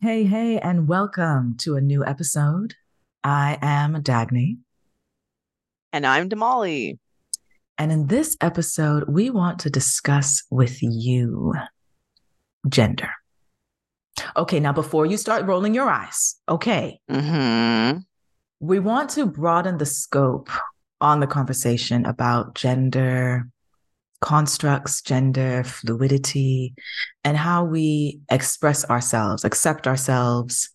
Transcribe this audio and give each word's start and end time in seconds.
Hey, 0.00 0.24
hey, 0.24 0.58
and 0.58 0.86
welcome 0.86 1.56
to 1.58 1.74
a 1.76 1.80
new 1.80 2.04
episode. 2.04 2.74
I 3.24 3.58
am 3.60 3.94
Dagny. 4.02 4.58
And 5.92 6.06
I'm 6.06 6.28
Damali. 6.28 6.98
And 7.78 7.90
in 7.90 8.06
this 8.06 8.36
episode, 8.40 9.04
we 9.08 9.30
want 9.30 9.58
to 9.60 9.70
discuss 9.70 10.44
with 10.50 10.78
you 10.82 11.54
gender. 12.68 13.10
Okay, 14.36 14.60
now 14.60 14.72
before 14.72 15.06
you 15.06 15.16
start 15.16 15.46
rolling 15.46 15.74
your 15.74 15.88
eyes, 15.88 16.36
okay, 16.48 17.00
Mm-hmm. 17.10 17.98
we 18.60 18.78
want 18.78 19.10
to 19.10 19.26
broaden 19.26 19.78
the 19.78 19.86
scope 19.86 20.50
on 21.00 21.20
the 21.20 21.26
conversation 21.26 22.04
about 22.04 22.54
gender 22.54 23.48
constructs, 24.20 25.02
gender 25.02 25.62
fluidity, 25.64 26.74
and 27.24 27.36
how 27.36 27.64
we 27.64 28.20
express 28.30 28.84
ourselves, 28.88 29.44
accept 29.44 29.86
ourselves, 29.86 30.70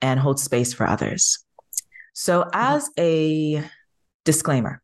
and 0.00 0.20
hold 0.20 0.38
space 0.38 0.72
for 0.72 0.86
others. 0.86 1.44
So, 2.12 2.48
as 2.52 2.88
a 2.98 3.64
disclaimer, 4.24 4.82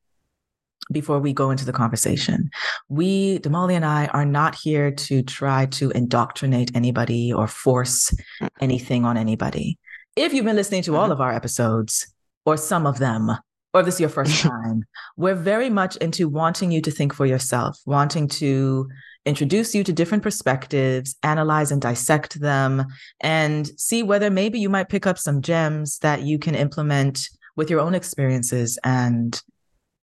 before 0.90 1.20
we 1.20 1.32
go 1.32 1.50
into 1.50 1.64
the 1.64 1.72
conversation, 1.72 2.50
we, 2.88 3.38
Damali 3.38 3.74
and 3.74 3.84
I, 3.84 4.06
are 4.06 4.24
not 4.24 4.56
here 4.56 4.90
to 4.90 5.22
try 5.22 5.66
to 5.66 5.90
indoctrinate 5.90 6.72
anybody 6.74 7.32
or 7.32 7.46
force 7.46 8.12
anything 8.60 9.04
on 9.04 9.16
anybody. 9.16 9.78
If 10.16 10.34
you've 10.34 10.44
been 10.44 10.56
listening 10.56 10.82
to 10.84 10.96
all 10.96 11.12
of 11.12 11.20
our 11.20 11.32
episodes, 11.32 12.12
or 12.44 12.56
some 12.56 12.86
of 12.86 12.98
them, 12.98 13.30
or 13.72 13.80
if 13.80 13.86
this 13.86 13.94
is 13.94 14.00
your 14.00 14.08
first 14.08 14.40
time, 14.42 14.84
we're 15.16 15.34
very 15.34 15.70
much 15.70 15.96
into 15.96 16.28
wanting 16.28 16.70
you 16.70 16.80
to 16.82 16.90
think 16.90 17.14
for 17.14 17.26
yourself, 17.26 17.78
wanting 17.86 18.28
to 18.28 18.88
introduce 19.26 19.74
you 19.74 19.84
to 19.84 19.92
different 19.92 20.22
perspectives, 20.22 21.16
analyze 21.22 21.70
and 21.70 21.82
dissect 21.82 22.40
them, 22.40 22.86
and 23.20 23.68
see 23.78 24.02
whether 24.02 24.30
maybe 24.30 24.58
you 24.58 24.68
might 24.68 24.88
pick 24.88 25.06
up 25.06 25.18
some 25.18 25.42
gems 25.42 25.98
that 25.98 26.22
you 26.22 26.38
can 26.38 26.54
implement 26.54 27.28
with 27.56 27.70
your 27.70 27.80
own 27.80 27.94
experiences 27.94 28.78
and 28.84 29.42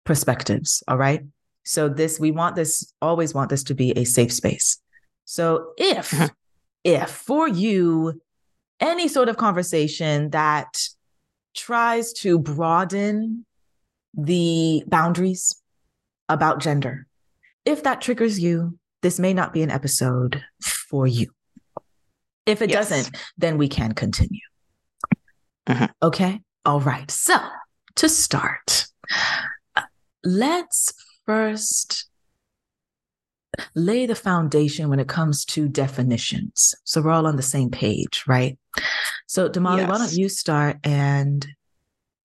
perspectives. 0.03 0.83
All 0.87 0.97
right. 0.97 1.21
So, 1.63 1.87
this, 1.87 2.19
we 2.19 2.31
want 2.31 2.55
this, 2.55 2.93
always 3.01 3.33
want 3.33 3.49
this 3.49 3.63
to 3.65 3.73
be 3.73 3.91
a 3.91 4.03
safe 4.03 4.33
space. 4.33 4.79
So, 5.23 5.71
if, 5.77 6.11
mm-hmm. 6.11 6.25
if 6.83 7.09
for 7.09 7.47
you, 7.47 8.21
any 8.81 9.07
sort 9.07 9.29
of 9.29 9.37
conversation 9.37 10.31
that 10.31 10.77
tries 11.53 12.11
to 12.13 12.37
broaden 12.37 13.45
the 14.13 14.83
boundaries 14.87 15.61
about 16.29 16.59
gender. 16.59 17.07
If 17.65 17.83
that 17.83 18.01
triggers 18.01 18.39
you, 18.39 18.77
this 19.01 19.19
may 19.19 19.33
not 19.33 19.53
be 19.53 19.61
an 19.63 19.71
episode 19.71 20.43
for 20.61 21.07
you. 21.07 21.31
If 22.45 22.61
it 22.61 22.69
Yes. 22.69 22.89
doesn't, 22.89 23.17
then 23.37 23.57
we 23.57 23.67
can 23.67 23.93
continue. 23.93 24.41
Mhm. 25.67 25.89
Okay. 26.01 26.41
All 26.65 26.81
right. 26.81 27.09
So 27.09 27.37
to 27.95 28.09
start, 28.09 28.87
let's 30.23 30.93
first 31.25 32.07
lay 33.75 34.05
the 34.05 34.15
foundation 34.15 34.89
when 34.89 34.99
it 34.99 35.07
comes 35.07 35.45
to 35.45 35.67
definitions. 35.69 36.73
So 36.85 37.01
we're 37.01 37.11
all 37.11 37.27
on 37.27 37.35
the 37.35 37.43
same 37.43 37.69
page, 37.69 38.23
right? 38.27 38.57
So 39.27 39.47
Damali, 39.47 39.87
why 39.87 39.97
don't 39.99 40.13
you 40.13 40.27
start 40.27 40.77
and 40.83 41.45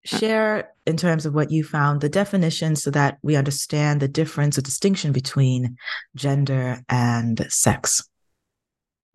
share 0.09 0.73
in 0.87 0.97
terms 0.97 1.27
of 1.27 1.35
what 1.35 1.51
you 1.51 1.63
found 1.63 2.01
the 2.01 2.09
definition 2.09 2.75
so 2.77 2.91
that 2.91 3.19
we 3.23 3.37
understand 3.37 4.01
the 4.01 4.09
difference 4.09 4.57
or 4.59 4.63
distinction 4.63 5.13
between 5.13 5.77
gender 6.17 6.81
and 6.89 7.45
sex. 7.51 8.09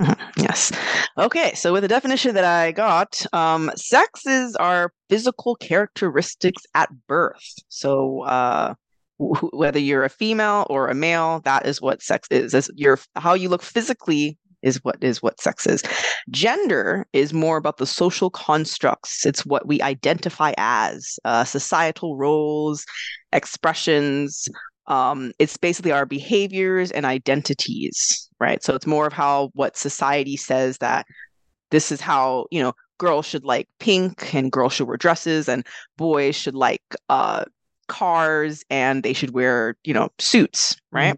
Mhm. 0.01 0.17
Yes. 0.37 0.71
Okay. 1.17 1.53
So 1.53 1.71
with 1.73 1.83
the 1.83 1.87
definition 1.87 2.35
that 2.35 2.43
I 2.45 2.71
got, 2.71 3.25
um, 3.31 3.71
sex 3.75 4.25
is 4.25 4.55
our 4.55 4.91
physical 5.09 5.55
characteristics 5.55 6.63
at 6.73 6.89
birth. 7.07 7.53
So 7.69 8.21
uh, 8.23 8.73
wh- 9.17 9.53
whether 9.53 9.79
you're 9.79 10.03
a 10.03 10.09
female 10.09 10.65
or 10.69 10.87
a 10.89 10.95
male, 10.95 11.41
that 11.45 11.65
is 11.65 11.81
what 11.81 12.01
sex 12.01 12.27
is. 12.31 12.53
Is 12.53 12.71
your 12.75 12.99
how 13.15 13.33
you 13.35 13.49
look 13.49 13.61
physically 13.61 14.37
is 14.63 14.83
what 14.83 14.97
is 15.03 15.21
what 15.21 15.39
sex 15.39 15.67
is. 15.67 15.83
Gender 16.31 17.05
is 17.13 17.33
more 17.33 17.57
about 17.57 17.77
the 17.77 17.85
social 17.85 18.29
constructs. 18.29 19.25
It's 19.25 19.45
what 19.45 19.67
we 19.67 19.81
identify 19.81 20.53
as 20.57 21.19
uh, 21.25 21.43
societal 21.43 22.17
roles, 22.17 22.85
expressions. 23.31 24.47
Um, 24.87 25.31
it's 25.39 25.57
basically 25.57 25.91
our 25.91 26.05
behaviors 26.05 26.91
and 26.91 27.05
identities, 27.05 28.29
right? 28.39 28.63
So 28.63 28.73
it's 28.73 28.87
more 28.87 29.07
of 29.07 29.13
how 29.13 29.51
what 29.53 29.77
society 29.77 30.37
says 30.37 30.77
that 30.79 31.05
this 31.71 31.91
is 31.91 32.01
how 32.01 32.45
you 32.51 32.61
know 32.61 32.73
girls 32.97 33.25
should 33.25 33.43
like 33.43 33.67
pink 33.79 34.33
and 34.33 34.51
girls 34.51 34.73
should 34.73 34.87
wear 34.87 34.97
dresses 34.97 35.49
and 35.49 35.65
boys 35.97 36.35
should 36.35 36.55
like 36.55 36.83
uh, 37.09 37.43
cars 37.87 38.63
and 38.69 39.03
they 39.03 39.13
should 39.13 39.31
wear 39.31 39.75
you 39.83 39.93
know 39.93 40.09
suits, 40.19 40.75
right? 40.91 41.17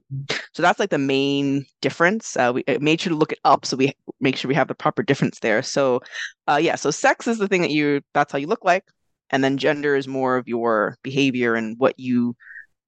So 0.53 0.62
that's 0.62 0.80
like 0.80 0.90
the 0.90 0.98
main 0.98 1.66
difference. 1.81 2.38
Uh, 2.38 2.52
we 2.56 2.64
made 2.80 3.02
sure 3.02 3.12
to 3.12 3.18
look 3.18 3.31
it 3.31 3.40
up 3.44 3.66
so 3.66 3.78
we 3.78 3.94
make 4.20 4.38
sure 4.38 4.50
we 4.50 4.56
have 4.56 4.68
the 4.68 4.76
proper 4.76 5.03
difference 5.03 5.40
there. 5.40 5.62
So, 5.62 6.02
uh, 6.48 6.59
yeah, 6.62 6.76
so 6.76 6.92
sex 6.92 7.28
is 7.28 7.38
the 7.38 7.48
thing 7.48 7.62
that 7.62 7.72
you 7.72 8.02
that's 8.14 8.31
how 8.31 8.38
you 8.38 8.48
look 8.48 8.64
like, 8.64 8.86
and 9.30 9.44
then 9.44 9.58
gender 9.58 9.96
is 9.96 10.08
more 10.08 10.38
of 10.38 10.48
your 10.48 10.98
behavior 11.03 11.56
and 11.56 11.78
what 11.78 12.00
you 12.00 12.36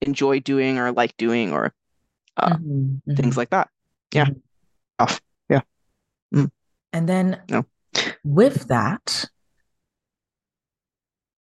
enjoy 0.02 0.40
doing 0.40 0.78
or 0.78 0.92
like 0.92 1.16
doing 1.18 1.52
or 1.52 1.74
uh, 2.38 2.56
Mhm, 2.56 3.02
mhm. 3.08 3.18
things 3.18 3.38
like 3.38 3.50
that. 3.50 3.70
Yeah. 4.14 4.26
Mhm. 4.26 4.42
Off. 5.00 5.22
Yeah. 5.50 5.62
And 6.94 7.08
then 7.08 7.42
No. 7.50 7.66
with 8.24 8.68
that, 8.70 9.26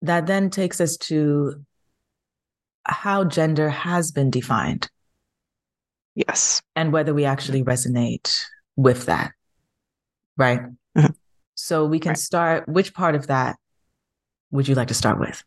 that 0.01 0.27
then 0.27 0.49
takes 0.49 0.79
us 0.79 0.97
to 0.97 1.63
how 2.85 3.23
gender 3.23 3.69
has 3.69 4.11
been 4.11 4.29
defined 4.31 4.89
Yes. 6.15 6.61
and 6.75 6.91
whether 6.91 7.13
we 7.13 7.25
actually 7.25 7.63
resonate 7.63 8.43
with 8.75 9.05
that. 9.05 9.31
Right. 10.37 10.61
Mhm. 10.97 11.15
So 11.55 11.85
we 11.85 11.99
can 11.99 12.11
Right. 12.11 12.17
start, 12.17 12.67
which 12.67 12.93
part 12.93 13.15
of 13.15 13.27
that 13.27 13.57
would 14.51 14.67
you 14.67 14.75
like 14.75 14.89
to 14.89 14.93
start 14.93 15.19
with? 15.19 15.43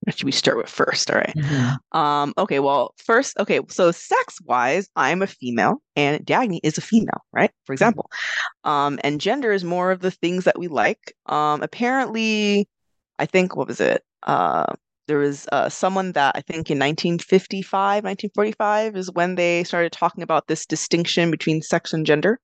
What 0.00 0.16
should 0.16 0.24
we 0.24 0.32
start 0.32 0.56
with 0.56 0.68
first? 0.70 1.10
All 1.10 1.16
right. 1.18 1.34
Um, 1.92 2.32
okay, 2.38 2.58
well, 2.58 2.94
first, 2.96 3.36
okay, 3.38 3.60
so 3.68 3.90
sex 3.90 4.40
wise, 4.42 4.88
I'm 4.96 5.20
a 5.20 5.26
female 5.26 5.82
and 5.94 6.24
Dagny 6.24 6.60
is 6.62 6.78
a 6.78 6.80
female, 6.80 7.22
right? 7.32 7.50
For 7.66 7.72
example. 7.74 8.10
Um, 8.64 8.98
and 9.04 9.20
gender 9.20 9.52
is 9.52 9.62
more 9.62 9.90
of 9.90 10.00
the 10.00 10.10
things 10.10 10.44
that 10.44 10.58
we 10.58 10.68
like. 10.68 11.14
Um, 11.26 11.62
apparently, 11.62 12.66
I 13.18 13.26
think, 13.26 13.56
what 13.56 13.68
was 13.68 13.80
it? 13.80 14.02
Uh, 14.22 14.72
there 15.10 15.18
was 15.18 15.48
uh, 15.50 15.68
someone 15.68 16.12
that 16.12 16.36
I 16.36 16.40
think 16.40 16.70
in 16.70 16.78
1955, 16.78 18.04
1945 18.04 18.96
is 18.96 19.10
when 19.10 19.34
they 19.34 19.64
started 19.64 19.90
talking 19.90 20.22
about 20.22 20.46
this 20.46 20.64
distinction 20.64 21.32
between 21.32 21.62
sex 21.62 21.92
and 21.92 22.06
gender. 22.06 22.38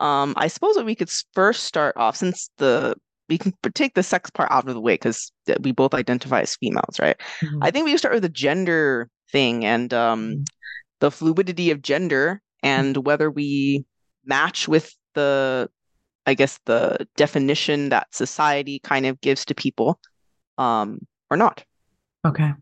Um, 0.00 0.32
I 0.38 0.48
suppose 0.48 0.76
that 0.76 0.86
we 0.86 0.94
could 0.94 1.10
first 1.34 1.64
start 1.64 1.94
off 1.98 2.16
since 2.16 2.48
the 2.56 2.94
we 3.28 3.36
can 3.36 3.52
take 3.74 3.94
the 3.94 4.02
sex 4.02 4.30
part 4.30 4.50
out 4.50 4.66
of 4.66 4.72
the 4.72 4.80
way 4.80 4.94
because 4.94 5.30
we 5.60 5.72
both 5.72 5.92
identify 5.92 6.40
as 6.40 6.56
females, 6.56 6.98
right? 6.98 7.20
Mhm. 7.42 7.58
I 7.60 7.70
think 7.70 7.84
we 7.84 7.90
can 7.90 7.98
start 7.98 8.14
with 8.14 8.22
the 8.22 8.28
gender 8.30 9.10
thing 9.30 9.66
and 9.66 9.92
um, 9.92 10.44
the 11.00 11.10
fluidity 11.10 11.70
of 11.70 11.82
gender 11.82 12.40
and 12.62 12.96
whether 13.04 13.30
we 13.30 13.84
match 14.24 14.68
with 14.68 14.94
the, 15.12 15.68
I 16.24 16.32
guess, 16.32 16.58
the 16.64 17.06
definition 17.16 17.90
that 17.90 18.08
society 18.14 18.80
kind 18.82 19.04
of 19.04 19.20
gives 19.20 19.44
to 19.46 19.54
people 19.54 20.00
um, 20.56 21.00
or 21.30 21.36
not. 21.36 21.62
Okay. 22.24 22.52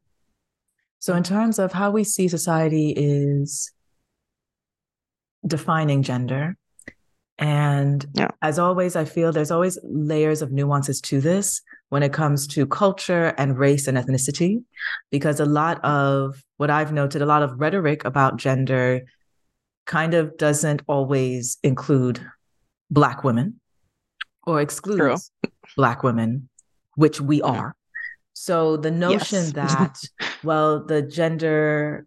So, 0.98 1.14
in 1.14 1.22
terms 1.22 1.58
of 1.58 1.72
how 1.72 1.90
we 1.90 2.04
see 2.04 2.28
society 2.28 2.90
is 2.96 3.72
defining 5.46 6.02
gender, 6.02 6.56
and 7.38 8.06
Yeah. 8.14 8.28
as 8.40 8.58
always, 8.58 8.94
I 8.94 9.04
feel 9.04 9.32
there's 9.32 9.50
always 9.50 9.78
layers 9.82 10.42
of 10.42 10.52
nuances 10.52 11.00
to 11.02 11.20
this 11.20 11.60
when 11.88 12.02
it 12.02 12.12
comes 12.12 12.46
to 12.48 12.66
culture 12.66 13.34
and 13.36 13.58
race 13.58 13.88
and 13.88 13.98
ethnicity, 13.98 14.62
because 15.10 15.40
a 15.40 15.44
lot 15.44 15.84
of 15.84 16.42
what 16.56 16.70
I've 16.70 16.92
noted, 16.92 17.20
a 17.22 17.26
lot 17.26 17.42
of 17.42 17.60
rhetoric 17.60 18.04
about 18.04 18.36
gender 18.36 19.02
kind 19.86 20.14
of 20.14 20.36
doesn't 20.36 20.82
always 20.86 21.58
include 21.62 22.20
Black 22.90 23.24
women 23.24 23.60
or 24.46 24.60
excludes 24.60 25.32
Black 25.76 26.02
women, 26.04 26.48
which 26.94 27.20
we 27.20 27.42
are. 27.42 27.74
So 28.34 28.76
the 28.76 28.90
notion 28.90 29.44
Yes. 29.44 29.52
that, 29.54 29.98
well, 30.42 30.84
the 30.84 31.02
gender 31.02 32.06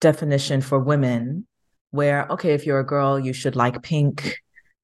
definition 0.00 0.60
for 0.60 0.78
women, 0.78 1.46
where, 1.90 2.26
okay, 2.30 2.52
if 2.54 2.66
you're 2.66 2.80
a 2.80 2.86
girl, 2.86 3.18
you 3.18 3.32
should 3.32 3.56
like 3.56 3.82
pink. 3.82 4.36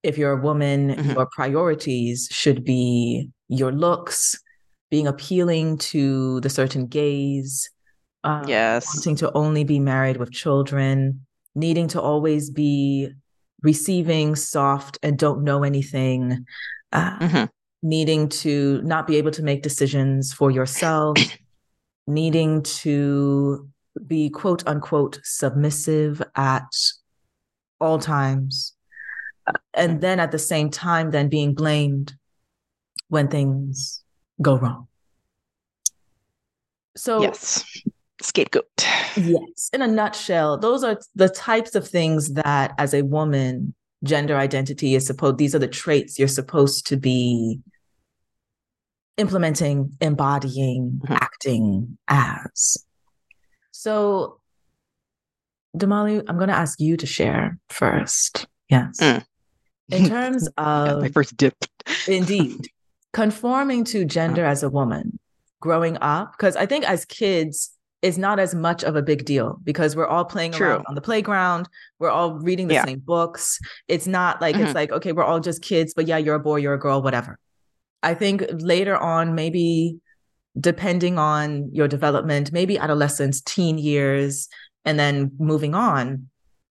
If 0.02 0.18
you're 0.18 0.32
a 0.38 0.40
woman, 0.40 0.94
Mhm. 0.94 1.14
your 1.14 1.26
priorities 1.34 2.28
should 2.30 2.64
be 2.64 3.30
your 3.48 3.72
looks, 3.72 4.38
being 4.90 5.06
appealing 5.06 5.78
to 5.78 6.40
the 6.40 6.50
certain 6.50 6.86
gaze, 6.86 7.70
uh, 8.24 8.44
Yes. 8.46 8.86
wanting 8.94 9.16
to 9.16 9.32
only 9.32 9.64
be 9.64 9.80
married 9.80 10.16
with 10.18 10.30
children, 10.32 11.26
needing 11.54 11.88
to 11.88 12.00
always 12.00 12.50
be 12.50 13.08
receiving, 13.62 14.36
soft, 14.36 14.98
and 15.02 15.18
don't 15.18 15.42
know 15.42 15.62
anything, 15.64 16.44
uh, 16.92 17.18
mm-hmm. 17.18 17.44
Needing 17.86 18.28
to 18.28 18.82
not 18.82 19.06
be 19.06 19.16
able 19.16 19.30
to 19.30 19.42
make 19.42 19.62
decisions 19.62 20.32
for 20.32 20.50
yourself, 20.50 21.16
needing 22.06 22.62
to 22.62 23.68
be 24.06 24.28
quote 24.28 24.66
unquote 24.66 25.20
submissive 25.22 26.20
at 26.34 26.66
all 27.80 27.98
times. 27.98 28.74
Uh, 29.46 29.52
and 29.74 30.00
then 30.00 30.18
at 30.18 30.32
the 30.32 30.38
same 30.38 30.68
time, 30.68 31.12
then 31.12 31.28
being 31.28 31.54
blamed 31.54 32.14
when 33.08 33.28
things 33.28 34.02
go 34.42 34.56
wrong. 34.56 34.88
So, 36.96 37.22
yes, 37.22 37.64
scapegoat. 38.20 38.66
Yes. 39.16 39.70
In 39.72 39.82
a 39.82 39.86
nutshell, 39.86 40.58
those 40.58 40.82
are 40.82 40.98
the 41.14 41.28
types 41.28 41.76
of 41.76 41.86
things 41.86 42.34
that, 42.34 42.74
as 42.78 42.94
a 42.94 43.02
woman, 43.02 43.74
gender 44.02 44.36
identity 44.36 44.96
is 44.96 45.06
supposed, 45.06 45.38
these 45.38 45.54
are 45.54 45.60
the 45.60 45.68
traits 45.68 46.18
you're 46.18 46.26
supposed 46.26 46.86
to 46.88 46.96
be 46.96 47.60
implementing, 49.16 49.96
embodying, 50.00 51.00
mm-hmm. 51.02 51.12
acting 51.12 51.98
as. 52.08 52.84
So, 53.72 54.40
Damali, 55.76 56.22
I'm 56.28 56.36
going 56.36 56.48
to 56.48 56.56
ask 56.56 56.80
you 56.80 56.96
to 56.96 57.06
share 57.06 57.58
first. 57.68 58.46
Yes. 58.68 58.98
Mm. 59.00 59.24
In 59.90 60.08
terms 60.08 60.48
of 60.56 61.00
my 61.00 61.08
first 61.08 61.36
dip. 61.36 61.54
indeed. 62.08 62.68
Conforming 63.12 63.84
to 63.84 64.04
gender 64.04 64.44
as 64.44 64.62
a 64.62 64.68
woman, 64.68 65.18
growing 65.60 65.96
up, 66.00 66.32
because 66.32 66.56
I 66.56 66.66
think 66.66 66.88
as 66.88 67.04
kids, 67.06 67.70
it's 68.02 68.18
not 68.18 68.38
as 68.38 68.54
much 68.54 68.84
of 68.84 68.94
a 68.94 69.02
big 69.02 69.24
deal 69.24 69.58
because 69.64 69.96
we're 69.96 70.06
all 70.06 70.24
playing 70.24 70.52
True. 70.52 70.68
around 70.68 70.84
on 70.86 70.94
the 70.94 71.00
playground. 71.00 71.66
We're 71.98 72.10
all 72.10 72.34
reading 72.34 72.68
the 72.68 72.74
yeah. 72.74 72.84
same 72.84 72.98
books. 72.98 73.58
It's 73.88 74.06
not 74.06 74.42
like, 74.42 74.54
mm-hmm. 74.54 74.66
it's 74.66 74.74
like, 74.74 74.92
okay, 74.92 75.12
we're 75.12 75.24
all 75.24 75.40
just 75.40 75.62
kids, 75.62 75.94
but 75.94 76.06
yeah, 76.06 76.18
you're 76.18 76.34
a 76.34 76.40
boy, 76.40 76.56
you're 76.56 76.74
a 76.74 76.78
girl, 76.78 77.00
whatever. 77.00 77.38
I 78.06 78.14
think 78.14 78.44
later 78.52 78.96
on, 78.96 79.34
maybe 79.34 79.98
depending 80.58 81.18
on 81.18 81.68
your 81.72 81.88
development, 81.88 82.52
maybe 82.52 82.78
adolescence, 82.78 83.40
teen 83.40 83.78
years, 83.78 84.48
and 84.84 84.96
then 84.96 85.32
moving 85.40 85.74
on, 85.74 86.28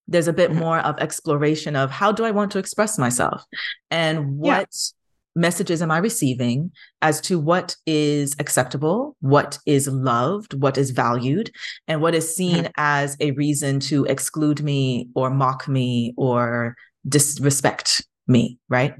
there's 0.08 0.30
a 0.30 0.34
bit 0.34 0.52
mm-hmm. 0.52 0.62
more 0.62 0.80
of 0.80 0.98
exploration 1.00 1.76
of 1.76 1.92
how 1.92 2.14
do 2.14 2.24
I 2.24 2.32
want 2.32 2.54
to 2.54 2.60
express 2.60 2.98
myself 2.98 3.44
and 3.92 4.38
what 4.38 4.70
yeah. 4.72 5.42
messages 5.42 5.82
am 5.82 5.92
I 5.92 5.98
receiving 5.98 6.72
as 7.02 7.20
to 7.22 7.38
what 7.38 7.76
is 7.86 8.34
acceptable, 8.40 9.18
what 9.20 9.60
is 9.66 9.90
loved, 9.90 10.54
what 10.54 10.78
is 10.78 10.92
valued, 10.92 11.52
and 11.90 12.02
what 12.02 12.16
is 12.16 12.34
seen 12.34 12.64
mm-hmm. 12.64 12.72
as 12.78 13.18
a 13.20 13.32
reason 13.32 13.82
to 13.82 14.06
exclude 14.06 14.64
me 14.64 15.10
or 15.16 15.30
mock 15.30 15.68
me 15.68 16.14
or 16.16 16.78
disrespect 17.06 18.08
me, 18.26 18.58
right? 18.70 18.96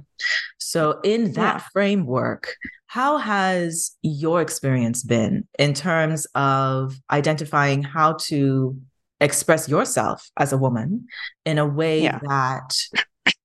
So, 0.76 1.00
in 1.06 1.32
that 1.36 1.62
yeah. 1.62 1.68
framework, 1.72 2.54
how 2.88 3.16
has 3.16 3.96
your 4.02 4.42
experience 4.42 5.04
been 5.04 5.48
in 5.58 5.74
terms 5.74 6.28
of 6.36 7.00
identifying 7.10 7.82
how 7.82 8.18
to 8.28 8.78
express 9.22 9.70
yourself 9.70 10.30
as 10.38 10.52
a 10.52 10.58
woman 10.58 11.08
in 11.46 11.60
a 11.60 11.66
way 11.66 12.04
yeah. 12.04 12.20
that 12.20 12.76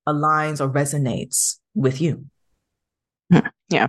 aligns 0.09 0.61
or 0.61 0.69
resonates 0.69 1.59
with 1.77 2.01
you? 2.01 2.27
Yeah. 3.69 3.87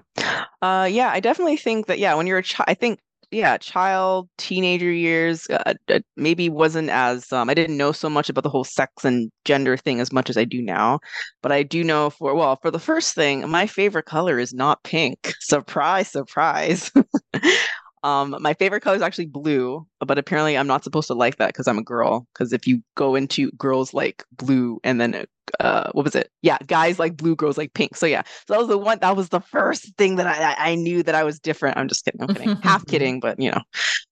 Uh, 0.61 0.87
yeah, 0.91 1.09
I 1.09 1.19
definitely 1.19 1.57
think 1.57 1.87
that, 1.87 1.97
yeah, 1.97 2.13
when 2.13 2.27
you're 2.27 2.37
a 2.37 2.43
child, 2.43 2.65
I 2.67 2.75
think 2.75 2.99
yeah, 3.31 3.57
child, 3.57 4.29
teenager 4.37 4.91
years, 4.91 5.47
uh, 5.49 5.73
uh, 5.87 5.99
maybe 6.17 6.49
wasn't 6.49 6.89
as 6.89 7.31
um, 7.31 7.49
I 7.49 7.53
didn't 7.53 7.77
know 7.77 7.93
so 7.93 8.09
much 8.09 8.29
about 8.29 8.43
the 8.43 8.49
whole 8.49 8.65
sex 8.65 9.05
and 9.05 9.31
gender 9.45 9.77
thing 9.77 10.01
as 10.01 10.11
much 10.11 10.29
as 10.29 10.37
I 10.37 10.43
do 10.43 10.61
now. 10.61 10.99
But 11.41 11.53
I 11.53 11.63
do 11.63 11.83
know 11.83 12.09
for 12.09 12.35
well, 12.35 12.57
for 12.61 12.71
the 12.71 12.79
first 12.79 13.15
thing, 13.15 13.49
my 13.49 13.67
favorite 13.67 14.05
color 14.05 14.37
is 14.37 14.53
not 14.53 14.83
pink. 14.83 15.33
Surprise, 15.39 16.09
surprise. 16.09 16.91
Um, 18.03 18.35
my 18.39 18.53
favorite 18.55 18.81
color 18.81 18.95
is 18.95 19.01
actually 19.01 19.27
blue, 19.27 19.85
but 19.99 20.17
apparently 20.17 20.57
I'm 20.57 20.67
not 20.67 20.83
supposed 20.83 21.07
to 21.07 21.13
like 21.13 21.37
that 21.37 21.47
because 21.47 21.67
I'm 21.67 21.77
a 21.77 21.83
girl. 21.83 22.27
Because 22.33 22.51
if 22.53 22.65
you 22.67 22.81
go 22.95 23.15
into 23.15 23.51
girls 23.51 23.93
like 23.93 24.23
blue 24.31 24.79
and 24.83 24.99
then 24.99 25.25
uh, 25.59 25.91
what 25.91 26.05
was 26.05 26.15
it? 26.15 26.31
Yeah, 26.41 26.57
guys 26.65 26.97
like 26.97 27.17
blue, 27.17 27.35
girls 27.35 27.57
like 27.57 27.73
pink. 27.73 27.95
So 27.95 28.05
yeah, 28.05 28.23
so 28.47 28.53
that 28.53 28.59
was 28.59 28.67
the 28.69 28.77
one. 28.77 28.99
That 29.01 29.15
was 29.15 29.29
the 29.29 29.41
first 29.41 29.95
thing 29.97 30.15
that 30.15 30.27
I 30.27 30.71
I 30.71 30.75
knew 30.75 31.03
that 31.03 31.15
I 31.15 31.23
was 31.23 31.39
different. 31.39 31.77
I'm 31.77 31.87
just 31.87 32.05
kidding. 32.05 32.21
I'm 32.21 32.33
kidding. 32.33 32.55
Half 32.63 32.85
kidding, 32.87 33.19
but 33.19 33.39
you 33.39 33.51
know. 33.51 33.61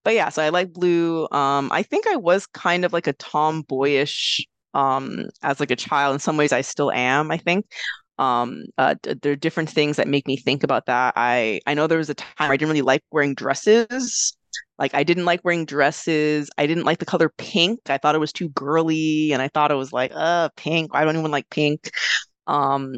But 0.04 0.14
yeah, 0.14 0.30
so 0.30 0.44
I 0.44 0.50
like 0.50 0.74
blue. 0.74 1.28
Um, 1.32 1.70
I 1.72 1.84
think 1.84 2.08
I 2.08 2.16
was 2.16 2.46
kind 2.48 2.86
of 2.86 2.94
like 2.94 3.08
a 3.08 3.14
tomboyish 3.14 4.46
um 4.76 5.26
as 5.42 5.60
like 5.60 5.72
a 5.72 5.76
child 5.76 6.14
in 6.14 6.20
some 6.20 6.38
ways 6.38 6.52
i 6.52 6.62
still 6.62 6.92
am 6.92 7.32
i 7.32 7.38
think 7.38 7.66
um 8.20 8.66
uh, 8.78 8.96
there 9.24 9.32
are 9.34 9.36
different 9.38 9.70
things 9.70 9.98
that 9.98 10.08
make 10.08 10.28
me 10.28 10.38
think 10.38 10.64
about 10.64 10.86
that. 10.88 11.14
I 11.16 11.62
i 11.66 11.74
know 11.74 11.88
there 11.88 11.98
was 11.98 12.10
a 12.10 12.16
time 12.16 12.52
i 12.52 12.58
didn't 12.58 12.70
really 12.70 12.82
like 12.84 13.04
wearing 13.12 13.34
dresses. 13.36 14.36
Like 14.78 14.94
i 14.94 15.04
didn't 15.04 15.26
like 15.26 15.42
wearing 15.44 15.66
dresses. 15.66 16.50
I 16.58 16.68
didn't 16.68 16.86
like 16.86 17.00
the 17.00 17.06
color 17.06 17.30
pink. 17.38 17.80
I 17.90 17.98
thought 17.98 18.16
it 18.16 18.20
was 18.20 18.34
too 18.34 18.50
girly 18.50 19.32
and 19.34 19.42
i 19.42 19.48
thought 19.48 19.72
it 19.72 19.76
was 19.76 19.94
like 19.94 20.12
uh 20.16 20.50
pink. 20.58 20.92
I 20.94 21.06
don't 21.06 21.18
even 21.18 21.32
like 21.32 21.50
pink. 21.50 21.92
Um 22.48 22.94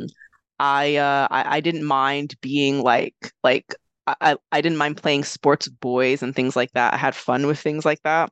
i 0.59 0.95
uh 0.97 1.27
i, 1.31 1.57
I 1.57 1.59
didn't 1.61 1.85
mind 1.85 2.35
being 2.41 2.81
like 2.83 3.15
like 3.43 3.75
I, 4.07 4.35
I 4.51 4.61
didn't 4.61 4.79
mind 4.79 4.97
playing 4.97 5.23
sports 5.23 5.67
boys 5.69 6.23
and 6.23 6.35
things 6.35 6.55
like 6.55 6.71
that. 6.73 6.93
I 6.93 6.97
had 6.97 7.15
fun 7.15 7.45
with 7.47 7.59
things 7.59 7.85
like 7.85 8.01
that 8.03 8.31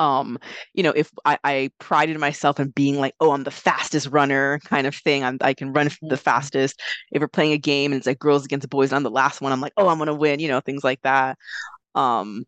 um 0.00 0.38
you 0.72 0.82
know 0.82 0.92
if 0.96 1.12
I, 1.26 1.38
I 1.44 1.70
prided 1.78 2.18
myself 2.18 2.58
in 2.58 2.70
being 2.70 2.98
like 2.98 3.14
oh 3.20 3.32
i'm 3.32 3.44
the 3.44 3.50
fastest 3.50 4.08
runner 4.08 4.58
kind 4.64 4.86
of 4.86 4.94
thing 4.94 5.22
I'm, 5.22 5.36
i 5.42 5.52
can 5.52 5.72
run 5.72 5.86
the 5.86 5.92
mm-hmm. 5.92 6.14
fastest 6.16 6.80
if 7.12 7.20
we're 7.20 7.28
playing 7.28 7.52
a 7.52 7.58
game 7.58 7.92
and 7.92 7.98
it's 7.98 8.06
like 8.06 8.18
girls 8.18 8.46
against 8.46 8.68
boys 8.70 8.90
and 8.90 8.96
i'm 8.96 9.02
the 9.02 9.10
last 9.10 9.42
one 9.42 9.52
i'm 9.52 9.60
like 9.60 9.74
oh 9.76 9.88
i'm 9.88 9.98
gonna 9.98 10.14
win 10.14 10.40
you 10.40 10.48
know 10.48 10.60
things 10.60 10.82
like 10.82 11.02
that 11.02 11.38
um 11.94 12.44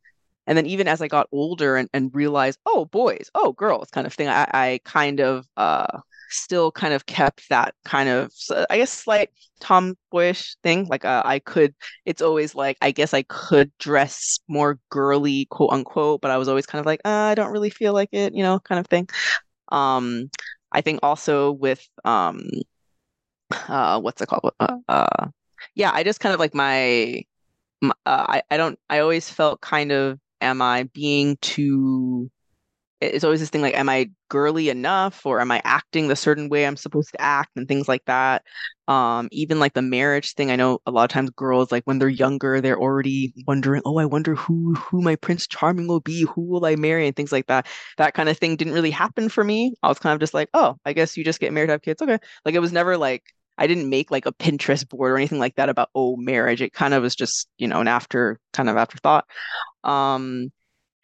and 0.47 0.57
then 0.57 0.67
even 0.67 0.89
as 0.89 1.03
i 1.03 1.09
got 1.09 1.29
older 1.31 1.77
and, 1.77 1.91
and 1.93 2.15
realized 2.15 2.59
oh 2.65 2.87
boys 2.87 3.31
oh 3.35 3.53
girls 3.53 3.91
kind 3.91 4.07
of 4.07 4.15
thing 4.15 4.29
i, 4.29 4.49
I 4.53 4.81
kind 4.85 5.21
of 5.21 5.47
uh 5.59 6.01
still 6.33 6.71
kind 6.73 6.95
of 6.95 7.07
kept 7.07 7.49
that 7.49 7.75
kind 7.85 8.09
of 8.09 8.33
i 8.71 8.77
guess 8.79 8.91
slight 8.91 9.31
tomboyish 9.61 10.57
thing 10.63 10.87
like 10.87 11.05
uh, 11.05 11.23
i 11.25 11.39
could 11.39 11.75
it's 12.05 12.23
always 12.23 12.55
like 12.55 12.77
i 12.83 12.91
guess 12.91 13.15
i 13.15 13.23
could 13.23 13.71
dress 13.79 14.41
more 14.49 14.79
girly 14.91 15.47
quote 15.47 15.73
unquote 15.73 16.21
but 16.21 16.31
i 16.31 16.39
was 16.39 16.49
always 16.49 16.67
kind 16.67 16.81
of 16.81 16.87
like 16.87 17.01
uh, 17.05 17.09
i 17.11 17.35
don't 17.35 17.53
really 17.53 17.71
feel 17.71 17.93
like 17.93 18.09
it 18.13 18.35
you 18.35 18.43
know 18.43 18.59
kind 18.61 18.79
of 18.79 18.87
thing. 18.87 19.09
Um 19.71 20.31
i 20.73 20.81
think 20.81 21.01
also 21.03 21.53
with 21.53 21.87
um 22.05 22.43
uh 23.51 24.01
what's 24.01 24.21
it 24.21 24.29
called? 24.29 24.53
Uh, 24.61 24.79
uh 24.89 25.29
yeah 25.75 25.91
i 25.93 26.03
just 26.03 26.21
kind 26.21 26.35
of 26.35 26.41
like 26.41 26.55
my, 26.55 27.23
my 27.81 27.93
uh, 28.07 28.27
i 28.29 28.43
i 28.51 28.57
don't 28.57 28.79
i 28.91 28.99
always 28.99 29.29
felt 29.31 29.61
kind 29.61 29.93
of 29.93 30.19
am 30.41 30.63
i 30.63 30.85
being 30.95 31.37
too 31.41 32.31
it's 33.03 33.25
always 33.25 33.41
this 33.41 33.51
thing 33.51 33.63
like 33.63 33.75
am 33.75 33.89
i 33.89 34.09
girly 34.29 34.69
enough 34.69 35.27
or 35.27 35.41
am 35.41 35.51
i 35.51 35.61
acting 35.65 36.09
the 36.09 36.17
certain 36.17 36.49
way 36.49 36.67
i'm 36.67 36.77
supposed 36.77 37.11
to 37.11 37.21
act 37.21 37.51
and 37.57 37.69
things 37.69 37.89
like 37.89 38.05
that. 38.07 38.43
Um 38.89 39.29
even 39.31 39.59
like 39.61 39.75
the 39.75 39.83
marriage 39.83 40.35
thing 40.35 40.51
i 40.51 40.57
know 40.57 40.79
a 40.87 40.91
lot 40.91 41.05
of 41.05 41.11
times 41.11 41.31
girls 41.31 41.73
like 41.73 41.85
when 41.85 41.99
they're 41.99 42.09
younger 42.09 42.61
they're 42.61 42.81
already 42.81 43.33
wondering 43.47 43.83
oh 43.85 43.99
i 43.99 44.05
wonder 44.05 44.35
who 44.35 44.75
who 44.75 45.01
my 45.03 45.17
prince 45.17 45.47
charming 45.47 45.87
will 45.89 46.01
be 46.01 46.23
who 46.23 46.43
will 46.43 46.65
i 46.65 46.77
marry? 46.77 47.07
and 47.07 47.17
things 47.17 47.33
like 47.33 47.47
that. 47.47 47.67
That 47.99 48.15
kind 48.15 48.29
of 48.29 48.39
thing 48.39 48.57
didn't 48.57 48.75
really 48.75 48.91
happen 48.91 49.29
for 49.29 49.45
me. 49.45 49.75
I 49.83 49.89
was 49.89 49.99
kind 49.99 50.15
of 50.15 50.21
just 50.21 50.35
like 50.35 50.49
oh 50.55 50.77
i 50.85 50.93
guess 50.93 51.17
you 51.17 51.25
just 51.25 51.41
get 51.41 51.53
married 51.53 51.71
have 51.71 51.83
kids. 51.83 52.03
Okay. 52.03 52.19
Like 52.45 52.55
it 52.55 52.61
was 52.61 52.73
never 52.73 52.97
like 52.97 53.25
I 53.59 53.67
didn't 53.67 53.91
make 53.91 54.11
like 54.11 54.27
a 54.27 54.33
Pinterest 54.33 54.89
board 54.89 55.13
or 55.13 55.17
anything 55.17 55.39
like 55.39 55.57
that 55.57 55.69
about 55.69 55.91
oh 55.95 56.17
marriage. 56.17 56.63
It 56.63 56.73
kind 56.73 56.95
of 56.95 57.03
was 57.03 57.15
just 57.15 57.49
you 57.59 57.69
know 57.69 57.81
an 57.81 57.89
after 57.89 58.41
kind 58.53 58.69
of 58.69 58.77
afterthought. 58.77 59.27
Um, 59.85 60.53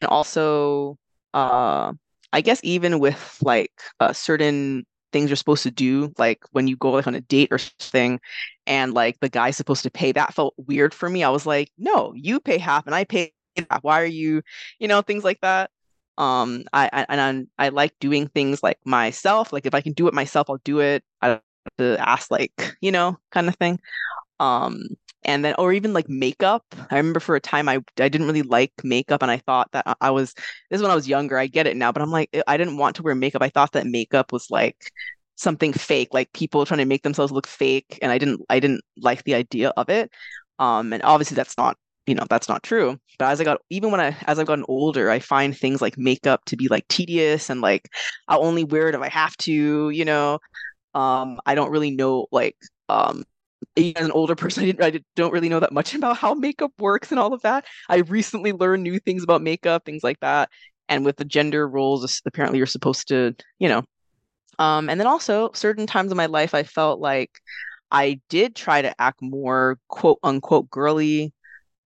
and 0.00 0.08
also 0.08 0.98
uh 1.34 1.92
I 2.32 2.40
guess 2.42 2.60
even 2.62 2.98
with 3.00 3.38
like 3.42 3.72
uh, 4.00 4.12
certain 4.12 4.84
things 5.12 5.30
you're 5.30 5.36
supposed 5.36 5.62
to 5.62 5.70
do, 5.70 6.12
like 6.18 6.40
when 6.52 6.68
you 6.68 6.76
go 6.76 6.90
like 6.92 7.06
on 7.06 7.14
a 7.14 7.22
date 7.22 7.48
or 7.50 7.56
something, 7.58 8.20
and 8.66 8.92
like 8.92 9.18
the 9.20 9.30
guy's 9.30 9.56
supposed 9.56 9.82
to 9.84 9.90
pay, 9.90 10.12
that 10.12 10.34
felt 10.34 10.54
weird 10.58 10.92
for 10.92 11.08
me. 11.08 11.24
I 11.24 11.30
was 11.30 11.46
like, 11.46 11.70
no, 11.78 12.12
you 12.14 12.38
pay 12.40 12.58
half 12.58 12.84
and 12.86 12.94
I 12.94 13.04
pay 13.04 13.32
half. 13.70 13.82
Why 13.82 14.02
are 14.02 14.06
you, 14.06 14.42
you 14.78 14.88
know, 14.88 15.00
things 15.02 15.24
like 15.24 15.40
that. 15.40 15.70
Um, 16.18 16.64
I, 16.72 16.90
I 16.92 17.06
and 17.08 17.48
I, 17.58 17.66
I 17.66 17.68
like 17.70 17.92
doing 18.00 18.28
things 18.28 18.62
like 18.62 18.78
myself. 18.84 19.52
Like 19.52 19.66
if 19.66 19.74
I 19.74 19.80
can 19.80 19.92
do 19.92 20.08
it 20.08 20.14
myself, 20.14 20.50
I'll 20.50 20.60
do 20.64 20.80
it. 20.80 21.02
I 21.22 21.28
don't 21.28 21.42
have 21.64 21.76
to 21.96 22.08
ask 22.08 22.30
like 22.30 22.52
you 22.80 22.92
know 22.92 23.18
kind 23.30 23.48
of 23.48 23.56
thing. 23.56 23.78
Um, 24.40 24.82
and 25.24 25.44
then 25.44 25.54
or 25.58 25.72
even 25.72 25.92
like 25.92 26.08
makeup. 26.08 26.64
I 26.90 26.96
remember 26.96 27.20
for 27.20 27.36
a 27.36 27.40
time 27.40 27.68
i 27.68 27.76
i 28.00 28.08
didn't 28.08 28.26
really 28.26 28.42
like 28.42 28.72
makeup 28.84 29.22
and 29.22 29.30
i 29.30 29.38
thought 29.38 29.70
that 29.72 29.96
i 30.00 30.10
was 30.10 30.34
this 30.70 30.78
is 30.78 30.82
when 30.82 30.90
i 30.90 30.94
was 30.94 31.08
younger 31.08 31.38
i 31.38 31.46
get 31.46 31.66
it 31.66 31.76
now 31.76 31.92
but 31.92 32.02
i'm 32.02 32.10
like 32.10 32.30
i 32.46 32.56
didn't 32.56 32.76
want 32.78 32.96
to 32.96 33.02
wear 33.02 33.14
makeup. 33.14 33.42
I 33.42 33.48
thought 33.50 33.72
that 33.72 33.86
makeup 33.86 34.32
was 34.32 34.50
like 34.50 34.76
something 35.36 35.72
fake 35.72 36.08
like 36.12 36.32
people 36.32 36.64
trying 36.66 36.78
to 36.78 36.84
make 36.84 37.02
themselves 37.02 37.32
look 37.32 37.46
fake 37.46 37.98
and 38.02 38.10
i 38.12 38.18
didn't 38.18 38.40
i 38.50 38.58
didn't 38.60 38.82
like 39.00 39.24
the 39.24 39.34
idea 39.34 39.70
of 39.76 39.88
it. 39.88 40.10
Um 40.58 40.92
and 40.92 41.02
obviously 41.02 41.34
that's 41.36 41.56
not 41.58 41.76
you 42.06 42.14
know 42.14 42.24
that's 42.28 42.48
not 42.48 42.62
true. 42.62 42.98
But 43.18 43.26
as 43.30 43.40
i 43.40 43.44
got 43.44 43.60
even 43.70 43.90
when 43.90 44.00
i 44.00 44.16
as 44.26 44.38
i've 44.38 44.46
gotten 44.46 44.64
older 44.68 45.10
i 45.10 45.18
find 45.18 45.56
things 45.56 45.80
like 45.82 45.98
makeup 45.98 46.44
to 46.46 46.56
be 46.56 46.68
like 46.68 46.86
tedious 46.88 47.50
and 47.50 47.60
like 47.60 47.88
i'll 48.28 48.44
only 48.44 48.64
wear 48.64 48.88
it 48.88 48.94
if 48.94 49.00
i 49.00 49.08
have 49.08 49.36
to 49.38 49.90
you 49.90 50.04
know? 50.04 50.38
Um, 50.94 51.40
I 51.46 51.54
don't 51.54 51.70
really 51.70 51.90
know 51.92 52.26
like 52.32 52.56
um 52.88 53.24
as 53.76 54.04
an 54.04 54.12
older 54.12 54.34
person, 54.34 54.64
I 54.64 54.66
didn't 54.66 54.82
I 54.82 55.00
don't 55.16 55.32
really 55.32 55.48
know 55.48 55.60
that 55.60 55.72
much 55.72 55.94
about 55.94 56.16
how 56.16 56.34
makeup 56.34 56.72
works 56.78 57.10
and 57.10 57.20
all 57.20 57.32
of 57.32 57.42
that. 57.42 57.64
I 57.88 57.98
recently 57.98 58.52
learned 58.52 58.82
new 58.82 58.98
things 58.98 59.22
about 59.22 59.42
makeup, 59.42 59.84
things 59.84 60.02
like 60.02 60.20
that. 60.20 60.50
And 60.88 61.04
with 61.04 61.16
the 61.16 61.24
gender 61.24 61.68
roles, 61.68 62.22
apparently 62.24 62.58
you're 62.58 62.66
supposed 62.66 63.08
to, 63.08 63.34
you 63.58 63.68
know. 63.68 63.82
Um, 64.58 64.88
and 64.88 64.98
then 64.98 65.06
also 65.06 65.50
certain 65.54 65.86
times 65.86 66.10
in 66.10 66.16
my 66.16 66.26
life, 66.26 66.54
I 66.54 66.62
felt 66.62 66.98
like 66.98 67.30
I 67.90 68.20
did 68.28 68.56
try 68.56 68.82
to 68.82 69.00
act 69.00 69.20
more 69.22 69.78
quote 69.88 70.18
unquote 70.22 70.70
girly 70.70 71.32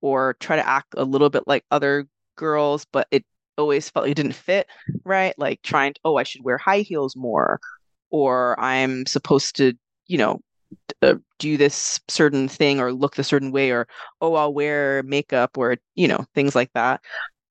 or 0.01 0.37
try 0.41 0.57
to 0.57 0.67
act 0.67 0.95
a 0.97 1.05
little 1.05 1.31
bit 1.31 1.45
like 1.47 1.65
other 1.71 2.07
girls, 2.37 2.87
but 2.93 3.07
it 3.11 3.25
always 3.59 3.91
felt 3.91 4.05
like 4.05 4.13
it 4.13 4.17
didn't 4.17 4.33
fit, 4.35 4.67
right? 5.05 5.35
Like 5.39 5.63
trying 5.63 5.95
to, 5.95 6.01
oh, 6.05 6.17
I 6.17 6.25
should 6.25 6.45
wear 6.45 6.59
high 6.59 6.81
heels 6.81 7.15
more, 7.17 7.61
or 8.11 8.59
I'm 8.59 9.07
supposed 9.07 9.57
to, 9.57 9.75
you 10.07 10.19
know, 10.19 10.41
uh, 11.03 11.15
do 11.39 11.57
this 11.57 12.01
certain 12.09 12.49
thing 12.49 12.81
or 12.81 12.93
look 12.93 13.17
the 13.17 13.25
certain 13.25 13.53
way 13.53 13.71
or 13.71 13.87
oh 14.21 14.35
i'll 14.35 14.55
wear 14.55 15.03
makeup 15.05 15.59
or 15.59 15.77
you 15.95 16.09
know 16.09 16.25
things 16.35 16.55
like 16.55 16.71
that. 16.75 17.01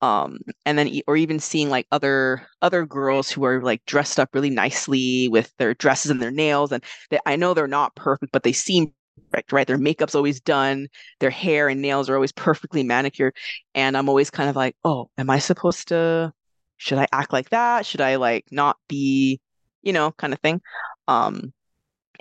Um 0.01 0.39
and 0.65 0.77
then 0.79 1.01
or 1.07 1.15
even 1.17 1.39
seeing 1.39 1.69
like 1.69 1.87
other 1.91 2.47
other 2.61 2.85
girls 2.85 3.29
who 3.29 3.43
are 3.45 3.61
like 3.61 3.85
dressed 3.85 4.19
up 4.19 4.29
really 4.33 4.49
nicely 4.49 5.27
with 5.29 5.53
their 5.57 5.73
dresses 5.75 6.11
and 6.11 6.21
their 6.21 6.31
nails 6.31 6.71
and 6.71 6.83
they, 7.11 7.19
i 7.25 7.35
know 7.35 7.53
they're 7.53 7.67
not 7.67 7.95
perfect 7.95 8.31
but 8.31 8.43
they 8.43 8.53
seem 8.53 8.93
perfect 9.31 9.51
right? 9.51 9.67
Their 9.67 9.77
makeup's 9.77 10.15
always 10.15 10.41
done 10.41 10.87
their 11.19 11.29
hair 11.29 11.69
and 11.69 11.81
nails 11.81 12.09
are 12.09 12.15
always 12.15 12.31
perfectly 12.31 12.83
manicured 12.83 13.35
and 13.75 13.95
i'm 13.97 14.09
always 14.09 14.29
kind 14.31 14.49
of 14.49 14.55
like 14.55 14.75
oh 14.83 15.09
am 15.17 15.29
i 15.29 15.39
supposed 15.39 15.89
to 15.89 16.33
should 16.77 16.97
i 16.97 17.07
act 17.11 17.31
like 17.33 17.49
that? 17.51 17.85
Should 17.85 18.01
i 18.01 18.15
like 18.15 18.45
not 18.51 18.77
be 18.89 19.39
you 19.83 19.93
know 19.93 20.11
kind 20.13 20.33
of 20.33 20.39
thing. 20.39 20.61
Um 21.07 21.53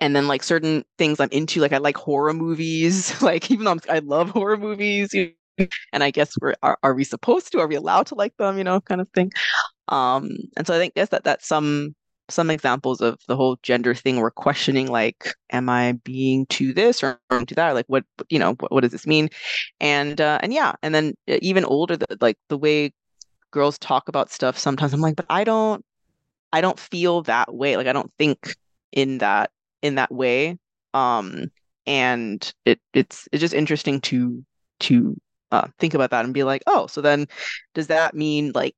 and 0.01 0.17
then 0.17 0.27
like 0.27 0.43
certain 0.43 0.85
things 0.99 1.21
I'm 1.21 1.29
into, 1.31 1.61
like 1.61 1.73
I 1.73 1.79
like 1.79 1.97
horror 1.97 2.33
movies. 2.33 3.21
like 3.23 3.51
even 3.51 3.65
though 3.65 3.73
I'm, 3.73 3.81
i 3.89 3.99
love 4.01 4.31
horror 4.31 4.57
movies, 4.57 5.15
and 5.93 6.03
I 6.03 6.11
guess 6.11 6.35
we're 6.41 6.55
are, 6.63 6.79
are 6.83 6.95
we 6.95 7.05
supposed 7.05 7.53
to? 7.53 7.61
Are 7.61 7.67
we 7.67 7.75
allowed 7.77 8.07
to 8.07 8.15
like 8.15 8.37
them? 8.37 8.59
You 8.59 8.65
know, 8.65 8.81
kind 8.81 9.01
of 9.01 9.09
thing. 9.11 9.33
Um, 9.89 10.31
and 10.57 10.67
so 10.67 10.75
I 10.75 10.79
think 10.79 10.95
guess 10.95 11.11
that 11.11 11.25
that's 11.25 11.47
some 11.47 11.95
some 12.31 12.51
examples 12.51 13.01
of 13.01 13.19
the 13.29 13.37
whole 13.37 13.59
gender 13.63 13.95
thing. 13.95 14.17
We're 14.17 14.31
questioning 14.31 14.87
like, 14.87 15.35
am 15.51 15.69
I 15.69 15.93
being 16.05 16.47
to 16.47 16.73
this 16.73 17.03
or 17.03 17.19
to 17.31 17.55
that? 17.55 17.71
Or 17.71 17.75
like, 17.75 17.87
what 17.89 18.05
you 18.29 18.39
know, 18.39 18.55
what, 18.55 18.73
what 18.73 18.81
does 18.83 18.93
this 18.93 19.07
mean? 19.07 19.29
And 19.81 20.21
uh, 20.21 20.39
and 20.43 20.53
yeah, 20.53 20.75
and 20.83 20.95
then 20.95 21.15
uh, 21.29 21.39
even 21.43 21.65
older, 21.65 21.97
the, 21.97 22.07
like 22.21 22.39
the 22.49 22.59
way 22.59 22.93
girls 23.51 23.79
talk 23.79 24.09
about 24.09 24.31
stuff. 24.31 24.59
Sometimes 24.59 24.93
I'm 24.93 25.01
like, 25.01 25.17
but 25.17 25.27
I 25.29 25.45
don't, 25.45 25.85
I 26.53 26.61
don't 26.61 26.79
feel 26.79 27.23
that 27.23 27.53
way. 27.55 27.77
Like 27.77 27.87
I 27.87 27.93
don't 27.93 28.13
think 28.19 28.55
in 28.93 29.19
that 29.19 29.51
in 29.83 29.97
that 29.97 30.13
way. 30.13 30.59
Um, 30.95 31.51
and 31.87 32.53
it 32.65 32.81
it's 32.93 33.29
it's 33.33 33.41
just 33.41 33.55
interesting 33.55 34.01
to 34.03 34.45
to 34.81 35.17
uh, 35.51 35.69
think 35.79 35.95
about 35.95 36.11
that 36.11 36.25
and 36.25 36.35
be 36.35 36.45
like, 36.45 36.63
oh, 36.67 36.87
so 36.87 37.01
then 37.01 37.27
does 37.75 37.89
that 37.89 38.15
mean 38.15 38.53
like 38.55 38.75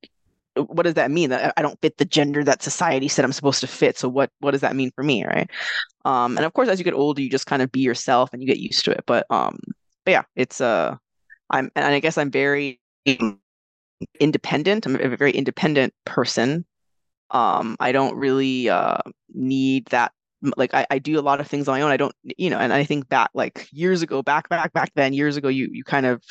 what 0.54 0.82
does 0.82 0.94
that 0.94 1.10
mean 1.10 1.30
that 1.30 1.54
I 1.56 1.62
don't 1.62 1.80
fit 1.80 1.96
the 1.96 2.04
gender 2.04 2.44
that 2.44 2.62
society 2.62 3.08
said 3.08 3.24
I'm 3.24 3.32
supposed 3.32 3.60
to 3.60 3.66
fit? 3.66 3.98
So 3.98 4.08
what 4.08 4.30
what 4.40 4.52
does 4.52 4.60
that 4.60 4.76
mean 4.76 4.90
for 4.94 5.02
me, 5.02 5.24
right? 5.24 5.50
Um, 6.04 6.36
and 6.36 6.46
of 6.46 6.52
course, 6.52 6.68
as 6.68 6.78
you 6.78 6.84
get 6.84 6.94
older, 6.94 7.22
you 7.22 7.30
just 7.30 7.46
kind 7.46 7.62
of 7.62 7.72
be 7.72 7.80
yourself 7.80 8.30
and 8.32 8.42
you 8.42 8.48
get 8.48 8.58
used 8.58 8.84
to 8.84 8.90
it. 8.90 9.04
But 9.06 9.26
um, 9.30 9.58
but 10.04 10.12
yeah, 10.12 10.22
it's 10.36 10.60
uh, 10.60 10.96
I'm 11.50 11.70
and 11.76 11.84
I 11.86 12.00
guess 12.00 12.18
I'm 12.18 12.30
very 12.30 12.80
independent. 14.20 14.86
I'm 14.86 14.96
a 14.96 15.16
very 15.16 15.32
independent 15.32 15.94
person. 16.04 16.64
Um, 17.30 17.76
I 17.80 17.92
don't 17.92 18.16
really 18.16 18.68
uh 18.68 18.98
need 19.32 19.86
that 19.86 20.12
like 20.56 20.74
I, 20.74 20.86
I 20.90 20.98
do 20.98 21.18
a 21.18 21.22
lot 21.22 21.40
of 21.40 21.46
things 21.46 21.68
on 21.68 21.74
my 21.74 21.82
own. 21.82 21.90
I 21.90 21.96
don't, 21.96 22.14
you 22.36 22.50
know, 22.50 22.58
and 22.58 22.72
I 22.72 22.84
think 22.84 23.08
back 23.08 23.30
like 23.34 23.68
years 23.72 24.02
ago, 24.02 24.22
back, 24.22 24.48
back, 24.48 24.72
back 24.72 24.90
then, 24.94 25.12
years 25.12 25.36
ago, 25.36 25.48
you 25.48 25.68
you 25.72 25.84
kind 25.84 26.06
of 26.06 26.22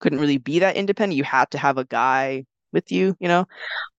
couldn't 0.00 0.20
really 0.20 0.38
be 0.38 0.58
that 0.60 0.76
independent. 0.76 1.16
You 1.16 1.24
had 1.24 1.50
to 1.52 1.58
have 1.58 1.78
a 1.78 1.84
guy 1.84 2.44
with 2.72 2.90
you, 2.90 3.16
you 3.20 3.28
know. 3.28 3.46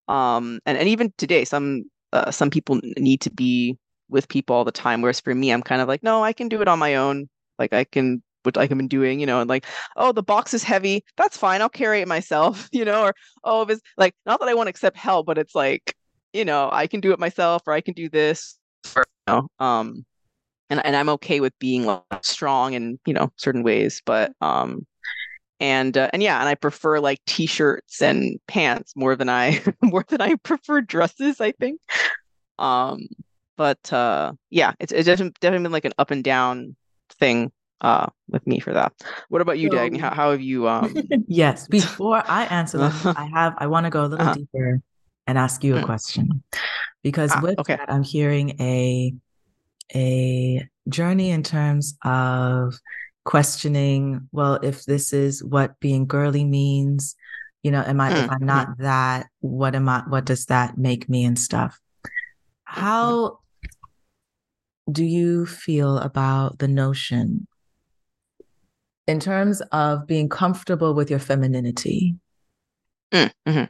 Um, 0.08 0.60
and, 0.66 0.78
and 0.78 0.90
even 0.90 1.14
today, 1.18 1.46
some 1.46 1.86
uh, 2.12 2.32
some 2.32 2.50
people 2.50 2.80
need 2.98 3.22
to 3.22 3.32
be 3.32 3.78
with 4.10 4.28
people 4.28 4.56
all 4.56 4.66
the 4.66 4.72
time. 4.72 5.02
Whereas 5.02 5.22
for 5.22 5.34
me, 5.34 5.52
I'm 5.52 5.64
kind 5.64 5.82
of 5.82 5.88
like, 5.88 6.04
no, 6.04 6.24
I 6.24 6.34
can 6.34 6.50
do 6.50 6.62
it 6.62 6.68
on 6.68 6.80
my 6.80 6.96
own. 6.96 7.30
Like 7.58 7.74
I 7.74 7.86
can 7.86 8.22
what 8.44 8.58
I've 8.58 8.70
been 8.70 8.90
doing, 8.90 9.22
you 9.22 9.26
know, 9.26 9.40
and 9.40 9.50
like, 9.50 9.66
oh, 9.96 10.12
the 10.12 10.24
box 10.24 10.54
is 10.54 10.64
heavy. 10.64 11.06
That's 11.16 11.38
fine. 11.38 11.62
I'll 11.62 11.70
carry 11.70 12.02
it 12.02 12.08
myself, 12.10 12.68
you 12.74 12.84
know, 12.86 13.04
or 13.04 13.16
oh, 13.44 13.62
if 13.64 13.70
it's 13.70 13.82
like 13.98 14.16
not 14.26 14.40
that 14.42 14.50
I 14.50 14.54
want 14.54 14.68
to 14.68 14.72
accept 14.72 14.98
help, 14.98 15.26
but 15.26 15.38
it's 15.38 15.56
like, 15.56 15.96
you 16.34 16.44
know, 16.46 16.70
I 16.72 16.88
can 16.88 17.00
do 17.00 17.14
it 17.14 17.20
myself 17.20 17.64
or 17.68 17.74
I 17.74 17.82
can 17.82 17.94
do 17.94 18.10
this 18.10 18.58
you 18.84 19.04
know? 19.28 19.48
um 19.60 20.06
and 20.70 20.86
and 20.86 20.96
I'm 20.96 21.10
okay 21.10 21.40
with 21.40 21.58
being 21.60 21.86
like, 21.86 22.04
strong 22.22 22.74
in 22.74 23.00
you 23.06 23.14
know 23.14 23.32
certain 23.38 23.64
ways 23.64 24.02
but 24.06 24.34
um 24.42 24.86
and 25.60 25.98
uh, 25.98 26.10
and 26.14 26.24
yeah 26.24 26.40
and 26.40 26.50
I 26.50 26.56
prefer 26.56 27.00
like 27.00 27.20
t-shirts 27.26 28.02
and 28.02 28.40
pants 28.48 28.94
more 28.96 29.16
than 29.16 29.30
I 29.30 29.62
more 29.82 30.06
than 30.08 30.22
I 30.22 30.36
prefer 30.36 30.82
dresses 30.82 31.40
I 31.40 31.52
think 31.54 31.80
um 32.60 33.08
but 33.58 33.92
uh 33.94 34.34
yeah 34.50 34.74
it's 34.80 34.92
it's 34.92 35.06
definitely, 35.06 35.34
definitely 35.40 35.64
been 35.64 35.72
like 35.72 35.86
an 35.86 35.94
up 35.98 36.12
and 36.12 36.24
down 36.24 36.76
thing 37.20 37.52
uh 37.82 38.08
with 38.30 38.46
me 38.48 38.60
for 38.60 38.74
that 38.74 38.94
what 39.30 39.42
about 39.42 39.60
you 39.60 39.70
so, 39.70 39.78
Dagny 39.78 40.00
how, 40.00 40.14
how 40.14 40.32
have 40.32 40.42
you 40.42 40.68
um 40.68 40.96
yes 41.28 41.68
before 41.68 42.24
I 42.26 42.46
answer 42.46 42.78
that 42.80 43.16
I 43.18 43.26
have 43.34 43.56
I 43.58 43.68
want 43.68 43.86
to 43.86 43.90
go 43.90 44.06
a 44.06 44.08
little 44.08 44.26
uh-huh. 44.26 44.36
deeper 44.36 44.82
and 45.28 45.38
ask 45.38 45.64
you 45.64 45.78
a 45.78 45.82
mm. 45.82 45.86
question 45.86 46.44
because 47.02 47.32
ah, 47.34 47.40
with 47.42 47.60
okay. 47.60 47.76
that 47.76 47.92
I'm 47.92 48.04
hearing 48.04 48.62
a 48.62 49.14
a 49.96 50.68
journey 50.90 51.32
in 51.32 51.44
terms 51.44 51.98
of 52.04 52.80
questioning 53.26 54.28
well 54.32 54.56
if 54.56 54.84
this 54.84 55.14
is 55.14 55.44
what 55.44 55.80
being 55.80 56.06
girly 56.06 56.44
means 56.44 57.16
you 57.62 57.72
know 57.72 57.82
am 57.86 58.02
i 58.02 58.12
mm, 58.12 58.24
if 58.24 58.30
i'm 58.30 58.46
not 58.46 58.68
mm. 58.68 58.78
that 58.80 59.28
what 59.40 59.76
am 59.76 59.88
i 59.88 60.04
what 60.08 60.26
does 60.26 60.46
that 60.48 60.78
make 60.78 61.08
me 61.08 61.24
and 61.24 61.40
stuff 61.40 61.80
how 62.66 63.40
do 64.92 65.06
you 65.06 65.46
feel 65.46 66.00
about 66.00 66.60
the 66.60 66.68
notion 66.68 67.48
in 69.08 69.22
terms 69.22 69.62
of 69.72 70.06
being 70.06 70.28
comfortable 70.28 70.94
with 70.94 71.10
your 71.10 71.20
femininity 71.20 72.16
mm, 73.14 73.32
mm-hmm. 73.48 73.64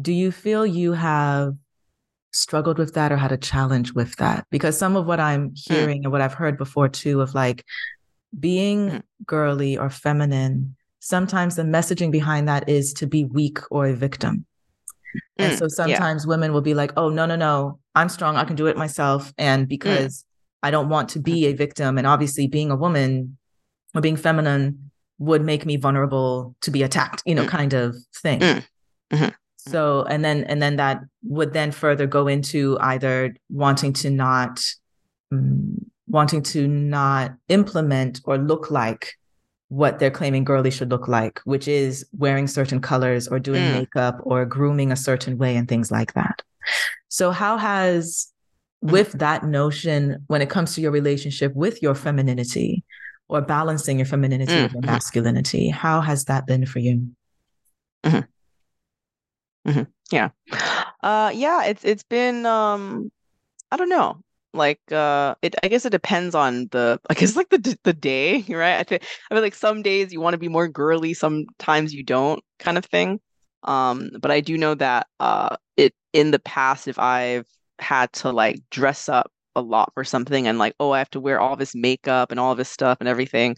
Do 0.00 0.12
you 0.12 0.32
feel 0.32 0.66
you 0.66 0.92
have 0.92 1.54
struggled 2.32 2.78
with 2.78 2.94
that 2.94 3.12
or 3.12 3.16
had 3.16 3.32
a 3.32 3.36
challenge 3.36 3.92
with 3.92 4.16
that? 4.16 4.46
Because 4.50 4.76
some 4.78 4.96
of 4.96 5.06
what 5.06 5.20
I'm 5.20 5.50
mm. 5.50 5.58
hearing 5.68 6.00
mm. 6.00 6.04
and 6.04 6.12
what 6.12 6.20
I've 6.20 6.34
heard 6.34 6.56
before 6.56 6.88
too 6.88 7.20
of 7.20 7.34
like 7.34 7.64
being 8.38 8.88
mm. 8.88 9.02
girly 9.26 9.76
or 9.76 9.90
feminine, 9.90 10.76
sometimes 11.00 11.56
the 11.56 11.62
messaging 11.62 12.10
behind 12.10 12.48
that 12.48 12.68
is 12.68 12.92
to 12.94 13.06
be 13.06 13.24
weak 13.24 13.58
or 13.70 13.86
a 13.86 13.94
victim. 13.94 14.46
Mm. 15.38 15.44
And 15.44 15.58
so 15.58 15.68
sometimes 15.68 16.24
yeah. 16.24 16.28
women 16.28 16.52
will 16.52 16.62
be 16.62 16.74
like, 16.74 16.92
oh, 16.96 17.10
no, 17.10 17.26
no, 17.26 17.36
no, 17.36 17.78
I'm 17.94 18.08
strong. 18.08 18.36
I 18.36 18.44
can 18.44 18.56
do 18.56 18.66
it 18.66 18.76
myself. 18.76 19.32
And 19.36 19.66
mm. 19.66 19.68
because 19.68 20.24
I 20.62 20.70
don't 20.70 20.88
want 20.88 21.10
to 21.10 21.18
be 21.18 21.46
a 21.46 21.52
victim, 21.52 21.98
and 21.98 22.06
obviously 22.06 22.46
being 22.46 22.70
a 22.70 22.76
woman 22.76 23.36
or 23.94 24.00
being 24.00 24.16
feminine 24.16 24.90
would 25.18 25.42
make 25.42 25.66
me 25.66 25.76
vulnerable 25.76 26.54
to 26.62 26.70
be 26.70 26.82
attacked, 26.82 27.22
you 27.26 27.34
know, 27.34 27.44
mm. 27.44 27.48
kind 27.48 27.74
of 27.74 27.96
thing. 28.16 28.40
Mm-hmm. 28.40 29.28
So 29.68 30.04
and 30.04 30.24
then 30.24 30.44
and 30.44 30.60
then 30.60 30.76
that 30.76 31.00
would 31.22 31.52
then 31.52 31.70
further 31.70 32.06
go 32.06 32.26
into 32.26 32.76
either 32.80 33.34
wanting 33.48 33.92
to 33.94 34.10
not 34.10 34.60
um, 35.30 35.76
wanting 36.08 36.42
to 36.42 36.66
not 36.66 37.34
implement 37.48 38.20
or 38.24 38.38
look 38.38 38.70
like 38.70 39.14
what 39.68 39.98
they're 39.98 40.10
claiming 40.10 40.44
girly 40.44 40.70
should 40.70 40.90
look 40.90 41.08
like, 41.08 41.40
which 41.44 41.66
is 41.66 42.04
wearing 42.12 42.46
certain 42.46 42.80
colors 42.80 43.26
or 43.26 43.38
doing 43.38 43.62
mm. 43.62 43.72
makeup 43.72 44.18
or 44.22 44.44
grooming 44.44 44.92
a 44.92 44.96
certain 44.96 45.38
way 45.38 45.56
and 45.56 45.66
things 45.68 45.90
like 45.90 46.12
that. 46.12 46.42
So 47.08 47.30
how 47.30 47.56
has 47.56 48.30
with 48.82 49.12
that 49.12 49.44
notion 49.44 50.24
when 50.26 50.42
it 50.42 50.50
comes 50.50 50.74
to 50.74 50.80
your 50.80 50.90
relationship 50.90 51.54
with 51.54 51.80
your 51.82 51.94
femininity 51.94 52.84
or 53.28 53.40
balancing 53.40 53.98
your 53.98 54.06
femininity 54.06 54.52
mm. 54.52 54.62
with 54.64 54.72
your 54.72 54.82
mm-hmm. 54.82 54.90
masculinity, 54.90 55.68
how 55.70 56.02
has 56.02 56.26
that 56.26 56.46
been 56.46 56.66
for 56.66 56.80
you? 56.80 57.08
Mm-hmm. 58.04 58.20
Mm-hmm. 59.66 59.82
Yeah. 60.10 60.30
Uh 61.02 61.32
yeah, 61.34 61.64
it's 61.64 61.84
it's 61.84 62.02
been 62.02 62.46
um 62.46 63.10
I 63.70 63.76
don't 63.78 63.88
know. 63.90 64.20
Like 64.54 64.80
uh 64.92 65.34
it 65.42 65.56
I 65.62 65.68
guess 65.68 65.86
it 65.86 65.90
depends 65.90 66.34
on 66.34 66.68
the 66.72 67.00
I 67.10 67.14
guess 67.14 67.36
like 67.36 67.50
the 67.50 67.78
the 67.84 67.92
day, 67.94 68.44
right? 68.48 68.80
I 68.80 68.84
feel, 68.84 68.98
I 69.30 69.34
feel 69.34 69.42
like 69.42 69.54
some 69.54 69.82
days 69.82 70.12
you 70.12 70.20
want 70.20 70.34
to 70.34 70.38
be 70.38 70.48
more 70.48 70.68
girly, 70.68 71.14
sometimes 71.14 71.94
you 71.94 72.04
don't 72.04 72.42
kind 72.60 72.78
of 72.78 72.86
thing. 72.86 73.20
Um 73.64 74.10
but 74.20 74.30
I 74.32 74.40
do 74.40 74.58
know 74.58 74.74
that 74.76 75.08
uh 75.20 75.56
it 75.76 75.94
in 76.12 76.32
the 76.32 76.40
past 76.40 76.88
if 76.88 76.98
I've 76.98 77.46
had 77.80 78.12
to 78.14 78.32
like 78.32 78.60
dress 78.70 79.08
up 79.08 79.32
a 79.56 79.62
lot 79.62 79.92
for 79.94 80.04
something 80.04 80.46
and 80.48 80.58
like 80.58 80.74
oh 80.80 80.92
I 80.92 80.98
have 80.98 81.10
to 81.10 81.20
wear 81.20 81.40
all 81.40 81.56
this 81.56 81.74
makeup 81.74 82.30
and 82.30 82.40
all 82.40 82.54
this 82.56 82.70
stuff 82.70 82.98
and 83.00 83.08
everything 83.08 83.56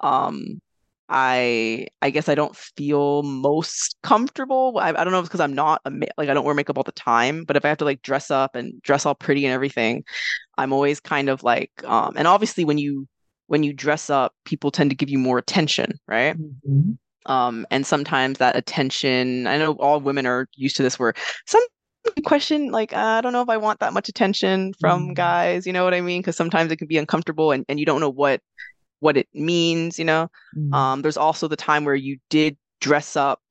um 0.00 0.60
I 1.08 1.86
I 2.02 2.10
guess 2.10 2.28
I 2.28 2.34
don't 2.34 2.56
feel 2.56 3.22
most 3.22 3.96
comfortable. 4.02 4.78
I, 4.80 4.90
I 4.90 5.04
don't 5.04 5.12
know 5.12 5.18
if 5.18 5.24
it's 5.24 5.28
because 5.28 5.40
I'm 5.40 5.54
not 5.54 5.80
a 5.84 5.90
like 6.16 6.28
I 6.28 6.34
don't 6.34 6.44
wear 6.44 6.54
makeup 6.54 6.76
all 6.76 6.82
the 6.82 6.92
time, 6.92 7.44
but 7.44 7.56
if 7.56 7.64
I 7.64 7.68
have 7.68 7.78
to 7.78 7.84
like 7.84 8.02
dress 8.02 8.30
up 8.30 8.54
and 8.54 8.80
dress 8.82 9.06
all 9.06 9.14
pretty 9.14 9.44
and 9.44 9.54
everything, 9.54 10.04
I'm 10.58 10.72
always 10.72 11.00
kind 11.00 11.28
of 11.28 11.42
like 11.42 11.70
um 11.84 12.14
and 12.16 12.26
obviously 12.26 12.64
when 12.64 12.78
you 12.78 13.06
when 13.46 13.62
you 13.62 13.72
dress 13.72 14.10
up, 14.10 14.34
people 14.44 14.70
tend 14.70 14.90
to 14.90 14.96
give 14.96 15.08
you 15.08 15.18
more 15.18 15.38
attention, 15.38 15.92
right? 16.08 16.36
Mm-hmm. 16.36 16.92
Um 17.32 17.66
and 17.70 17.86
sometimes 17.86 18.38
that 18.38 18.56
attention, 18.56 19.46
I 19.46 19.58
know 19.58 19.72
all 19.74 20.00
women 20.00 20.26
are 20.26 20.48
used 20.54 20.76
to 20.76 20.82
this 20.82 20.98
where 20.98 21.14
some 21.46 21.62
question 22.24 22.70
like 22.70 22.92
uh, 22.92 22.96
I 22.96 23.20
don't 23.20 23.32
know 23.32 23.42
if 23.42 23.48
I 23.48 23.56
want 23.56 23.80
that 23.80 23.92
much 23.92 24.08
attention 24.08 24.72
from 24.80 25.10
mm. 25.10 25.14
guys, 25.14 25.66
you 25.66 25.72
know 25.72 25.84
what 25.84 25.94
I 25.94 26.00
mean? 26.00 26.20
Because 26.20 26.36
sometimes 26.36 26.72
it 26.72 26.76
can 26.76 26.88
be 26.88 26.98
uncomfortable 26.98 27.52
and, 27.52 27.64
and 27.68 27.78
you 27.78 27.86
don't 27.86 28.00
know 28.00 28.10
what 28.10 28.40
what 29.00 29.16
it 29.16 29.28
means, 29.34 29.98
you 29.98 30.04
know. 30.04 30.28
Mm. 30.56 30.74
Um, 30.74 31.02
there's 31.02 31.16
also 31.16 31.48
the 31.48 31.56
time 31.56 31.84
where 31.84 31.94
you 31.94 32.18
did 32.30 32.56
dress 32.80 33.16
up 33.16 33.42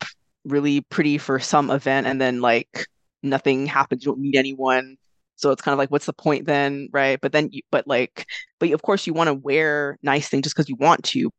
really 0.45 0.81
pretty 0.81 1.17
for 1.17 1.39
some 1.39 1.71
event 1.71 2.07
and 2.07 2.21
then 2.21 2.41
like 2.41 2.87
nothing 3.23 3.65
happens, 3.65 4.03
you 4.05 4.11
don't 4.11 4.21
meet 4.21 4.35
anyone. 4.35 4.97
So 5.35 5.51
it's 5.51 5.61
kind 5.61 5.73
of 5.73 5.79
like, 5.79 5.91
what's 5.91 6.05
the 6.05 6.13
point 6.13 6.45
then, 6.45 6.89
right? 6.93 7.19
But 7.19 7.31
then, 7.31 7.49
you, 7.51 7.61
but 7.71 7.87
like, 7.87 8.25
but 8.59 8.71
of 8.71 8.81
course, 8.81 9.05
you 9.05 9.13
want 9.13 9.27
to 9.27 9.33
wear 9.33 9.97
nice 10.01 10.29
things 10.29 10.43
just 10.43 10.55
because 10.55 10.69
you 10.69 10.77
want 10.77 11.03
to. 11.05 11.29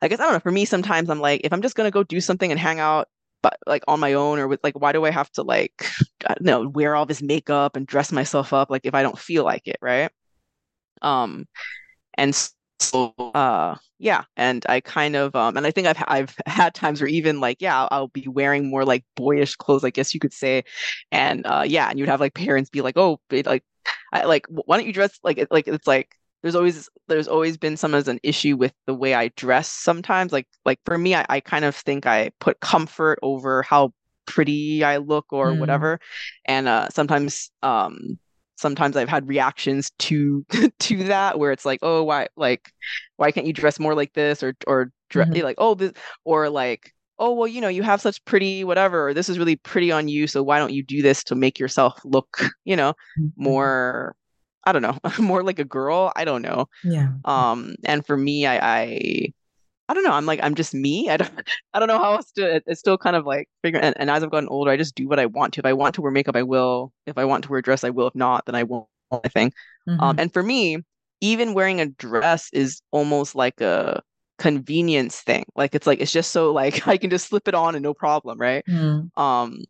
I 0.00 0.08
guess 0.08 0.20
I 0.20 0.24
don't 0.24 0.32
know. 0.34 0.40
For 0.40 0.52
me, 0.52 0.64
sometimes 0.64 1.10
I'm 1.10 1.20
like, 1.20 1.42
if 1.44 1.52
I'm 1.52 1.60
just 1.60 1.74
gonna 1.74 1.90
go 1.90 2.02
do 2.02 2.20
something 2.20 2.50
and 2.50 2.58
hang 2.58 2.78
out, 2.78 3.08
but 3.42 3.58
like 3.66 3.82
on 3.88 4.00
my 4.00 4.14
own, 4.14 4.38
or 4.38 4.48
with 4.48 4.60
like, 4.62 4.78
why 4.78 4.92
do 4.92 5.04
I 5.04 5.10
have 5.10 5.30
to 5.32 5.42
like, 5.42 5.86
I 6.26 6.34
don't 6.34 6.44
know, 6.44 6.68
wear 6.68 6.94
all 6.94 7.04
this 7.04 7.20
makeup 7.20 7.76
and 7.76 7.86
dress 7.86 8.10
myself 8.12 8.52
up, 8.52 8.70
like 8.70 8.86
if 8.86 8.94
I 8.94 9.02
don't 9.02 9.18
feel 9.18 9.44
like 9.44 9.66
it, 9.66 9.76
right? 9.82 10.10
Um, 11.02 11.46
and 12.14 12.34
so 12.80 13.14
uh 13.34 13.74
yeah 13.98 14.24
and 14.36 14.64
i 14.68 14.80
kind 14.80 15.16
of 15.16 15.34
um 15.34 15.56
and 15.56 15.66
i 15.66 15.70
think 15.70 15.86
i've 15.86 16.02
i've 16.06 16.36
had 16.46 16.74
times 16.74 17.00
where 17.00 17.08
even 17.08 17.40
like 17.40 17.56
yeah 17.60 17.80
I'll, 17.80 17.88
I'll, 17.90 18.08
be 18.08 18.28
wearing 18.28 18.70
more 18.70 18.84
like 18.84 19.04
boyish 19.16 19.56
clothes 19.56 19.84
i 19.84 19.90
guess 19.90 20.14
you 20.14 20.20
could 20.20 20.32
say 20.32 20.64
and 21.10 21.44
uh 21.46 21.64
yeah 21.66 21.88
and 21.90 21.98
you'd 21.98 22.08
have 22.08 22.20
like 22.20 22.34
parents 22.34 22.70
be 22.70 22.80
like 22.80 22.96
oh 22.96 23.20
like 23.44 23.64
I, 24.12 24.24
like 24.24 24.46
why 24.48 24.76
don't 24.76 24.86
you 24.86 24.92
dress 24.92 25.18
like 25.22 25.38
it, 25.38 25.48
like 25.50 25.66
it's 25.66 25.86
like 25.86 26.14
there's 26.42 26.54
always 26.54 26.88
there's 27.08 27.28
always 27.28 27.56
been 27.56 27.76
some 27.76 27.94
as 27.94 28.08
an 28.08 28.20
issue 28.22 28.56
with 28.56 28.72
the 28.86 28.94
way 28.94 29.14
i 29.14 29.28
dress 29.36 29.68
sometimes 29.68 30.32
like 30.32 30.46
like 30.64 30.78
for 30.84 30.96
me 30.96 31.14
i, 31.14 31.26
I 31.28 31.40
kind 31.40 31.64
of 31.64 31.74
think 31.74 32.06
i 32.06 32.30
put 32.38 32.60
comfort 32.60 33.18
over 33.22 33.62
how 33.62 33.92
pretty 34.26 34.84
i 34.84 34.98
look 34.98 35.32
or 35.32 35.52
mm. 35.52 35.58
whatever 35.58 35.98
and 36.44 36.68
uh 36.68 36.88
sometimes 36.90 37.50
um 37.62 38.18
sometimes 38.58 38.96
I've 38.96 39.08
had 39.08 39.28
reactions 39.28 39.90
to 40.00 40.44
to 40.78 41.04
that 41.04 41.38
where 41.38 41.52
it's 41.52 41.64
like, 41.64 41.78
oh, 41.82 42.02
why 42.02 42.28
like 42.36 42.72
why 43.16 43.30
can't 43.30 43.46
you 43.46 43.52
dress 43.52 43.78
more 43.78 43.94
like 43.94 44.12
this 44.12 44.42
or 44.42 44.54
or 44.66 44.92
dress 45.08 45.28
mm-hmm. 45.28 45.44
like 45.44 45.56
oh 45.58 45.74
this 45.74 45.92
or 46.24 46.50
like 46.50 46.92
oh 47.18 47.32
well 47.32 47.46
you 47.46 47.60
know 47.60 47.68
you 47.68 47.82
have 47.82 48.00
such 48.00 48.22
pretty 48.24 48.64
whatever 48.64 49.08
or 49.08 49.14
this 49.14 49.28
is 49.28 49.38
really 49.38 49.56
pretty 49.56 49.90
on 49.90 50.08
you 50.08 50.26
so 50.26 50.42
why 50.42 50.58
don't 50.58 50.72
you 50.72 50.82
do 50.82 51.02
this 51.02 51.24
to 51.24 51.34
make 51.34 51.58
yourself 51.58 51.98
look 52.04 52.42
you 52.64 52.76
know 52.76 52.92
mm-hmm. 53.18 53.28
more 53.36 54.14
I 54.64 54.72
don't 54.72 54.82
know 54.82 54.98
more 55.18 55.42
like 55.42 55.58
a 55.58 55.64
girl 55.64 56.12
I 56.14 56.24
don't 56.24 56.42
know 56.42 56.68
yeah 56.84 57.08
um 57.24 57.74
and 57.84 58.04
for 58.06 58.16
me 58.16 58.46
I 58.46 58.80
I 58.80 59.32
I 59.88 59.94
don't 59.94 60.04
know. 60.04 60.12
I'm 60.12 60.26
like, 60.26 60.40
I'm 60.42 60.54
just 60.54 60.74
me. 60.74 61.08
I 61.08 61.16
don't, 61.16 61.30
I 61.74 61.78
don't 61.78 61.88
know 61.88 61.98
how 61.98 62.14
else 62.16 62.30
to. 62.32 62.62
It's 62.66 62.80
still 62.80 62.98
kind 62.98 63.16
of 63.16 63.24
like 63.26 63.48
figuring. 63.62 63.84
And, 63.84 63.94
and 63.98 64.10
as 64.10 64.22
I've 64.22 64.30
gotten 64.30 64.48
older, 64.48 64.70
I 64.70 64.76
just 64.76 64.94
do 64.94 65.08
what 65.08 65.18
I 65.18 65.26
want 65.26 65.54
to. 65.54 65.60
If 65.60 65.66
I 65.66 65.72
want 65.72 65.94
to 65.96 66.02
wear 66.02 66.10
makeup, 66.10 66.36
I 66.36 66.42
will. 66.42 66.92
If 67.06 67.16
I 67.18 67.24
want 67.24 67.44
to 67.44 67.50
wear 67.50 67.58
a 67.58 67.62
dress, 67.62 67.84
I 67.84 67.90
will. 67.90 68.08
If 68.08 68.14
not, 68.14 68.46
then 68.46 68.54
I 68.54 68.64
won't. 68.64 68.86
I 69.10 69.28
think. 69.28 69.54
Um, 69.86 69.94
mm-hmm. 69.94 70.04
Um, 70.04 70.16
and 70.18 70.32
for 70.32 70.42
me, 70.42 70.78
even 71.20 71.54
wearing 71.54 71.80
a 71.80 71.86
dress 71.86 72.50
is 72.52 72.82
almost 72.90 73.34
like 73.34 73.60
a 73.60 74.02
convenience 74.38 75.20
thing. 75.20 75.44
Like 75.56 75.74
it's 75.74 75.86
like 75.86 76.00
it's 76.00 76.12
just 76.12 76.30
so 76.30 76.52
like 76.52 76.86
I 76.88 76.96
can 76.96 77.10
just 77.10 77.28
slip 77.28 77.48
it 77.48 77.54
on 77.54 77.74
and 77.74 77.82
no 77.82 77.94
problem, 77.94 78.38
right? 78.38 78.64
Mm. 78.68 79.16
Um, 79.18 79.64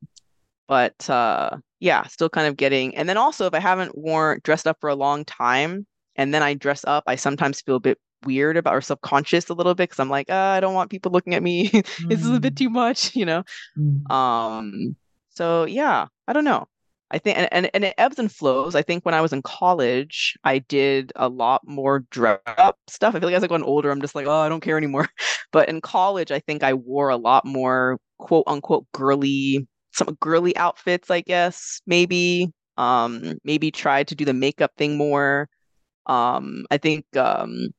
but 0.67 1.09
uh, 1.09 1.57
yeah, 1.81 2.07
still 2.07 2.29
kind 2.29 2.47
of 2.47 2.57
getting. 2.57 2.95
And 2.97 3.09
then 3.09 3.17
also, 3.17 3.47
if 3.47 3.55
I 3.55 3.61
haven't 3.61 3.97
worn 3.97 4.41
dressed 4.45 4.67
up 4.67 4.79
for 4.81 4.91
a 4.91 4.95
long 4.95 5.25
time, 5.25 5.87
and 6.17 6.35
then 6.35 6.43
I 6.43 6.55
dress 6.55 6.85
up, 6.85 7.05
I 7.07 7.15
sometimes 7.15 7.61
feel 7.61 7.77
a 7.77 7.81
bit 7.81 7.99
weird 8.25 8.57
about 8.57 8.75
or 8.75 8.81
subconscious 8.81 9.49
a 9.49 9.55
little 9.55 9.75
bit 9.75 9.89
because 9.89 10.01
I'm 10.01 10.11
like, 10.11 10.31
uh, 10.31 10.35
I 10.35 10.61
don't 10.61 10.75
want 10.75 10.91
people 10.91 11.13
looking 11.13 11.35
at 11.35 11.43
me. 11.43 11.69
this 12.07 12.21
is 12.21 12.31
a 12.31 12.41
bit 12.41 12.55
mm. 12.55 12.59
too 12.59 12.71
much, 12.71 13.15
you 13.17 13.25
know. 13.25 13.45
Mm. 13.79 14.11
Um. 14.11 14.97
So 15.31 15.65
yeah, 15.65 16.07
I 16.27 16.33
don't 16.33 16.45
know. 16.45 16.67
I 17.11 17.19
think 17.19 17.39
and, 17.39 17.49
and 17.53 17.71
and 17.73 17.85
it 17.85 17.95
ebbs 17.97 18.19
and 18.19 18.31
flows. 18.31 18.75
I 18.75 18.83
think 18.83 19.05
when 19.05 19.15
I 19.15 19.21
was 19.21 19.33
in 19.33 19.43
college, 19.43 20.37
I 20.45 20.59
did 20.59 21.13
a 21.17 21.29
lot 21.29 21.63
more 21.67 22.01
dress 22.11 22.41
up 22.47 22.79
stuff. 22.87 23.15
I 23.15 23.21
feel 23.21 23.29
like 23.29 23.37
as 23.37 23.45
I 23.45 23.47
got 23.47 23.63
older, 23.63 23.91
I'm 23.91 24.01
just 24.01 24.15
like, 24.15 24.27
oh, 24.27 24.41
I 24.41 24.49
don't 24.49 24.61
care 24.61 24.77
anymore. 24.77 25.09
But 25.51 25.71
in 25.71 25.81
college, 25.81 26.31
I 26.31 26.41
think 26.41 26.63
I 26.63 26.75
wore 26.75 27.09
a 27.09 27.17
lot 27.17 27.47
more 27.47 27.99
quote 28.19 28.45
unquote 28.47 28.87
girly, 28.93 29.67
some 29.95 30.15
girly 30.21 30.55
outfits, 30.59 31.11
I 31.11 31.23
guess, 31.23 31.81
maybe. 31.87 32.53
Um, 32.77 33.39
maybe 33.45 33.71
tried 33.71 34.09
to 34.09 34.15
do 34.15 34.27
the 34.27 34.35
makeup 34.35 34.73
thing 34.77 34.99
more. 34.99 35.49
Um, 36.07 36.67
I 36.71 36.77
think 36.77 37.05
um 37.17 37.71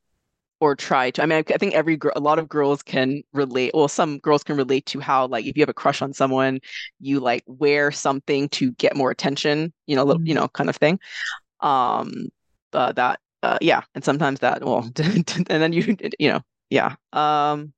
or 0.60 0.76
try 0.76 1.12
to. 1.12 1.24
I 1.24 1.26
mean, 1.26 1.38
I, 1.38 1.54
I 1.54 1.58
think 1.58 1.74
every 1.74 1.98
girl, 1.98 2.12
a 2.16 2.20
lot 2.20 2.40
of 2.40 2.50
girls 2.50 2.84
can 2.84 3.24
relate. 3.34 3.72
Well, 3.74 3.88
some 3.88 4.20
girls 4.20 4.44
can 4.44 4.58
relate 4.58 4.86
to 4.88 5.00
how, 5.00 5.28
like, 5.28 5.46
if 5.46 5.58
you 5.58 5.62
have 5.62 5.70
a 5.70 5.74
crush 5.74 6.02
on 6.02 6.14
someone, 6.14 6.60
you 7.00 7.20
like 7.20 7.44
wear 7.48 7.92
something 7.92 8.50
to 8.50 8.72
get 8.74 8.96
more 8.96 9.12
attention. 9.12 9.74
You 9.88 9.96
know, 9.96 10.04
little, 10.04 10.20
mm-hmm. 10.20 10.28
you 10.28 10.36
know, 10.36 10.48
kind 10.50 10.70
of 10.70 10.76
thing. 10.76 11.00
Um, 11.62 12.30
uh, 12.74 12.92
that, 12.94 13.20
uh, 13.44 13.58
yeah, 13.62 13.82
and 13.96 14.04
sometimes 14.04 14.42
that, 14.42 14.64
well, 14.64 14.90
and 14.98 15.46
then 15.48 15.74
you, 15.74 15.96
you 16.20 16.30
know, 16.30 16.42
yeah. 16.70 16.96
Um, 17.14 17.74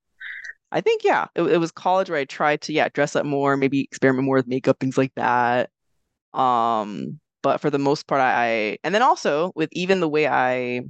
I 0.72 0.82
think 0.82 1.04
yeah, 1.04 1.28
it, 1.36 1.44
it 1.44 1.58
was 1.58 1.72
college 1.72 2.10
where 2.10 2.20
I 2.20 2.26
tried 2.26 2.62
to 2.62 2.74
yeah 2.74 2.90
dress 2.90 3.16
up 3.16 3.26
more, 3.26 3.58
maybe 3.58 3.82
experiment 3.82 4.26
more 4.26 4.38
with 4.38 4.48
makeup, 4.48 4.80
things 4.80 4.98
like 4.98 5.14
that. 5.16 5.70
Um, 6.34 7.20
but 7.44 7.60
for 7.62 7.70
the 7.70 7.80
most 7.80 8.08
part, 8.08 8.22
I, 8.22 8.32
I 8.32 8.78
and 8.84 8.96
then 8.96 9.02
also 9.02 9.52
with 9.56 9.70
even 9.74 10.00
the 10.00 10.10
way 10.10 10.28
I 10.28 10.82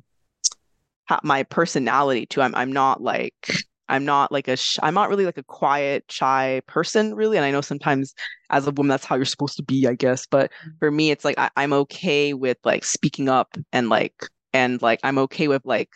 my 1.24 1.44
personality 1.44 2.26
too. 2.26 2.42
I'm 2.42 2.56
I'm 2.56 2.72
not 2.72 3.02
like 3.02 3.52
I'm 3.90 4.06
not 4.06 4.32
like 4.32 4.48
a 4.48 4.56
sh- 4.56 4.80
I'm 4.82 4.94
not 4.94 5.10
really 5.10 5.26
like 5.26 5.38
a 5.38 5.44
quiet, 5.44 6.06
shy 6.10 6.62
person 6.66 7.14
really. 7.14 7.38
And 7.38 7.46
I 7.46 7.52
know 7.52 7.62
sometimes 7.62 8.14
as 8.50 8.66
a 8.66 8.72
woman 8.72 8.90
that's 8.90 9.06
how 9.06 9.16
you're 9.16 9.26
supposed 9.26 9.58
to 9.58 9.64
be, 9.64 9.88
I 9.88 9.96
guess. 9.96 10.26
But 10.26 10.52
mm. 10.66 10.80
for 10.80 10.92
me, 10.92 11.12
it's 11.12 11.26
like 11.26 11.38
I, 11.38 11.50
I'm 11.58 11.74
okay 11.74 12.34
with 12.34 12.58
like 12.64 12.86
speaking 12.86 13.28
up 13.28 13.58
and 13.74 13.90
like 13.90 14.16
and 14.54 14.82
like 14.82 15.00
I'm 15.04 15.18
okay 15.18 15.48
with 15.48 15.66
like 15.66 15.90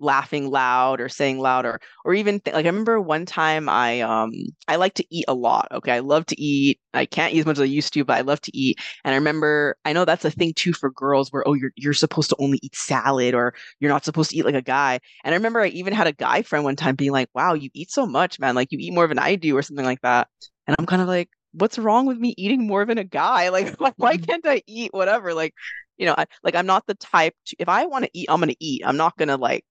laughing 0.00 0.50
loud 0.50 1.00
or 1.00 1.08
saying 1.08 1.38
loud 1.38 1.64
or 1.64 1.80
or 2.04 2.14
even 2.14 2.40
th- 2.40 2.54
like 2.54 2.66
I 2.66 2.68
remember 2.68 3.00
one 3.00 3.26
time 3.26 3.68
I 3.68 4.00
um 4.00 4.32
I 4.68 4.76
like 4.76 4.94
to 4.94 5.06
eat 5.10 5.24
a 5.28 5.34
lot. 5.34 5.68
Okay, 5.72 5.92
I 5.92 6.00
love 6.00 6.26
to 6.26 6.40
eat. 6.40 6.80
I 6.92 7.06
can't 7.06 7.32
eat 7.34 7.40
as 7.40 7.46
much 7.46 7.58
as 7.58 7.62
I 7.62 7.64
used 7.64 7.92
to, 7.94 8.04
but 8.04 8.16
I 8.16 8.22
love 8.22 8.40
to 8.42 8.56
eat. 8.56 8.78
And 9.04 9.12
I 9.12 9.16
remember 9.16 9.76
I 9.84 9.92
know 9.92 10.04
that's 10.04 10.24
a 10.24 10.30
thing 10.30 10.52
too 10.54 10.72
for 10.72 10.90
girls 10.90 11.30
where 11.32 11.46
oh 11.46 11.54
you're 11.54 11.72
you're 11.76 11.94
supposed 11.94 12.30
to 12.30 12.36
only 12.38 12.58
eat 12.62 12.74
salad 12.74 13.34
or 13.34 13.54
you're 13.80 13.90
not 13.90 14.04
supposed 14.04 14.30
to 14.30 14.36
eat 14.36 14.44
like 14.44 14.54
a 14.54 14.62
guy. 14.62 15.00
And 15.24 15.34
I 15.34 15.36
remember 15.36 15.60
I 15.60 15.68
even 15.68 15.92
had 15.92 16.06
a 16.06 16.12
guy 16.12 16.42
friend 16.42 16.64
one 16.64 16.76
time 16.76 16.96
being 16.96 17.12
like, 17.12 17.28
"Wow, 17.34 17.54
you 17.54 17.70
eat 17.74 17.90
so 17.90 18.06
much, 18.06 18.38
man. 18.38 18.54
Like 18.54 18.72
you 18.72 18.78
eat 18.80 18.94
more 18.94 19.06
than 19.06 19.18
I 19.18 19.36
do 19.36 19.56
or 19.56 19.62
something 19.62 19.84
like 19.84 20.00
that." 20.02 20.28
And 20.66 20.76
I'm 20.78 20.86
kind 20.86 21.02
of 21.02 21.08
like, 21.08 21.28
"What's 21.52 21.78
wrong 21.78 22.06
with 22.06 22.18
me 22.18 22.34
eating 22.36 22.66
more 22.66 22.84
than 22.84 22.98
a 22.98 23.04
guy? 23.04 23.48
Like 23.50 23.76
why, 23.78 23.92
why 23.96 24.16
mm-hmm. 24.16 24.24
can't 24.24 24.46
I 24.46 24.62
eat 24.66 24.92
whatever?" 24.92 25.34
Like 25.34 25.54
you 25.96 26.06
know, 26.06 26.14
I, 26.16 26.26
like 26.42 26.54
I'm 26.54 26.66
not 26.66 26.86
the 26.86 26.94
type 26.94 27.34
to, 27.46 27.56
if 27.58 27.68
I 27.68 27.86
want 27.86 28.04
to 28.04 28.10
eat, 28.14 28.26
I'm 28.28 28.40
going 28.40 28.48
to 28.50 28.64
eat. 28.64 28.82
I'm 28.84 28.96
not 28.96 29.16
going 29.16 29.28
to 29.28 29.36
like 29.36 29.64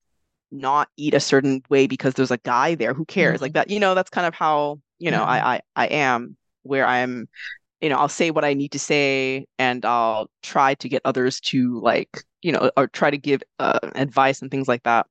not 0.53 0.87
eat 0.97 1.13
a 1.13 1.19
certain 1.19 1.61
way 1.69 1.87
because 1.87 2.13
there's 2.13 2.31
a 2.31 2.37
guy 2.37 2.75
there 2.75 2.93
who 2.93 3.05
cares? 3.05 3.35
Mm-hmm. 3.35 3.43
like 3.43 3.53
that 3.53 3.69
you 3.69 3.79
know 3.79 3.95
that's 3.95 4.09
kind 4.09 4.27
of 4.27 4.33
how 4.33 4.79
you 4.99 5.11
know 5.11 5.23
I, 5.23 5.55
I 5.55 5.61
i 5.75 5.85
am 5.87 6.37
where 6.61 6.85
i'm 6.85 7.27
you 7.81 7.89
know 7.89 7.97
i'll 7.97 8.07
say 8.07 8.31
what 8.31 8.45
i 8.45 8.53
need 8.53 8.71
to 8.71 8.79
say 8.79 9.45
and 9.59 9.83
i'll 9.83 10.29
try 10.41 10.75
to 10.75 10.87
get 10.87 11.01
others 11.03 11.39
to 11.41 11.79
like 11.81 12.23
you 12.41 12.51
know 12.51 12.71
or 12.77 12.87
try 12.87 13.09
to 13.09 13.17
give 13.17 13.41
uh, 13.59 13.79
advice 13.95 14.41
and 14.41 14.51
things 14.51 14.67
like 14.67 14.83
that. 14.83 15.07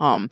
Um 0.00 0.28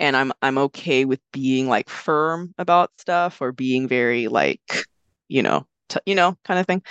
and 0.00 0.16
i'm 0.16 0.32
i'm 0.42 0.58
okay 0.58 1.04
with 1.04 1.20
being 1.32 1.68
like 1.68 1.88
firm 1.88 2.54
about 2.58 2.90
stuff 2.98 3.40
or 3.40 3.52
being 3.52 3.88
very 3.88 4.28
like 4.28 4.84
you 5.28 5.42
know 5.42 5.66
t- 5.88 6.00
you 6.06 6.14
know 6.14 6.36
kind 6.44 6.58
of 6.60 6.66
thing. 6.66 6.82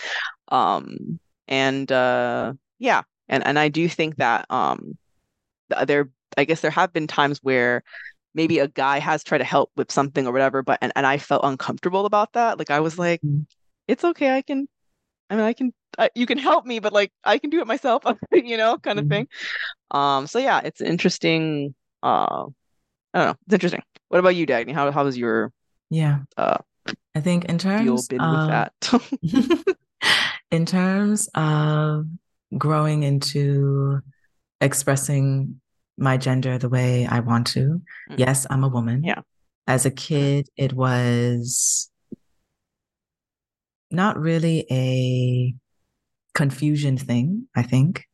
Um 0.47 1.19
and 1.47 1.91
uh 1.91 2.53
yeah 2.79 3.03
and 3.27 3.45
and 3.45 3.59
i 3.59 3.69
do 3.69 3.87
think 3.87 4.15
that 4.17 4.49
um 4.49 4.97
there 5.85 6.09
I 6.37 6.45
guess 6.45 6.61
there 6.61 6.71
have 6.71 6.93
been 6.93 7.07
times 7.07 7.39
where 7.41 7.83
maybe 8.33 8.59
a 8.59 8.67
guy 8.67 8.99
has 8.99 9.23
tried 9.23 9.39
to 9.39 9.43
help 9.43 9.71
with 9.75 9.91
something 9.91 10.27
or 10.27 10.31
whatever, 10.31 10.61
but 10.61 10.77
and, 10.81 10.91
and 10.95 11.07
I 11.07 11.17
felt 11.17 11.43
uncomfortable 11.43 12.05
about 12.05 12.33
that. 12.33 12.59
Like 12.59 12.69
I 12.69 12.81
was 12.81 12.99
like, 12.99 13.21
mm-hmm. 13.21 13.43
it's 13.87 14.03
okay, 14.03 14.35
I 14.35 14.41
can 14.41 14.67
I 15.29 15.35
mean 15.35 15.45
I 15.45 15.53
can 15.53 15.73
I, 15.97 16.09
you 16.13 16.25
can 16.25 16.37
help 16.37 16.65
me, 16.65 16.79
but 16.79 16.93
like 16.93 17.11
I 17.23 17.37
can 17.37 17.49
do 17.49 17.61
it 17.61 17.67
myself, 17.67 18.03
you 18.31 18.57
know, 18.57 18.77
kind 18.77 18.99
of 18.99 19.05
mm-hmm. 19.05 19.11
thing. 19.11 19.27
Um 19.91 20.27
so 20.27 20.39
yeah, 20.39 20.61
it's 20.63 20.81
interesting 20.81 21.73
uh 22.03 22.45
I 23.13 23.19
don't 23.19 23.27
know, 23.27 23.35
it's 23.45 23.53
interesting. 23.53 23.81
What 24.09 24.19
about 24.19 24.35
you, 24.35 24.45
Dagny? 24.45 24.73
How 24.73 24.91
how 24.91 25.05
was 25.05 25.17
your 25.17 25.51
yeah 25.89 26.19
uh 26.37 26.57
I 27.15 27.21
think 27.21 27.45
in 27.45 27.57
terms 27.57 28.07
been 28.07 28.21
of, 28.21 28.39
with 28.39 28.49
that. 28.49 29.75
in 30.51 30.65
terms 30.65 31.29
of 31.33 32.05
growing 32.57 33.03
into 33.03 34.01
expressing 34.61 35.59
my 35.97 36.17
gender 36.17 36.57
the 36.57 36.69
way 36.69 37.05
I 37.05 37.19
want 37.19 37.47
to. 37.47 37.81
Mm. 38.11 38.19
Yes, 38.19 38.45
I'm 38.49 38.63
a 38.63 38.69
woman. 38.69 39.03
Yeah. 39.03 39.21
As 39.67 39.85
a 39.85 39.91
kid, 39.91 40.47
it 40.57 40.73
was 40.73 41.89
not 43.89 44.19
really 44.19 44.65
a 44.69 45.55
confusion 46.33 46.97
thing, 46.97 47.47
I 47.55 47.63
think, 47.63 48.05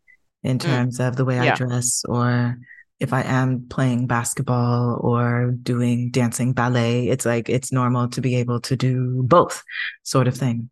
in 0.44 0.58
mm. 0.58 0.62
terms 0.62 1.00
mm. 1.00 1.08
of 1.08 1.16
the 1.16 1.26
way 1.26 1.36
yeah. 1.36 1.54
I 1.54 1.56
dress 1.56 2.04
or 2.08 2.58
if 3.02 3.14
I 3.14 3.24
am 3.24 3.66
playing 3.68 4.06
basketball 4.06 5.00
or 5.02 5.56
doing 5.64 6.12
dancing 6.12 6.54
ballet. 6.54 7.10
It's 7.10 7.26
like 7.26 7.50
it's 7.50 7.72
normal 7.72 8.08
to 8.10 8.22
be 8.22 8.36
able 8.36 8.62
to 8.62 8.76
do 8.76 9.24
both 9.26 9.64
sort 10.04 10.28
of 10.28 10.38
thing. 10.38 10.70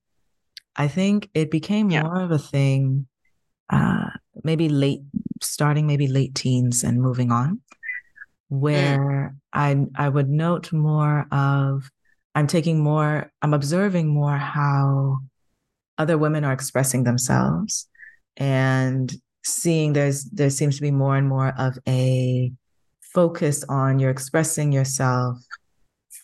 I 0.76 0.88
think 0.88 1.30
it 1.34 1.50
became 1.50 1.90
yeah. 1.90 2.04
more 2.04 2.22
of 2.22 2.32
a 2.32 2.38
thing 2.38 3.08
uh, 3.70 4.12
maybe 4.44 4.70
late 4.70 5.02
starting 5.42 5.88
maybe 5.88 6.08
late 6.08 6.36
teens 6.36 6.84
and 6.84 7.02
moving 7.02 7.32
on 7.32 7.56
mm. 7.56 7.60
where. 8.50 9.36
I 9.54 9.86
I 9.96 10.10
would 10.10 10.30
note 10.30 10.72
more 10.72 11.26
of 11.32 11.90
I'm 12.36 12.48
taking 12.48 12.82
more 12.84 13.32
I'm 13.42 13.54
observing 13.54 14.08
more 14.08 14.38
how 14.38 15.20
other 15.98 16.18
women 16.18 16.44
are 16.46 16.54
expressing 16.54 17.04
themselves 17.04 17.88
and 18.38 19.14
seeing 19.44 19.94
there's 19.94 20.26
there 20.26 20.50
seems 20.50 20.76
to 20.76 20.82
be 20.82 20.92
more 20.92 21.18
and 21.18 21.28
more 21.28 21.54
of 21.58 21.78
a 21.88 22.52
focus 23.02 23.64
on 23.68 24.00
you're 24.00 24.12
expressing 24.12 24.72
yourself 24.72 25.38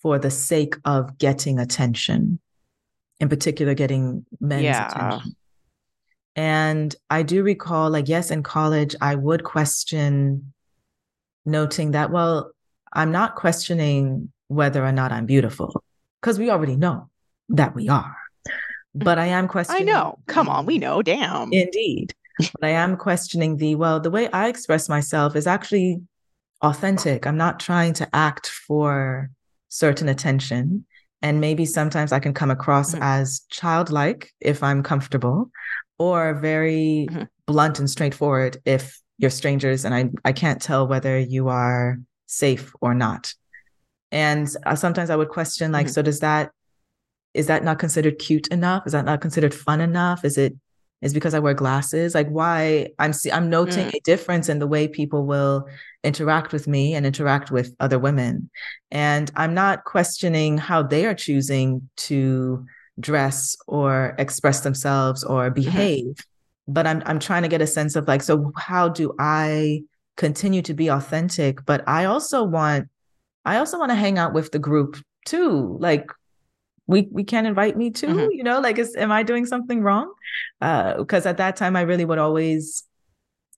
for 0.01 0.19
the 0.19 0.31
sake 0.31 0.75
of 0.85 1.17
getting 1.17 1.57
attention 1.57 2.39
in 3.19 3.27
particular 3.27 3.73
getting 3.73 4.25
men's 4.39 4.63
yeah. 4.63 4.87
attention 4.87 5.35
and 6.35 6.95
I 7.09 7.23
do 7.23 7.43
recall, 7.43 7.89
like, 7.89 8.09
yes, 8.09 8.31
in 8.31 8.43
college, 8.43 8.95
I 9.01 9.15
would 9.15 9.43
question 9.43 10.53
noting 11.45 11.91
that, 11.91 12.11
well, 12.11 12.51
I'm 12.91 13.11
not 13.11 13.35
questioning 13.35 14.31
whether 14.47 14.85
or 14.85 14.91
not 14.91 15.11
I'm 15.11 15.25
beautiful, 15.25 15.83
because 16.21 16.37
we 16.37 16.49
already 16.49 16.75
know 16.75 17.09
that 17.49 17.75
we 17.75 17.89
are. 17.89 18.17
But 18.93 19.19
I 19.19 19.27
am 19.27 19.47
questioning. 19.47 19.89
I 19.89 19.91
know. 19.91 20.19
Come 20.27 20.47
on, 20.49 20.65
we 20.65 20.77
know. 20.77 21.01
Damn. 21.01 21.51
Indeed. 21.51 22.13
but 22.37 22.63
I 22.63 22.69
am 22.69 22.97
questioning 22.97 23.57
the, 23.57 23.75
well, 23.75 23.99
the 23.99 24.11
way 24.11 24.29
I 24.31 24.47
express 24.47 24.89
myself 24.89 25.35
is 25.35 25.47
actually 25.47 26.01
authentic. 26.61 27.27
I'm 27.27 27.37
not 27.37 27.59
trying 27.59 27.93
to 27.93 28.15
act 28.15 28.47
for 28.47 29.29
certain 29.67 30.09
attention. 30.09 30.85
And 31.21 31.41
maybe 31.41 31.65
sometimes 31.65 32.11
I 32.11 32.19
can 32.19 32.33
come 32.33 32.51
across 32.51 32.93
mm-hmm. 32.93 33.03
as 33.03 33.41
childlike 33.49 34.31
if 34.39 34.63
I'm 34.63 34.83
comfortable, 34.83 35.49
or 35.97 36.33
very 36.35 37.07
mm-hmm. 37.09 37.23
blunt 37.45 37.79
and 37.79 37.89
straightforward 37.89 38.57
if 38.65 38.99
you're 39.17 39.29
strangers 39.29 39.85
and 39.85 39.95
I, 39.95 40.09
I 40.23 40.33
can't 40.33 40.61
tell 40.61 40.87
whether 40.87 41.17
you 41.17 41.47
are 41.47 41.97
safe 42.25 42.73
or 42.81 42.93
not. 42.93 43.33
And 44.11 44.47
uh, 44.65 44.75
sometimes 44.75 45.09
I 45.09 45.15
would 45.15 45.29
question, 45.29 45.71
like, 45.71 45.87
mm-hmm. 45.87 45.93
so 45.93 46.01
does 46.01 46.19
that, 46.19 46.51
is 47.33 47.47
that 47.47 47.63
not 47.63 47.79
considered 47.79 48.19
cute 48.19 48.47
enough? 48.49 48.83
Is 48.85 48.93
that 48.93 49.05
not 49.05 49.21
considered 49.21 49.53
fun 49.53 49.81
enough? 49.81 50.23
Is 50.23 50.37
it, 50.37 50.53
is 51.01 51.13
because 51.13 51.33
I 51.33 51.39
wear 51.39 51.53
glasses? 51.53 52.15
Like, 52.15 52.29
why 52.29 52.87
I'm 52.97 53.13
see, 53.13 53.31
I'm 53.31 53.49
noting 53.49 53.87
mm. 53.87 53.93
a 53.93 53.99
difference 54.05 54.49
in 54.49 54.59
the 54.59 54.65
way 54.65 54.87
people 54.87 55.25
will 55.25 55.67
interact 56.03 56.51
with 56.53 56.67
me 56.67 56.95
and 56.95 57.05
interact 57.05 57.51
with 57.51 57.75
other 57.79 57.99
women, 57.99 58.49
and 58.89 59.29
I'm 59.35 59.53
not 59.53 59.83
questioning 59.83 60.57
how 60.57 60.81
they 60.81 61.05
are 61.05 61.13
choosing 61.13 61.89
to 61.97 62.65
dress 62.99 63.55
or 63.67 64.15
express 64.17 64.61
themselves 64.61 65.23
or 65.23 65.45
mm-hmm. 65.45 65.53
behave. 65.55 66.05
Mm-hmm. 66.05 66.73
but 66.73 66.87
i'm 66.87 67.03
i'm 67.05 67.19
trying 67.19 67.43
to 67.43 67.49
get 67.49 67.61
a 67.61 67.67
sense 67.67 67.95
of 67.95 68.07
like 68.07 68.23
so 68.23 68.51
how 68.55 68.87
do 68.89 69.13
i 69.19 69.81
continue 70.17 70.61
to 70.61 70.73
be 70.73 70.89
authentic? 70.89 71.65
But 71.65 71.83
i 71.87 72.05
also 72.05 72.43
want 72.43 72.89
i 73.45 73.57
also 73.57 73.77
want 73.77 73.91
to 73.91 73.95
hang 73.95 74.17
out 74.17 74.33
with 74.33 74.51
the 74.51 74.59
group 74.59 74.97
too. 75.25 75.77
Like 75.79 76.09
we 76.87 77.07
we 77.11 77.23
can't 77.23 77.47
invite 77.47 77.77
me 77.77 77.89
too 77.89 78.07
mm-hmm. 78.07 78.31
you 78.31 78.43
know? 78.43 78.59
Like 78.59 78.77
is 78.77 78.95
am 78.95 79.11
i 79.11 79.23
doing 79.23 79.45
something 79.45 79.81
wrong? 79.81 80.13
Uh 80.61 80.97
because 80.97 81.25
at 81.25 81.37
that 81.37 81.55
time 81.55 81.75
i 81.75 81.81
really 81.81 82.05
would 82.05 82.19
always 82.19 82.83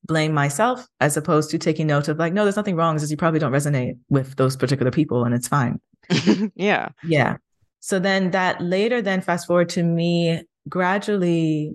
blame 0.06 0.34
myself 0.34 0.88
as 1.02 1.18
opposed 1.18 1.50
to 1.52 1.58
taking 1.58 1.88
note 1.88 2.08
of 2.08 2.18
like 2.18 2.34
no 2.34 2.44
there's 2.44 2.56
nothing 2.56 2.76
wrong. 2.76 2.98
Just 2.98 3.12
you 3.12 3.18
probably 3.18 3.40
don't 3.40 3.54
resonate 3.54 3.98
with 4.10 4.36
those 4.36 4.56
particular 4.56 4.92
people 4.92 5.24
and 5.24 5.34
it's 5.34 5.48
fine. 5.48 5.80
Yeah. 6.56 6.90
Yeah 7.04 7.38
so 7.80 8.00
then 8.00 8.32
that 8.32 8.62
later 8.62 9.02
then 9.02 9.22
fast 9.22 9.48
forward 9.48 9.70
to 9.70 9.84
me 9.84 10.42
gradually 10.68 11.74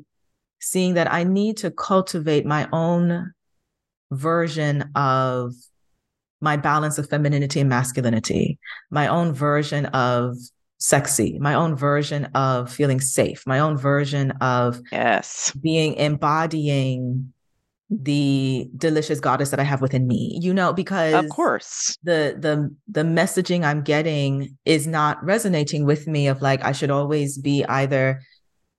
seeing 0.60 0.94
that 0.94 1.12
I 1.12 1.24
need 1.24 1.56
to 1.58 1.70
cultivate 1.70 2.46
my 2.46 2.68
own 2.72 3.32
version 4.12 4.90
of 4.94 5.52
my 6.40 6.56
balance 6.56 6.98
of 6.98 7.08
femininity 7.08 7.60
and 7.60 7.68
masculinity, 7.68 8.58
my 8.90 9.06
own 9.06 9.32
version 9.32 9.86
of 9.86 10.36
sexy, 10.78 11.38
my 11.38 11.54
own 11.54 11.76
version 11.76 12.26
of 12.34 12.70
feeling 12.72 13.00
safe, 13.00 13.44
my 13.46 13.60
own 13.60 13.76
version 13.76 14.32
of 14.40 14.80
yes, 14.90 15.52
being 15.60 15.94
embodying 15.94 17.32
the 18.00 18.68
delicious 18.76 19.20
goddess 19.20 19.50
that 19.50 19.60
I 19.60 19.64
have 19.64 19.82
within 19.82 20.06
me, 20.06 20.38
you 20.40 20.54
know, 20.54 20.72
because 20.72 21.14
of 21.14 21.28
course 21.28 21.98
the 22.02 22.36
the 22.38 22.74
the 22.88 23.02
messaging 23.02 23.64
I'm 23.64 23.82
getting 23.82 24.56
is 24.64 24.86
not 24.86 25.22
resonating 25.22 25.84
with 25.84 26.06
me 26.06 26.26
of 26.26 26.40
like 26.40 26.64
I 26.64 26.72
should 26.72 26.90
always 26.90 27.38
be 27.38 27.64
either 27.66 28.22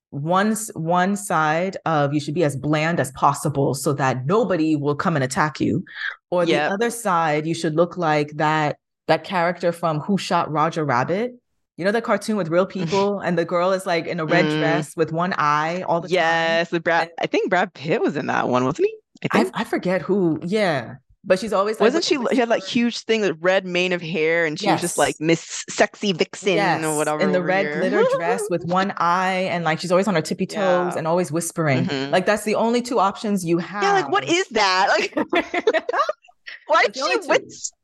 one 0.10 0.56
one 0.74 1.16
side 1.16 1.78
of 1.86 2.14
you 2.14 2.20
should 2.20 2.34
be 2.34 2.44
as 2.44 2.56
bland 2.56 3.00
as 3.00 3.12
possible 3.12 3.74
so 3.74 3.94
that 3.94 4.26
nobody 4.26 4.76
will 4.76 4.96
come 4.96 5.16
and 5.16 5.24
attack 5.24 5.60
you 5.60 5.84
or 6.30 6.44
yep. 6.44 6.70
the 6.70 6.74
other 6.74 6.90
side 6.90 7.48
you 7.48 7.56
should 7.56 7.76
look 7.76 7.98
like 7.98 8.30
that 8.36 8.78
that 9.08 9.24
character 9.24 9.72
from 9.72 10.00
Who 10.02 10.18
Shot 10.18 10.52
Roger 10.52 10.86
Rabbit 10.86 11.34
you 11.78 11.86
know 11.86 11.92
the 11.92 12.02
cartoon 12.02 12.38
with 12.38 12.50
real 12.50 12.66
people 12.78 13.20
and 13.20 13.38
the 13.38 13.46
girl 13.46 13.72
is 13.72 13.86
like 13.86 14.06
in 14.06 14.20
a 14.20 14.26
red 14.26 14.46
mm. 14.46 14.60
dress 14.60 14.96
with 14.96 15.12
one 15.12 15.34
eye 15.38 15.82
all 15.84 16.02
the 16.02 16.10
yes, 16.10 16.70
time. 16.70 16.76
Yes, 16.76 16.84
Brad. 16.84 17.10
I 17.20 17.26
think 17.26 17.50
Brad 17.50 17.74
Pitt 17.74 18.02
was 18.02 18.16
in 18.16 18.28
that 18.28 18.50
one, 18.50 18.66
wasn't 18.66 18.88
he? 18.88 18.96
I, 19.32 19.50
I, 19.54 19.64
forget 19.64 20.02
who. 20.02 20.40
Yeah, 20.44 20.96
but 21.26 21.40
she's 21.40 21.54
always 21.54 21.80
like, 21.80 21.88
wasn't 21.88 22.04
she? 22.04 22.18
She 22.32 22.38
had 22.38 22.50
like 22.50 22.64
huge 22.64 23.00
thing 23.00 23.22
with 23.22 23.38
red 23.40 23.66
mane 23.66 23.94
of 23.94 24.02
hair, 24.02 24.46
and 24.46 24.60
she 24.60 24.66
yes. 24.66 24.76
was 24.76 24.82
just 24.82 24.98
like 24.98 25.16
Miss 25.22 25.64
Sexy 25.70 26.12
Vixen 26.12 26.56
yes. 26.56 26.84
or 26.84 26.98
whatever. 26.98 27.22
In 27.22 27.32
the 27.32 27.42
red 27.42 27.66
here. 27.66 27.80
glitter 27.80 28.06
dress 28.16 28.44
with 28.50 28.66
one 28.66 28.94
eye, 28.98 29.48
and 29.50 29.64
like 29.64 29.80
she's 29.80 29.92
always 29.92 30.08
on 30.08 30.16
her 30.16 30.22
tippy 30.22 30.46
toes 30.46 30.94
yeah. 30.94 30.98
and 30.98 31.08
always 31.08 31.32
whispering. 31.32 31.86
Mm-hmm. 31.86 32.12
Like 32.12 32.26
that's 32.26 32.44
the 32.44 32.56
only 32.56 32.82
two 32.82 33.00
options 33.00 33.46
you 33.46 33.58
have. 33.60 33.84
Yeah, 33.84 33.94
like 33.94 34.10
what 34.10 34.26
is 34.26 34.48
that? 34.50 34.88
Like, 34.90 35.16
why 36.68 36.86
is 36.94 36.96
she 36.96 37.28
whisper? 37.28 37.76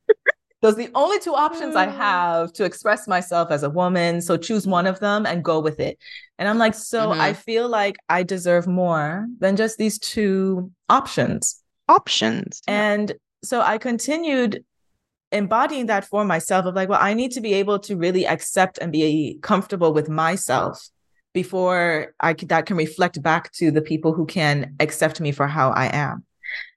Those 0.62 0.74
are 0.74 0.84
the 0.84 0.92
only 0.94 1.20
two 1.20 1.34
options 1.34 1.76
I 1.76 1.88
mm. 1.88 1.96
have 1.96 2.52
to 2.54 2.66
express 2.66 3.08
myself 3.08 3.50
as 3.50 3.64
a 3.64 3.70
woman. 3.70 4.22
So 4.22 4.36
choose 4.36 4.68
one 4.68 4.88
of 4.88 5.00
them 5.00 5.26
and 5.26 5.44
go 5.44 5.60
with 5.60 5.80
it. 5.80 5.98
And 6.38 6.50
I'm 6.50 6.58
like, 6.58 6.74
so 6.74 7.10
mm-hmm. 7.10 7.22
I 7.22 7.34
feel 7.34 7.70
like 7.70 7.96
I 8.10 8.24
deserve 8.24 8.68
more 8.68 9.26
than 9.40 9.56
just 9.56 9.78
these 9.78 9.98
two 10.00 10.72
options. 10.90 11.62
Options. 11.88 12.62
And 12.68 13.14
so 13.44 13.62
I 13.62 13.78
continued 13.78 14.64
embodying 15.32 15.86
that 15.86 16.06
for 16.06 16.26
myself 16.26 16.66
of 16.66 16.76
like, 16.76 16.90
well, 16.90 17.00
I 17.02 17.14
need 17.14 17.32
to 17.34 17.42
be 17.42 17.54
able 17.54 17.80
to 17.80 17.96
really 17.96 18.26
accept 18.28 18.80
and 18.80 18.92
be 18.92 19.40
comfortable 19.42 19.94
with 19.94 20.10
myself 20.10 20.90
before 21.34 22.14
I 22.20 22.34
could, 22.34 22.50
that 22.50 22.66
can 22.66 22.76
reflect 22.76 23.22
back 23.22 23.52
to 23.54 23.72
the 23.72 23.82
people 23.82 24.14
who 24.14 24.26
can 24.26 24.76
accept 24.80 25.22
me 25.22 25.32
for 25.32 25.48
how 25.48 25.70
I 25.70 25.86
am. 25.86 26.26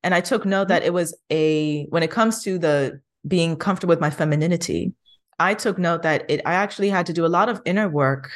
And 0.03 0.15
I 0.15 0.21
took 0.21 0.45
note 0.45 0.63
mm-hmm. 0.63 0.69
that 0.69 0.83
it 0.85 0.93
was 0.93 1.17
a 1.31 1.87
when 1.87 2.03
it 2.03 2.11
comes 2.11 2.45
to 2.45 2.59
the 2.59 3.01
being 3.27 3.57
comfortable 3.57 3.93
with 3.93 4.01
my 4.01 4.11
femininity, 4.11 4.93
I 5.39 5.55
took 5.55 5.79
note 5.79 6.03
that 6.03 6.25
it 6.29 6.41
I 6.47 6.55
actually 6.55 6.91
had 6.91 7.07
to 7.07 7.13
do 7.13 7.27
a 7.27 7.29
lot 7.29 7.49
of 7.49 7.61
inner 7.65 7.89
work 7.89 8.31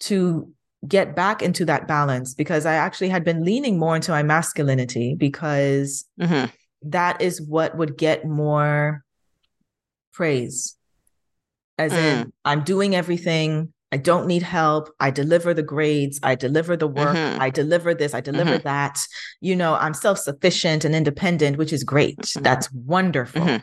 to 0.00 0.52
get 0.86 1.14
back 1.14 1.42
into 1.42 1.64
that 1.66 1.86
balance 1.86 2.34
because 2.34 2.64
I 2.64 2.74
actually 2.74 3.10
had 3.10 3.24
been 3.24 3.44
leaning 3.44 3.78
more 3.78 3.96
into 3.96 4.12
my 4.12 4.22
masculinity 4.22 5.14
because 5.14 6.06
mm-hmm. 6.18 6.46
that 6.82 7.20
is 7.20 7.40
what 7.40 7.76
would 7.76 7.98
get 7.98 8.24
more 8.24 9.04
praise. 10.12 10.76
As 11.78 11.92
mm. 11.92 11.96
in, 11.96 12.32
I'm 12.44 12.62
doing 12.62 12.94
everything. 12.94 13.72
I 13.92 13.96
don't 13.96 14.26
need 14.26 14.42
help. 14.42 14.90
I 15.00 15.10
deliver 15.10 15.52
the 15.52 15.62
grades. 15.62 16.20
I 16.22 16.34
deliver 16.34 16.76
the 16.76 16.86
work. 16.86 17.16
Mm-hmm. 17.16 17.42
I 17.42 17.50
deliver 17.50 17.92
this. 17.94 18.14
I 18.14 18.20
deliver 18.20 18.52
mm-hmm. 18.52 18.62
that. 18.62 19.04
You 19.40 19.56
know, 19.56 19.74
I'm 19.74 19.94
self 19.94 20.18
sufficient 20.18 20.84
and 20.84 20.94
independent, 20.94 21.56
which 21.56 21.72
is 21.72 21.82
great. 21.82 22.18
Mm-hmm. 22.18 22.42
That's 22.42 22.70
wonderful. 22.72 23.60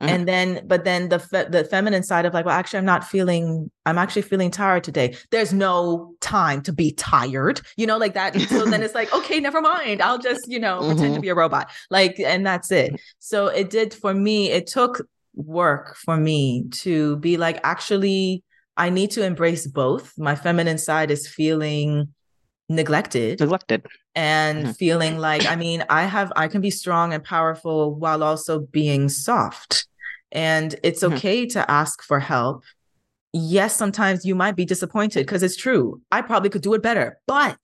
Mm-hmm. 0.00 0.08
Mm-hmm. 0.08 0.14
And 0.14 0.28
then, 0.28 0.66
but 0.66 0.84
then 0.84 1.08
the 1.10 1.18
fe- 1.18 1.46
the 1.48 1.64
feminine 1.64 2.02
side 2.02 2.24
of 2.24 2.32
like, 2.32 2.46
well, 2.46 2.56
actually, 2.56 2.78
I'm 2.78 2.86
not 2.86 3.04
feeling. 3.04 3.70
I'm 3.84 3.98
actually 3.98 4.22
feeling 4.22 4.50
tired 4.50 4.82
today. 4.82 5.16
There's 5.30 5.52
no 5.52 6.14
time 6.20 6.62
to 6.62 6.72
be 6.72 6.92
tired, 6.92 7.60
you 7.76 7.86
know, 7.86 7.98
like 7.98 8.14
that. 8.14 8.38
So 8.40 8.64
then 8.64 8.82
it's 8.82 8.94
like, 8.94 9.12
okay, 9.12 9.40
never 9.40 9.60
mind. 9.60 10.00
I'll 10.00 10.18
just, 10.18 10.40
you 10.46 10.58
know, 10.58 10.78
mm-hmm. 10.78 10.86
pretend 10.88 11.00
to 11.00 11.10
mm-hmm. 11.12 11.20
be 11.20 11.28
a 11.28 11.34
robot, 11.34 11.70
like, 11.90 12.18
and 12.18 12.46
that's 12.46 12.72
it. 12.72 13.00
So 13.18 13.48
it 13.48 13.70
did 13.70 13.92
for 13.92 14.14
me. 14.14 14.50
It 14.50 14.66
took 14.66 15.06
work 15.34 15.96
for 15.96 16.16
me 16.16 16.64
to 16.70 17.16
be 17.18 17.36
like, 17.36 17.60
actually, 17.62 18.42
I 18.76 18.90
need 18.90 19.10
to 19.12 19.24
embrace 19.24 19.66
both. 19.66 20.14
My 20.16 20.34
feminine 20.34 20.78
side 20.78 21.10
is 21.10 21.28
feeling 21.28 22.08
neglected 22.70 23.40
neglected 23.40 23.84
and 24.14 24.62
mm-hmm. 24.62 24.72
feeling 24.72 25.18
like 25.18 25.44
i 25.46 25.56
mean 25.56 25.84
i 25.90 26.04
have 26.04 26.32
i 26.36 26.46
can 26.46 26.60
be 26.60 26.70
strong 26.70 27.12
and 27.12 27.24
powerful 27.24 27.96
while 27.96 28.22
also 28.22 28.60
being 28.60 29.08
soft 29.08 29.88
and 30.32 30.76
it's 30.82 31.02
mm-hmm. 31.02 31.14
okay 31.14 31.42
mm-hmm. 31.42 31.58
to 31.58 31.70
ask 31.70 32.02
for 32.02 32.20
help 32.20 32.64
yes 33.32 33.76
sometimes 33.76 34.24
you 34.24 34.34
might 34.34 34.56
be 34.56 34.64
disappointed 34.64 35.24
because 35.24 35.42
it's 35.42 35.56
true 35.56 36.00
i 36.10 36.20
probably 36.20 36.50
could 36.50 36.62
do 36.62 36.74
it 36.74 36.82
better 36.82 37.18
but 37.26 37.58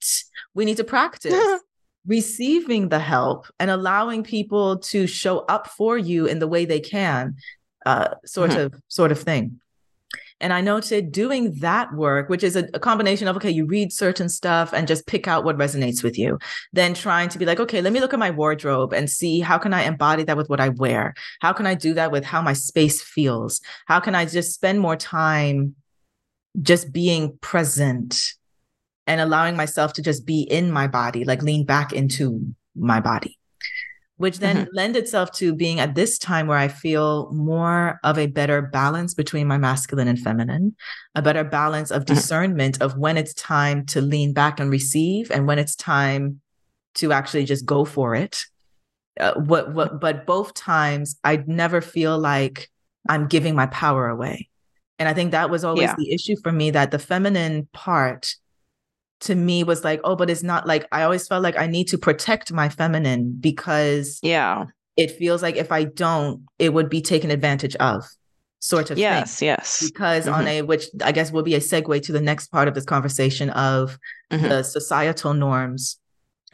we 0.53 0.65
need 0.65 0.77
to 0.77 0.83
practice 0.83 1.33
receiving 2.07 2.87
the 2.87 2.99
help 2.99 3.47
and 3.59 3.69
allowing 3.69 4.23
people 4.23 4.77
to 4.79 5.05
show 5.05 5.39
up 5.39 5.67
for 5.67 5.97
you 5.97 6.25
in 6.25 6.39
the 6.39 6.47
way 6.47 6.63
they 6.63 6.79
can 6.79 7.35
uh, 7.85 8.15
sort 8.25 8.51
mm-hmm. 8.51 8.61
of 8.61 8.81
sort 8.87 9.11
of 9.11 9.19
thing 9.19 9.59
and 10.39 10.53
I 10.53 10.61
noted 10.61 11.11
doing 11.11 11.53
that 11.59 11.93
work, 11.93 12.29
which 12.29 12.43
is 12.43 12.55
a, 12.55 12.67
a, 12.73 12.79
combination 12.79 13.27
of, 13.27 13.35
okay, 13.37 13.49
you 13.49 13.65
read 13.65 13.91
certain 13.91 14.29
stuff 14.29 14.71
and 14.71 14.87
just 14.87 15.07
pick 15.07 15.27
out 15.27 15.43
what 15.43 15.57
resonates 15.57 16.03
with 16.03 16.17
you. 16.17 16.37
Then 16.73 16.93
trying 16.93 17.29
to 17.29 17.39
be 17.39 17.45
like, 17.45 17.59
okay, 17.59 17.81
let 17.81 17.91
me 17.91 17.99
look 17.99 18.13
at 18.13 18.19
my 18.19 18.29
wardrobe 18.29 18.93
and 18.93 19.09
see 19.09 19.39
how 19.39 19.57
can 19.57 19.73
I 19.73 19.83
embody 19.83 20.23
that 20.23 20.37
with 20.37 20.49
what 20.49 20.59
I 20.59 20.69
wear? 20.69 21.15
How 21.41 21.53
can 21.53 21.65
I 21.65 21.73
do 21.73 21.95
that 21.95 22.11
with 22.11 22.23
how 22.23 22.41
my 22.41 22.53
space 22.53 23.01
feels? 23.01 23.61
How 23.87 23.99
can 23.99 24.13
I 24.13 24.25
just 24.25 24.53
spend 24.53 24.79
more 24.79 24.95
time 24.95 25.75
just 26.61 26.91
being 26.91 27.37
present 27.41 28.33
and 29.07 29.19
allowing 29.19 29.55
myself 29.55 29.93
to 29.93 30.01
just 30.03 30.25
be 30.25 30.41
in 30.41 30.71
my 30.71 30.87
body, 30.87 31.23
like 31.23 31.41
lean 31.41 31.65
back 31.65 31.93
into 31.93 32.53
my 32.75 32.99
body? 32.99 33.36
Which 34.17 34.39
then 34.39 34.57
mm-hmm. 34.57 34.75
lend 34.75 34.95
itself 34.95 35.31
to 35.31 35.53
being 35.55 35.79
at 35.79 35.95
this 35.95 36.17
time 36.17 36.47
where 36.47 36.57
I 36.57 36.67
feel 36.67 37.31
more 37.31 37.99
of 38.03 38.17
a 38.17 38.27
better 38.27 38.61
balance 38.61 39.13
between 39.13 39.47
my 39.47 39.57
masculine 39.57 40.07
and 40.07 40.19
feminine, 40.19 40.75
a 41.15 41.21
better 41.21 41.43
balance 41.43 41.91
of 41.91 42.03
mm-hmm. 42.03 42.15
discernment 42.15 42.75
mm-hmm. 42.75 42.83
of 42.83 42.97
when 42.97 43.17
it's 43.17 43.33
time 43.35 43.85
to 43.87 44.01
lean 44.01 44.33
back 44.33 44.59
and 44.59 44.71
receive 44.71 45.31
and 45.31 45.47
when 45.47 45.59
it's 45.59 45.75
time 45.75 46.41
to 46.95 47.13
actually 47.13 47.45
just 47.45 47.65
go 47.65 47.85
for 47.85 48.15
it. 48.15 48.43
Uh, 49.19 49.33
what 49.35 49.73
what 49.73 49.99
but 49.99 50.27
both 50.27 50.53
times 50.53 51.17
I 51.23 51.43
never 51.47 51.81
feel 51.81 52.19
like 52.19 52.69
I'm 53.09 53.27
giving 53.27 53.55
my 53.55 53.67
power 53.67 54.09
away. 54.09 54.49
And 54.99 55.07
I 55.07 55.13
think 55.13 55.31
that 55.31 55.49
was 55.49 55.63
always 55.63 55.83
yeah. 55.83 55.95
the 55.97 56.11
issue 56.11 56.35
for 56.41 56.51
me 56.51 56.71
that 56.71 56.91
the 56.91 56.99
feminine 56.99 57.67
part 57.71 58.35
to 59.21 59.35
me 59.35 59.63
was 59.63 59.83
like, 59.83 59.99
oh, 60.03 60.15
but 60.15 60.29
it's 60.29 60.43
not 60.43 60.67
like 60.67 60.87
I 60.91 61.03
always 61.03 61.27
felt 61.27 61.43
like 61.43 61.57
I 61.57 61.67
need 61.67 61.87
to 61.89 61.97
protect 61.97 62.51
my 62.51 62.69
feminine 62.69 63.35
because 63.39 64.19
yeah, 64.21 64.65
it 64.95 65.11
feels 65.11 65.41
like 65.41 65.55
if 65.55 65.71
I 65.71 65.85
don't, 65.85 66.43
it 66.59 66.73
would 66.73 66.89
be 66.89 67.01
taken 67.01 67.31
advantage 67.31 67.75
of, 67.77 68.03
sort 68.59 68.91
of 68.91 68.97
yes, 68.97 69.39
thing. 69.39 69.47
yes. 69.47 69.83
Because 69.83 70.25
mm-hmm. 70.25 70.35
on 70.35 70.47
a 70.47 70.61
which 70.63 70.85
I 71.03 71.11
guess 71.11 71.31
will 71.31 71.43
be 71.43 71.55
a 71.55 71.59
segue 71.59 72.01
to 72.03 72.11
the 72.11 72.21
next 72.21 72.47
part 72.47 72.67
of 72.67 72.73
this 72.73 72.85
conversation 72.85 73.49
of 73.51 73.97
mm-hmm. 74.31 74.47
the 74.47 74.63
societal 74.63 75.33
norms 75.33 75.99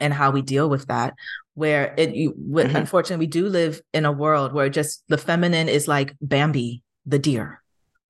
and 0.00 0.12
how 0.12 0.30
we 0.30 0.42
deal 0.42 0.68
with 0.68 0.86
that. 0.86 1.14
Where 1.54 1.94
it, 1.96 2.14
you, 2.14 2.32
mm-hmm. 2.32 2.74
unfortunately, 2.74 3.26
we 3.26 3.30
do 3.30 3.48
live 3.48 3.80
in 3.92 4.04
a 4.04 4.12
world 4.12 4.52
where 4.52 4.68
just 4.68 5.04
the 5.08 5.18
feminine 5.18 5.68
is 5.68 5.86
like 5.86 6.16
Bambi, 6.20 6.82
the 7.06 7.18
deer 7.18 7.62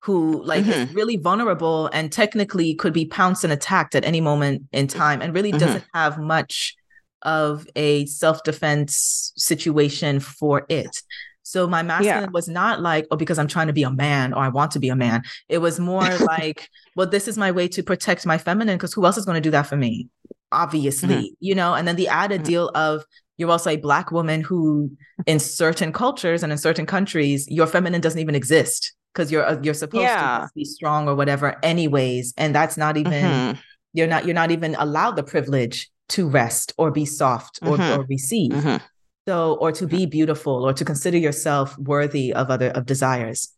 who 0.05 0.43
like 0.43 0.63
mm-hmm. 0.63 0.71
is 0.71 0.93
really 0.93 1.17
vulnerable 1.17 1.87
and 1.91 2.11
technically 2.11 2.75
could 2.75 2.93
be 2.93 3.05
pounced 3.05 3.43
and 3.43 3.51
attacked 3.51 3.95
at 3.95 4.05
any 4.05 4.21
moment 4.21 4.61
in 4.71 4.85
time 4.85 5.19
and 5.19 5.33
really 5.33 5.49
mm-hmm. 5.49 5.57
doesn't 5.57 5.83
have 5.95 6.19
much 6.19 6.75
of 7.23 7.65
a 7.75 8.05
self-defense 8.05 9.33
situation 9.35 10.19
for 10.19 10.63
it. 10.69 11.01
So 11.41 11.65
my 11.65 11.81
masculine 11.81 12.25
yeah. 12.25 12.29
was 12.31 12.47
not 12.47 12.81
like, 12.81 13.07
oh, 13.09 13.15
because 13.15 13.39
I'm 13.39 13.47
trying 13.47 13.65
to 13.65 13.73
be 13.73 13.81
a 13.81 13.89
man 13.89 14.31
or 14.31 14.43
I 14.43 14.49
want 14.49 14.69
to 14.73 14.79
be 14.79 14.89
a 14.89 14.95
man. 14.95 15.23
It 15.49 15.57
was 15.57 15.79
more 15.79 16.07
like, 16.19 16.69
well, 16.95 17.07
this 17.07 17.27
is 17.27 17.35
my 17.35 17.49
way 17.49 17.67
to 17.69 17.81
protect 17.81 18.27
my 18.27 18.37
feminine 18.37 18.77
because 18.77 18.93
who 18.93 19.07
else 19.07 19.17
is 19.17 19.25
going 19.25 19.41
to 19.41 19.41
do 19.41 19.51
that 19.51 19.63
for 19.63 19.75
me? 19.75 20.07
Obviously, 20.51 21.15
mm-hmm. 21.15 21.33
you 21.39 21.55
know, 21.55 21.73
and 21.73 21.87
then 21.87 21.95
the 21.95 22.09
added 22.09 22.41
mm-hmm. 22.41 22.49
deal 22.49 22.69
of 22.75 23.03
you're 23.37 23.49
also 23.49 23.71
a 23.71 23.77
black 23.77 24.11
woman 24.11 24.41
who 24.41 24.91
in 25.25 25.39
certain 25.39 25.91
cultures 25.91 26.43
and 26.43 26.51
in 26.51 26.59
certain 26.59 26.85
countries, 26.85 27.47
your 27.49 27.65
feminine 27.65 28.01
doesn't 28.01 28.21
even 28.21 28.35
exist 28.35 28.93
because 29.15 29.31
you're 29.31 29.45
uh, 29.45 29.57
you're 29.61 29.73
supposed 29.73 30.03
yeah. 30.03 30.45
to 30.45 30.49
be 30.53 30.65
strong 30.65 31.07
or 31.07 31.15
whatever 31.15 31.57
anyways 31.63 32.33
and 32.37 32.53
that's 32.53 32.77
not 32.77 32.97
even 32.97 33.13
mm-hmm. 33.13 33.59
you're 33.93 34.07
not 34.07 34.25
you're 34.25 34.35
not 34.35 34.51
even 34.51 34.75
allowed 34.75 35.15
the 35.15 35.23
privilege 35.23 35.89
to 36.09 36.27
rest 36.27 36.73
or 36.77 36.91
be 36.91 37.05
soft 37.05 37.59
or, 37.61 37.77
mm-hmm. 37.77 38.01
or 38.01 38.05
receive 38.05 38.51
mm-hmm. 38.51 38.83
so 39.27 39.55
or 39.55 39.71
to 39.71 39.87
be 39.87 40.05
beautiful 40.05 40.65
or 40.65 40.73
to 40.73 40.83
consider 40.83 41.17
yourself 41.17 41.77
worthy 41.79 42.33
of 42.33 42.49
other 42.49 42.69
of 42.69 42.85
desires 42.85 43.53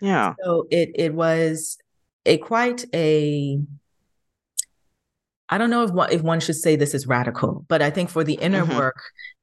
yeah 0.00 0.34
so 0.44 0.66
it 0.70 0.90
it 0.94 1.14
was 1.14 1.78
a 2.26 2.36
quite 2.38 2.84
a 2.94 3.58
I 5.50 5.56
don't 5.56 5.70
know 5.70 5.82
if 5.82 5.90
one, 5.90 6.12
if 6.12 6.20
one 6.20 6.40
should 6.40 6.56
say 6.56 6.76
this 6.76 6.92
is 6.92 7.06
radical, 7.06 7.64
but 7.68 7.80
I 7.80 7.88
think 7.88 8.10
for 8.10 8.22
the 8.22 8.34
inner 8.34 8.66
mm-hmm. 8.66 8.76
work, 8.76 9.00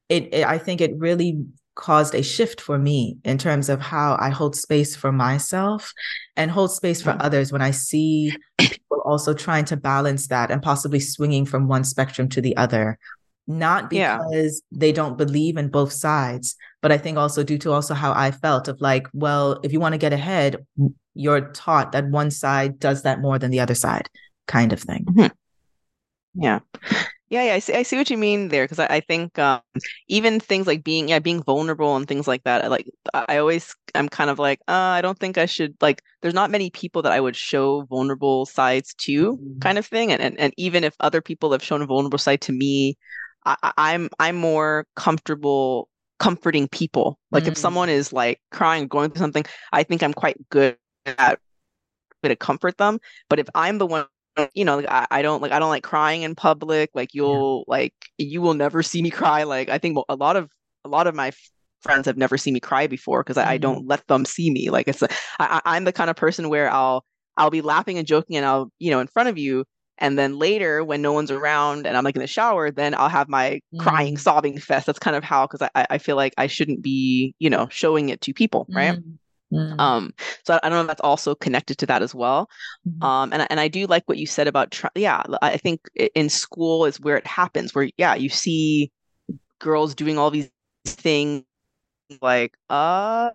it, 0.08 0.32
it, 0.32 0.46
I 0.46 0.56
think 0.56 0.80
it 0.80 0.96
really 0.96 1.44
caused 1.76 2.14
a 2.14 2.22
shift 2.22 2.60
for 2.60 2.78
me 2.78 3.18
in 3.24 3.38
terms 3.38 3.68
of 3.68 3.80
how 3.80 4.16
I 4.18 4.30
hold 4.30 4.56
space 4.56 4.96
for 4.96 5.12
myself 5.12 5.92
and 6.36 6.50
hold 6.50 6.72
space 6.72 7.00
for 7.00 7.16
others 7.20 7.52
when 7.52 7.62
I 7.62 7.70
see 7.70 8.36
people 8.58 9.00
also 9.04 9.32
trying 9.32 9.66
to 9.66 9.76
balance 9.76 10.26
that 10.28 10.50
and 10.50 10.62
possibly 10.62 11.00
swinging 11.00 11.46
from 11.46 11.68
one 11.68 11.84
spectrum 11.84 12.28
to 12.30 12.40
the 12.40 12.56
other 12.56 12.98
not 13.46 13.90
because 13.90 14.62
yeah. 14.72 14.78
they 14.78 14.92
don't 14.92 15.16
believe 15.16 15.56
in 15.56 15.68
both 15.68 15.92
sides 15.92 16.56
but 16.82 16.90
i 16.90 16.98
think 16.98 17.16
also 17.16 17.44
due 17.44 17.58
to 17.58 17.70
also 17.70 17.94
how 17.94 18.12
i 18.12 18.30
felt 18.30 18.66
of 18.66 18.80
like 18.80 19.06
well 19.12 19.60
if 19.62 19.72
you 19.72 19.78
want 19.78 19.92
to 19.92 19.98
get 19.98 20.12
ahead 20.12 20.66
you're 21.14 21.52
taught 21.52 21.92
that 21.92 22.06
one 22.06 22.30
side 22.30 22.78
does 22.78 23.02
that 23.02 23.20
more 23.20 23.38
than 23.38 23.50
the 23.50 23.60
other 23.60 23.74
side 23.74 24.10
kind 24.48 24.72
of 24.72 24.80
thing 24.80 25.04
mm-hmm. 25.04 26.42
yeah 26.42 26.58
yeah, 27.28 27.42
yeah, 27.42 27.54
I 27.54 27.58
see. 27.58 27.74
I 27.74 27.82
see 27.82 27.96
what 27.96 28.08
you 28.08 28.16
mean 28.16 28.48
there 28.48 28.64
because 28.64 28.78
I, 28.78 28.86
I 28.86 29.00
think 29.00 29.36
um, 29.38 29.60
even 30.08 30.38
things 30.38 30.66
like 30.66 30.84
being 30.84 31.08
yeah 31.08 31.18
being 31.18 31.42
vulnerable 31.42 31.96
and 31.96 32.06
things 32.06 32.28
like 32.28 32.44
that. 32.44 32.64
I 32.64 32.68
like 32.68 32.88
I 33.12 33.38
always 33.38 33.74
I'm 33.94 34.08
kind 34.08 34.30
of 34.30 34.38
like 34.38 34.60
uh, 34.68 34.72
I 34.72 35.00
don't 35.00 35.18
think 35.18 35.36
I 35.36 35.46
should 35.46 35.74
like. 35.80 36.02
There's 36.22 36.34
not 36.34 36.50
many 36.50 36.70
people 36.70 37.02
that 37.02 37.12
I 37.12 37.20
would 37.20 37.34
show 37.34 37.82
vulnerable 37.82 38.46
sides 38.46 38.94
to, 38.98 39.32
mm-hmm. 39.32 39.58
kind 39.58 39.76
of 39.78 39.86
thing. 39.86 40.12
And, 40.12 40.22
and 40.22 40.38
and 40.38 40.54
even 40.56 40.84
if 40.84 40.94
other 41.00 41.20
people 41.20 41.50
have 41.52 41.64
shown 41.64 41.82
a 41.82 41.86
vulnerable 41.86 42.18
side 42.18 42.40
to 42.42 42.52
me, 42.52 42.96
I, 43.44 43.72
I'm 43.76 44.08
I'm 44.20 44.36
more 44.36 44.86
comfortable 44.94 45.88
comforting 46.20 46.68
people. 46.68 47.18
Like 47.32 47.44
mm-hmm. 47.44 47.52
if 47.52 47.58
someone 47.58 47.88
is 47.88 48.12
like 48.12 48.40
crying, 48.52 48.86
going 48.86 49.10
through 49.10 49.20
something, 49.20 49.44
I 49.72 49.82
think 49.82 50.02
I'm 50.02 50.14
quite 50.14 50.36
good 50.48 50.76
at 51.06 51.40
to 52.22 52.36
comfort 52.36 52.78
them. 52.78 52.98
But 53.28 53.38
if 53.38 53.48
I'm 53.54 53.78
the 53.78 53.86
one 53.86 54.06
you 54.54 54.64
know 54.64 54.76
like, 54.76 54.88
I, 54.88 55.06
I 55.10 55.22
don't 55.22 55.40
like 55.40 55.52
i 55.52 55.58
don't 55.58 55.70
like 55.70 55.82
crying 55.82 56.22
in 56.22 56.34
public 56.34 56.90
like 56.94 57.14
you'll 57.14 57.64
yeah. 57.66 57.72
like 57.72 57.94
you 58.18 58.42
will 58.42 58.54
never 58.54 58.82
see 58.82 59.02
me 59.02 59.10
cry 59.10 59.44
like 59.44 59.68
i 59.68 59.78
think 59.78 59.98
a 60.08 60.16
lot 60.16 60.36
of 60.36 60.50
a 60.84 60.88
lot 60.88 61.06
of 61.06 61.14
my 61.14 61.32
friends 61.82 62.06
have 62.06 62.16
never 62.16 62.36
seen 62.36 62.54
me 62.54 62.60
cry 62.60 62.86
before 62.86 63.22
because 63.22 63.36
mm-hmm. 63.36 63.48
I, 63.48 63.54
I, 63.54 63.58
don't 63.58 63.80
mm-hmm. 63.80 63.90
let 63.90 64.06
them 64.08 64.24
see 64.24 64.50
me 64.50 64.70
like 64.70 64.88
it's 64.88 65.02
a, 65.02 65.08
I, 65.38 65.60
i'm 65.64 65.84
the 65.84 65.92
kind 65.92 66.10
of 66.10 66.16
person 66.16 66.48
where 66.48 66.70
i'll 66.70 67.04
i'll 67.36 67.50
be 67.50 67.62
laughing 67.62 67.98
and 67.98 68.06
joking 68.06 68.36
and 68.36 68.44
i'll 68.44 68.70
you 68.78 68.90
know 68.90 69.00
in 69.00 69.06
front 69.06 69.28
of 69.28 69.38
you 69.38 69.64
and 69.98 70.18
then 70.18 70.38
later 70.38 70.84
when 70.84 71.00
no 71.00 71.12
one's 71.12 71.30
around 71.30 71.86
and 71.86 71.96
i'm 71.96 72.04
like 72.04 72.16
in 72.16 72.22
the 72.22 72.26
shower 72.26 72.70
then 72.70 72.94
i'll 72.94 73.08
have 73.08 73.28
my 73.28 73.50
mm-hmm. 73.50 73.80
crying 73.80 74.16
sobbing 74.16 74.58
fest 74.58 74.86
that's 74.86 74.98
kind 74.98 75.16
of 75.16 75.24
how 75.24 75.46
because 75.46 75.68
I, 75.74 75.86
I 75.90 75.98
feel 75.98 76.16
like 76.16 76.34
i 76.36 76.46
shouldn't 76.46 76.82
be 76.82 77.34
you 77.38 77.50
know 77.50 77.68
showing 77.70 78.08
it 78.08 78.20
to 78.22 78.34
people 78.34 78.66
right 78.70 78.94
mm-hmm. 78.98 79.12
Mm. 79.52 79.78
Um, 79.80 80.14
so 80.44 80.54
I, 80.54 80.60
I, 80.62 80.68
don't 80.68 80.78
know 80.78 80.80
if 80.82 80.86
that's 80.88 81.00
also 81.00 81.34
connected 81.34 81.78
to 81.78 81.86
that 81.86 82.02
as 82.02 82.14
well. 82.14 82.48
Mm-hmm. 82.88 83.02
Um, 83.02 83.32
and 83.32 83.46
and 83.48 83.60
I 83.60 83.68
do 83.68 83.86
like 83.86 84.02
what 84.06 84.18
you 84.18 84.26
said 84.26 84.48
about 84.48 84.72
tr- 84.72 84.86
yeah. 84.94 85.22
I 85.40 85.56
think 85.56 85.80
in 86.14 86.28
school 86.28 86.84
is 86.84 87.00
where 87.00 87.16
it 87.16 87.26
happens, 87.26 87.74
where 87.74 87.88
yeah, 87.96 88.14
you 88.14 88.28
see 88.28 88.90
girls 89.60 89.94
doing 89.94 90.18
all 90.18 90.30
these 90.30 90.50
things 90.84 91.44
like 92.22 92.56
uh 92.70 93.30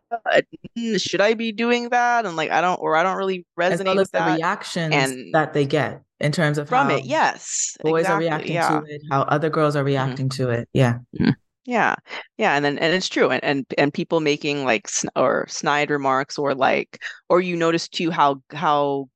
should 0.97 1.19
i 1.19 1.33
be 1.33 1.51
doing 1.51 1.89
that 1.89 2.25
and 2.25 2.37
like 2.37 2.51
i 2.51 2.61
don't 2.61 2.77
or 2.77 2.95
i 2.95 3.03
don't 3.03 3.17
really 3.17 3.45
resonate 3.59 3.71
as 3.71 3.83
well 3.83 3.95
with 3.97 4.11
the 4.11 4.23
reactions 4.23 4.95
and 4.95 5.33
that 5.33 5.51
they 5.53 5.65
get 5.65 6.01
in 6.21 6.31
terms 6.31 6.57
of 6.57 6.69
from 6.69 6.89
it 6.89 7.03
yes 7.03 7.75
boys 7.81 8.01
exactly, 8.01 8.27
are 8.27 8.31
reacting 8.31 8.53
yeah. 8.53 8.79
to 8.79 8.85
it 8.87 9.01
how 9.09 9.23
other 9.23 9.49
girls 9.49 9.75
are 9.75 9.79
mm-hmm. 9.79 9.87
reacting 9.87 10.29
mm-hmm. 10.29 10.43
to 10.43 10.49
it 10.51 10.69
yeah 10.73 10.99
mm-hmm. 11.19 11.31
Yeah, 11.65 11.95
yeah, 12.37 12.55
and 12.55 12.65
then 12.65 12.79
and 12.79 12.93
it's 12.93 13.07
true, 13.07 13.29
and 13.29 13.43
and 13.43 13.65
and 13.77 13.93
people 13.93 14.19
making 14.19 14.65
like 14.65 14.87
sn- 14.87 15.11
or 15.15 15.45
snide 15.47 15.91
remarks, 15.91 16.39
or 16.39 16.55
like, 16.55 17.01
or 17.29 17.39
you 17.39 17.55
notice 17.55 17.87
too 17.87 18.09
how 18.09 18.41
how 18.51 19.09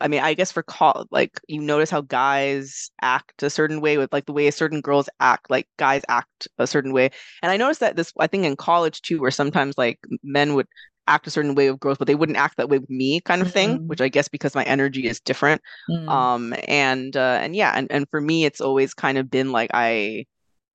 I 0.00 0.08
mean, 0.08 0.20
I 0.20 0.34
guess 0.34 0.52
for 0.52 0.62
call 0.62 1.06
like 1.10 1.40
you 1.48 1.60
notice 1.60 1.90
how 1.90 2.02
guys 2.02 2.90
act 3.02 3.42
a 3.42 3.50
certain 3.50 3.80
way 3.80 3.98
with 3.98 4.12
like 4.12 4.26
the 4.26 4.32
way 4.32 4.50
certain 4.50 4.80
girls 4.80 5.08
act, 5.20 5.50
like 5.50 5.68
guys 5.76 6.02
act 6.08 6.46
a 6.58 6.66
certain 6.66 6.92
way, 6.92 7.10
and 7.42 7.50
I 7.50 7.56
noticed 7.56 7.80
that 7.80 7.96
this 7.96 8.12
I 8.18 8.28
think 8.28 8.44
in 8.44 8.56
college 8.56 9.02
too, 9.02 9.20
where 9.20 9.30
sometimes 9.32 9.76
like 9.76 9.98
men 10.22 10.54
would 10.54 10.66
act 11.08 11.26
a 11.26 11.30
certain 11.30 11.54
way 11.54 11.66
of 11.66 11.80
growth, 11.80 11.98
but 11.98 12.06
they 12.06 12.14
wouldn't 12.14 12.38
act 12.38 12.58
that 12.58 12.68
way 12.68 12.78
with 12.78 12.90
me, 12.90 13.20
kind 13.20 13.42
of 13.42 13.52
thing. 13.52 13.78
Mm-hmm. 13.78 13.86
Which 13.88 14.00
I 14.00 14.08
guess 14.08 14.28
because 14.28 14.54
my 14.54 14.64
energy 14.64 15.08
is 15.08 15.20
different. 15.20 15.62
Mm-hmm. 15.90 16.08
Um, 16.08 16.54
and 16.68 17.16
uh, 17.16 17.38
and 17.42 17.56
yeah, 17.56 17.72
and 17.74 17.90
and 17.90 18.08
for 18.10 18.20
me, 18.20 18.44
it's 18.44 18.60
always 18.60 18.94
kind 18.94 19.18
of 19.18 19.28
been 19.30 19.50
like 19.50 19.70
I 19.74 20.26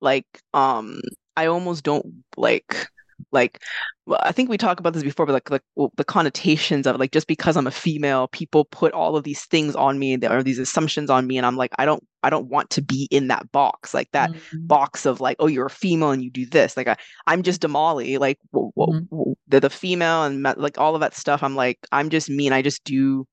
like 0.04 0.26
um 0.54 1.00
I 1.36 1.48
almost 1.48 1.84
don't 1.84 2.24
like 2.38 2.88
like 3.32 3.62
well, 4.06 4.20
I 4.22 4.34
think 4.34 4.50
we 4.50 4.58
talked 4.58 4.82
about 4.82 4.94
this 4.94 5.04
before, 5.04 5.26
but 5.26 5.34
like, 5.34 5.50
like 5.50 5.62
well, 5.76 5.94
the 5.96 6.04
connotations 6.04 6.86
of 6.86 7.00
like 7.00 7.12
just 7.12 7.28
because 7.28 7.56
I'm 7.56 7.68
a 7.68 7.72
female, 7.72 8.28
people 8.28 8.66
put 8.66 8.92
all 8.92 9.16
of 9.16 9.24
these 9.24 9.46
things 9.46 9.76
on 9.76 9.98
me, 9.98 10.18
there 10.18 10.32
are 10.32 10.44
these 10.44 10.60
assumptions 10.60 11.10
on 11.10 11.26
me, 11.26 11.38
and 11.38 11.46
I'm 11.46 11.56
like, 11.56 11.72
I 11.78 11.86
don't, 11.86 12.06
I 12.22 12.30
don't 12.30 12.48
want 12.48 12.70
to 12.72 12.82
be 12.82 13.08
in 13.12 13.28
that 13.30 13.50
box, 13.52 13.94
like 13.94 14.10
that 14.12 14.32
mm-hmm. 14.32 14.68
box 14.68 15.06
of 15.06 15.22
like, 15.22 15.38
oh, 15.40 15.48
you're 15.48 15.68
a 15.68 15.70
female 15.70 16.12
and 16.12 16.22
you 16.22 16.30
do 16.30 16.46
this. 16.46 16.76
Like 16.76 16.88
I, 16.88 16.98
I'm 17.28 17.44
just 17.44 17.62
Damali, 17.62 18.20
like 18.20 18.40
well, 18.52 18.72
mm-hmm. 18.78 19.32
the 19.48 19.62
the 19.62 19.70
female 19.70 20.24
and 20.26 20.44
like 20.44 20.78
all 20.78 20.96
of 20.96 21.02
that 21.02 21.16
stuff. 21.16 21.42
I'm 21.42 21.56
like, 21.56 21.80
I'm 21.92 22.10
just 22.10 22.30
me, 22.30 22.48
and 22.48 22.54
I 22.54 22.62
just 22.62 22.84
do 22.84 23.26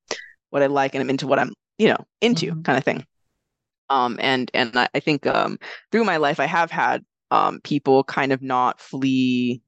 what 0.50 0.62
I 0.62 0.66
like, 0.66 0.94
and 0.94 1.02
I'm 1.02 1.10
into 1.10 1.26
what 1.26 1.40
I'm, 1.40 1.52
you 1.78 1.88
know, 1.88 2.06
into, 2.20 2.46
mm-hmm. 2.46 2.62
kind 2.62 2.78
of 2.78 2.84
thing. 2.84 3.04
Um, 3.90 4.16
and 4.20 4.50
and 4.54 4.76
I, 4.76 4.88
I 4.94 5.00
think 5.00 5.26
um 5.26 5.58
through 5.92 6.04
my 6.04 6.16
life, 6.16 6.40
I 6.40 6.46
have 6.46 6.70
had 6.70 7.04
um 7.30 7.60
people 7.60 8.04
kind 8.04 8.32
of 8.32 8.40
not 8.42 8.80
fully 8.80 9.62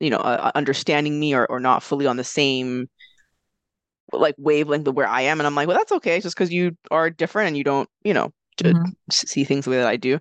you 0.00 0.10
know 0.10 0.18
uh, 0.18 0.50
understanding 0.54 1.18
me 1.20 1.34
or, 1.34 1.46
or 1.46 1.60
not 1.60 1.82
fully 1.82 2.06
on 2.06 2.16
the 2.16 2.24
same 2.24 2.88
like 4.12 4.36
wavelength 4.38 4.86
of 4.86 4.94
where 4.94 5.08
I 5.08 5.22
am. 5.22 5.40
And 5.40 5.46
I'm 5.46 5.54
like 5.54 5.68
well 5.68 5.76
that's 5.76 5.92
okay. 5.92 6.16
It's 6.16 6.24
just 6.24 6.36
because 6.36 6.52
you 6.52 6.76
are 6.90 7.10
different 7.10 7.48
and 7.48 7.56
you 7.56 7.64
don't 7.64 7.88
you 8.04 8.14
know 8.14 8.32
to 8.58 8.64
mm-hmm. 8.64 8.90
see 9.10 9.44
things 9.44 9.64
the 9.64 9.72
way 9.72 9.78
that 9.78 9.86
I 9.86 9.96
do. 9.96 10.14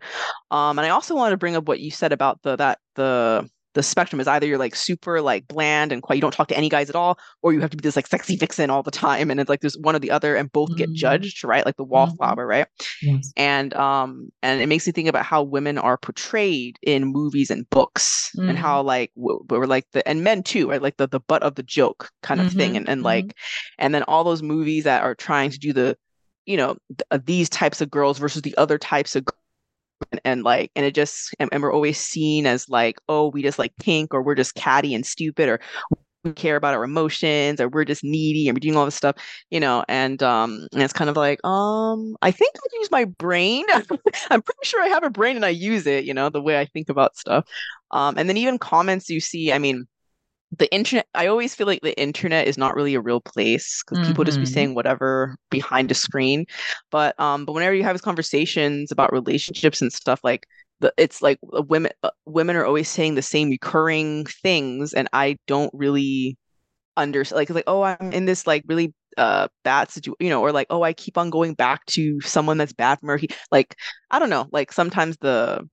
Um 0.51 0.77
and 0.79 0.85
I 0.85 0.89
also 0.89 1.15
wanted 1.15 1.31
to 1.31 1.37
bring 1.37 1.55
up 1.55 1.67
what 1.67 1.79
you 1.79 1.91
said 1.91 2.11
about 2.11 2.41
the 2.41 2.55
that 2.55 2.79
the 2.95 3.49
the 3.75 3.83
spectrum 3.83 4.19
is 4.19 4.27
either 4.27 4.47
you're 4.47 4.57
like 4.57 4.75
super 4.75 5.21
like 5.21 5.47
bland 5.47 5.91
and 5.91 6.01
quiet, 6.01 6.15
you 6.15 6.21
don't 6.21 6.33
talk 6.33 6.47
to 6.47 6.57
any 6.57 6.69
guys 6.69 6.89
at 6.89 6.95
all, 6.95 7.19
or 7.43 7.53
you 7.53 7.59
have 7.59 7.69
to 7.69 7.77
be 7.77 7.81
this 7.81 7.95
like 7.95 8.07
sexy 8.07 8.37
vixen 8.37 8.69
all 8.69 8.81
the 8.81 8.89
time. 8.89 9.29
And 9.29 9.39
it's 9.39 9.49
like 9.49 9.59
there's 9.59 9.77
one 9.77 9.95
or 9.95 9.99
the 9.99 10.11
other, 10.11 10.35
and 10.35 10.51
both 10.51 10.69
mm-hmm. 10.69 10.77
get 10.77 10.93
judged, 10.93 11.43
right? 11.43 11.65
Like 11.65 11.75
the 11.75 11.83
wallflower, 11.83 12.35
mm-hmm. 12.35 12.49
right? 12.49 12.67
Yes. 13.01 13.31
And 13.35 13.73
um, 13.75 14.31
and 14.41 14.61
it 14.61 14.67
makes 14.67 14.87
me 14.87 14.93
think 14.93 15.09
about 15.09 15.25
how 15.25 15.43
women 15.43 15.77
are 15.77 15.97
portrayed 15.97 16.79
in 16.81 17.05
movies 17.05 17.51
and 17.51 17.69
books, 17.69 18.31
mm-hmm. 18.35 18.49
and 18.49 18.57
how 18.57 18.81
like 18.81 19.11
we're 19.15 19.65
like 19.65 19.85
the 19.91 20.07
and 20.07 20.23
men 20.23 20.41
too, 20.41 20.69
right? 20.69 20.81
Like 20.81 20.97
the 20.97 21.07
the 21.07 21.19
butt 21.19 21.43
of 21.43 21.55
the 21.55 21.63
joke 21.63 22.09
kind 22.23 22.39
of 22.39 22.51
thing, 22.53 22.71
mm-hmm. 22.71 22.77
and 22.77 22.89
and 22.89 23.03
like, 23.03 23.25
mm-hmm. 23.25 23.75
and 23.79 23.93
then 23.93 24.03
all 24.03 24.23
those 24.23 24.41
movies 24.41 24.85
that 24.85 25.03
are 25.03 25.15
trying 25.15 25.51
to 25.51 25.59
do 25.59 25.73
the 25.73 25.97
you 26.45 26.55
know 26.55 26.77
th- 26.89 27.01
uh, 27.11 27.19
these 27.25 27.49
types 27.49 27.81
of 27.81 27.91
girls 27.91 28.19
versus 28.19 28.41
the 28.41 28.55
other 28.57 28.77
types 28.77 29.15
of 29.15 29.25
and, 30.11 30.21
and 30.25 30.43
like 30.43 30.71
and 30.75 30.85
it 30.85 30.93
just 30.93 31.33
and, 31.39 31.49
and, 31.51 31.63
we're 31.63 31.73
always 31.73 31.97
seen 31.97 32.45
as 32.45 32.69
like 32.69 32.99
oh 33.09 33.29
we 33.29 33.41
just 33.41 33.59
like 33.59 33.73
pink 33.77 34.13
or 34.13 34.21
we're 34.21 34.35
just 34.35 34.55
catty 34.55 34.93
and 34.93 35.05
stupid 35.05 35.49
or 35.49 35.59
we 36.23 36.33
care 36.33 36.55
about 36.55 36.73
our 36.73 36.83
emotions 36.83 37.61
or 37.61 37.69
we're 37.69 37.85
just 37.85 38.03
needy 38.03 38.47
and 38.47 38.55
we're 38.55 38.59
doing 38.59 38.75
all 38.75 38.85
this 38.85 38.95
stuff 38.95 39.15
you 39.51 39.59
know 39.59 39.83
and 39.87 40.23
um 40.23 40.67
and 40.73 40.81
it's 40.81 40.93
kind 40.93 41.09
of 41.09 41.15
like 41.15 41.43
um 41.45 42.15
i 42.21 42.31
think 42.31 42.55
i 42.55 42.67
use 42.79 42.91
my 42.91 43.05
brain. 43.05 43.63
I'm 44.31 44.41
pretty 44.41 44.59
sure 44.63 44.81
i 44.81 44.87
have 44.87 45.03
a 45.03 45.09
brain 45.09 45.35
and 45.35 45.45
i 45.45 45.49
use 45.49 45.85
it 45.87 46.03
you 46.05 46.13
know 46.13 46.29
the 46.29 46.41
way 46.41 46.59
i 46.59 46.65
think 46.65 46.89
about 46.89 47.15
stuff. 47.15 47.45
Um 47.91 48.17
and 48.17 48.27
then 48.27 48.37
even 48.37 48.57
comments 48.57 49.09
you 49.09 49.19
see 49.19 49.53
i 49.53 49.59
mean 49.59 49.87
the 50.57 50.71
internet 50.73 51.07
i 51.15 51.27
always 51.27 51.55
feel 51.55 51.67
like 51.67 51.81
the 51.81 51.99
internet 51.99 52.47
is 52.47 52.57
not 52.57 52.75
really 52.75 52.93
a 52.95 53.01
real 53.01 53.19
place 53.19 53.83
because 53.83 53.99
mm-hmm. 53.99 54.07
people 54.07 54.23
just 54.23 54.37
be 54.37 54.43
mm-hmm. 54.43 54.53
saying 54.53 54.75
whatever 54.75 55.35
behind 55.49 55.89
a 55.91 55.95
screen 55.95 56.45
but 56.91 57.19
um 57.19 57.45
but 57.45 57.53
whenever 57.53 57.73
you 57.73 57.83
have 57.83 57.95
these 57.95 58.01
conversations 58.01 58.91
about 58.91 59.11
relationships 59.11 59.81
and 59.81 59.91
stuff 59.91 60.19
like 60.23 60.47
the 60.81 60.93
it's 60.97 61.21
like 61.21 61.39
uh, 61.53 61.61
women 61.63 61.91
uh, 62.03 62.11
women 62.25 62.55
are 62.55 62.65
always 62.65 62.89
saying 62.89 63.15
the 63.15 63.21
same 63.21 63.49
recurring 63.49 64.25
things 64.25 64.93
and 64.93 65.09
i 65.13 65.37
don't 65.47 65.73
really 65.73 66.37
understand 66.97 67.37
like 67.37 67.49
like 67.49 67.63
oh 67.67 67.81
i'm 67.81 68.13
in 68.13 68.25
this 68.25 68.45
like 68.45 68.63
really 68.67 68.93
uh 69.17 69.47
bad 69.63 69.89
situation 69.89 70.15
you 70.19 70.29
know 70.29 70.41
or 70.41 70.51
like 70.51 70.67
oh 70.69 70.83
i 70.83 70.93
keep 70.93 71.17
on 71.17 71.29
going 71.29 71.53
back 71.53 71.85
to 71.85 72.19
someone 72.21 72.57
that's 72.57 72.73
bad 72.73 72.99
for 72.99 73.17
me 73.17 73.27
like 73.51 73.75
i 74.11 74.19
don't 74.19 74.29
know 74.29 74.47
like 74.51 74.71
sometimes 74.71 75.17
the 75.21 75.67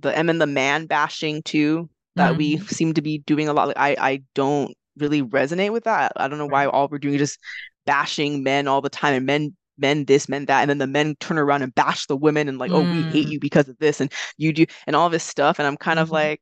the 0.00 0.10
M 0.10 0.20
and 0.20 0.28
then 0.28 0.38
the 0.38 0.46
man 0.46 0.86
bashing 0.86 1.42
too 1.42 1.88
that 2.16 2.32
mm-hmm. 2.32 2.38
we 2.38 2.58
seem 2.58 2.94
to 2.94 3.02
be 3.02 3.18
doing 3.18 3.48
a 3.48 3.52
lot. 3.52 3.68
Like, 3.68 3.78
I 3.78 3.96
I 3.98 4.22
don't 4.34 4.74
really 4.96 5.22
resonate 5.22 5.72
with 5.72 5.84
that. 5.84 6.12
I 6.16 6.28
don't 6.28 6.38
know 6.38 6.46
why 6.46 6.66
all 6.66 6.88
we're 6.88 6.98
doing 6.98 7.14
is 7.14 7.20
just 7.20 7.38
bashing 7.84 8.42
men 8.42 8.66
all 8.66 8.80
the 8.80 8.90
time 8.90 9.14
and 9.14 9.26
men 9.26 9.56
men 9.78 10.04
this 10.06 10.28
men 10.28 10.46
that 10.46 10.62
and 10.62 10.70
then 10.70 10.78
the 10.78 10.86
men 10.86 11.14
turn 11.20 11.38
around 11.38 11.62
and 11.62 11.74
bash 11.74 12.06
the 12.06 12.16
women 12.16 12.48
and 12.48 12.58
like 12.58 12.70
mm. 12.70 12.76
oh 12.76 12.80
we 12.80 13.02
hate 13.02 13.26
mm. 13.26 13.32
you 13.32 13.40
because 13.40 13.68
of 13.68 13.78
this 13.78 14.00
and 14.00 14.10
you 14.38 14.52
do 14.52 14.64
and 14.86 14.96
all 14.96 15.10
this 15.10 15.22
stuff 15.22 15.58
and 15.58 15.66
i'm 15.68 15.76
kind 15.76 15.98
mm-hmm. 15.98 16.04
of 16.04 16.10
like 16.10 16.40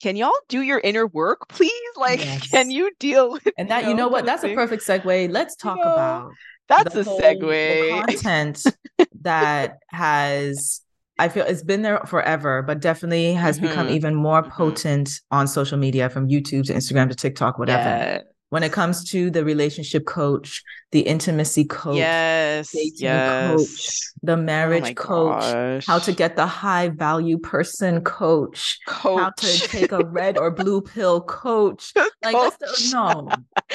can 0.00 0.14
y'all 0.14 0.32
do 0.48 0.62
your 0.62 0.80
inner 0.84 1.06
work 1.08 1.48
please 1.48 1.72
like 1.96 2.20
yes. 2.20 2.48
can 2.48 2.70
you 2.70 2.90
deal 3.00 3.32
with 3.32 3.48
and 3.58 3.70
that 3.70 3.78
you 3.78 3.84
know, 3.86 3.90
you 3.90 3.96
know 3.96 4.08
what 4.08 4.24
that's 4.24 4.42
thing? 4.42 4.52
a 4.52 4.54
perfect 4.54 4.84
segue 4.84 5.32
let's 5.32 5.56
talk 5.56 5.78
you 5.78 5.84
know, 5.84 5.92
about 5.92 6.30
that's 6.68 6.94
a 6.94 7.04
whole, 7.04 7.20
segue 7.20 8.06
content 8.06 8.62
that 9.22 9.78
has 9.88 10.80
I 11.18 11.28
feel 11.28 11.44
it's 11.46 11.62
been 11.62 11.82
there 11.82 11.98
forever, 12.00 12.62
but 12.62 12.80
definitely 12.80 13.32
has 13.32 13.58
mm-hmm. 13.58 13.68
become 13.68 13.88
even 13.88 14.14
more 14.14 14.42
mm-hmm. 14.42 14.50
potent 14.50 15.20
on 15.30 15.48
social 15.48 15.78
media 15.78 16.10
from 16.10 16.28
YouTube 16.28 16.66
to 16.66 16.74
Instagram 16.74 17.08
to 17.08 17.14
TikTok, 17.14 17.58
whatever. 17.58 17.88
Yeah. 17.88 18.20
When 18.50 18.62
it 18.62 18.70
comes 18.70 19.02
to 19.10 19.28
the 19.28 19.44
relationship 19.44 20.06
coach, 20.06 20.62
the 20.92 21.00
intimacy 21.00 21.64
coach, 21.64 21.96
yes, 21.96 22.70
yes. 22.72 23.50
coach, 23.50 24.12
the 24.22 24.34
oh 24.34 24.36
marriage 24.36 24.90
oh 24.90 24.94
coach, 24.94 25.42
gosh. 25.42 25.86
how 25.86 25.98
to 25.98 26.12
get 26.12 26.36
the 26.36 26.46
high 26.46 26.90
value 26.90 27.38
person 27.38 28.02
coach, 28.02 28.78
coach. 28.86 29.20
how 29.20 29.30
to 29.30 29.58
take 29.68 29.90
a 29.90 30.04
red 30.04 30.38
or 30.38 30.52
blue 30.52 30.80
pill 30.80 31.20
coach. 31.22 31.92
Like 32.22 32.34
coach. 32.34 32.92
no, 32.92 33.28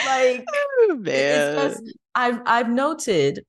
like 0.05 0.45
oh, 0.55 0.97
man. 0.99 1.77
I've 2.15 2.41
I've 2.45 2.69
noted 2.69 3.45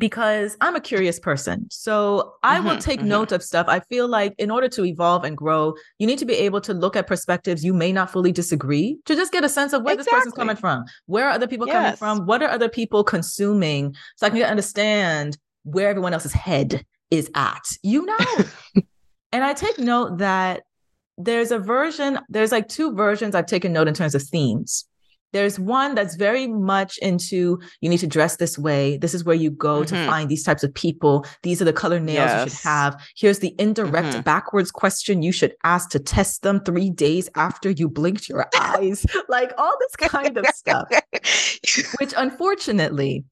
because 0.00 0.56
I'm 0.62 0.74
a 0.74 0.80
curious 0.80 1.20
person. 1.20 1.66
So 1.70 2.34
I 2.42 2.56
mm-hmm, 2.56 2.68
will 2.68 2.78
take 2.78 3.00
mm-hmm. 3.00 3.10
note 3.10 3.32
of 3.32 3.42
stuff. 3.42 3.66
I 3.68 3.80
feel 3.80 4.08
like 4.08 4.34
in 4.38 4.50
order 4.50 4.66
to 4.70 4.84
evolve 4.84 5.24
and 5.24 5.36
grow, 5.36 5.74
you 5.98 6.06
need 6.06 6.18
to 6.18 6.24
be 6.24 6.34
able 6.34 6.62
to 6.62 6.72
look 6.72 6.96
at 6.96 7.06
perspectives 7.06 7.62
you 7.62 7.74
may 7.74 7.92
not 7.92 8.10
fully 8.10 8.32
disagree 8.32 8.98
to 9.04 9.14
just 9.14 9.30
get 9.30 9.44
a 9.44 9.48
sense 9.48 9.74
of 9.74 9.82
where 9.82 9.94
exactly. 9.94 10.16
this 10.16 10.20
person's 10.20 10.34
coming 10.34 10.56
from. 10.56 10.84
Where 11.04 11.26
are 11.26 11.32
other 11.32 11.46
people 11.46 11.66
yes. 11.66 11.76
coming 11.76 11.96
from? 11.96 12.26
What 12.26 12.42
are 12.42 12.48
other 12.48 12.70
people 12.70 13.04
consuming? 13.04 13.94
So 14.16 14.26
I 14.26 14.30
can 14.30 14.42
understand 14.42 15.36
where 15.64 15.90
everyone 15.90 16.14
else's 16.14 16.32
head 16.32 16.84
is 17.10 17.30
at. 17.34 17.76
You 17.82 18.06
know. 18.06 18.18
and 19.32 19.44
I 19.44 19.52
take 19.52 19.78
note 19.78 20.18
that 20.18 20.62
there's 21.18 21.50
a 21.50 21.58
version, 21.58 22.18
there's 22.30 22.52
like 22.52 22.68
two 22.68 22.94
versions 22.94 23.34
I've 23.34 23.44
taken 23.44 23.74
note 23.74 23.86
in 23.86 23.94
terms 23.94 24.14
of 24.14 24.22
themes. 24.22 24.86
There's 25.32 25.58
one 25.58 25.94
that's 25.94 26.16
very 26.16 26.46
much 26.46 26.98
into 26.98 27.60
you 27.80 27.88
need 27.88 27.98
to 27.98 28.06
dress 28.06 28.36
this 28.36 28.58
way. 28.58 28.96
This 28.96 29.14
is 29.14 29.24
where 29.24 29.36
you 29.36 29.50
go 29.50 29.80
mm-hmm. 29.80 29.94
to 29.94 30.06
find 30.06 30.28
these 30.28 30.42
types 30.42 30.62
of 30.62 30.74
people. 30.74 31.26
These 31.42 31.62
are 31.62 31.64
the 31.64 31.72
color 31.72 32.00
nails 32.00 32.16
yes. 32.16 32.44
you 32.44 32.50
should 32.50 32.64
have. 32.64 33.02
Here's 33.16 33.38
the 33.38 33.54
indirect 33.58 34.08
mm-hmm. 34.08 34.20
backwards 34.22 34.70
question 34.70 35.22
you 35.22 35.32
should 35.32 35.54
ask 35.64 35.90
to 35.90 35.98
test 35.98 36.42
them 36.42 36.60
three 36.60 36.90
days 36.90 37.28
after 37.34 37.70
you 37.70 37.88
blinked 37.88 38.28
your 38.28 38.46
eyes. 38.56 39.06
like 39.28 39.52
all 39.58 39.76
this 39.80 39.96
kind 40.08 40.36
of 40.36 40.46
stuff, 40.46 40.88
which 42.00 42.14
unfortunately 42.16 43.24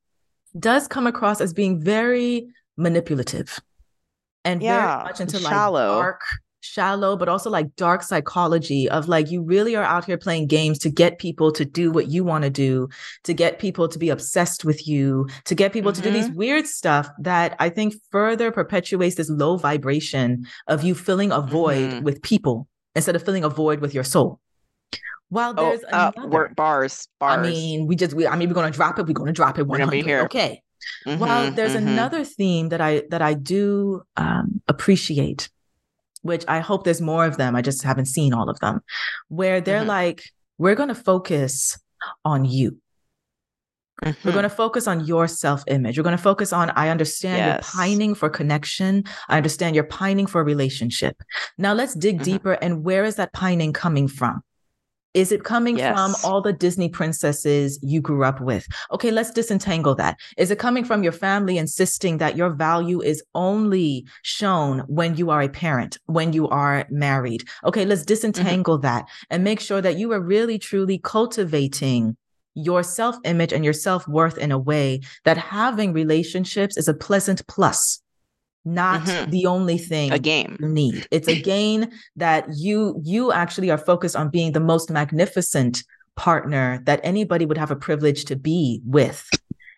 does 0.58 0.88
come 0.88 1.06
across 1.06 1.40
as 1.40 1.52
being 1.52 1.80
very 1.80 2.48
manipulative 2.76 3.60
and 4.44 4.62
yeah, 4.62 4.98
very 4.98 5.04
much 5.04 5.20
into 5.20 5.38
shallow. 5.38 5.96
like 5.96 6.02
dark 6.04 6.20
shallow, 6.68 7.16
but 7.16 7.28
also 7.28 7.50
like 7.50 7.74
dark 7.76 8.02
psychology 8.02 8.88
of 8.88 9.08
like 9.08 9.30
you 9.30 9.42
really 9.42 9.74
are 9.74 9.84
out 9.84 10.04
here 10.04 10.18
playing 10.18 10.46
games 10.46 10.78
to 10.80 10.90
get 10.90 11.18
people 11.18 11.50
to 11.52 11.64
do 11.64 11.90
what 11.90 12.08
you 12.08 12.24
want 12.24 12.44
to 12.44 12.50
do, 12.50 12.88
to 13.24 13.34
get 13.34 13.58
people 13.58 13.88
to 13.88 13.98
be 13.98 14.10
obsessed 14.10 14.64
with 14.64 14.86
you, 14.86 15.28
to 15.44 15.54
get 15.54 15.72
people 15.72 15.92
mm-hmm. 15.92 16.02
to 16.02 16.08
do 16.08 16.14
these 16.14 16.28
mm-hmm. 16.28 16.38
weird 16.38 16.66
stuff 16.66 17.08
that 17.18 17.56
I 17.58 17.68
think 17.68 17.94
further 18.10 18.50
perpetuates 18.50 19.16
this 19.16 19.30
low 19.30 19.56
vibration 19.56 20.46
of 20.66 20.82
you 20.82 20.94
filling 20.94 21.32
a 21.32 21.40
void 21.40 21.90
mm-hmm. 21.90 22.04
with 22.04 22.22
people 22.22 22.68
instead 22.94 23.16
of 23.16 23.22
filling 23.22 23.44
a 23.44 23.48
void 23.48 23.80
with 23.80 23.94
your 23.94 24.04
soul. 24.04 24.40
While 25.30 25.54
oh, 25.58 25.70
there's 25.70 25.84
oh, 25.92 25.96
uh, 26.16 26.26
work 26.26 26.56
bars, 26.56 27.06
bars. 27.18 27.38
I 27.38 27.42
mean, 27.42 27.86
we 27.86 27.96
just 27.96 28.14
we 28.14 28.26
I 28.26 28.36
mean 28.36 28.48
we're 28.48 28.54
gonna 28.54 28.70
drop 28.70 28.98
it, 28.98 29.06
we're 29.06 29.12
gonna 29.12 29.32
drop 29.32 29.58
it 29.58 29.66
100. 29.66 30.24
Okay. 30.24 30.62
Mm-hmm, 31.06 31.20
well, 31.20 31.50
there's 31.50 31.74
mm-hmm. 31.74 31.88
another 31.88 32.24
theme 32.24 32.70
that 32.70 32.80
I 32.80 33.02
that 33.10 33.20
I 33.20 33.34
do 33.34 34.02
um, 34.16 34.62
appreciate 34.68 35.48
which 36.22 36.44
I 36.48 36.60
hope 36.60 36.84
there's 36.84 37.00
more 37.00 37.26
of 37.26 37.36
them. 37.36 37.56
I 37.56 37.62
just 37.62 37.82
haven't 37.82 38.06
seen 38.06 38.32
all 38.32 38.48
of 38.48 38.58
them, 38.60 38.80
where 39.28 39.60
they're 39.60 39.80
mm-hmm. 39.80 39.88
like, 39.88 40.22
we're 40.58 40.74
going 40.74 40.88
to 40.88 40.94
focus 40.94 41.78
on 42.24 42.44
you. 42.44 42.78
Mm-hmm. 44.04 44.28
We're 44.28 44.32
going 44.32 44.44
to 44.44 44.48
focus 44.48 44.86
on 44.86 45.04
your 45.06 45.26
self 45.26 45.64
image. 45.66 45.98
We're 45.98 46.04
going 46.04 46.16
to 46.16 46.22
focus 46.22 46.52
on, 46.52 46.70
I 46.70 46.88
understand 46.88 47.38
yes. 47.38 47.74
you're 47.74 47.82
pining 47.82 48.14
for 48.14 48.30
connection. 48.30 49.04
I 49.28 49.36
understand 49.36 49.74
you're 49.74 49.84
pining 49.84 50.26
for 50.26 50.40
a 50.40 50.44
relationship. 50.44 51.20
Now 51.56 51.74
let's 51.74 51.94
dig 51.94 52.16
mm-hmm. 52.16 52.24
deeper. 52.24 52.52
And 52.52 52.84
where 52.84 53.04
is 53.04 53.16
that 53.16 53.32
pining 53.32 53.72
coming 53.72 54.06
from? 54.06 54.42
Is 55.14 55.32
it 55.32 55.42
coming 55.42 55.78
yes. 55.78 55.92
from 55.92 56.14
all 56.22 56.40
the 56.40 56.52
Disney 56.52 56.88
princesses 56.88 57.78
you 57.82 58.00
grew 58.00 58.24
up 58.24 58.40
with? 58.40 58.66
Okay, 58.92 59.10
let's 59.10 59.30
disentangle 59.30 59.94
that. 59.96 60.18
Is 60.36 60.50
it 60.50 60.58
coming 60.58 60.84
from 60.84 61.02
your 61.02 61.12
family 61.12 61.56
insisting 61.58 62.18
that 62.18 62.36
your 62.36 62.50
value 62.50 63.00
is 63.00 63.22
only 63.34 64.06
shown 64.22 64.80
when 64.80 65.16
you 65.16 65.30
are 65.30 65.42
a 65.42 65.48
parent, 65.48 65.98
when 66.06 66.32
you 66.32 66.48
are 66.48 66.86
married? 66.90 67.44
Okay, 67.64 67.84
let's 67.84 68.02
mm-hmm. 68.02 68.08
disentangle 68.08 68.76
mm-hmm. 68.76 68.82
that 68.82 69.08
and 69.30 69.42
make 69.42 69.60
sure 69.60 69.80
that 69.80 69.96
you 69.96 70.12
are 70.12 70.20
really 70.20 70.58
truly 70.58 70.98
cultivating 70.98 72.16
your 72.54 72.82
self 72.82 73.16
image 73.24 73.52
and 73.52 73.64
your 73.64 73.72
self 73.72 74.06
worth 74.08 74.36
in 74.36 74.52
a 74.52 74.58
way 74.58 75.00
that 75.24 75.38
having 75.38 75.92
relationships 75.92 76.76
is 76.76 76.88
a 76.88 76.94
pleasant 76.94 77.46
plus 77.46 78.02
not 78.74 79.00
Mhm. 79.02 79.30
the 79.30 79.46
only 79.46 79.78
thing 79.78 80.12
A 80.12 80.18
game. 80.18 80.56
you 80.60 80.68
need. 80.68 81.06
It's 81.10 81.28
a 81.28 81.40
gain 81.52 81.90
that 82.16 82.46
you 82.56 83.00
you 83.04 83.32
actually 83.32 83.70
are 83.70 83.78
focused 83.78 84.16
on 84.16 84.28
being 84.30 84.52
the 84.52 84.60
most 84.60 84.90
magnificent 84.90 85.82
partner 86.16 86.80
that 86.84 87.00
anybody 87.04 87.44
would 87.46 87.58
have 87.58 87.70
a 87.70 87.76
privilege 87.76 88.24
to 88.26 88.36
be 88.36 88.80
with. 88.84 89.28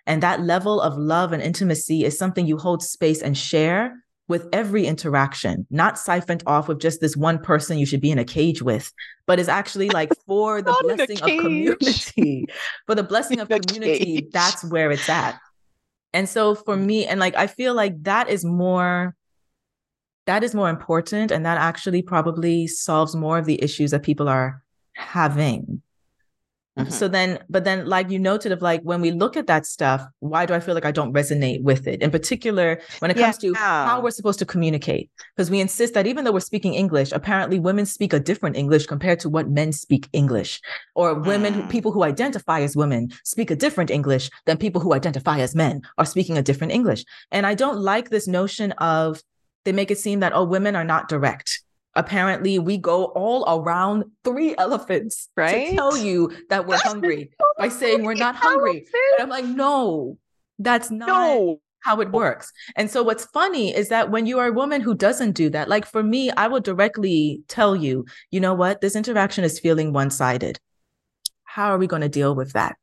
And 0.07 0.23
that 0.23 0.41
level 0.41 0.81
of 0.81 0.97
love 0.97 1.33
and 1.33 1.43
intimacy 1.43 2.05
is 2.05 2.19
something 2.19 2.47
you 2.47 2.57
hold 2.57 2.83
space 2.83 3.21
and 3.23 3.37
share 3.37 3.95
with 4.29 4.49
every 4.53 4.87
interaction, 4.87 5.67
not 5.71 5.99
siphoned 5.99 6.43
off 6.47 6.69
with 6.69 6.81
just 6.81 7.01
this 7.01 7.17
one 7.17 7.39
person 7.39 7.79
you 7.79 7.85
should 7.87 8.01
be 8.01 8.11
in 8.13 8.19
a 8.19 8.25
cage 8.25 8.63
with, 8.63 8.93
but 9.27 9.39
is 9.41 9.49
actually 9.49 9.91
like 9.91 10.11
for 10.27 10.63
the 10.63 10.71
Not 10.71 10.85
in 10.85 10.91
a 10.91 10.97
blessing 10.97 11.17
of 11.23 11.43
community. 11.45 12.47
For 12.87 12.95
the 12.95 13.03
blessing 13.03 13.41
of 13.41 13.51
In 13.51 13.57
a 13.57 13.61
community, 13.61 14.05
cage. 14.23 14.29
that's 14.33 14.65
where 14.65 14.91
it's 14.93 15.09
at. 15.09 15.39
And 16.13 16.29
so 16.29 16.55
for 16.55 16.77
mm. 16.77 16.85
me, 16.85 17.07
and 17.07 17.21
like 17.21 17.37
I 17.37 17.47
feel 17.47 17.75
like 17.75 18.03
that 18.03 18.29
is 18.29 18.45
more 18.45 19.15
that 20.27 20.45
is 20.45 20.55
more 20.55 20.69
important 20.69 21.31
and 21.31 21.45
that 21.45 21.59
actually 21.59 22.03
probably 22.03 22.67
solves 22.67 23.17
more 23.17 23.39
of 23.39 23.47
the 23.47 23.63
issues 23.63 23.91
that 23.91 24.03
people 24.03 24.29
are 24.29 24.63
having. 24.93 25.83
Mhm. 26.87 26.93
So 26.93 27.09
then, 27.09 27.39
but 27.49 27.65
then, 27.65 27.87
like 27.87 28.11
you 28.11 28.19
noted, 28.19 28.53
of 28.53 28.63
like 28.63 28.81
when 28.83 29.01
we 29.01 29.11
look 29.11 29.37
at 29.37 29.47
that 29.47 29.67
stuff, 29.67 30.03
why 30.21 30.47
do 30.47 30.55
I 30.55 30.61
feel 30.61 30.75
like 30.75 30.85
I 30.85 30.91
don't 30.93 31.13
resonate 31.13 31.63
with 31.63 31.87
it? 31.87 32.03
In 32.03 32.11
particular, 32.11 32.81
when 33.01 33.11
it 33.11 33.17
comes 33.17 33.39
to 33.39 33.55
how 33.55 34.01
we're 34.01 34.11
supposed 34.11 34.39
to 34.41 34.47
communicate, 34.47 35.11
because 35.37 35.51
we 35.51 35.61
insist 35.61 35.95
that 35.95 36.07
even 36.07 36.25
though 36.25 36.33
we're 36.33 36.41
speaking 36.41 36.75
English, 36.75 37.13
apparently 37.13 37.59
women 37.59 37.87
speak 37.87 38.13
a 38.13 38.21
different 38.21 38.57
English 38.57 38.87
compared 38.87 39.21
to 39.21 39.29
what 39.29 39.49
men 39.49 39.73
speak 39.73 40.09
English, 40.13 40.61
or 40.95 41.15
women, 41.15 41.55
Mm. 41.55 41.69
people 41.71 41.93
who 41.93 42.03
identify 42.05 42.61
as 42.61 42.77
women, 42.77 43.11
speak 43.25 43.51
a 43.51 43.57
different 43.57 43.91
English 43.91 44.31
than 44.47 44.57
people 44.57 44.81
who 44.81 44.95
identify 44.95 45.39
as 45.41 45.55
men 45.55 45.83
are 45.99 46.07
speaking 46.07 46.39
a 46.39 46.43
different 46.43 46.73
English. 46.73 47.05
And 47.31 47.47
I 47.47 47.55
don't 47.55 47.79
like 47.79 48.11
this 48.11 48.27
notion 48.29 48.73
of 48.73 49.23
they 49.65 49.73
make 49.73 49.91
it 49.91 49.99
seem 49.99 50.21
that 50.21 50.33
oh, 50.35 50.45
women 50.45 50.75
are 50.75 50.85
not 50.85 51.09
direct. 51.09 51.60
Apparently, 51.97 52.59
we 52.59 52.79
go 52.79 53.07
all 53.07 53.45
around 53.61 54.05
three 54.25 54.55
elephants 54.57 55.29
Right? 55.37 55.71
to 55.71 55.75
tell 55.77 55.97
you 55.97 56.31
that 56.49 56.67
we're 56.67 56.79
hungry 56.79 57.31
by 57.59 57.69
saying 57.69 58.05
we're 58.05 58.15
not 58.15 58.37
hungry. 58.37 58.87
And 59.19 59.23
I'm 59.23 59.29
like, 59.29 59.45
no, 59.45 60.17
that's 60.59 60.91
not 60.91 61.09
No. 61.09 61.61
how 61.81 62.01
it 62.01 62.13
works. 62.13 62.53
And 62.77 62.89
so 62.89 63.03
what's 63.03 63.25
funny 63.27 63.75
is 63.75 63.89
that 63.89 64.11
when 64.11 64.27
you 64.27 64.39
are 64.39 64.47
a 64.47 64.53
woman 64.53 64.81
who 64.81 64.95
doesn't 64.95 65.33
do 65.33 65.51
that, 65.51 65.69
like 65.69 65.85
for 65.85 66.03
me, 66.03 66.31
I 66.31 66.47
will 66.47 66.61
directly 66.61 67.43
tell 67.49 67.75
you, 67.75 68.07
you 68.31 68.39
know 68.39 68.55
what, 68.55 68.81
this 68.81 68.95
interaction 68.95 69.43
is 69.43 69.59
feeling 69.59 69.93
one-sided. 69.93 70.61
How 71.43 71.71
are 71.73 71.79
we 71.79 71.89
going 71.89 72.03
to 72.03 72.09
deal 72.09 72.37
with 72.37 72.53
that? 72.53 72.77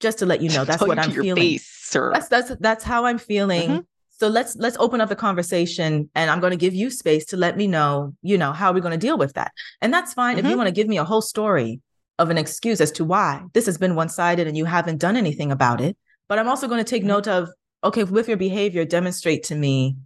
Just 0.00 0.18
to 0.18 0.26
let 0.26 0.42
you 0.42 0.50
know, 0.50 0.64
that's 0.66 0.82
what 0.82 0.98
I'm 0.98 1.10
feeling. 1.10 1.36
face, 1.36 1.66
sir. 1.66 2.12
That's 2.12 2.28
that's 2.28 2.52
that's 2.60 2.84
how 2.84 3.06
I'm 3.06 3.18
feeling. 3.18 3.70
Mhm. 3.70 3.86
So 4.22 4.28
let's 4.28 4.54
let's 4.54 4.76
open 4.78 5.00
up 5.00 5.08
the 5.08 5.16
conversation 5.16 6.08
and 6.14 6.30
I'm 6.30 6.38
going 6.38 6.52
to 6.52 6.56
give 6.56 6.74
you 6.74 6.90
space 6.90 7.24
to 7.30 7.36
let 7.36 7.56
me 7.56 7.66
know, 7.66 8.14
you 8.22 8.38
know, 8.38 8.52
how 8.52 8.70
are 8.70 8.72
we 8.72 8.80
going 8.80 8.92
to 8.92 9.06
deal 9.06 9.18
with 9.18 9.32
that? 9.32 9.50
And 9.80 9.92
that's 9.92 10.14
fine 10.14 10.38
if 10.38 10.44
you 10.44 10.52
Mhm. 10.52 10.58
want 10.58 10.68
to 10.68 10.72
give 10.72 10.86
me 10.86 10.96
a 10.96 11.02
whole 11.02 11.22
story 11.22 11.80
of 12.20 12.30
an 12.30 12.38
excuse 12.38 12.80
as 12.80 12.92
to 12.92 13.04
why 13.04 13.42
this 13.52 13.66
has 13.66 13.78
been 13.78 13.96
one-sided 13.96 14.46
and 14.46 14.56
you 14.56 14.64
haven't 14.64 14.98
done 15.00 15.16
anything 15.16 15.50
about 15.50 15.80
it. 15.80 15.96
But 16.28 16.38
I'm 16.38 16.46
also 16.46 16.68
going 16.68 16.78
to 16.78 16.88
take 16.88 17.02
Mhm. 17.02 17.06
note 17.14 17.26
of 17.26 17.48
okay, 17.82 18.04
with 18.04 18.28
your 18.28 18.36
behavior 18.36 18.84
demonstrate 18.84 19.42
to 19.42 19.56
me 19.56 19.96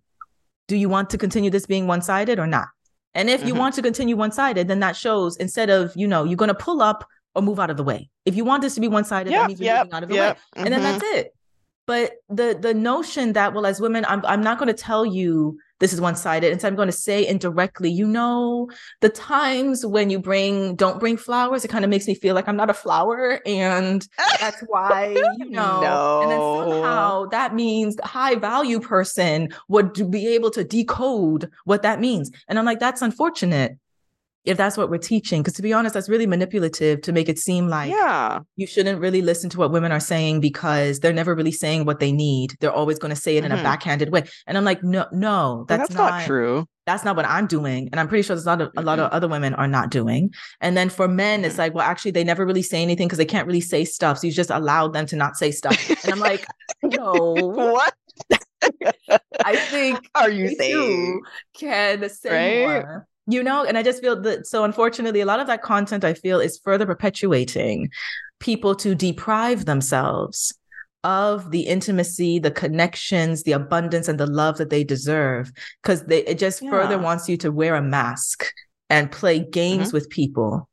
do 0.66 0.76
you 0.76 0.88
want 0.88 1.10
to 1.10 1.18
continue 1.18 1.50
this 1.50 1.66
being 1.66 1.86
one-sided 1.86 2.38
or 2.38 2.46
not? 2.46 2.68
And 3.12 3.28
if 3.28 3.44
you 3.44 3.52
Mhm. 3.52 3.58
want 3.58 3.74
to 3.74 3.82
continue 3.82 4.16
one-sided, 4.16 4.66
then 4.66 4.80
that 4.80 4.96
shows 4.96 5.36
instead 5.36 5.68
of, 5.68 5.92
you 5.94 6.08
know, 6.08 6.24
you're 6.24 6.36
going 6.44 6.48
to 6.48 6.54
pull 6.54 6.80
up 6.80 7.04
or 7.34 7.42
move 7.42 7.60
out 7.60 7.68
of 7.68 7.76
the 7.76 7.84
way. 7.84 8.08
If 8.24 8.34
you 8.34 8.46
want 8.46 8.62
this 8.62 8.74
to 8.76 8.80
be 8.80 8.88
one-sided, 8.88 9.30
that 9.30 9.40
Yep, 9.40 9.46
means 9.48 9.60
you're 9.60 9.66
yep, 9.66 9.80
moving 9.84 9.92
out 9.92 10.02
of 10.04 10.08
the 10.08 10.14
way 10.14 10.20
yep. 10.28 10.38
and 10.56 10.72
then 10.72 10.80
Mhm. 10.80 10.84
that's 10.84 11.02
it 11.02 11.35
but 11.86 12.12
the 12.28 12.58
the 12.60 12.74
notion 12.74 13.32
that 13.34 13.54
well 13.54 13.66
as 13.66 13.80
women 13.80 14.04
i'm, 14.08 14.24
I'm 14.26 14.42
not 14.42 14.58
going 14.58 14.68
to 14.68 14.74
tell 14.74 15.06
you 15.06 15.58
this 15.78 15.92
is 15.92 16.00
one-sided 16.00 16.50
and 16.52 16.60
so 16.60 16.68
i'm 16.68 16.74
going 16.74 16.88
to 16.88 16.92
say 16.92 17.26
indirectly. 17.26 17.90
You 17.90 18.06
know 18.06 18.68
the 19.02 19.08
times 19.10 19.84
when 19.84 20.08
you 20.10 20.18
bring 20.18 20.74
don't 20.76 20.98
bring 20.98 21.16
flowers 21.16 21.64
it 21.64 21.68
kind 21.68 21.84
of 21.84 21.90
makes 21.90 22.06
me 22.06 22.14
feel 22.14 22.34
like 22.34 22.48
i'm 22.48 22.56
not 22.56 22.70
a 22.70 22.74
flower 22.74 23.40
and 23.46 24.06
that's 24.40 24.60
why 24.66 25.12
you 25.38 25.50
know 25.50 26.18
and 26.22 26.30
then 26.30 26.40
No. 26.40 26.70
somehow 26.70 27.26
that 27.26 27.54
means 27.54 27.96
the 27.96 28.06
high 28.06 28.34
value 28.36 28.80
person 28.80 29.50
would 29.68 30.10
be 30.10 30.26
able 30.28 30.50
to 30.52 30.64
decode 30.64 31.50
what 31.64 31.82
that 31.82 32.00
means. 32.00 32.30
And 32.48 32.58
i'm 32.58 32.64
like 32.64 32.80
that's 32.80 33.02
unfortunate 33.02 33.78
if 34.46 34.56
that's 34.56 34.76
what 34.76 34.88
we're 34.90 34.98
teaching 34.98 35.42
because 35.42 35.54
to 35.54 35.62
be 35.62 35.72
honest 35.72 35.92
that's 35.94 36.08
really 36.08 36.26
manipulative 36.26 37.02
to 37.02 37.12
make 37.12 37.28
it 37.28 37.38
seem 37.38 37.68
like 37.68 37.90
yeah. 37.90 38.38
you 38.56 38.66
shouldn't 38.66 39.00
really 39.00 39.20
listen 39.22 39.50
to 39.50 39.58
what 39.58 39.72
women 39.72 39.92
are 39.92 40.00
saying 40.00 40.40
because 40.40 41.00
they're 41.00 41.12
never 41.12 41.34
really 41.34 41.52
saying 41.52 41.84
what 41.84 41.98
they 42.00 42.12
need. 42.12 42.54
They're 42.60 42.72
always 42.72 42.98
going 42.98 43.14
to 43.14 43.20
say 43.20 43.36
it 43.36 43.44
in 43.44 43.52
a 43.52 43.56
Mhm. 43.56 43.62
backhanded 43.62 44.10
way. 44.12 44.22
And 44.46 44.56
I'm 44.56 44.64
like, 44.64 44.82
no, 44.82 45.06
no, 45.12 45.54
Well, 45.56 45.64
that's, 45.66 45.88
that's 45.88 45.94
not, 45.94 46.10
not 46.10 46.26
true. 46.26 46.66
That's 46.86 47.04
not 47.04 47.16
what 47.16 47.26
I'm 47.26 47.46
doing. 47.48 47.88
And 47.90 47.98
I'm 47.98 48.06
pretty 48.08 48.22
sure 48.22 48.36
there's 48.36 48.46
a 48.46 48.50
lot 48.50 48.60
of 48.62 48.70
a 48.76 48.82
lot 48.82 49.00
of 49.00 49.10
other 49.10 49.26
women 49.26 49.54
are 49.54 49.66
not 49.66 49.90
doing. 49.90 50.32
And 50.60 50.76
then 50.76 50.88
for 50.88 51.08
men, 51.08 51.44
it's 51.44 51.58
like, 51.58 51.74
well, 51.74 51.84
actually, 51.84 52.12
they 52.12 52.22
never 52.22 52.46
really 52.46 52.62
say 52.62 52.80
anything 52.80 53.08
because 53.08 53.18
they 53.18 53.24
can't 53.24 53.46
really 53.48 53.60
say 53.60 53.84
stuff. 53.84 54.18
So 54.18 54.28
you 54.28 54.32
just 54.32 54.50
allowed 54.50 54.92
them 54.92 55.04
to 55.06 55.16
not 55.16 55.36
say 55.36 55.50
stuff. 55.50 55.76
And 56.04 56.12
I'm 56.12 56.20
like, 56.20 56.46
no, 56.84 57.12
What 57.34 57.92
I 59.44 59.56
think 59.56 60.08
are 60.14 60.30
you 60.30 60.54
saying? 60.54 61.20
can 61.58 62.08
say 62.08 62.64
Right? 62.64 62.84
more. 62.84 63.08
You 63.26 63.42
know, 63.42 63.64
and 63.64 63.76
I 63.76 63.82
just 63.82 64.00
feel 64.02 64.20
that 64.22 64.46
so 64.46 64.64
unfortunately, 64.64 65.20
a 65.20 65.26
lot 65.26 65.40
of 65.40 65.46
that 65.48 65.62
content 65.62 66.04
I 66.04 66.14
feel 66.14 66.40
is 66.40 66.58
further 66.58 66.86
perpetuating 66.86 67.90
people 68.38 68.74
to 68.76 68.94
deprive 68.94 69.64
themselves 69.64 70.52
of 71.02 71.50
the 71.50 71.62
intimacy, 71.62 72.38
the 72.38 72.50
connections, 72.50 73.42
the 73.42 73.52
abundance, 73.52 74.08
and 74.08 74.18
the 74.18 74.26
love 74.26 74.58
that 74.58 74.70
they 74.70 74.84
deserve. 74.84 75.50
Because 75.82 76.04
they 76.04 76.24
it 76.24 76.38
just 76.38 76.60
further 76.60 76.98
wants 76.98 77.28
you 77.28 77.36
to 77.38 77.50
wear 77.50 77.74
a 77.74 77.82
mask 77.82 78.46
and 78.90 79.10
play 79.10 79.40
games 79.40 79.88
mm-hmm. 79.88 79.96
with 79.96 80.10
people 80.10 80.68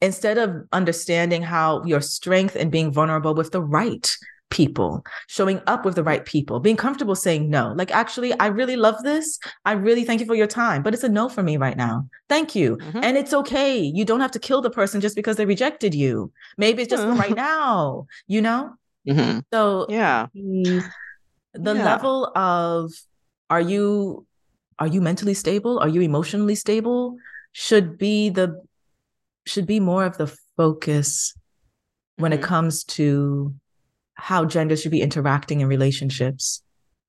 instead 0.00 0.38
of 0.38 0.64
understanding 0.72 1.42
how 1.42 1.82
your 1.84 2.00
strength 2.00 2.56
and 2.56 2.70
being 2.70 2.92
vulnerable 2.92 3.34
with 3.34 3.50
the 3.50 3.62
right 3.62 4.16
people, 4.50 5.04
showing 5.26 5.60
up 5.66 5.84
with 5.84 5.94
the 5.94 6.02
right 6.02 6.24
people, 6.24 6.60
being 6.60 6.76
comfortable 6.76 7.14
saying 7.14 7.50
no. 7.50 7.72
Like, 7.76 7.90
actually, 7.90 8.32
I 8.40 8.46
really 8.46 8.76
love 8.76 9.02
this. 9.02 9.38
I 9.64 9.72
really 9.72 10.04
thank 10.04 10.20
you 10.20 10.26
for 10.26 10.34
your 10.34 10.46
time, 10.46 10.82
but 10.82 10.94
it's 10.94 11.04
a 11.04 11.08
no 11.08 11.28
for 11.28 11.42
me 11.42 11.56
right 11.56 11.76
now. 11.76 12.08
Thank 12.28 12.54
you. 12.54 12.76
Mhm. 12.76 13.00
And 13.02 13.16
it's 13.16 13.32
okay. 13.34 13.78
You 13.78 14.04
don't 14.04 14.20
have 14.20 14.30
to 14.32 14.38
kill 14.38 14.62
the 14.62 14.70
person 14.70 15.00
just 15.00 15.16
because 15.16 15.36
they 15.36 15.46
rejected 15.46 15.94
you. 15.94 16.32
Maybe 16.56 16.82
it's 16.82 16.90
just 16.90 17.02
for 17.02 17.12
right 17.12 17.36
now, 17.36 18.06
you 18.26 18.40
know? 18.40 18.74
Mhm. 19.06 19.42
So 19.52 19.86
Yeah. 19.88 20.26
the, 20.34 20.82
the 21.54 21.74
Yeah. 21.74 21.84
level 21.84 22.26
of 22.36 22.92
are 23.50 23.60
you 23.60 24.24
are 24.78 24.86
you 24.86 25.00
mentally 25.00 25.34
stable? 25.34 25.78
Are 25.80 25.88
you 25.88 26.00
emotionally 26.02 26.54
stable? 26.54 27.16
Should 27.52 27.98
be 27.98 28.30
the 28.30 28.62
should 29.46 29.66
be 29.66 29.80
more 29.80 30.04
of 30.04 30.18
the 30.18 30.28
focus 30.56 31.34
when 32.16 32.32
it 32.32 32.40
Mhm. 32.40 32.44
comes 32.44 32.84
to 32.84 33.54
how 34.18 34.44
gender 34.44 34.76
should 34.76 34.90
be 34.90 35.00
interacting 35.00 35.60
in 35.60 35.68
relationships, 35.68 36.62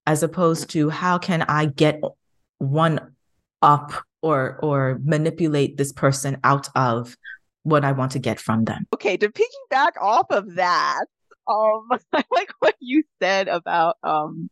as 0.05 0.23
opposed 0.23 0.69
to 0.71 0.89
how 0.89 1.17
can 1.17 1.41
I 1.43 1.65
get 1.65 2.01
one 2.59 3.15
up 3.61 3.91
or 4.21 4.57
or 4.61 4.99
manipulate 5.03 5.77
this 5.77 5.91
person 5.91 6.37
out 6.43 6.69
of 6.75 7.17
what 7.63 7.83
I 7.83 7.91
want 7.91 8.11
to 8.13 8.19
get 8.19 8.39
from 8.39 8.65
them. 8.65 8.87
Okay, 8.93 9.17
to 9.17 9.29
piggyback 9.29 9.91
off 9.99 10.27
of 10.29 10.55
that, 10.55 11.05
um, 11.47 11.87
I 12.13 12.23
like 12.31 12.51
what 12.59 12.75
you 12.79 13.03
said 13.21 13.47
about 13.47 13.97
um, 14.03 14.49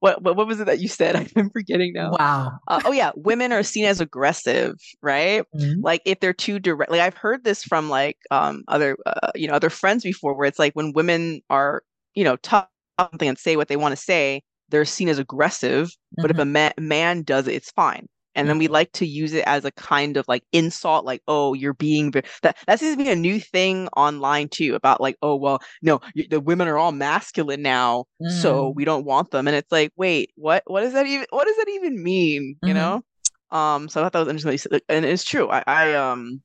what 0.00 0.22
what, 0.22 0.36
what 0.36 0.46
was 0.46 0.60
it 0.60 0.66
that 0.66 0.80
you 0.80 0.88
said? 0.88 1.16
I'm 1.36 1.50
forgetting 1.50 1.92
now. 1.92 2.12
Wow. 2.18 2.58
Uh, 2.66 2.80
oh 2.84 2.92
yeah, 2.92 3.12
women 3.16 3.52
are 3.52 3.62
seen 3.62 3.84
as 3.84 4.00
aggressive, 4.00 4.74
right? 5.02 5.44
Mhm. 5.54 5.82
Like 5.82 6.02
if 6.04 6.20
they're 6.20 6.32
too 6.32 6.58
direct. 6.58 6.90
Like 6.90 7.00
I've 7.00 7.16
heard 7.16 7.44
this 7.44 7.62
from 7.62 7.88
like 7.88 8.16
um 8.30 8.64
other 8.68 8.96
uh, 9.06 9.30
you 9.34 9.48
know 9.48 9.54
other 9.54 9.70
friends 9.70 10.04
before, 10.04 10.34
where 10.34 10.46
it's 10.46 10.58
like 10.58 10.72
when 10.74 10.92
women 10.92 11.42
are 11.50 11.82
you 12.14 12.24
know 12.24 12.36
talk 12.36 12.70
something 12.98 13.28
and 13.28 13.38
say 13.38 13.56
what 13.56 13.68
they 13.68 13.76
want 13.76 13.92
to 13.92 14.02
say, 14.02 14.42
they're 14.70 14.84
seen 14.84 15.08
as 15.08 15.18
aggressive. 15.18 15.90
But 16.20 16.30
if 16.32 16.38
Mhm. 16.38 16.40
a 16.40 16.44
ma- 16.44 16.70
man 16.78 17.22
does 17.22 17.46
it, 17.48 17.54
it's 17.54 17.70
fine. 17.70 18.06
And 18.34 18.48
then 18.48 18.58
we 18.58 18.66
Mhm. 18.66 18.68
like 18.68 18.92
to 18.92 19.06
use 19.06 19.32
it 19.34 19.44
as 19.46 19.64
a 19.64 19.72
kind 19.72 20.16
of 20.16 20.26
like 20.28 20.44
insult, 20.52 21.04
like, 21.04 21.22
oh, 21.28 21.54
you're 21.54 21.74
being 21.74 22.10
that 22.12 22.56
that 22.66 22.78
seems 22.80 22.96
to 22.96 23.02
be 23.04 23.10
a 23.10 23.16
new 23.16 23.40
thing 23.40 23.88
online 23.96 24.48
too, 24.48 24.74
about 24.74 25.00
like, 25.00 25.16
oh, 25.22 25.36
well, 25.36 25.60
no, 25.82 26.00
the 26.30 26.40
women 26.40 26.68
are 26.68 26.78
all 26.78 26.92
masculine 26.92 27.62
now, 27.62 28.04
so 28.26 28.70
Mm. 28.70 28.76
we 28.76 28.84
don't 28.84 29.04
want 29.04 29.30
them. 29.30 29.48
And 29.48 29.56
it's 29.56 29.72
like, 29.72 29.92
wait, 29.96 30.30
what? 30.36 30.62
What 30.66 30.82
does 30.82 30.92
that 30.94 31.06
even? 31.06 31.26
What 31.30 31.46
does 31.46 31.56
that 31.56 31.68
even 31.70 32.02
mean? 32.02 32.56
You 32.62 32.74
Mhm. 32.74 32.74
know? 32.74 33.02
Um, 33.50 33.88
so 33.88 34.00
I 34.00 34.04
thought 34.04 34.12
that 34.12 34.26
was 34.26 34.28
interesting. 34.44 34.80
And 34.88 35.04
it's 35.04 35.24
true. 35.24 35.48
I, 35.50 35.62
I 35.66 35.94
um, 35.94 36.42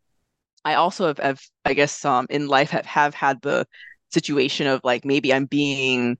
I 0.65 0.75
also 0.75 1.07
have, 1.07 1.19
have 1.19 1.41
I 1.65 1.73
guess, 1.73 2.03
um, 2.05 2.27
in 2.29 2.47
life 2.47 2.69
have 2.71 2.85
have 2.85 3.13
had 3.15 3.41
the 3.41 3.67
situation 4.13 4.67
of 4.67 4.81
like 4.83 5.05
maybe 5.05 5.33
I'm 5.33 5.45
being 5.45 6.17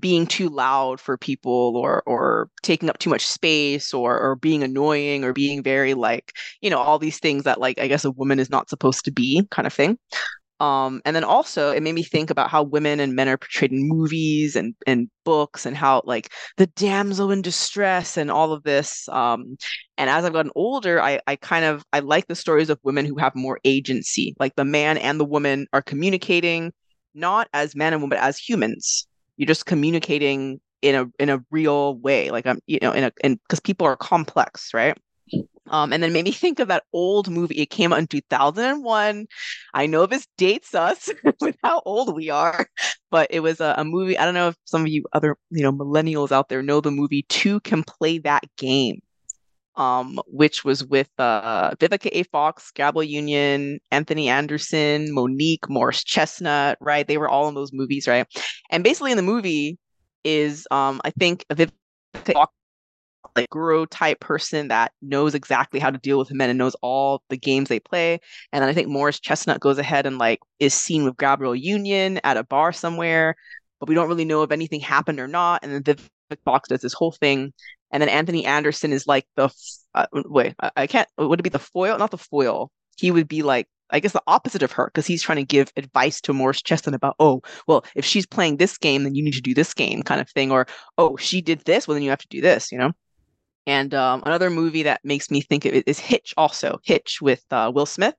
being 0.00 0.26
too 0.26 0.50
loud 0.50 1.00
for 1.00 1.16
people 1.16 1.76
or 1.76 2.02
or 2.06 2.50
taking 2.62 2.90
up 2.90 2.98
too 2.98 3.08
much 3.10 3.26
space 3.26 3.94
or 3.94 4.20
or 4.20 4.36
being 4.36 4.62
annoying 4.62 5.24
or 5.24 5.32
being 5.32 5.62
very 5.62 5.94
like 5.94 6.34
you 6.60 6.68
know 6.68 6.78
all 6.78 6.98
these 6.98 7.18
things 7.18 7.44
that 7.44 7.60
like 7.60 7.78
I 7.80 7.88
guess 7.88 8.04
a 8.04 8.10
woman 8.10 8.38
is 8.38 8.50
not 8.50 8.68
supposed 8.68 9.04
to 9.06 9.10
be 9.12 9.42
kind 9.50 9.66
of 9.66 9.72
thing 9.72 9.98
Um, 10.60 11.02
and 11.04 11.14
then 11.14 11.22
also 11.22 11.70
it 11.70 11.84
made 11.84 11.94
me 11.94 12.02
think 12.02 12.30
about 12.30 12.50
how 12.50 12.64
women 12.64 12.98
and 12.98 13.14
men 13.14 13.28
are 13.28 13.36
portrayed 13.36 13.70
in 13.72 13.88
movies 13.88 14.56
and, 14.56 14.74
and 14.88 15.08
books 15.24 15.64
and 15.66 15.76
how 15.76 16.02
like 16.04 16.32
the 16.56 16.66
damsel 16.68 17.30
in 17.30 17.42
distress 17.42 18.16
and 18.16 18.28
all 18.28 18.52
of 18.52 18.64
this. 18.64 19.08
Um, 19.08 19.56
and 19.96 20.10
as 20.10 20.24
I've 20.24 20.32
gotten 20.32 20.50
older, 20.56 21.00
I, 21.00 21.20
I 21.28 21.36
kind 21.36 21.64
of 21.64 21.84
I 21.92 22.00
like 22.00 22.26
the 22.26 22.34
stories 22.34 22.70
of 22.70 22.80
women 22.82 23.06
who 23.06 23.16
have 23.18 23.36
more 23.36 23.60
agency. 23.64 24.34
Like 24.40 24.56
the 24.56 24.64
man 24.64 24.98
and 24.98 25.20
the 25.20 25.24
woman 25.24 25.68
are 25.72 25.82
communicating 25.82 26.72
not 27.18 27.48
as 27.52 27.74
man 27.74 27.92
and 27.92 28.02
woman, 28.02 28.16
but 28.16 28.24
as 28.24 28.38
humans. 28.38 29.06
You're 29.36 29.46
just 29.46 29.66
communicating 29.66 30.60
in 30.82 30.94
a 30.94 31.06
in 31.18 31.28
a 31.28 31.44
real 31.50 31.96
way. 31.98 32.30
Like 32.30 32.46
I'm, 32.46 32.56
um, 32.56 32.60
you 32.66 32.78
know, 32.82 32.92
in 32.92 33.04
a 33.04 33.12
and 33.22 33.38
because 33.42 33.60
people 33.60 33.86
are 33.86 33.96
complex, 33.96 34.72
right? 34.74 34.96
Um, 35.70 35.92
and 35.92 36.02
then 36.02 36.12
made 36.12 36.24
me 36.24 36.32
think 36.32 36.58
of 36.60 36.68
that 36.68 36.84
old 36.92 37.28
movie. 37.30 37.56
It 37.56 37.70
came 37.70 37.92
out 37.92 37.98
in 37.98 38.06
2001. 38.06 39.26
I 39.74 39.86
know 39.86 40.06
this 40.06 40.26
dates 40.36 40.74
us 40.74 41.10
with 41.40 41.56
how 41.62 41.82
old 41.84 42.14
we 42.14 42.30
are, 42.30 42.66
but 43.10 43.28
it 43.30 43.40
was 43.40 43.60
a, 43.60 43.74
a, 43.78 43.84
movie. 43.84 44.18
I 44.18 44.24
don't 44.24 44.34
know 44.34 44.48
if 44.48 44.56
some 44.64 44.82
of 44.82 44.88
you 44.88 45.04
other, 45.12 45.36
you 45.50 45.62
know, 45.62 45.72
millennials 45.72 46.32
out 46.32 46.48
there 46.48 46.62
know 46.62 46.80
the 46.80 46.90
movie 46.90 47.24
Two 47.28 47.60
Can 47.60 47.84
Play 47.84 48.18
That 48.18 48.44
Game, 48.56 49.02
um, 49.78 50.20
which 50.26 50.64
was 50.64 50.84
with 50.84 51.08
uh, 51.18 51.70
Vivica 51.76 52.10
A. 52.12 52.24
Fox, 52.24 52.70
Gabrielle 52.72 53.08
Union, 53.08 53.78
Anthony 53.90 54.28
Anderson, 54.28 55.14
Mo'Nique, 55.14 55.68
Morris 55.68 56.02
Chestnut, 56.04 56.76
right? 56.80 57.06
They 57.06 57.16
were 57.16 57.28
all 57.28 57.48
in 57.48 57.54
those 57.54 57.72
movies, 57.72 58.08
right? 58.08 58.26
And 58.70 58.82
basically 58.82 59.12
in 59.12 59.16
the 59.16 59.22
movie 59.22 59.78
is, 60.24 60.66
um, 60.72 61.00
I 61.04 61.10
think 61.10 61.46
a 61.48 61.54
Vivica 61.54 61.72
Fox 62.32 62.52
like 63.36 63.50
guru 63.50 63.86
type 63.86 64.18
person 64.18 64.68
that 64.68 64.92
knows 65.00 65.34
exactly 65.34 65.78
how 65.78 65.90
to 65.90 65.98
deal 65.98 66.18
with 66.18 66.32
men 66.32 66.50
and 66.50 66.58
knows 66.58 66.74
all 66.82 67.22
the 67.28 67.36
games 67.36 67.68
they 67.68 67.78
play. 67.78 68.18
And 68.52 68.62
then 68.62 68.68
I 68.68 68.72
think 68.72 68.88
Morris 68.88 69.20
Chestnut 69.20 69.60
goes 69.60 69.78
ahead 69.78 70.06
and 70.06 70.18
like 70.18 70.40
is 70.58 70.74
seen 70.74 71.04
with 71.04 71.16
Gabrielle 71.16 71.54
Union 71.54 72.20
at 72.24 72.36
a 72.36 72.42
bar 72.42 72.72
somewhere, 72.72 73.36
but 73.78 73.88
we 73.88 73.94
don't 73.94 74.08
really 74.08 74.24
know 74.24 74.42
if 74.42 74.50
anything 74.50 74.80
happened 74.80 75.20
or 75.20 75.28
not. 75.28 75.60
And 75.62 75.72
then 75.72 75.82
Vivica 75.84 76.38
Fox 76.44 76.68
does 76.68 76.80
this 76.80 76.94
whole 76.94 77.12
thing. 77.12 77.52
And 77.90 78.02
then 78.02 78.08
Anthony 78.08 78.44
Anderson 78.44 78.92
is 78.92 79.06
like 79.06 79.26
the 79.36 79.50
uh, 79.94 80.06
wait, 80.12 80.54
I, 80.60 80.70
I 80.76 80.86
can't. 80.86 81.08
Would 81.18 81.40
it 81.40 81.44
be 81.44 81.48
the 81.48 81.58
foil? 81.58 81.98
Not 81.98 82.10
the 82.10 82.18
foil. 82.18 82.70
He 82.96 83.10
would 83.10 83.28
be 83.28 83.42
like 83.42 83.68
I 83.90 84.00
guess 84.00 84.12
the 84.12 84.22
opposite 84.26 84.62
of 84.62 84.72
her 84.72 84.86
because 84.86 85.06
he's 85.06 85.22
trying 85.22 85.36
to 85.38 85.44
give 85.44 85.72
advice 85.76 86.20
to 86.22 86.32
Morris 86.32 86.62
Chestnut 86.62 86.94
about, 86.94 87.16
oh, 87.18 87.42
well, 87.66 87.84
if 87.94 88.04
she's 88.04 88.26
playing 88.26 88.56
this 88.56 88.76
game, 88.76 89.04
then 89.04 89.14
you 89.14 89.22
need 89.22 89.34
to 89.34 89.40
do 89.40 89.54
this 89.54 89.72
game 89.74 90.02
kind 90.02 90.20
of 90.20 90.28
thing, 90.30 90.52
or 90.52 90.66
oh, 90.98 91.16
she 91.16 91.40
did 91.40 91.60
this, 91.64 91.88
well, 91.88 91.94
then 91.94 92.02
you 92.02 92.10
have 92.10 92.18
to 92.20 92.28
do 92.28 92.40
this, 92.40 92.70
you 92.70 92.78
know. 92.78 92.92
And 93.66 93.92
um, 93.94 94.22
another 94.24 94.50
movie 94.50 94.84
that 94.84 95.00
makes 95.04 95.30
me 95.30 95.42
think 95.42 95.64
of 95.66 95.74
it 95.74 95.84
is 95.86 95.98
Hitch, 95.98 96.32
also 96.36 96.78
Hitch 96.84 97.20
with 97.20 97.44
uh, 97.50 97.70
Will 97.74 97.86
Smith. 97.86 98.14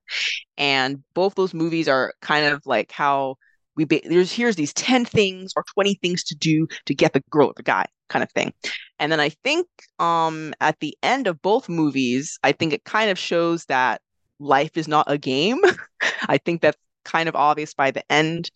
And 0.58 1.04
both 1.16 1.36
those 1.36 1.54
movies 1.54 1.88
are 1.88 2.14
kind 2.22 2.46
of 2.46 2.62
like 2.66 2.92
how 2.92 3.36
we 3.76 3.86
ba- 3.86 4.02
there's 4.04 4.32
here's 4.32 4.56
these 4.56 4.74
ten 4.74 5.06
things 5.06 5.54
or 5.56 5.64
twenty 5.74 5.96
things 5.96 6.24
to 6.26 6.36
do 6.36 6.68
to 6.86 6.94
get 6.94 7.14
the 7.14 7.24
girl 7.32 7.48
or 7.48 7.54
the 7.56 7.64
guy 7.64 7.86
kind 8.10 8.24
of 8.24 8.32
thing. 8.32 8.54
And 9.00 9.12
then 9.12 9.20
I 9.20 9.30
think 9.30 9.68
um, 10.00 10.54
at 10.60 10.80
the 10.80 10.98
end 11.04 11.28
of 11.28 11.42
both 11.42 11.70
movies, 11.70 12.38
I 12.44 12.52
think 12.52 12.74
it 12.74 12.84
kind 12.84 13.10
of 13.10 13.18
shows 13.18 13.66
that 13.66 14.02
life 14.40 14.76
is 14.76 14.88
not 14.88 15.10
a 15.10 15.18
game. 15.18 15.60
I 16.28 16.38
think 16.38 16.62
that's 16.62 16.78
kind 17.06 17.30
of 17.30 17.36
obvious 17.36 17.74
by 17.74 17.92
the 17.92 18.04
end 18.12 18.52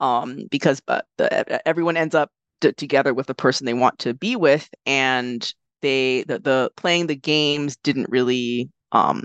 um, 0.00 0.46
because 0.50 0.80
but 0.80 1.06
the, 1.16 1.66
everyone 1.66 1.96
ends 1.96 2.14
up 2.14 2.30
together 2.60 3.14
with 3.14 3.26
the 3.26 3.34
person 3.34 3.66
they 3.66 3.74
want 3.74 3.98
to 4.00 4.14
be 4.14 4.36
with, 4.36 4.68
and 4.86 5.48
they 5.82 6.24
the, 6.24 6.38
the 6.38 6.70
playing 6.76 7.06
the 7.06 7.16
games 7.16 7.76
didn't 7.82 8.08
really 8.08 8.70
um 8.92 9.22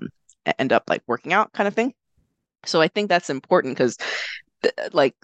end 0.60 0.74
up 0.74 0.84
like 0.88 1.04
working 1.08 1.34
out 1.34 1.54
kind 1.54 1.68
of 1.68 1.74
thing 1.74 1.94
so 2.66 2.82
i 2.82 2.88
think 2.88 3.10
that's 3.10 3.30
important 3.30 3.76
because 3.76 3.98
th- 4.64 4.74
like 4.92 5.16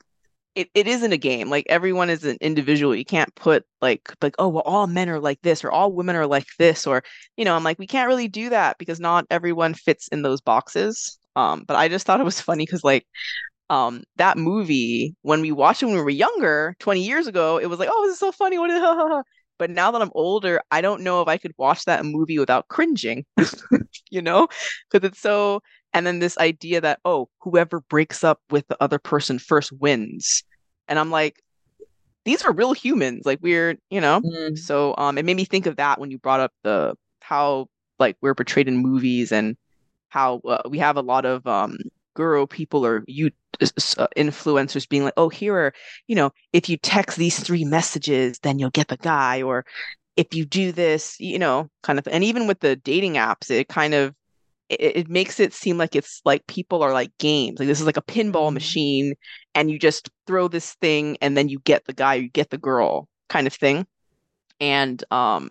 it, 0.56 0.70
it 0.74 0.88
isn't 0.88 1.14
a 1.14 1.18
game 1.18 1.50
like 1.50 1.66
everyone 1.70 2.10
is 2.10 2.24
an 2.24 2.38
individual 2.42 2.96
you 2.96 3.06
can't 3.06 3.34
put 3.36 3.66
like 3.82 4.14
like 4.22 4.36
oh 4.40 4.48
well 4.48 4.64
all 4.66 4.88
men 4.88 5.10
are 5.10 5.20
like 5.20 5.42
this 5.42 5.64
or 5.64 5.72
all 5.72 5.92
women 5.92 6.16
are 6.16 6.28
like 6.28 6.46
this 6.60 6.86
or 6.86 7.04
you 7.38 7.46
know 7.46 7.56
i'm 7.56 7.64
like 7.64 7.80
we 7.80 7.88
can't 7.88 8.08
really 8.08 8.28
do 8.28 8.50
that 8.50 8.78
because 8.78 9.00
not 9.00 9.26
everyone 9.32 9.74
fits 9.74 10.08
in 10.10 10.22
those 10.22 10.42
boxes 10.42 11.18
um 11.36 11.64
but 11.68 11.76
i 11.76 11.88
just 11.88 12.06
thought 12.06 12.20
it 12.20 12.26
was 12.26 12.40
funny 12.42 12.66
because 12.66 12.84
like 12.84 13.06
um 13.70 14.04
that 14.18 14.38
movie 14.38 15.16
when 15.22 15.42
we 15.42 15.52
watched 15.52 15.82
it 15.84 15.88
when 15.88 15.96
we 15.96 16.02
were 16.02 16.10
younger 16.10 16.76
20 16.80 17.04
years 17.04 17.28
ago 17.28 17.58
it 17.58 17.68
was 17.68 17.80
like 17.80 17.90
oh 17.92 18.04
this 18.06 18.14
is 18.14 18.20
so 18.20 18.32
funny 18.32 18.60
what 18.60 18.70
is 18.70 18.82
but 19.60 19.70
now 19.70 19.92
that 19.92 20.02
I'm 20.02 20.12
older, 20.16 20.62
I 20.72 20.82
don't 20.82 21.04
know 21.04 21.22
if 21.22 21.28
I 21.28 21.38
could 21.38 21.54
watch 21.58 21.86
that 21.86 22.06
movie 22.06 22.40
without 22.40 22.68
cringing, 22.68 23.26
you 24.10 24.22
know? 24.22 24.48
Because 24.92 25.08
it's 25.08 25.20
so, 25.22 25.62
and 25.94 26.06
then 26.06 26.20
this 26.20 26.38
idea 26.38 26.82
that, 26.82 27.00
oh, 27.06 27.30
whoever 27.42 27.82
breaks 27.82 28.24
up 28.24 28.40
with 28.50 28.68
the 28.68 28.78
other 28.82 29.00
person 29.00 29.40
first 29.40 29.72
wins. 29.72 30.44
And 30.88 31.00
I'm 31.00 31.12
like, 31.12 31.42
these 32.26 32.44
are 32.44 32.52
real 32.52 32.74
humans. 32.74 33.26
Like 33.26 33.40
we're, 33.42 33.78
you 33.90 34.02
know, 34.02 34.22
mm. 34.22 34.58
so 34.58 34.96
um, 34.98 35.18
it 35.18 35.26
made 35.26 35.38
me 35.38 35.46
think 35.46 35.66
of 35.66 35.76
that 35.78 36.00
when 36.00 36.12
you 36.12 36.18
brought 36.18 36.40
up 36.40 36.52
the 36.64 36.96
how 37.22 37.68
like 38.00 38.18
we're 38.22 38.36
portrayed 38.36 38.68
in 38.68 38.78
movies 38.78 39.32
and 39.32 39.56
how 40.10 40.42
uh, 40.46 40.62
we 40.70 40.80
have 40.80 40.98
a 40.98 41.02
lot 41.02 41.26
of 41.26 41.46
um 41.48 41.78
guru 42.16 42.46
people 42.46 42.86
or 42.86 43.04
you 43.08 43.32
uh, 43.62 44.08
influencers 44.18 44.88
being 44.88 45.04
like, 45.04 45.14
oh, 45.18 45.30
here 45.30 45.56
are, 45.56 45.74
you 46.08 46.16
know, 46.16 46.32
if 46.54 46.70
you 46.70 46.78
text 46.78 47.18
these 47.18 47.40
three 47.40 47.64
messages, 47.64 48.40
then 48.40 48.60
you'll 48.60 48.70
get 48.72 48.88
the 48.88 48.98
guy, 48.98 49.42
or 49.42 49.66
if 50.16 50.34
you 50.34 50.46
do 50.46 50.72
this, 50.72 51.20
you 51.20 51.40
know, 51.40 51.70
kind 51.82 52.00
of, 52.00 52.08
and 52.08 52.24
even 52.24 52.48
with 52.48 52.60
the 52.60 52.76
dating 52.76 53.14
apps, 53.14 53.50
it 53.52 53.68
kind 53.68 53.94
of 53.94 54.14
it, 54.80 54.98
it 54.98 55.10
makes 55.10 55.40
it 55.40 55.54
seem 55.54 55.78
like 55.78 55.96
it's 55.96 56.22
like 56.26 56.46
people 56.48 56.84
are 56.84 56.94
like 56.94 57.12
games. 57.20 57.60
Like 57.60 57.68
this 57.68 57.80
is 57.80 57.86
like 57.86 57.98
a 57.98 58.02
pinball 58.02 58.48
mm-hmm. 58.48 58.56
machine, 58.56 59.14
and 59.56 59.72
you 59.72 59.80
just 59.80 60.10
throw 60.28 60.48
this 60.48 60.74
thing, 60.76 61.18
and 61.22 61.38
then 61.38 61.50
you 61.50 61.60
get 61.60 61.86
the 61.86 61.94
guy, 61.94 62.16
you 62.16 62.30
get 62.30 62.50
the 62.50 62.58
girl, 62.58 63.08
kind 63.30 63.48
of 63.48 63.54
thing 63.54 63.86
and 64.60 65.04
um 65.10 65.50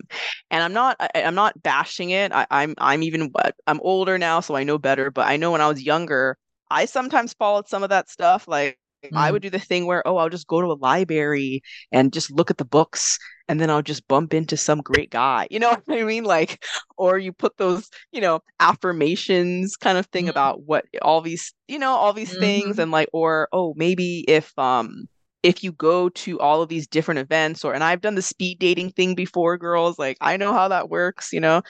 and 0.49 0.63
i'm 0.63 0.71
not 0.71 0.95
I, 0.97 1.09
am 1.15 1.35
not 1.35 1.61
bashing 1.61 2.11
it 2.11 2.31
I, 2.31 2.47
i'm 2.49 2.73
i'm 2.77 3.03
even 3.03 3.33
i'm 3.67 3.81
older 3.81 4.17
now 4.17 4.39
so 4.39 4.55
i 4.55 4.63
know 4.63 4.77
better 4.77 5.11
but 5.11 5.27
i 5.27 5.35
know 5.35 5.51
when 5.51 5.59
i 5.59 5.67
was 5.67 5.83
younger 5.83 6.37
I 6.73 6.85
sometimes 6.85 7.33
followed 7.33 7.67
some 7.67 7.83
of 7.83 7.89
that 7.89 8.09
stuff. 8.09 8.47
Like 8.47 8.79
mm. 9.11 9.17
I 9.17 9.31
would 9.31 9.41
do 9.41 9.49
the 9.49 9.59
thing 9.59 9.85
where, 9.85 10.05
oh, 10.07 10.17
I'll 10.17 10.29
just 10.29 10.47
go 10.47 10.61
to 10.61 10.71
a 10.71 10.73
library 10.73 11.61
and 11.91 12.13
just 12.13 12.31
look 12.31 12.49
at 12.49 12.57
the 12.57 12.65
books 12.65 13.17
and 13.47 13.59
then 13.59 13.69
I'll 13.69 13.81
just 13.81 14.07
bump 14.07 14.33
into 14.33 14.55
some 14.57 14.81
great 14.81 15.09
guy. 15.09 15.47
You 15.49 15.59
know 15.59 15.69
what 15.85 15.99
I 15.99 16.03
mean? 16.03 16.23
Like, 16.23 16.63
or 16.97 17.17
you 17.17 17.33
put 17.33 17.57
those, 17.57 17.89
you 18.11 18.21
know, 18.21 18.41
affirmations 18.59 19.75
kind 19.75 19.97
of 19.97 20.05
thing 20.07 20.25
mm. 20.25 20.29
about 20.29 20.63
what 20.63 20.85
all 21.01 21.21
these, 21.21 21.53
you 21.67 21.79
know, 21.79 21.91
all 21.91 22.13
these 22.13 22.31
mm-hmm. 22.31 22.41
things 22.41 22.79
and 22.79 22.91
like, 22.91 23.09
or, 23.13 23.49
oh, 23.51 23.73
maybe 23.75 24.25
if, 24.27 24.57
um, 24.57 25.07
if 25.41 25.61
you 25.61 25.73
go 25.73 26.07
to 26.07 26.39
all 26.39 26.61
of 26.61 26.69
these 26.69 26.87
different 26.87 27.19
events 27.19 27.65
or 27.65 27.73
and 27.73 27.83
I've 27.83 27.99
done 27.99 28.15
the 28.15 28.21
speed 28.21 28.59
dating 28.59 28.91
thing 28.91 29.13
before 29.13 29.57
girls 29.57 29.99
like 29.99 30.15
I 30.21 30.37
know 30.37 30.53
how 30.53 30.69
that 30.69 30.89
works 30.89 31.33
you 31.33 31.41
know 31.41 31.61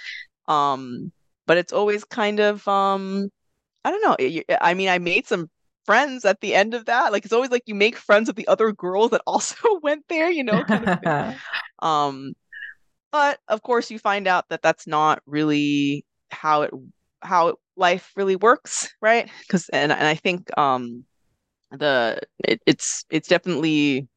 um 0.47 1.11
but 1.47 1.57
it's 1.57 1.73
always 1.73 2.03
kind 2.03 2.39
of 2.39 2.67
um 2.67 3.31
I 3.85 3.91
don't 3.91 4.01
know. 4.01 4.55
I 4.61 4.73
mean, 4.73 4.87
I 4.89 4.99
made 4.99 5.27
some 5.27 5.49
friends 5.85 6.25
at 6.25 6.41
the 6.41 6.55
end 6.55 6.73
of 6.73 6.85
that. 6.85 7.11
Like 7.11 7.25
it's 7.25 7.33
always 7.33 7.51
like 7.51 7.63
you 7.65 7.75
make 7.75 7.97
friends 7.97 8.27
with 8.27 8.35
the 8.35 8.47
other 8.47 8.71
girls 8.71 9.11
that 9.11 9.21
also 9.27 9.55
went 9.81 10.05
there, 10.09 10.29
you 10.31 10.43
know. 10.43 10.63
Kind 10.63 10.85
of 10.85 11.35
um, 11.79 12.33
but 13.11 13.39
of 13.47 13.61
course, 13.61 13.91
you 13.91 13.99
find 13.99 14.27
out 14.27 14.49
that 14.49 14.61
that's 14.61 14.87
not 14.87 15.21
really 15.25 16.05
how 16.31 16.63
it 16.63 16.71
how 17.21 17.49
it, 17.49 17.55
life 17.75 18.11
really 18.15 18.35
works, 18.35 18.89
right? 19.01 19.29
Because 19.41 19.69
and 19.69 19.91
and 19.91 20.07
I 20.07 20.15
think 20.15 20.55
um 20.57 21.05
the 21.71 22.19
it, 22.43 22.61
it's 22.65 23.05
it's 23.09 23.27
definitely 23.27 24.07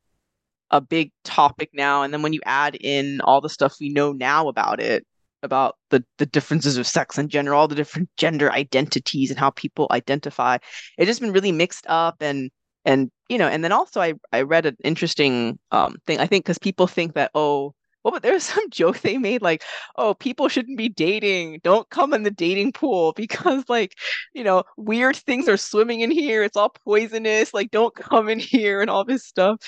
a 0.71 0.81
big 0.81 1.13
topic 1.25 1.71
now. 1.73 2.03
And 2.03 2.13
then 2.13 2.23
when 2.23 2.33
you 2.33 2.41
add 2.45 2.77
in 2.77 3.21
all 3.23 3.41
the 3.41 3.49
stuff 3.49 3.77
we 3.81 3.89
know 3.89 4.13
now 4.13 4.49
about 4.49 4.81
it, 4.81 5.07
about 5.43 5.77
the 5.91 6.05
the 6.19 6.27
differences 6.27 6.77
of 6.77 6.87
sex 6.87 7.19
and 7.19 7.31
gender, 7.31 7.55
all 7.55 7.69
the 7.69 7.75
different 7.75 8.09
gender 8.17 8.51
identities 8.53 9.31
and 9.31 9.39
how 9.39 9.51
people 9.51 9.89
identify. 9.91 10.59
It's 10.99 11.09
just 11.09 11.21
been 11.21 11.33
really 11.33 11.53
mixed 11.53 11.87
up 11.89 12.17
and 12.21 12.51
and 12.85 13.11
you 13.29 13.39
know, 13.39 13.49
and 13.49 13.65
then 13.65 13.73
also 13.73 14.01
I 14.01 14.15
I 14.33 14.43
read 14.43 14.67
an 14.67 14.77
interesting 14.85 15.59
um 15.73 15.97
thing. 16.07 16.21
I 16.21 16.27
think 16.27 16.45
because 16.45 16.59
people 16.59 16.87
think 16.87 17.15
that 17.15 17.31
oh 17.35 17.75
well, 18.07 18.13
but 18.13 18.23
there's 18.23 18.45
some 18.45 18.71
joke 18.71 19.01
they 19.01 19.19
made 19.19 19.43
like, 19.43 19.65
oh, 19.97 20.15
people 20.15 20.49
shouldn't 20.49 20.79
be 20.79 20.89
dating. 20.89 21.61
Don't 21.65 21.91
come 21.91 22.15
in 22.15 22.23
the 22.23 22.31
dating 22.31 22.73
pool 22.73 23.13
because, 23.17 23.65
like, 23.69 23.95
you 24.33 24.45
know, 24.45 24.63
weird 24.77 25.17
things 25.17 25.49
are 25.49 25.57
swimming 25.57 26.01
in 26.03 26.13
here. 26.13 26.45
It's 26.45 26.57
all 26.57 26.71
poisonous. 26.85 27.53
Like, 27.53 27.73
don't 27.73 27.95
come 27.97 28.29
in 28.29 28.39
here 28.39 28.81
and 28.81 28.89
all 28.91 29.05
this 29.05 29.27
stuff. 29.27 29.59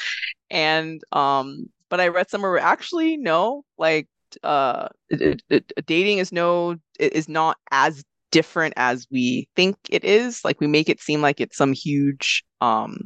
And 0.51 1.03
um, 1.13 1.69
but 1.89 2.01
I 2.01 2.09
read 2.09 2.31
somewhere 2.31 2.59
actually 2.59 3.17
no, 3.17 3.65
like 3.77 4.07
uh, 4.43 4.89
it, 5.11 5.43
it, 5.51 5.73
dating 5.87 6.19
is 6.19 6.33
no 6.33 6.77
is 6.99 7.29
not 7.29 7.57
as 7.71 8.05
different 8.31 8.75
as 8.77 9.07
we 9.11 9.49
think 9.57 9.77
it 9.91 10.05
is. 10.05 10.45
Like 10.45 10.61
we 10.61 10.67
make 10.67 10.89
it 10.89 11.01
seem 11.01 11.23
like 11.23 11.41
it's 11.41 11.57
some 11.57 11.73
huge 11.73 12.45
um 12.61 12.99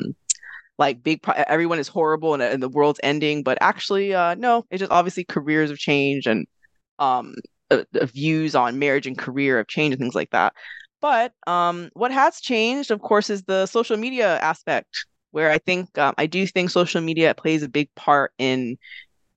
like 0.79 1.03
big 1.03 1.23
pro- 1.23 1.45
everyone 1.49 1.79
is 1.79 1.89
horrible 1.89 2.35
and, 2.35 2.43
and 2.43 2.63
the 2.63 2.69
world's 2.69 3.01
ending, 3.03 3.43
but 3.43 3.59
actually 3.61 4.15
uh 4.15 4.35
no, 4.35 4.65
it's 4.71 4.81
just 4.81 4.93
obviously 4.93 5.25
careers 5.25 5.71
have 5.71 5.79
changed 5.79 6.27
and 6.27 6.47
um 6.99 7.35
uh, 7.71 7.85
views 8.05 8.55
on 8.55 8.79
marriage 8.79 9.07
and 9.07 9.19
career 9.19 9.59
have 9.59 9.69
changed 9.69 9.95
and 9.95 10.01
things 10.01 10.15
like 10.15 10.31
that. 10.31 10.53
but 11.01 11.33
um, 11.47 11.91
what 11.95 12.13
has 12.13 12.41
changed, 12.41 12.91
of 12.91 13.01
course, 13.01 13.31
is 13.31 13.43
the 13.45 13.67
social 13.67 13.97
media 13.97 14.39
aspect, 14.41 15.07
where 15.33 15.51
I 15.51 15.59
think 15.59 15.97
um, 15.99 16.15
I 16.19 16.27
do 16.27 16.47
think 16.47 16.71
social 16.71 17.01
media 17.01 17.35
plays 17.35 17.63
a 17.63 17.69
big 17.69 17.89
part 17.97 18.33
in 18.39 18.77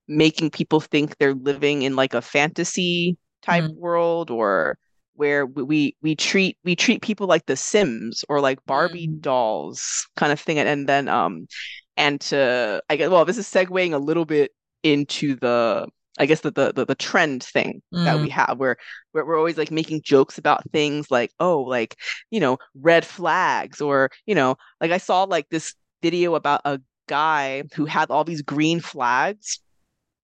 making 0.07 0.51
people 0.51 0.79
think 0.79 1.17
they're 1.17 1.33
living 1.33 1.81
in 1.81 1.95
like 1.95 2.13
a 2.13 2.21
fantasy 2.21 3.17
type 3.41 3.63
mm. 3.63 3.75
world 3.75 4.29
or 4.29 4.77
where 5.15 5.45
we 5.45 5.95
we 6.01 6.15
treat 6.15 6.57
we 6.63 6.75
treat 6.75 7.01
people 7.01 7.27
like 7.27 7.45
the 7.45 7.55
sims 7.55 8.23
or 8.27 8.41
like 8.41 8.59
barbie 8.65 9.07
mm. 9.07 9.21
dolls 9.21 10.07
kind 10.17 10.31
of 10.31 10.39
thing 10.39 10.59
and, 10.59 10.67
and 10.67 10.89
then 10.89 11.07
um 11.07 11.47
and 11.95 12.19
to 12.19 12.81
i 12.89 12.95
guess 12.95 13.09
well 13.09 13.23
this 13.25 13.37
is 13.37 13.47
segueing 13.47 13.93
a 13.93 13.97
little 13.97 14.25
bit 14.25 14.51
into 14.83 15.35
the 15.37 15.87
I 16.17 16.25
guess 16.25 16.41
the 16.41 16.51
the 16.51 16.71
the, 16.71 16.85
the 16.85 16.95
trend 16.95 17.43
thing 17.43 17.81
mm. 17.93 18.05
that 18.05 18.19
we 18.19 18.27
mm. 18.27 18.31
have 18.31 18.57
where, 18.57 18.77
where 19.11 19.25
we're 19.25 19.37
always 19.37 19.57
like 19.57 19.71
making 19.71 20.01
jokes 20.01 20.37
about 20.37 20.63
things 20.71 21.11
like 21.11 21.31
oh 21.39 21.61
like 21.61 21.97
you 22.31 22.39
know 22.39 22.57
red 22.73 23.05
flags 23.05 23.81
or 23.81 24.09
you 24.25 24.35
know 24.35 24.55
like 24.79 24.91
I 24.91 24.97
saw 24.97 25.23
like 25.23 25.49
this 25.49 25.73
video 26.01 26.35
about 26.35 26.61
a 26.63 26.79
guy 27.07 27.63
who 27.73 27.85
had 27.85 28.09
all 28.11 28.23
these 28.23 28.41
green 28.41 28.79
flags 28.79 29.59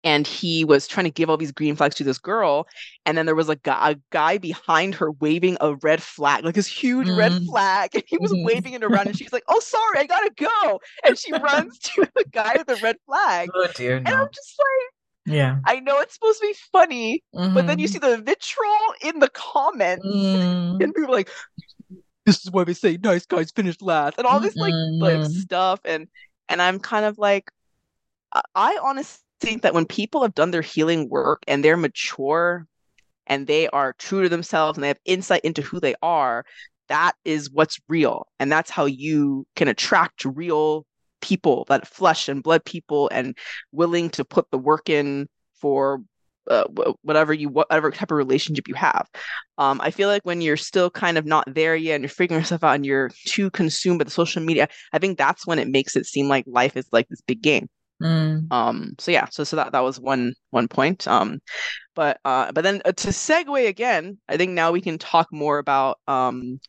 and 0.06 0.28
he 0.28 0.64
was 0.64 0.88
trying 0.88 1.04
to 1.04 1.12
give 1.12 1.30
all 1.30 1.36
these 1.36 1.52
green 1.52 1.76
flags 1.76 1.96
to 1.96 2.04
this 2.04 2.20
girl 2.20 2.68
and 3.06 3.18
then 3.18 3.26
there 3.26 3.36
was 3.36 3.50
a 3.50 3.56
guy, 3.58 3.92
a 3.92 3.96
guy 4.12 4.38
behind 4.38 4.96
her 4.96 5.12
waving 5.12 5.58
a 5.60 5.76
red 5.76 6.02
flag 6.02 6.46
like 6.46 6.56
this 6.56 6.68
huge 6.68 7.08
mm. 7.08 7.18
red 7.18 7.34
flag 7.46 7.90
and 7.94 8.04
he 8.06 8.18
was 8.20 8.32
mm. 8.32 8.46
waving 8.46 8.74
it 8.74 8.84
around 8.84 9.08
and 9.08 9.18
she's 9.18 9.34
like 9.34 9.44
oh 9.50 9.60
sorry 9.60 9.98
i 9.98 10.06
gotta 10.06 10.32
go 10.38 10.80
and 11.06 11.18
she 11.18 11.32
runs 11.44 11.78
to 11.80 12.08
the 12.16 12.24
guy 12.32 12.54
with 12.58 12.68
the 12.68 12.78
red 12.82 12.96
flag 13.06 13.50
oh 13.54 13.68
dear 13.76 14.00
no. 14.00 14.12
and 14.12 14.22
i'm 14.22 14.30
just 14.34 14.56
like 14.60 15.36
yeah 15.36 15.58
i 15.66 15.80
know 15.80 16.00
it's 16.00 16.14
supposed 16.14 16.40
to 16.40 16.48
be 16.48 16.56
funny 16.72 17.24
mm-hmm. 17.36 17.54
but 17.54 17.68
then 17.68 17.80
you 17.80 17.88
mm-hmm. 17.88 17.94
see 17.94 18.00
the 18.00 18.22
vitriol 18.22 18.94
in 19.02 19.20
the 19.20 19.30
comments 19.30 20.06
mm. 20.16 20.82
and 20.82 20.94
people 20.94 21.12
like 21.12 21.30
this 22.26 22.44
is 22.44 22.52
why 22.52 22.64
we 22.64 22.74
say 22.74 22.98
nice 23.04 23.26
guys 23.26 23.52
finish 23.52 23.82
last 23.82 24.16
and 24.18 24.28
all 24.28 24.40
this 24.40 24.56
like 24.56 24.74
mm-hmm. 24.74 25.02
like 25.02 25.26
stuff 25.32 25.80
and 25.84 26.08
and 26.48 26.62
i'm 26.62 26.80
kind 26.80 27.06
of 27.06 27.18
like 27.18 27.50
I 28.54 28.78
honestly 28.84 29.25
think 29.40 29.62
that 29.62 29.74
when 29.74 29.86
people 29.86 30.22
have 30.22 30.36
done 30.36 30.52
their 30.52 30.62
healing 30.62 31.10
work 31.10 31.44
and 31.48 31.64
they're 31.64 31.78
mature 31.78 32.68
and 33.28 33.48
they 33.48 33.68
are 33.70 33.94
true 33.98 34.24
to 34.24 34.30
themselves 34.30 34.78
and 34.78 34.84
they 34.84 34.90
have 34.90 35.00
insight 35.06 35.42
into 35.42 35.62
who 35.62 35.80
they 35.80 35.96
are, 36.02 36.46
that 36.90 37.14
is 37.26 37.50
what's 37.50 37.80
real. 37.88 38.28
And 38.40 38.52
that's 38.52 38.70
how 38.70 38.86
you 38.86 39.46
can 39.56 39.68
attract 39.68 40.26
real 40.26 40.86
people, 41.22 41.66
that 41.70 41.88
flesh 41.88 42.30
and 42.30 42.44
blood 42.44 42.64
people, 42.66 43.10
and 43.12 43.38
willing 43.72 44.10
to 44.12 44.24
put 44.24 44.50
the 44.52 44.58
work 44.58 44.90
in 44.90 45.28
for 45.60 46.02
uh, 46.48 46.66
whatever 47.02 47.34
you 47.34 47.50
whatever 47.50 47.90
type 47.90 48.12
of 48.12 48.18
relationship 48.18 48.68
you 48.68 48.76
have. 48.76 49.08
Um, 49.58 49.82
I 49.82 49.90
feel 49.90 50.10
like 50.10 50.22
when 50.24 50.42
you're 50.42 50.58
still 50.58 50.92
kind 50.92 51.18
of 51.18 51.26
not 51.26 51.52
there 51.52 51.76
yet 51.76 51.96
and 51.96 52.04
you're 52.04 52.10
figuring 52.10 52.42
yourself 52.42 52.64
out 52.64 52.76
and 52.76 52.86
you're 52.86 53.10
too 53.26 53.50
consumed 53.50 54.00
by 54.00 54.06
the 54.06 54.12
social 54.12 54.44
media, 54.44 54.68
I 54.94 55.00
think 55.00 55.18
that's 55.18 55.48
when 55.48 55.58
it 55.58 55.68
makes 55.68 55.96
it 55.96 56.06
seem 56.06 56.28
like 56.28 56.46
life 56.48 56.78
is 56.78 56.88
like 56.92 57.08
this 57.10 57.22
big 57.22 57.42
game. 57.42 57.68
Mm. 58.02 58.52
Um, 58.52 58.96
so 59.00 59.12
yeah, 59.12 59.26
so 59.30 59.44
so 59.44 59.56
that 59.56 59.72
that 59.72 59.80
was 59.80 60.00
one 60.00 60.34
one 60.50 60.68
point. 60.68 61.08
Um, 61.08 61.40
but 61.96 62.20
uh, 62.26 62.52
but 62.52 62.64
then 62.64 62.82
uh, 62.86 62.92
to 62.92 63.08
segue 63.10 63.68
again, 63.68 64.18
I 64.28 64.38
think 64.38 64.52
now 64.52 64.72
we 64.72 64.82
can 64.82 64.98
talk 64.98 65.28
more 65.32 65.60
about 65.60 66.00
um, 66.08 66.60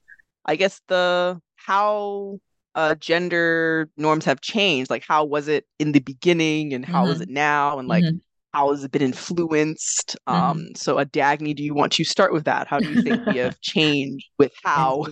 I 0.45 0.57
guess 0.57 0.81
the 0.89 1.41
how 1.57 2.39
uh 2.75 2.95
gender 2.97 3.89
norms 3.97 4.25
have 4.25 4.41
changed. 4.41 4.91
Like 4.91 5.05
how 5.07 5.25
was 5.25 5.49
it 5.49 5.67
in 5.79 5.93
the 5.93 6.01
beginning, 6.01 6.73
and 6.73 6.85
how 6.85 7.05
mm-hmm. 7.05 7.13
is 7.13 7.21
it 7.21 7.29
now, 7.29 7.81
and 7.81 7.89
like 7.89 8.05
mm-hmm. 8.05 8.19
how 8.55 8.71
has 8.71 8.85
it 8.85 8.93
been 8.93 9.03
influenced? 9.03 10.17
Mm-hmm. 10.29 10.43
Um, 10.43 10.69
so 10.77 10.95
Dagny, 11.05 11.57
do 11.57 11.65
you 11.65 11.75
want 11.75 11.93
to 11.95 12.05
start 12.05 12.33
with 12.33 12.45
that? 12.45 12.69
How 12.69 12.79
do 12.79 12.89
you 12.89 13.03
think 13.03 13.27
we 13.27 13.37
have 13.39 13.61
changed 13.63 14.27
with 14.39 14.53
how 14.63 15.07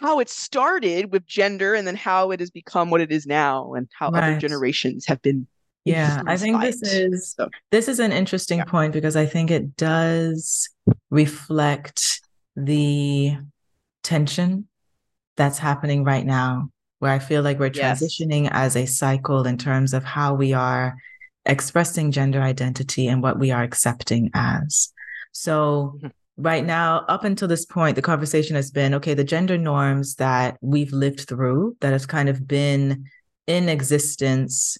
how 0.00 0.18
it 0.18 0.28
started 0.28 1.12
with 1.12 1.26
gender, 1.26 1.74
and 1.74 1.86
then 1.86 1.96
how 1.96 2.32
it 2.32 2.40
has 2.40 2.50
become 2.50 2.90
what 2.90 3.00
it 3.00 3.12
is 3.12 3.24
now, 3.24 3.74
and 3.74 3.88
how 3.96 4.10
right. 4.10 4.24
other 4.24 4.40
generations 4.40 5.06
have 5.06 5.22
been 5.22 5.46
yeah 5.90 6.22
i 6.26 6.36
think 6.36 6.60
this 6.60 6.82
is 6.82 7.34
so, 7.36 7.48
this 7.70 7.88
is 7.88 7.98
an 7.98 8.12
interesting 8.12 8.58
yeah. 8.58 8.64
point 8.64 8.92
because 8.92 9.16
i 9.16 9.26
think 9.26 9.50
it 9.50 9.76
does 9.76 10.68
reflect 11.10 12.20
the 12.56 13.36
tension 14.02 14.66
that's 15.36 15.58
happening 15.58 16.04
right 16.04 16.26
now 16.26 16.68
where 16.98 17.12
i 17.12 17.18
feel 17.18 17.42
like 17.42 17.58
we're 17.58 17.70
yes. 17.72 18.02
transitioning 18.02 18.48
as 18.52 18.76
a 18.76 18.86
cycle 18.86 19.46
in 19.46 19.58
terms 19.58 19.94
of 19.94 20.04
how 20.04 20.34
we 20.34 20.52
are 20.52 20.96
expressing 21.46 22.10
gender 22.12 22.40
identity 22.40 23.08
and 23.08 23.22
what 23.22 23.38
we 23.38 23.50
are 23.50 23.62
accepting 23.62 24.30
as 24.34 24.92
so 25.32 25.94
mm-hmm. 25.96 26.08
right 26.36 26.64
now 26.64 27.04
up 27.08 27.24
until 27.24 27.48
this 27.48 27.64
point 27.64 27.96
the 27.96 28.02
conversation 28.02 28.56
has 28.56 28.70
been 28.70 28.94
okay 28.94 29.14
the 29.14 29.24
gender 29.24 29.56
norms 29.56 30.16
that 30.16 30.56
we've 30.60 30.92
lived 30.92 31.20
through 31.20 31.76
that 31.80 31.92
has 31.92 32.06
kind 32.06 32.28
of 32.28 32.46
been 32.46 33.04
in 33.46 33.68
existence 33.68 34.78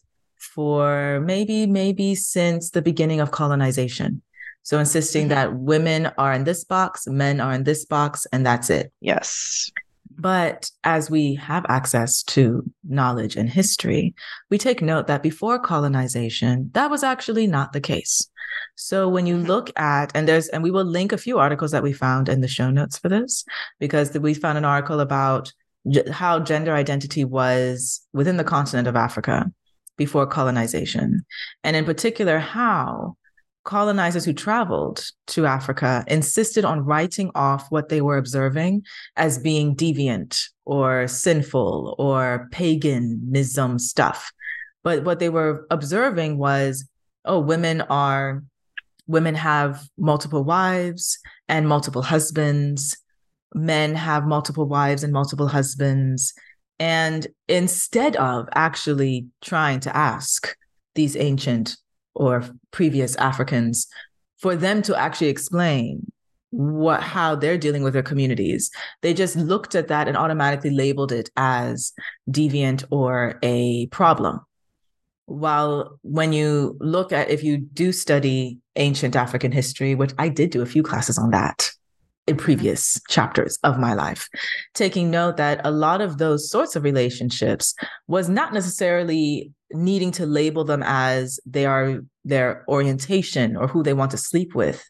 for 0.60 1.20
maybe 1.24 1.66
maybe 1.66 2.14
since 2.14 2.68
the 2.68 2.82
beginning 2.82 3.18
of 3.18 3.30
colonization. 3.30 4.20
So 4.62 4.78
insisting 4.78 5.22
mm-hmm. 5.22 5.28
that 5.30 5.56
women 5.56 6.12
are 6.18 6.34
in 6.34 6.44
this 6.44 6.64
box, 6.64 7.06
men 7.06 7.40
are 7.40 7.54
in 7.54 7.64
this 7.64 7.86
box, 7.86 8.26
and 8.30 8.44
that's 8.44 8.68
it. 8.68 8.92
Yes. 9.00 9.70
But 10.18 10.70
as 10.84 11.10
we 11.10 11.36
have 11.36 11.64
access 11.70 12.22
to 12.24 12.62
knowledge 12.86 13.36
and 13.36 13.48
history, 13.48 14.14
we 14.50 14.58
take 14.58 14.82
note 14.82 15.06
that 15.06 15.22
before 15.22 15.58
colonization, 15.58 16.68
that 16.74 16.90
was 16.90 17.02
actually 17.02 17.46
not 17.46 17.72
the 17.72 17.80
case. 17.80 18.28
So 18.74 19.08
when 19.08 19.24
you 19.24 19.36
mm-hmm. 19.36 19.46
look 19.46 19.70
at, 19.80 20.12
and 20.14 20.28
there's, 20.28 20.48
and 20.48 20.62
we 20.62 20.70
will 20.70 20.84
link 20.84 21.12
a 21.12 21.16
few 21.16 21.38
articles 21.38 21.70
that 21.70 21.82
we 21.82 21.94
found 21.94 22.28
in 22.28 22.42
the 22.42 22.48
show 22.48 22.68
notes 22.68 22.98
for 22.98 23.08
this, 23.08 23.46
because 23.78 24.12
we 24.12 24.34
found 24.34 24.58
an 24.58 24.66
article 24.66 25.00
about 25.00 25.54
how 26.10 26.38
gender 26.38 26.74
identity 26.74 27.24
was 27.24 28.06
within 28.12 28.36
the 28.36 28.44
continent 28.44 28.86
of 28.86 28.94
Africa 28.94 29.50
before 30.00 30.26
colonization, 30.26 31.22
and 31.62 31.76
in 31.76 31.84
particular, 31.84 32.38
how 32.38 33.16
colonizers 33.64 34.24
who 34.24 34.32
traveled 34.32 35.04
to 35.26 35.44
Africa 35.44 36.02
insisted 36.08 36.64
on 36.64 36.86
writing 36.86 37.30
off 37.34 37.66
what 37.68 37.90
they 37.90 38.00
were 38.00 38.16
observing 38.16 38.82
as 39.16 39.38
being 39.38 39.76
deviant 39.76 40.42
or 40.64 41.06
sinful 41.06 41.94
or 41.98 42.48
paganism 42.50 43.78
stuff. 43.78 44.32
But 44.82 45.04
what 45.04 45.18
they 45.18 45.28
were 45.28 45.66
observing 45.70 46.38
was 46.38 46.88
oh, 47.26 47.40
women 47.40 47.82
are, 47.82 48.42
women 49.06 49.34
have 49.34 49.86
multiple 49.98 50.44
wives 50.44 51.18
and 51.46 51.68
multiple 51.68 52.00
husbands. 52.00 52.96
Men 53.54 53.94
have 53.94 54.24
multiple 54.24 54.64
wives 54.66 55.04
and 55.04 55.12
multiple 55.12 55.48
husbands. 55.48 56.32
And 56.80 57.26
instead 57.46 58.16
of 58.16 58.48
actually 58.54 59.26
trying 59.42 59.80
to 59.80 59.94
ask 59.94 60.56
these 60.94 61.14
ancient 61.14 61.76
or 62.14 62.42
previous 62.70 63.14
Africans 63.16 63.86
for 64.38 64.56
them 64.56 64.80
to 64.82 64.96
actually 64.98 65.28
explain 65.28 66.10
what 66.52 67.00
how 67.00 67.36
they're 67.36 67.58
dealing 67.58 67.84
with 67.84 67.92
their 67.92 68.02
communities 68.02 68.72
they 69.02 69.14
just 69.14 69.36
looked 69.36 69.76
at 69.76 69.86
that 69.86 70.08
and 70.08 70.16
automatically 70.16 70.70
labeled 70.70 71.12
it 71.12 71.30
as 71.36 71.92
deviant 72.28 72.82
or 72.90 73.38
a 73.42 73.86
problem. 73.88 74.40
While 75.26 76.00
when 76.02 76.32
you 76.32 76.76
look 76.80 77.12
at 77.12 77.30
if 77.30 77.44
you 77.44 77.58
do 77.58 77.92
study 77.92 78.58
ancient 78.74 79.14
african 79.14 79.52
history 79.52 79.94
which 79.94 80.12
i 80.18 80.28
did 80.28 80.50
do 80.50 80.62
a 80.62 80.66
few 80.66 80.82
classes 80.82 81.18
on 81.18 81.30
that 81.30 81.70
in 82.30 82.36
previous 82.36 83.00
chapters 83.08 83.58
of 83.64 83.78
my 83.78 83.92
life, 83.92 84.28
taking 84.74 85.10
note 85.10 85.36
that 85.36 85.60
a 85.64 85.70
lot 85.70 86.00
of 86.00 86.18
those 86.18 86.48
sorts 86.48 86.76
of 86.76 86.84
relationships 86.84 87.74
was 88.06 88.28
not 88.28 88.54
necessarily 88.54 89.52
needing 89.72 90.12
to 90.12 90.26
label 90.26 90.64
them 90.64 90.82
as 90.84 91.40
they 91.44 91.66
are 91.66 92.00
their 92.24 92.64
orientation 92.68 93.56
or 93.56 93.66
who 93.66 93.82
they 93.82 93.92
want 93.92 94.12
to 94.12 94.16
sleep 94.16 94.54
with 94.54 94.88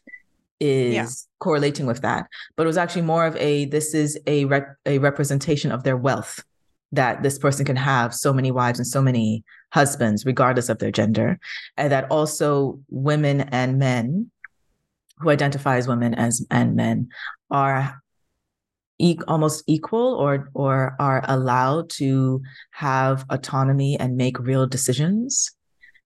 is 0.59 0.93
yeah. 0.93 1.07
correlating 1.39 1.87
with 1.87 2.01
that 2.01 2.27
but 2.55 2.63
it 2.63 2.67
was 2.67 2.77
actually 2.77 3.01
more 3.01 3.25
of 3.25 3.35
a 3.37 3.65
this 3.65 3.93
is 3.93 4.19
a 4.27 4.45
rep- 4.45 4.75
a 4.85 4.99
representation 4.99 5.71
of 5.71 5.83
their 5.83 5.97
wealth 5.97 6.43
that 6.91 7.23
this 7.23 7.39
person 7.39 7.65
can 7.65 7.75
have 7.75 8.13
so 8.13 8.33
many 8.33 8.51
wives 8.51 8.77
and 8.77 8.87
so 8.87 9.01
many 9.01 9.43
husbands 9.71 10.25
regardless 10.25 10.69
of 10.69 10.77
their 10.79 10.91
gender 10.91 11.39
and 11.77 11.91
that 11.91 12.05
also 12.11 12.79
women 12.89 13.41
and 13.41 13.79
men 13.79 14.29
who 15.21 15.29
identify 15.29 15.77
as 15.77 15.87
women 15.87 16.13
as 16.13 16.45
and 16.49 16.75
men 16.75 17.09
are 17.49 18.01
e- 18.99 19.19
almost 19.27 19.63
equal 19.67 20.15
or 20.15 20.49
or 20.53 20.95
are 20.99 21.23
allowed 21.27 21.89
to 21.89 22.41
have 22.71 23.25
autonomy 23.29 23.99
and 23.99 24.17
make 24.17 24.39
real 24.39 24.67
decisions. 24.67 25.51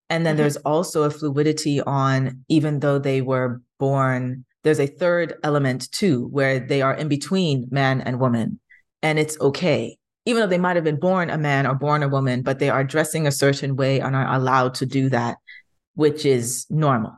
And 0.10 0.26
then 0.26 0.34
mm-hmm. 0.34 0.44
there's 0.44 0.58
also 0.58 1.04
a 1.04 1.10
fluidity 1.10 1.82
on 1.82 2.44
even 2.48 2.80
though 2.80 3.00
they 3.00 3.22
were 3.22 3.62
born 3.80 4.46
there's 4.64 4.80
a 4.80 4.88
third 4.88 5.36
element 5.44 5.92
too 5.92 6.28
where 6.28 6.60
they 6.60 6.82
are 6.82 6.96
in 6.96 7.08
between 7.08 7.68
man 7.70 8.02
and 8.02 8.20
woman. 8.20 8.60
And 9.04 9.20
it's 9.20 9.40
okay. 9.40 9.98
Even 10.26 10.42
though 10.42 10.48
they 10.48 10.58
might 10.58 10.76
have 10.76 10.84
been 10.84 11.00
born 11.00 11.30
a 11.30 11.38
man 11.38 11.68
or 11.68 11.76
born 11.76 12.02
a 12.02 12.10
woman 12.10 12.42
but 12.42 12.60
they 12.60 12.70
are 12.70 12.84
dressing 12.84 13.28
a 13.28 13.32
certain 13.32 13.76
way 13.76 14.00
and 14.00 14.16
are 14.16 14.34
allowed 14.34 14.74
to 14.76 14.86
do 14.86 15.10
that 15.10 15.38
which 15.96 16.26
is 16.26 16.66
normal 16.70 17.16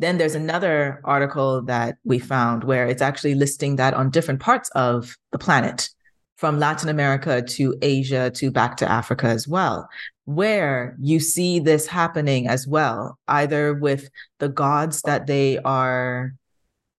Then 0.00 0.16
there's 0.16 0.34
another 0.34 1.02
article 1.04 1.60
that 1.66 1.98
we 2.04 2.18
found 2.18 2.64
where 2.64 2.86
it's 2.86 3.02
actually 3.02 3.34
listing 3.34 3.76
that 3.76 3.92
on 3.92 4.08
different 4.08 4.40
parts 4.40 4.70
of 4.70 5.14
the 5.30 5.38
planet, 5.38 5.90
from 6.38 6.58
Latin 6.58 6.88
America 6.88 7.42
to 7.42 7.76
Asia 7.82 8.30
to 8.30 8.50
back 8.50 8.78
to 8.78 8.90
Africa 8.90 9.26
as 9.26 9.46
well, 9.46 9.90
where 10.24 10.96
you 10.98 11.20
see 11.20 11.58
this 11.60 11.86
happening 11.86 12.48
as 12.48 12.66
well, 12.66 13.18
either 13.28 13.74
with 13.74 14.08
the 14.38 14.48
gods 14.48 15.02
that 15.02 15.26
they 15.26 15.58
are 15.58 16.32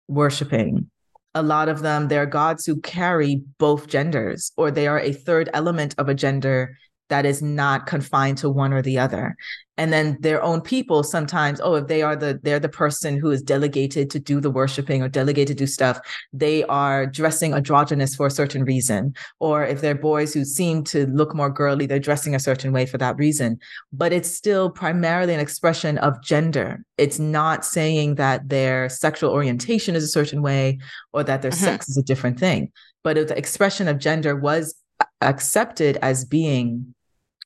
worshiping. 0.08 0.88
A 1.34 1.42
lot 1.42 1.70
of 1.70 1.82
them, 1.82 2.08
they're 2.08 2.28
gods 2.28 2.68
who 2.68 2.80
carry 2.82 3.42
both 3.58 3.88
genders, 3.88 4.52
or 4.58 4.70
they 4.70 4.86
are 4.86 5.00
a 5.00 5.12
third 5.12 5.50
element 5.56 5.96
of 5.98 6.08
a 6.08 6.14
gender 6.14 6.78
that 7.12 7.26
is 7.26 7.42
not 7.42 7.88
confined 7.88 8.38
to 8.38 8.50
one 8.50 8.72
or 8.72 8.82
the 8.82 8.98
other. 8.98 9.36
And 9.78 9.92
then 9.92 10.18
their 10.22 10.42
own 10.42 10.62
people 10.62 11.04
sometimes 11.04 11.60
oh 11.62 11.76
if 11.76 11.88
they 11.88 12.02
are 12.02 12.16
the 12.16 12.40
they're 12.42 12.60
the 12.60 12.70
person 12.70 13.18
who 13.18 13.32
is 13.32 13.42
delegated 13.42 14.10
to 14.12 14.20
do 14.20 14.40
the 14.40 14.50
worshiping 14.50 15.02
or 15.02 15.10
delegated 15.10 15.58
to 15.58 15.64
do 15.64 15.68
stuff 15.68 16.00
they 16.32 16.64
are 16.66 17.06
dressing 17.06 17.54
androgynous 17.54 18.16
for 18.16 18.28
a 18.28 18.32
certain 18.32 18.64
reason. 18.64 19.14
Or 19.40 19.66
if 19.66 19.82
they're 19.82 19.96
boys 19.96 20.34
who 20.34 20.46
seem 20.46 20.86
to 20.86 21.06
look 21.08 21.36
more 21.36 21.50
girly 21.50 21.86
they're 21.86 22.00
dressing 22.00 22.34
a 22.34 22.40
certain 22.40 22.72
way 22.72 22.86
for 22.86 22.98
that 23.00 23.18
reason. 23.18 23.60
But 23.92 24.14
it's 24.14 24.34
still 24.34 24.70
primarily 24.70 25.34
an 25.34 25.42
expression 25.42 25.98
of 25.98 26.24
gender. 26.24 26.86
It's 26.98 27.20
not 27.20 27.66
saying 27.66 28.16
that 28.16 28.48
their 28.48 28.88
sexual 28.88 29.32
orientation 29.32 29.96
is 29.98 30.04
a 30.06 30.16
certain 30.20 30.42
way 30.42 30.80
or 31.12 31.26
that 31.26 31.42
their 31.42 31.52
mm-hmm. 31.52 31.66
sex 31.66 31.90
is 31.90 31.98
a 31.98 32.04
different 32.04 32.40
thing. 32.40 32.72
But 33.04 33.16
the 33.16 33.38
expression 33.38 33.90
of 33.90 33.98
gender 33.98 34.36
was 34.36 34.76
accepted 35.22 35.98
as 36.02 36.26
being 36.26 36.94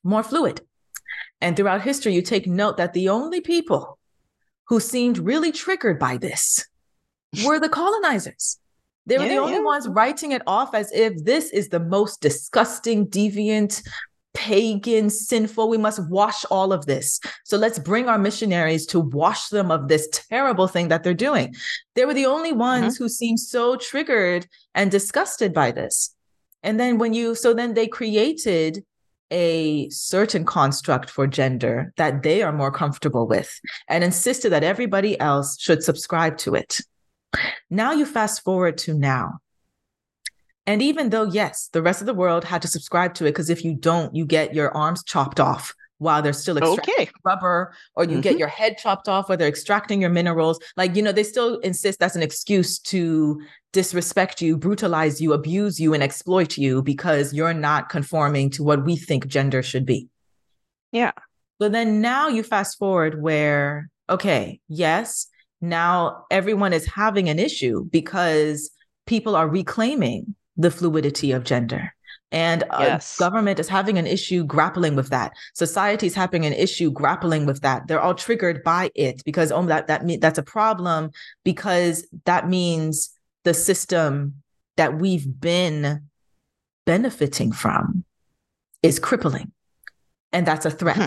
more 0.06 0.22
fluid. 0.22 0.60
And 1.40 1.56
throughout 1.56 1.82
history, 1.82 2.14
you 2.14 2.22
take 2.22 2.46
note 2.46 2.78
that 2.78 2.92
the 2.92 3.08
only 3.08 3.40
people 3.40 3.98
who 4.68 4.80
seemed 4.80 5.18
really 5.18 5.52
triggered 5.52 5.98
by 5.98 6.16
this 6.16 6.66
were 7.44 7.58
the 7.58 7.68
colonizers. 7.68 8.58
They 9.06 9.18
were 9.18 9.24
yeah, 9.24 9.34
the 9.34 9.40
only 9.40 9.54
yeah. 9.54 9.62
ones 9.62 9.86
writing 9.86 10.32
it 10.32 10.42
off 10.46 10.74
as 10.74 10.90
if 10.92 11.24
this 11.24 11.50
is 11.50 11.68
the 11.68 11.78
most 11.78 12.20
disgusting, 12.20 13.06
deviant, 13.06 13.82
pagan, 14.34 15.08
sinful. 15.10 15.68
We 15.68 15.78
must 15.78 16.08
wash 16.10 16.44
all 16.50 16.72
of 16.72 16.86
this. 16.86 17.20
So 17.44 17.56
let's 17.56 17.78
bring 17.78 18.08
our 18.08 18.18
missionaries 18.18 18.84
to 18.86 19.00
wash 19.00 19.48
them 19.48 19.70
of 19.70 19.88
this 19.88 20.08
terrible 20.28 20.66
thing 20.66 20.88
that 20.88 21.04
they're 21.04 21.14
doing. 21.14 21.54
They 21.94 22.04
were 22.04 22.14
the 22.14 22.26
only 22.26 22.52
ones 22.52 22.94
mm-hmm. 22.94 23.04
who 23.04 23.08
seemed 23.08 23.40
so 23.40 23.76
triggered 23.76 24.46
and 24.74 24.90
disgusted 24.90 25.54
by 25.54 25.70
this. 25.70 26.14
And 26.62 26.80
then 26.80 26.98
when 26.98 27.14
you, 27.14 27.36
so 27.36 27.54
then 27.54 27.74
they 27.74 27.86
created 27.86 28.84
a 29.30 29.88
certain 29.90 30.44
construct 30.44 31.10
for 31.10 31.26
gender 31.26 31.92
that 31.96 32.22
they 32.22 32.42
are 32.42 32.52
more 32.52 32.70
comfortable 32.70 33.26
with 33.26 33.60
and 33.88 34.04
insisted 34.04 34.50
that 34.50 34.62
everybody 34.62 35.18
else 35.18 35.60
should 35.60 35.82
subscribe 35.82 36.38
to 36.38 36.54
it. 36.54 36.80
Now 37.68 37.92
you 37.92 38.06
fast 38.06 38.44
forward 38.44 38.78
to 38.78 38.94
now. 38.94 39.38
And 40.66 40.82
even 40.82 41.10
though, 41.10 41.24
yes, 41.24 41.68
the 41.72 41.82
rest 41.82 42.00
of 42.00 42.06
the 42.06 42.14
world 42.14 42.44
had 42.44 42.62
to 42.62 42.68
subscribe 42.68 43.14
to 43.14 43.24
it, 43.24 43.30
because 43.30 43.50
if 43.50 43.64
you 43.64 43.74
don't, 43.74 44.14
you 44.14 44.26
get 44.26 44.54
your 44.54 44.76
arms 44.76 45.04
chopped 45.04 45.38
off 45.38 45.74
while 45.98 46.22
they're 46.22 46.32
still 46.32 46.58
extracting 46.58 46.94
okay. 46.94 47.10
rubber, 47.24 47.74
or 47.94 48.04
you 48.04 48.12
mm-hmm. 48.12 48.20
get 48.20 48.38
your 48.38 48.48
head 48.48 48.76
chopped 48.78 49.08
off 49.08 49.28
while 49.28 49.38
they're 49.38 49.48
extracting 49.48 50.00
your 50.00 50.10
minerals. 50.10 50.58
Like, 50.76 50.94
you 50.94 51.02
know, 51.02 51.12
they 51.12 51.22
still 51.22 51.58
insist 51.60 51.98
that's 51.98 52.16
an 52.16 52.22
excuse 52.22 52.78
to 52.80 53.40
disrespect 53.72 54.40
you, 54.42 54.56
brutalize 54.56 55.20
you, 55.20 55.32
abuse 55.32 55.80
you, 55.80 55.94
and 55.94 56.02
exploit 56.02 56.56
you 56.58 56.82
because 56.82 57.32
you're 57.32 57.54
not 57.54 57.88
conforming 57.88 58.50
to 58.50 58.62
what 58.62 58.84
we 58.84 58.96
think 58.96 59.26
gender 59.26 59.62
should 59.62 59.86
be. 59.86 60.08
Yeah. 60.92 61.12
So 61.60 61.68
then 61.68 62.00
now 62.00 62.28
you 62.28 62.42
fast 62.42 62.78
forward 62.78 63.22
where, 63.22 63.88
okay, 64.10 64.60
yes, 64.68 65.26
now 65.60 66.24
everyone 66.30 66.72
is 66.72 66.86
having 66.86 67.28
an 67.28 67.38
issue 67.38 67.84
because 67.90 68.70
people 69.06 69.34
are 69.34 69.48
reclaiming 69.48 70.34
the 70.56 70.70
fluidity 70.70 71.32
of 71.32 71.44
gender. 71.44 71.94
And 72.32 72.64
yes. 72.78 73.16
government 73.16 73.60
is 73.60 73.68
having 73.68 73.98
an 73.98 74.06
issue 74.06 74.44
grappling 74.44 74.96
with 74.96 75.10
that. 75.10 75.32
Society 75.54 76.08
is 76.08 76.14
having 76.14 76.44
an 76.44 76.52
issue 76.52 76.90
grappling 76.90 77.46
with 77.46 77.60
that. 77.60 77.86
They're 77.86 78.00
all 78.00 78.14
triggered 78.14 78.64
by 78.64 78.90
it 78.96 79.22
because 79.24 79.52
oh, 79.52 79.64
that 79.66 79.86
that 79.86 80.04
mean, 80.04 80.18
that's 80.18 80.38
a 80.38 80.42
problem 80.42 81.12
because 81.44 82.06
that 82.24 82.48
means 82.48 83.10
the 83.44 83.54
system 83.54 84.42
that 84.76 84.98
we've 84.98 85.40
been 85.40 86.02
benefiting 86.84 87.52
from 87.52 88.04
is 88.82 88.98
crippling, 88.98 89.52
and 90.32 90.46
that's 90.46 90.66
a 90.66 90.70
threat. 90.70 90.96
Hmm. 90.96 91.06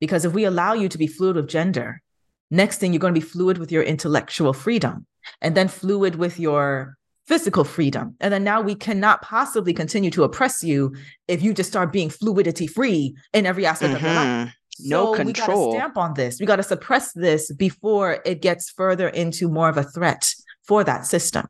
Because 0.00 0.24
if 0.24 0.32
we 0.32 0.44
allow 0.44 0.74
you 0.74 0.88
to 0.88 0.98
be 0.98 1.06
fluid 1.06 1.36
with 1.36 1.48
gender, 1.48 2.02
next 2.50 2.78
thing 2.78 2.92
you're 2.92 3.00
going 3.00 3.14
to 3.14 3.20
be 3.20 3.26
fluid 3.26 3.58
with 3.58 3.70
your 3.70 3.84
intellectual 3.84 4.52
freedom, 4.52 5.06
and 5.40 5.56
then 5.56 5.68
fluid 5.68 6.16
with 6.16 6.40
your 6.40 6.97
physical 7.28 7.62
freedom. 7.62 8.16
And 8.20 8.32
then 8.32 8.42
now 8.42 8.62
we 8.62 8.74
cannot 8.74 9.20
possibly 9.20 9.74
continue 9.74 10.10
to 10.12 10.24
oppress 10.24 10.64
you 10.64 10.96
if 11.28 11.42
you 11.42 11.52
just 11.52 11.68
start 11.68 11.92
being 11.92 12.08
fluidity 12.08 12.66
free 12.66 13.14
in 13.34 13.44
every 13.44 13.66
aspect 13.66 13.94
mm-hmm. 13.94 14.06
of 14.06 14.10
your 14.10 14.14
life. 14.14 14.26
Mm-hmm. 14.26 14.88
No 14.88 15.12
so 15.12 15.22
control. 15.22 15.26
We 15.26 15.72
got 15.72 15.72
to 15.72 15.78
stamp 15.78 15.96
on 15.98 16.14
this. 16.14 16.40
We 16.40 16.46
got 16.46 16.56
to 16.56 16.62
suppress 16.62 17.12
this 17.12 17.52
before 17.52 18.20
it 18.24 18.40
gets 18.40 18.70
further 18.70 19.08
into 19.08 19.48
more 19.48 19.68
of 19.68 19.76
a 19.76 19.82
threat 19.82 20.34
for 20.66 20.82
that 20.84 21.04
system. 21.04 21.46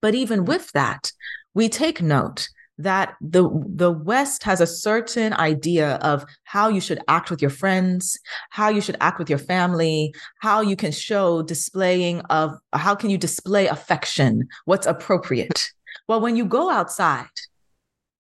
But 0.00 0.14
even 0.14 0.44
with 0.46 0.72
that, 0.72 1.12
we 1.54 1.68
take 1.68 2.00
note 2.00 2.48
that 2.78 3.14
the 3.20 3.48
the 3.66 3.90
west 3.90 4.42
has 4.42 4.60
a 4.60 4.66
certain 4.66 5.32
idea 5.34 5.96
of 5.96 6.24
how 6.44 6.68
you 6.68 6.80
should 6.80 6.98
act 7.08 7.30
with 7.30 7.42
your 7.42 7.50
friends 7.50 8.18
how 8.50 8.68
you 8.68 8.80
should 8.80 8.96
act 9.00 9.18
with 9.18 9.28
your 9.28 9.38
family 9.38 10.14
how 10.40 10.60
you 10.60 10.74
can 10.74 10.90
show 10.90 11.42
displaying 11.42 12.20
of 12.22 12.56
how 12.72 12.94
can 12.94 13.10
you 13.10 13.18
display 13.18 13.66
affection 13.66 14.48
what's 14.64 14.86
appropriate. 14.86 15.70
Well 16.08 16.20
when 16.20 16.36
you 16.36 16.44
go 16.44 16.70
outside 16.70 17.26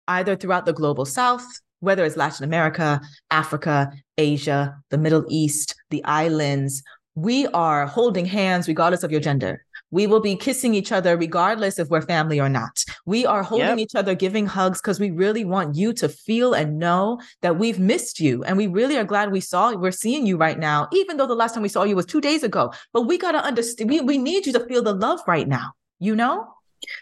either 0.09 0.35
throughout 0.35 0.67
the 0.67 0.73
global 0.73 1.05
south 1.05 1.47
whether 1.79 2.05
it's 2.05 2.17
latin 2.17 2.45
america 2.45 3.01
africa 3.31 3.93
asia 4.19 4.77
the 4.91 4.99
middle 4.99 5.25
east 5.29 5.75
the 5.91 6.05
islands 6.05 6.83
we 7.15 7.47
are 7.49 7.87
holding 7.87 8.27
hands 8.27 8.69
regardless 8.69 9.03
of 9.03 9.11
your 9.11 9.21
gender 9.21 9.65
we 9.91 10.07
will 10.07 10.21
be 10.21 10.37
kissing 10.37 10.75
each 10.75 10.93
other 10.93 11.17
regardless 11.17 11.79
if 11.79 11.89
we're 11.89 12.01
family 12.01 12.41
or 12.41 12.49
not. 12.49 12.85
We 13.07 13.27
are 13.27 13.43
holding 13.43 13.67
yep. 13.67 13.79
each 13.79 13.95
other, 13.95 14.15
giving 14.15 14.47
hugs 14.47 14.81
because 14.81 15.01
we 15.01 15.11
really 15.11 15.45
want 15.45 15.75
you 15.75 15.93
to 15.95 16.09
feel 16.09 16.55
and 16.55 16.79
know 16.79 17.21
that 17.43 17.59
we've 17.59 17.79
missed 17.79 18.21
you. 18.21 18.45
And 18.45 18.57
we 18.57 18.67
really 18.67 18.97
are 18.97 19.05
glad 19.05 19.33
we 19.33 19.41
saw, 19.41 19.75
we're 19.75 19.91
seeing 19.91 20.27
you 20.27 20.37
right 20.37 20.59
now, 20.59 20.89
even 20.93 21.17
though 21.17 21.27
the 21.27 21.35
last 21.35 21.55
time 21.55 21.63
we 21.63 21.69
saw 21.69 21.85
you 21.85 21.97
was 21.97 22.07
two 22.07 22.21
days 22.21 22.43
ago. 22.43 22.73
But 22.93 23.03
we 23.03 23.19
got 23.19 23.33
to 23.33 23.45
understand, 23.45 23.91
we, 23.91 24.01
we 24.01 24.19
need 24.19 24.47
you 24.47 24.53
to 24.53 24.67
feel 24.67 24.83
the 24.83 24.95
love 24.95 25.21
right 25.27 25.49
now, 25.49 25.73
you 25.99 26.15
know? 26.15 26.47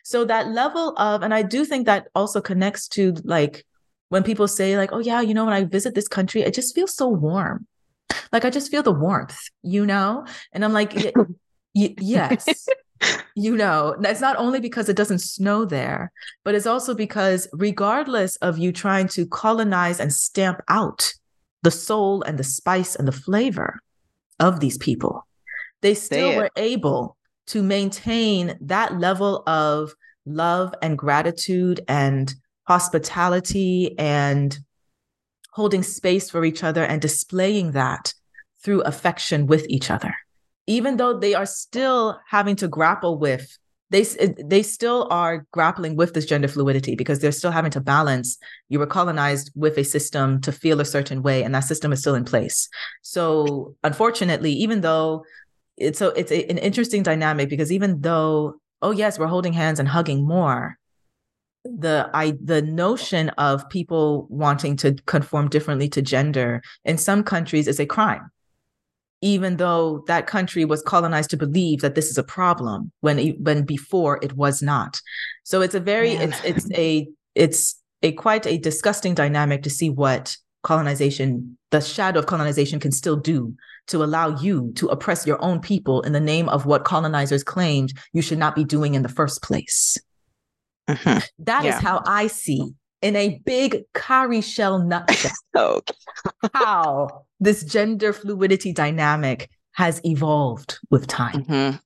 So 0.02 0.24
that 0.24 0.48
level 0.48 0.96
of, 0.98 1.22
and 1.22 1.32
I 1.32 1.42
do 1.42 1.64
think 1.64 1.86
that 1.86 2.08
also 2.14 2.40
connects 2.40 2.88
to 2.88 3.14
like 3.24 3.64
when 4.08 4.22
people 4.22 4.48
say, 4.48 4.76
like, 4.76 4.92
oh, 4.92 5.00
yeah, 5.00 5.20
you 5.20 5.34
know, 5.34 5.44
when 5.44 5.54
I 5.54 5.64
visit 5.64 5.94
this 5.94 6.08
country, 6.08 6.40
it 6.40 6.54
just 6.54 6.74
feels 6.74 6.94
so 6.94 7.08
warm. 7.08 7.66
Like 8.32 8.44
I 8.44 8.50
just 8.50 8.70
feel 8.70 8.82
the 8.82 8.92
warmth, 8.92 9.38
you 9.62 9.84
know? 9.84 10.24
And 10.52 10.64
I'm 10.64 10.72
like, 10.72 10.94
Y- 11.74 11.94
yes. 11.98 12.68
you 13.34 13.56
know, 13.56 13.96
that's 14.00 14.20
not 14.20 14.36
only 14.36 14.60
because 14.60 14.88
it 14.88 14.96
doesn't 14.96 15.20
snow 15.20 15.64
there, 15.64 16.12
but 16.44 16.54
it's 16.54 16.66
also 16.66 16.94
because, 16.94 17.48
regardless 17.52 18.36
of 18.36 18.58
you 18.58 18.72
trying 18.72 19.08
to 19.08 19.26
colonize 19.26 20.00
and 20.00 20.12
stamp 20.12 20.60
out 20.68 21.12
the 21.62 21.70
soul 21.70 22.22
and 22.22 22.38
the 22.38 22.44
spice 22.44 22.96
and 22.96 23.06
the 23.06 23.12
flavor 23.12 23.80
of 24.40 24.60
these 24.60 24.78
people, 24.78 25.26
they 25.80 25.94
still 25.94 26.34
were 26.36 26.50
able 26.56 27.16
to 27.46 27.62
maintain 27.62 28.56
that 28.60 28.98
level 28.98 29.42
of 29.46 29.94
love 30.26 30.74
and 30.82 30.98
gratitude 30.98 31.80
and 31.88 32.34
hospitality 32.64 33.98
and 33.98 34.58
holding 35.52 35.82
space 35.82 36.30
for 36.30 36.44
each 36.44 36.62
other 36.62 36.84
and 36.84 37.00
displaying 37.00 37.72
that 37.72 38.12
through 38.62 38.82
affection 38.82 39.46
with 39.46 39.64
each 39.68 39.90
other 39.90 40.14
even 40.68 40.98
though 40.98 41.18
they 41.18 41.34
are 41.34 41.46
still 41.46 42.20
having 42.28 42.54
to 42.54 42.68
grapple 42.68 43.18
with 43.18 43.58
they 43.90 44.04
they 44.44 44.62
still 44.62 45.08
are 45.10 45.46
grappling 45.50 45.96
with 45.96 46.12
this 46.12 46.26
gender 46.26 46.46
fluidity 46.46 46.94
because 46.94 47.20
they're 47.20 47.32
still 47.32 47.50
having 47.50 47.70
to 47.70 47.80
balance 47.80 48.38
you 48.68 48.78
were 48.78 48.86
colonized 48.86 49.50
with 49.54 49.78
a 49.78 49.84
system 49.84 50.40
to 50.42 50.52
feel 50.52 50.80
a 50.80 50.84
certain 50.84 51.22
way 51.22 51.42
and 51.42 51.54
that 51.54 51.60
system 51.60 51.92
is 51.92 52.00
still 52.00 52.14
in 52.14 52.24
place. 52.24 52.68
So 53.02 53.74
unfortunately 53.82 54.52
even 54.52 54.82
though 54.82 55.24
it's 55.78 55.98
so 55.98 56.08
it's 56.10 56.30
a, 56.30 56.44
an 56.50 56.58
interesting 56.58 57.02
dynamic 57.02 57.48
because 57.48 57.72
even 57.72 58.00
though 58.00 58.56
oh 58.82 58.90
yes 58.90 59.18
we're 59.18 59.26
holding 59.26 59.54
hands 59.54 59.80
and 59.80 59.88
hugging 59.88 60.26
more 60.26 60.76
the 61.64 62.08
i 62.14 62.32
the 62.42 62.62
notion 62.62 63.28
of 63.30 63.68
people 63.68 64.26
wanting 64.30 64.76
to 64.76 64.94
conform 65.06 65.48
differently 65.48 65.88
to 65.88 66.00
gender 66.00 66.62
in 66.84 66.96
some 66.96 67.22
countries 67.22 67.68
is 67.68 67.80
a 67.80 67.86
crime 67.86 68.30
even 69.20 69.56
though 69.56 70.04
that 70.06 70.26
country 70.26 70.64
was 70.64 70.82
colonized 70.82 71.30
to 71.30 71.36
believe 71.36 71.80
that 71.80 71.94
this 71.94 72.10
is 72.10 72.18
a 72.18 72.22
problem 72.22 72.92
when 73.00 73.18
when 73.42 73.64
before 73.64 74.18
it 74.22 74.32
was 74.34 74.62
not 74.62 75.00
so 75.42 75.60
it's 75.60 75.74
a 75.74 75.80
very 75.80 76.14
Man. 76.14 76.28
it's 76.28 76.44
it's 76.44 76.70
a 76.72 77.08
it's 77.34 77.80
a 78.02 78.12
quite 78.12 78.46
a 78.46 78.58
disgusting 78.58 79.14
dynamic 79.14 79.62
to 79.62 79.70
see 79.70 79.90
what 79.90 80.36
colonization 80.62 81.56
the 81.70 81.80
shadow 81.80 82.18
of 82.18 82.26
colonization 82.26 82.80
can 82.80 82.92
still 82.92 83.16
do 83.16 83.54
to 83.88 84.04
allow 84.04 84.38
you 84.40 84.72
to 84.76 84.86
oppress 84.88 85.26
your 85.26 85.42
own 85.42 85.60
people 85.60 86.02
in 86.02 86.12
the 86.12 86.20
name 86.20 86.48
of 86.48 86.66
what 86.66 86.84
colonizers 86.84 87.42
claimed 87.42 87.92
you 88.12 88.22
should 88.22 88.38
not 88.38 88.54
be 88.54 88.64
doing 88.64 88.94
in 88.94 89.02
the 89.02 89.08
first 89.08 89.42
place. 89.42 89.96
Mm-hmm. 90.88 91.18
That 91.44 91.64
yeah. 91.64 91.76
is 91.76 91.82
how 91.82 92.02
I 92.06 92.26
see 92.26 92.72
in 93.02 93.16
a 93.16 93.40
big 93.44 93.84
curry 93.94 94.40
shell 94.40 94.78
nutshell 94.78 95.32
oh. 95.54 95.82
how 96.54 97.24
this 97.40 97.64
gender 97.64 98.12
fluidity 98.12 98.72
dynamic 98.72 99.50
has 99.72 100.00
evolved 100.04 100.78
with 100.90 101.06
time. 101.06 101.44
Mm-hmm. 101.44 101.76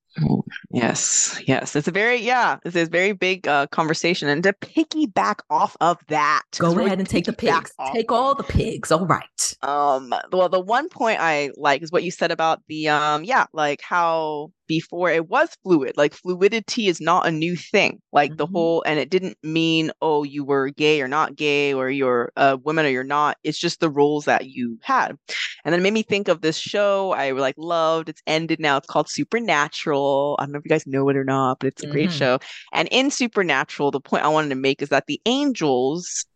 Yes, 0.71 1.41
yes. 1.47 1.75
It's 1.75 1.89
a 1.89 1.91
very 1.91 2.17
yeah, 2.17 2.59
it's 2.65 2.77
a 2.77 2.85
very 2.85 3.13
big 3.13 3.49
uh, 3.49 3.67
conversation. 3.69 4.29
And 4.29 4.43
to 4.43 4.53
piggyback 4.53 5.41
off 5.49 5.77
of 5.81 5.99
that, 6.09 6.43
go 6.59 6.79
ahead 6.79 6.99
and 6.99 7.09
take 7.09 7.25
the 7.25 7.33
pigs. 7.33 7.73
Take 7.93 8.13
all 8.13 8.35
the 8.35 8.43
pigs. 8.43 8.93
All 8.93 9.07
right. 9.07 9.55
Um. 9.63 10.15
Well, 10.31 10.49
the 10.49 10.61
one 10.61 10.89
point 10.89 11.19
I 11.21 11.51
like 11.57 11.83
is 11.83 11.91
what 11.91 12.03
you 12.03 12.11
said 12.11 12.31
about 12.31 12.63
the 12.69 12.91
um. 12.91 13.25
Yeah, 13.25 13.47
like 13.53 13.81
how 13.81 14.53
before 14.67 15.11
it 15.11 15.29
was 15.29 15.51
fluid. 15.63 15.97
Like 15.97 16.15
fluidity 16.15 16.89
is 16.89 17.01
not 17.01 17.27
a 17.27 17.31
new 17.31 17.57
thing. 17.57 18.01
Like 18.13 18.31
mm-hmm. 18.31 18.37
the 18.39 18.47
whole, 18.47 18.83
and 18.87 18.99
it 18.99 19.11
didn't 19.11 19.39
mean 19.43 19.91
oh 20.01 20.23
you 20.23 20.45
were 20.45 20.71
gay 20.71 21.01
or 21.01 21.09
not 21.09 21.37
gay 21.37 21.75
or 21.75 21.91
you're 21.91 22.33
a 22.37 22.57
woman 22.57 22.87
or 22.87 22.89
you're 22.89 23.05
not. 23.05 23.37
It's 23.45 23.59
just 23.59 23.81
the 23.81 23.91
roles 23.91 24.25
that 24.27 24.47
you 24.47 24.79
had. 24.83 25.17
And 25.65 25.73
then 25.73 25.81
it 25.81 25.83
made 25.83 25.93
me 25.93 26.03
think 26.03 26.29
of 26.29 26.41
this 26.41 26.59
show 26.59 27.13
I 27.13 27.33
like 27.33 27.57
loved. 27.59 28.09
It's 28.09 28.23
ended 28.27 28.61
now. 28.61 28.77
It's 28.77 28.87
called 28.87 29.09
Supernatural. 29.09 30.37
I 30.39 30.45
don't 30.45 30.53
know 30.53 30.59
if 30.59 30.65
you 30.65 30.71
guys 30.71 30.87
know 30.87 31.09
it 31.09 31.17
or 31.17 31.25
not, 31.25 31.59
but 31.61 31.69
it's 31.69 31.83
a 31.83 31.89
great 31.89 32.11
mm-hmm. 32.11 32.19
show. 32.19 32.39
And 32.73 32.89
in 32.91 33.11
Supernatural, 33.11 33.91
the 33.91 34.01
point 34.01 34.25
I 34.25 34.29
wanted 34.29 34.51
to 34.51 34.55
make 34.55 34.83
is 34.83 34.89
that 34.91 35.07
the 35.07 35.21
angels 35.27 36.27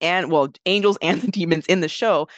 and 0.00 0.30
well, 0.30 0.48
angels 0.66 0.98
and 1.02 1.20
the 1.22 1.30
demons 1.30 1.66
in 1.66 1.80
the 1.80 1.88
show 1.88 2.28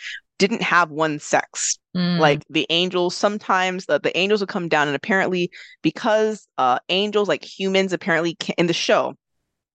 didn't 0.41 0.62
have 0.62 0.91
one 0.91 1.18
sex. 1.18 1.78
Mm. 1.95 2.18
Like 2.18 2.45
the 2.49 2.66
angels, 2.70 3.14
sometimes 3.14 3.84
the, 3.84 4.01
the 4.01 4.16
angels 4.16 4.41
would 4.41 4.49
come 4.49 4.68
down, 4.68 4.88
and 4.88 4.97
apparently, 4.97 5.51
because 5.82 6.49
uh, 6.57 6.78
angels, 6.88 7.28
like 7.28 7.45
humans, 7.45 7.93
apparently 7.93 8.36
can, 8.36 8.55
in 8.57 8.66
the 8.66 8.72
show, 8.72 9.14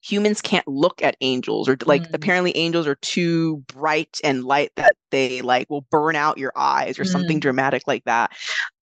humans 0.01 0.41
can't 0.41 0.67
look 0.67 1.03
at 1.03 1.17
angels, 1.21 1.69
or 1.69 1.77
like 1.85 2.03
mm. 2.03 2.13
apparently 2.13 2.55
angels 2.57 2.87
are 2.87 2.95
too 2.95 3.57
bright 3.67 4.19
and 4.23 4.43
light 4.43 4.71
that 4.75 4.95
they 5.11 5.41
like 5.41 5.69
will 5.69 5.85
burn 5.91 6.15
out 6.15 6.39
your 6.39 6.51
eyes 6.55 6.97
or 6.97 7.03
mm. 7.03 7.09
something 7.09 7.39
dramatic 7.39 7.83
like 7.85 8.03
that. 8.05 8.31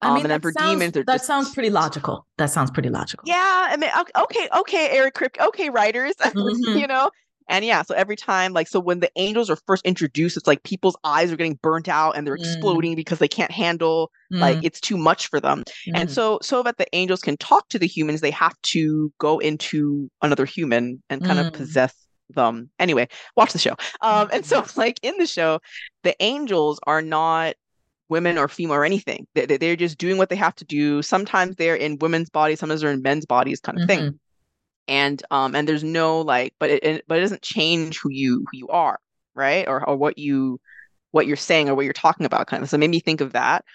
I 0.01 0.07
um, 0.07 0.13
mean, 0.13 0.23
and 0.23 0.31
then 0.31 0.41
for 0.41 0.53
sounds, 0.53 0.79
demons, 0.79 0.93
that 0.93 1.05
just... 1.05 1.25
sounds 1.25 1.53
pretty 1.53 1.69
logical. 1.69 2.25
That 2.38 2.49
sounds 2.49 2.71
pretty 2.71 2.89
logical. 2.89 3.23
Yeah, 3.27 3.67
I 3.69 3.75
mean, 3.75 3.89
okay, 4.23 4.47
okay, 4.57 4.89
Eric 4.91 5.15
Kripke, 5.15 5.45
okay, 5.47 5.69
writers, 5.69 6.13
mm-hmm. 6.21 6.77
you 6.77 6.88
know, 6.88 7.11
and 7.48 7.66
yeah, 7.66 7.82
so 7.82 7.94
every 7.96 8.16
time, 8.16 8.54
like, 8.54 8.68
so 8.68 8.80
when 8.80 9.00
the 9.00 9.12
angels 9.16 9.50
are 9.50 9.58
first 9.68 9.86
introduced, 9.86 10.38
it's 10.38 10.48
like 10.48 10.64
people's 10.64 10.98
eyes 11.04 11.32
are 11.32 11.36
getting 11.36 11.60
burnt 11.62 11.88
out 11.88 12.16
and 12.16 12.26
they're 12.26 12.38
mm. 12.38 12.39
exploding 12.39 12.96
because 12.96 13.20
they 13.20 13.28
can't 13.28 13.52
handle, 13.52 14.12
mm. 14.32 14.39
like, 14.39 14.60
it's 14.64 14.80
too 14.80 14.98
much 14.98 15.28
for 15.28 15.39
them. 15.39 15.64
Mm. 15.88 15.91
And 15.96 16.12
so, 16.12 16.39
so 16.41 16.64
that 16.64 16.78
the 16.78 16.88
angels 16.94 17.22
can 17.22 17.38
talk 17.38 17.70
to 17.70 17.80
the 17.80 17.88
humans, 17.88 18.22
they 18.22 18.32
have 18.32 18.60
to 18.64 19.12
go 19.20 19.39
into 19.39 20.10
another 20.22 20.46
human 20.46 21.02
and 21.10 21.24
kind 21.24 21.39
of 21.39 21.48
mm. 21.48 21.54
possess 21.54 21.94
them. 22.30 22.70
Anyway, 22.80 23.08
watch 23.36 23.54
the 23.54 23.60
show. 23.60 23.76
Um, 24.02 24.30
and 24.32 24.46
so, 24.46 24.66
like, 24.76 25.00
in 25.04 25.18
the 25.18 25.28
show, 25.28 25.60
the 26.04 26.16
angels 26.22 26.80
are 26.88 27.02
not 27.02 27.56
women 28.10 28.38
or 28.38 28.48
female 28.48 28.76
or 28.76 28.86
anything. 28.86 29.28
They, 29.34 29.46
they're 29.46 29.76
just 29.76 29.98
doing 29.98 30.18
what 30.18 30.30
they 30.30 30.36
have 30.36 30.56
to 30.56 30.66
do. 30.66 31.02
Sometimes 31.02 31.56
they're 31.56 31.76
in 31.76 31.98
women's 32.00 32.30
bodies, 32.30 32.60
sometimes 32.60 32.82
they're 32.82 32.91
in 32.91 33.02
men's 33.02 33.26
bodies, 33.26 33.60
kind 33.60 33.78
of 33.78 33.88
mm-hmm. 33.88 34.06
thing 34.06 34.20
and 34.88 35.23
um 35.31 35.55
and 35.55 35.67
there's 35.67 35.84
no 35.84 36.21
like 36.21 36.53
but 36.59 36.69
it, 36.69 36.84
it 36.84 37.05
but 37.07 37.17
it 37.17 37.21
doesn't 37.21 37.41
change 37.41 37.99
who 37.99 38.09
you 38.11 38.45
who 38.51 38.57
you 38.57 38.67
are 38.69 38.99
right? 39.36 39.67
Or 39.67 39.88
or 39.88 39.95
what 39.95 40.17
you 40.17 40.59
what 41.11 41.27
you're 41.27 41.36
saying 41.38 41.69
or 41.69 41.75
what 41.75 41.86
you're 41.86 41.93
talking 41.93 42.25
about 42.25 42.47
kind 42.47 42.63
of 42.63 42.69
so 42.69 42.75
it 42.75 42.79
made 42.79 42.89
me 42.89 42.99
think 42.99 43.21
of 43.21 43.34
that 43.34 43.65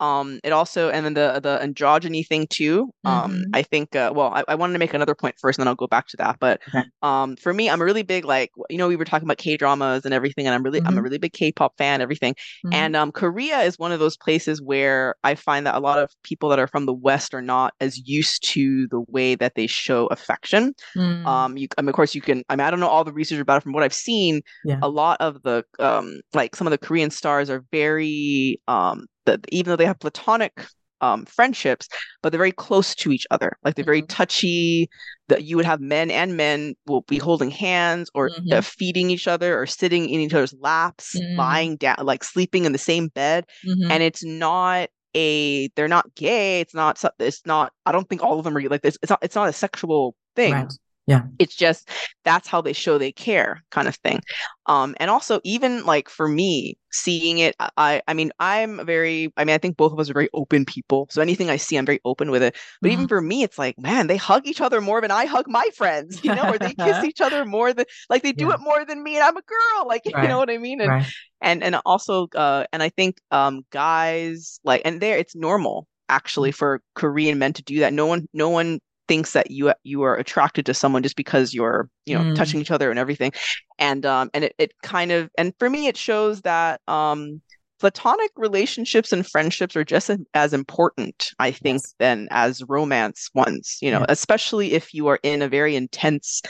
um 0.00 0.38
it 0.44 0.52
also 0.52 0.90
and 0.90 1.04
then 1.04 1.14
the 1.14 1.40
the 1.42 1.58
androgyny 1.62 2.26
thing 2.26 2.46
too 2.48 2.90
um 3.04 3.32
mm-hmm. 3.32 3.42
i 3.54 3.62
think 3.62 3.96
uh, 3.96 4.12
well 4.14 4.32
I, 4.34 4.44
I, 4.48 4.54
wanted 4.54 4.74
to 4.74 4.78
make 4.78 4.94
another 4.94 5.14
point 5.14 5.36
first 5.38 5.58
and 5.58 5.62
then 5.62 5.68
i'll 5.68 5.74
go 5.74 5.86
back 5.86 6.06
to 6.08 6.16
that 6.18 6.36
but 6.38 6.60
okay. 6.68 6.84
um 7.02 7.36
for 7.36 7.52
me 7.52 7.68
i'm 7.68 7.80
a 7.80 7.84
really 7.84 8.02
big 8.02 8.24
like 8.24 8.50
you 8.70 8.78
know 8.78 8.88
we 8.88 8.96
were 8.96 9.04
talking 9.04 9.26
about 9.26 9.38
k 9.38 9.56
dramas 9.56 10.04
and 10.04 10.14
everything 10.14 10.46
and 10.46 10.54
i'm 10.54 10.62
really 10.62 10.78
mm-hmm. 10.78 10.88
i'm 10.88 10.94
a 10.94 10.96
mm-hmm. 10.96 11.04
really 11.04 11.18
big 11.18 11.32
k-pop 11.32 11.76
fan 11.78 12.00
everything 12.00 12.34
mm-hmm. 12.34 12.74
and 12.74 12.96
um 12.96 13.12
korea 13.12 13.60
is 13.60 13.78
one 13.78 13.92
of 13.92 13.98
those 13.98 14.16
places 14.16 14.62
where 14.62 15.16
i 15.24 15.34
find 15.34 15.66
that 15.66 15.74
a 15.74 15.80
lot 15.80 15.98
of 15.98 16.10
people 16.22 16.48
that 16.48 16.58
are 16.58 16.68
from 16.68 16.86
the 16.86 16.94
west 16.94 17.34
are 17.34 17.42
not 17.42 17.74
as 17.80 17.98
used 18.08 18.42
to 18.42 18.86
the 18.88 19.00
way 19.08 19.34
that 19.34 19.54
they 19.54 19.66
show 19.66 20.06
affection 20.06 20.74
mm. 20.96 21.26
um 21.26 21.56
you 21.56 21.66
i 21.76 21.82
mean 21.82 21.88
of 21.88 21.94
course 21.94 22.14
you 22.14 22.20
can 22.20 22.42
i 22.48 22.56
mean 22.56 22.66
i 22.66 22.70
don't 22.70 22.80
know 22.80 22.88
all 22.88 23.04
the 23.04 23.12
research 23.12 23.40
about 23.40 23.58
it 23.58 23.62
from 23.62 23.72
what 23.72 23.82
i've 23.82 23.94
seen 23.94 24.40
yeah. 24.64 24.78
a 24.82 24.88
lot 24.88 25.16
of 25.20 25.42
the 25.42 25.64
um 25.78 26.20
like 26.34 26.54
some 26.54 26.66
of 26.66 26.70
the 26.70 26.78
korean 26.78 27.10
stars 27.10 27.50
are 27.50 27.64
very 27.72 28.60
um 28.68 29.06
that 29.28 29.44
even 29.50 29.70
though 29.70 29.76
they 29.76 29.86
have 29.86 30.00
platonic 30.00 30.66
um, 31.00 31.24
friendships, 31.26 31.88
but 32.22 32.30
they're 32.30 32.38
very 32.38 32.52
close 32.52 32.94
to 32.96 33.12
each 33.12 33.26
other. 33.30 33.56
Like 33.64 33.74
they're 33.74 33.84
very 33.84 34.02
mm-hmm. 34.02 34.06
touchy. 34.06 34.90
That 35.28 35.44
you 35.44 35.56
would 35.56 35.66
have 35.66 35.80
men 35.80 36.10
and 36.10 36.38
men 36.38 36.74
will 36.86 37.02
be 37.02 37.18
holding 37.18 37.50
hands 37.50 38.10
or 38.14 38.30
mm-hmm. 38.30 38.60
feeding 38.60 39.10
each 39.10 39.28
other 39.28 39.60
or 39.60 39.66
sitting 39.66 40.08
in 40.08 40.20
each 40.20 40.32
other's 40.32 40.54
laps, 40.58 41.14
mm-hmm. 41.14 41.38
lying 41.38 41.76
down, 41.76 41.96
like 42.02 42.24
sleeping 42.24 42.64
in 42.64 42.72
the 42.72 42.78
same 42.78 43.08
bed. 43.08 43.44
Mm-hmm. 43.66 43.90
And 43.90 44.02
it's 44.02 44.24
not 44.24 44.88
a. 45.14 45.68
They're 45.76 45.86
not 45.86 46.14
gay. 46.14 46.60
It's 46.60 46.74
not. 46.74 47.02
It's 47.18 47.44
not. 47.44 47.72
I 47.84 47.92
don't 47.92 48.08
think 48.08 48.22
all 48.22 48.38
of 48.38 48.44
them 48.44 48.56
are 48.56 48.62
like 48.62 48.82
this. 48.82 48.96
It's 49.02 49.10
not. 49.10 49.18
It's 49.22 49.34
not 49.34 49.48
a 49.48 49.52
sexual 49.52 50.16
thing. 50.34 50.54
Right. 50.54 50.72
Yeah. 51.08 51.22
It's 51.38 51.54
just 51.56 51.88
that's 52.22 52.46
how 52.46 52.60
they 52.60 52.74
show 52.74 52.98
they 52.98 53.12
care 53.12 53.64
kind 53.70 53.88
of 53.88 53.94
thing. 53.96 54.20
Um, 54.66 54.94
and 55.00 55.10
also 55.10 55.40
even 55.42 55.86
like 55.86 56.10
for 56.10 56.28
me, 56.28 56.76
seeing 56.92 57.38
it, 57.38 57.56
I 57.78 58.02
I 58.06 58.12
mean, 58.12 58.30
I'm 58.38 58.84
very 58.84 59.32
I 59.38 59.46
mean, 59.46 59.54
I 59.54 59.58
think 59.58 59.78
both 59.78 59.92
of 59.92 59.98
us 59.98 60.10
are 60.10 60.12
very 60.12 60.28
open 60.34 60.66
people. 60.66 61.06
So 61.10 61.22
anything 61.22 61.48
I 61.48 61.56
see, 61.56 61.76
I'm 61.76 61.86
very 61.86 62.00
open 62.04 62.30
with 62.30 62.42
it. 62.42 62.54
But 62.82 62.88
mm-hmm. 62.88 62.92
even 62.92 63.08
for 63.08 63.22
me, 63.22 63.42
it's 63.42 63.58
like, 63.58 63.78
man, 63.78 64.06
they 64.06 64.18
hug 64.18 64.46
each 64.46 64.60
other 64.60 64.82
more 64.82 65.00
than 65.00 65.10
I 65.10 65.24
hug 65.24 65.46
my 65.48 65.66
friends, 65.74 66.22
you 66.22 66.34
know, 66.34 66.52
or 66.52 66.58
they 66.58 66.74
kiss 66.74 67.02
each 67.04 67.22
other 67.22 67.46
more 67.46 67.72
than 67.72 67.86
like 68.10 68.22
they 68.22 68.32
do 68.32 68.48
yeah. 68.48 68.54
it 68.54 68.60
more 68.60 68.84
than 68.84 69.02
me 69.02 69.16
and 69.16 69.24
I'm 69.24 69.36
a 69.38 69.42
girl. 69.42 69.88
Like, 69.88 70.02
right. 70.14 70.24
you 70.24 70.28
know 70.28 70.38
what 70.38 70.50
I 70.50 70.58
mean? 70.58 70.82
And 70.82 70.90
right. 70.90 71.06
and 71.40 71.64
and 71.64 71.76
also 71.86 72.28
uh 72.34 72.64
and 72.70 72.82
I 72.82 72.90
think 72.90 73.16
um 73.30 73.62
guys 73.70 74.60
like 74.62 74.82
and 74.84 75.00
there 75.00 75.16
it's 75.16 75.34
normal 75.34 75.86
actually 76.10 76.50
mm. 76.50 76.56
for 76.56 76.82
Korean 76.94 77.38
men 77.38 77.54
to 77.54 77.62
do 77.62 77.78
that. 77.78 77.94
No 77.94 78.04
one 78.04 78.28
no 78.34 78.50
one 78.50 78.80
thinks 79.08 79.32
that 79.32 79.50
you 79.50 79.72
you 79.82 80.02
are 80.02 80.14
attracted 80.16 80.66
to 80.66 80.74
someone 80.74 81.02
just 81.02 81.16
because 81.16 81.54
you're 81.54 81.88
you 82.06 82.14
know 82.14 82.22
mm. 82.22 82.36
touching 82.36 82.60
each 82.60 82.70
other 82.70 82.90
and 82.90 82.98
everything 82.98 83.32
and 83.78 84.06
um 84.06 84.30
and 84.34 84.44
it, 84.44 84.54
it 84.58 84.72
kind 84.82 85.10
of 85.10 85.30
and 85.36 85.52
for 85.58 85.68
me 85.68 85.88
it 85.88 85.96
shows 85.96 86.42
that 86.42 86.80
um 86.86 87.40
platonic 87.80 88.30
relationships 88.36 89.12
and 89.12 89.26
friendships 89.26 89.76
are 89.76 89.84
just 89.84 90.10
as 90.34 90.52
important 90.52 91.32
i 91.38 91.50
think 91.50 91.80
yes. 91.82 91.94
than 91.98 92.28
as 92.30 92.62
romance 92.68 93.30
ones 93.34 93.78
you 93.80 93.90
know 93.90 94.04
especially 94.08 94.72
if 94.72 94.92
you 94.92 95.06
are 95.06 95.18
in 95.22 95.42
a 95.42 95.48
very 95.48 95.74
intense 95.74 96.42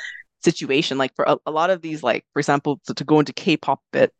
situation 0.42 0.98
like 0.98 1.14
for 1.14 1.24
a, 1.26 1.36
a 1.46 1.50
lot 1.50 1.70
of 1.70 1.82
these 1.82 2.02
like 2.02 2.24
for 2.32 2.40
example 2.40 2.80
to, 2.86 2.94
to 2.94 3.04
go 3.04 3.18
into 3.18 3.32
k-pop 3.32 3.80
bit 3.92 4.12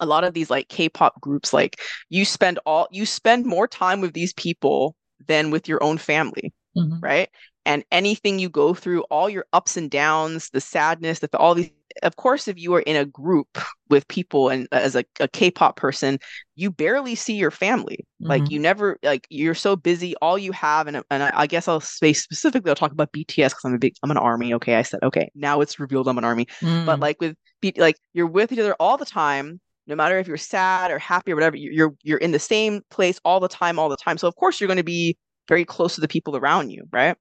a 0.00 0.06
lot 0.06 0.24
of 0.24 0.34
these 0.34 0.50
like 0.50 0.68
k-pop 0.68 1.20
groups 1.20 1.52
like 1.52 1.80
you 2.08 2.24
spend 2.24 2.58
all 2.64 2.88
you 2.90 3.04
spend 3.04 3.44
more 3.44 3.68
time 3.68 4.00
with 4.00 4.14
these 4.14 4.32
people 4.34 4.96
than 5.26 5.50
with 5.50 5.68
your 5.68 5.82
own 5.82 5.98
family 5.98 6.52
mm-hmm. 6.76 6.98
right 7.00 7.28
and 7.66 7.84
anything 7.92 8.38
you 8.38 8.48
go 8.48 8.74
through, 8.74 9.02
all 9.10 9.28
your 9.28 9.46
ups 9.52 9.76
and 9.76 9.90
downs, 9.90 10.50
the 10.50 10.60
sadness, 10.60 11.20
the 11.20 11.28
all 11.36 11.54
these. 11.54 11.70
Of 12.04 12.14
course, 12.14 12.46
if 12.46 12.56
you 12.56 12.72
are 12.74 12.80
in 12.80 12.94
a 12.94 13.04
group 13.04 13.58
with 13.88 14.06
people 14.06 14.48
and 14.48 14.68
as 14.70 14.94
a 14.94 15.04
a 15.18 15.26
K-pop 15.26 15.74
person, 15.74 16.20
you 16.54 16.70
barely 16.70 17.16
see 17.16 17.34
your 17.34 17.50
family. 17.50 18.06
Mm-hmm. 18.22 18.28
Like 18.28 18.50
you 18.50 18.60
never, 18.60 18.96
like 19.02 19.26
you're 19.28 19.56
so 19.56 19.74
busy. 19.74 20.14
All 20.22 20.38
you 20.38 20.52
have, 20.52 20.86
and 20.86 21.02
and 21.10 21.22
I, 21.24 21.32
I 21.34 21.46
guess 21.48 21.66
I'll 21.66 21.80
say 21.80 22.12
specifically, 22.12 22.70
I'll 22.70 22.76
talk 22.76 22.92
about 22.92 23.12
BTS 23.12 23.50
because 23.50 23.64
I'm 23.64 23.74
a 23.74 23.78
big, 23.78 23.94
I'm 24.04 24.10
an 24.12 24.18
army. 24.18 24.54
Okay, 24.54 24.76
I 24.76 24.82
said 24.82 25.00
okay. 25.02 25.30
Now 25.34 25.60
it's 25.62 25.80
revealed 25.80 26.06
I'm 26.06 26.18
an 26.18 26.24
army. 26.24 26.46
Mm. 26.60 26.86
But 26.86 27.00
like 27.00 27.20
with, 27.20 27.34
like 27.76 27.96
you're 28.12 28.26
with 28.26 28.52
each 28.52 28.60
other 28.60 28.74
all 28.78 28.96
the 28.96 29.04
time 29.04 29.60
no 29.90 29.96
matter 29.96 30.18
if 30.18 30.28
you're 30.28 30.36
sad 30.36 30.90
or 30.90 30.98
happy 30.98 31.32
or 31.32 31.34
whatever 31.34 31.56
you're 31.56 31.94
you're 32.02 32.18
in 32.18 32.30
the 32.30 32.38
same 32.38 32.80
place 32.90 33.20
all 33.24 33.40
the 33.40 33.48
time 33.48 33.78
all 33.78 33.88
the 33.88 33.96
time 33.96 34.16
so 34.16 34.26
of 34.26 34.36
course 34.36 34.60
you're 34.60 34.68
going 34.68 34.76
to 34.76 34.82
be 34.82 35.18
very 35.48 35.64
close 35.64 35.96
to 35.96 36.00
the 36.00 36.08
people 36.08 36.36
around 36.36 36.70
you 36.70 36.84
right 36.92 37.16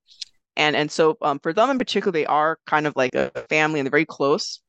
and 0.56 0.76
and 0.76 0.92
so 0.92 1.18
um, 1.22 1.40
for 1.40 1.54
them 1.54 1.70
in 1.70 1.78
particular 1.78 2.12
they 2.12 2.26
are 2.26 2.58
kind 2.66 2.88
of 2.88 2.96
like 2.96 3.14
a 3.16 3.30
family 3.50 3.80
and 3.80 3.88
they're 3.88 3.92
very 3.92 4.06
close 4.06 4.62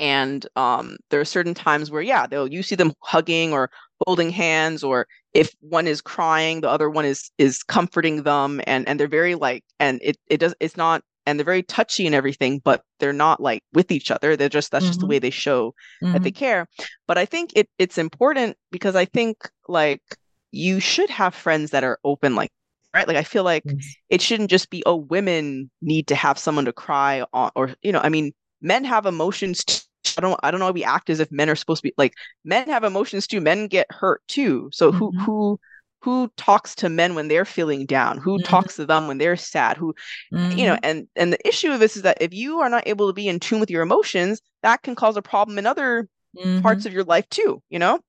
and 0.00 0.46
um, 0.56 0.96
there 1.10 1.20
are 1.20 1.26
certain 1.26 1.54
times 1.54 1.90
where 1.90 2.02
yeah 2.02 2.26
they'll 2.26 2.48
you 2.48 2.62
see 2.62 2.74
them 2.74 2.92
hugging 3.00 3.52
or 3.52 3.70
holding 4.06 4.30
hands 4.30 4.82
or 4.82 5.06
if 5.34 5.54
one 5.60 5.86
is 5.86 6.00
crying 6.00 6.60
the 6.62 6.68
other 6.68 6.90
one 6.90 7.04
is 7.04 7.30
is 7.38 7.62
comforting 7.62 8.22
them 8.22 8.60
and 8.66 8.88
and 8.88 8.98
they're 8.98 9.08
very 9.08 9.34
like 9.34 9.62
and 9.78 10.00
it 10.02 10.16
it 10.26 10.38
does 10.38 10.54
it's 10.58 10.76
not 10.76 11.02
and 11.26 11.38
they're 11.38 11.44
very 11.44 11.62
touchy 11.62 12.06
and 12.06 12.14
everything 12.14 12.60
but 12.64 12.82
they're 12.98 13.12
not 13.12 13.40
like 13.40 13.62
with 13.74 13.92
each 13.92 14.10
other 14.10 14.36
they're 14.36 14.48
just 14.48 14.70
that's 14.70 14.84
mm-hmm. 14.84 14.88
just 14.90 15.00
the 15.00 15.04
mm-hmm. 15.04 15.10
way 15.10 15.18
they 15.18 15.30
show 15.30 15.74
mm-hmm. 16.02 16.12
that 16.12 16.22
they 16.22 16.30
mm-hmm. 16.30 16.38
care 16.38 16.68
but 17.06 17.18
i 17.18 17.24
think 17.26 17.52
it 17.54 17.68
it's 17.78 17.98
important 17.98 18.56
because 18.72 18.96
i 18.96 19.04
think 19.04 19.36
like 19.68 20.02
you 20.50 20.80
should 20.80 21.10
have 21.10 21.34
friends 21.34 21.70
that 21.70 21.84
are 21.84 21.98
open 22.04 22.34
like 22.34 22.50
right 22.94 23.08
like 23.08 23.16
i 23.16 23.22
feel 23.22 23.44
like 23.44 23.62
yes. 23.66 23.94
it 24.08 24.22
shouldn't 24.22 24.50
just 24.50 24.70
be 24.70 24.82
oh 24.86 24.96
women 24.96 25.70
need 25.82 26.06
to 26.06 26.14
have 26.14 26.38
someone 26.38 26.64
to 26.64 26.72
cry 26.72 27.24
on 27.32 27.50
or 27.54 27.74
you 27.82 27.92
know 27.92 28.00
i 28.00 28.08
mean 28.08 28.32
men 28.60 28.84
have 28.84 29.06
emotions 29.06 29.64
too. 29.64 29.82
i 30.18 30.20
don't 30.20 30.38
i 30.42 30.50
don't 30.50 30.60
know 30.60 30.70
we 30.70 30.84
act 30.84 31.10
as 31.10 31.20
if 31.20 31.30
men 31.30 31.48
are 31.48 31.56
supposed 31.56 31.82
to 31.82 31.88
be 31.88 31.94
like 31.96 32.14
men 32.44 32.68
have 32.68 32.84
emotions 32.84 33.26
too 33.26 33.40
men 33.40 33.66
get 33.66 33.86
hurt 33.90 34.22
too 34.28 34.68
so 34.72 34.90
mm-hmm. 34.90 34.98
who 34.98 35.18
who 35.20 35.60
who 36.02 36.32
talks 36.36 36.74
to 36.74 36.88
men 36.88 37.14
when 37.14 37.28
they're 37.28 37.44
feeling 37.44 37.84
down 37.84 38.18
who 38.18 38.36
mm-hmm. 38.36 38.46
talks 38.46 38.76
to 38.76 38.86
them 38.86 39.06
when 39.06 39.18
they're 39.18 39.36
sad 39.36 39.76
who 39.76 39.94
mm-hmm. 40.32 40.58
you 40.58 40.66
know 40.66 40.74
mm-hmm. 40.74 40.84
and 40.84 41.08
and 41.16 41.32
the 41.32 41.48
issue 41.48 41.70
of 41.70 41.80
this 41.80 41.96
is 41.96 42.02
that 42.02 42.18
if 42.20 42.32
you 42.32 42.60
are 42.60 42.70
not 42.70 42.86
able 42.86 43.06
to 43.06 43.12
be 43.12 43.28
in 43.28 43.38
tune 43.38 43.60
with 43.60 43.70
your 43.70 43.82
emotions 43.82 44.40
that 44.62 44.82
can 44.82 44.94
cause 44.94 45.16
a 45.16 45.22
problem 45.22 45.58
in 45.58 45.66
other 45.66 46.08
mm-hmm. 46.36 46.60
parts 46.60 46.86
of 46.86 46.92
your 46.92 47.04
life 47.04 47.28
too 47.28 47.62
you 47.68 47.78
know 47.78 48.00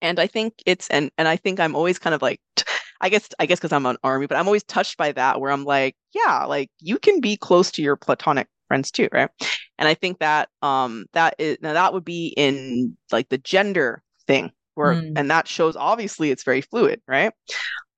and 0.00 0.20
i 0.20 0.26
think 0.26 0.54
it's 0.66 0.88
and 0.90 1.10
and 1.18 1.26
i 1.26 1.36
think 1.36 1.58
i'm 1.58 1.74
always 1.74 1.98
kind 1.98 2.14
of 2.14 2.22
like 2.22 2.40
i 3.04 3.08
guess 3.08 3.28
i 3.38 3.46
guess 3.46 3.58
because 3.58 3.72
i'm 3.72 3.86
an 3.86 3.96
army 4.02 4.26
but 4.26 4.36
i'm 4.36 4.46
always 4.46 4.64
touched 4.64 4.96
by 4.96 5.12
that 5.12 5.40
where 5.40 5.52
i'm 5.52 5.64
like 5.64 5.94
yeah 6.14 6.44
like 6.44 6.70
you 6.80 6.98
can 6.98 7.20
be 7.20 7.36
close 7.36 7.70
to 7.70 7.82
your 7.82 7.94
platonic 7.94 8.48
friends 8.66 8.90
too 8.90 9.08
right 9.12 9.30
and 9.78 9.86
i 9.86 9.94
think 9.94 10.18
that 10.18 10.48
um 10.62 11.04
that 11.12 11.34
is 11.38 11.58
now 11.60 11.74
that 11.74 11.92
would 11.92 12.04
be 12.04 12.34
in 12.36 12.96
like 13.12 13.28
the 13.28 13.38
gender 13.38 14.02
thing 14.26 14.50
where 14.74 14.94
mm. 14.94 15.12
and 15.16 15.30
that 15.30 15.46
shows 15.46 15.76
obviously 15.76 16.30
it's 16.30 16.44
very 16.44 16.62
fluid 16.62 17.00
right 17.06 17.32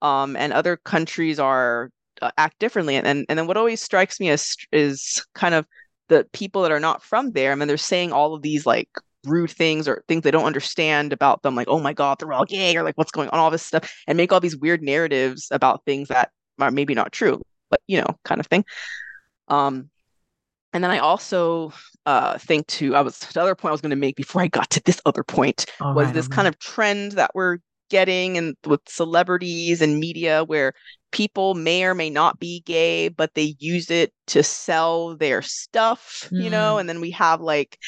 um 0.03 0.37
and 0.37 0.53
other 0.53 0.77
countries 0.77 1.39
are 1.39 1.91
uh, 2.21 2.31
act 2.37 2.59
differently 2.59 2.97
and, 2.97 3.07
and 3.07 3.25
and 3.29 3.39
then 3.39 3.47
what 3.47 3.57
always 3.57 3.81
strikes 3.81 4.19
me 4.19 4.29
as 4.29 4.57
is 4.73 5.25
kind 5.35 5.55
of 5.55 5.67
the 6.09 6.27
people 6.33 6.63
that 6.63 6.73
are 6.73 6.81
not 6.81 7.03
from 7.03 7.31
there 7.33 7.53
i 7.53 7.55
mean 7.55 7.69
they're 7.69 7.77
saying 7.77 8.13
all 8.13 8.35
of 8.35 8.43
these 8.43 8.67
like 8.67 8.89
rude 9.27 9.51
things 9.51 9.87
or 9.89 10.05
things 10.09 10.23
they 10.23 10.31
don't 10.31 10.45
understand 10.45 11.13
about 11.13 11.43
them 11.43 11.55
like 11.55 11.69
oh 11.69 11.81
my 11.81 11.93
god 11.93 12.19
they're 12.19 12.33
all 12.33 12.45
gay 12.45 12.77
or 12.77 12.83
like 12.83 12.97
what's 12.97 13.11
going 13.11 13.29
on 13.31 13.39
all 13.39 13.51
this 13.51 13.63
stuff 13.63 14.03
and 14.07 14.17
make 14.17 14.33
all 14.33 14.41
these 14.41 14.57
weird 14.57 14.83
narratives 14.83 15.49
about 15.51 15.85
things 15.85 16.09
that 16.09 16.31
are 16.59 16.71
maybe 16.71 16.95
not 16.95 17.13
true 17.13 17.41
but 17.71 17.81
you 17.87 18.01
know 18.01 18.17
kind 18.25 18.41
of 18.41 18.47
thing 18.47 18.65
um 19.49 19.91
and 20.73 20.85
then 20.85 20.91
I 20.91 20.99
also 20.99 21.73
uh, 22.05 22.37
think 22.37 22.67
to 22.67 22.95
I 22.95 23.01
was 23.01 23.19
the 23.19 23.41
other 23.41 23.55
point 23.55 23.71
I 23.71 23.73
was 23.73 23.81
going 23.81 23.91
to 23.91 23.97
make 23.97 24.15
before 24.15 24.43
I 24.43 24.49
got 24.49 24.69
to 24.71 24.83
this 24.83 25.01
other 25.07 25.23
point 25.23 25.65
all 25.81 25.95
was 25.95 26.07
right, 26.07 26.15
this 26.15 26.29
kind 26.29 26.47
of 26.47 26.59
trend 26.59 27.13
that 27.13 27.31
we're 27.35 27.59
getting 27.89 28.37
and 28.37 28.57
with 28.67 28.81
celebrities 28.87 29.81
and 29.81 29.99
media 29.99 30.45
where 30.45 30.75
people 31.13 31.55
may 31.55 31.85
or 31.85 31.95
may 31.95 32.11
not 32.11 32.39
be 32.39 32.61
gay 32.67 33.09
but 33.09 33.33
they 33.35 33.57
use 33.59 33.91
it 33.91 34.13
to 34.27 34.43
sell 34.43 35.17
their 35.17 35.41
stuff 35.41 36.29
mm. 36.31 36.43
you 36.43 36.51
know 36.51 36.77
mm. 36.77 36.81
and 36.81 36.89
then 36.89 37.01
we 37.01 37.11
have 37.11 37.41
like 37.41 37.79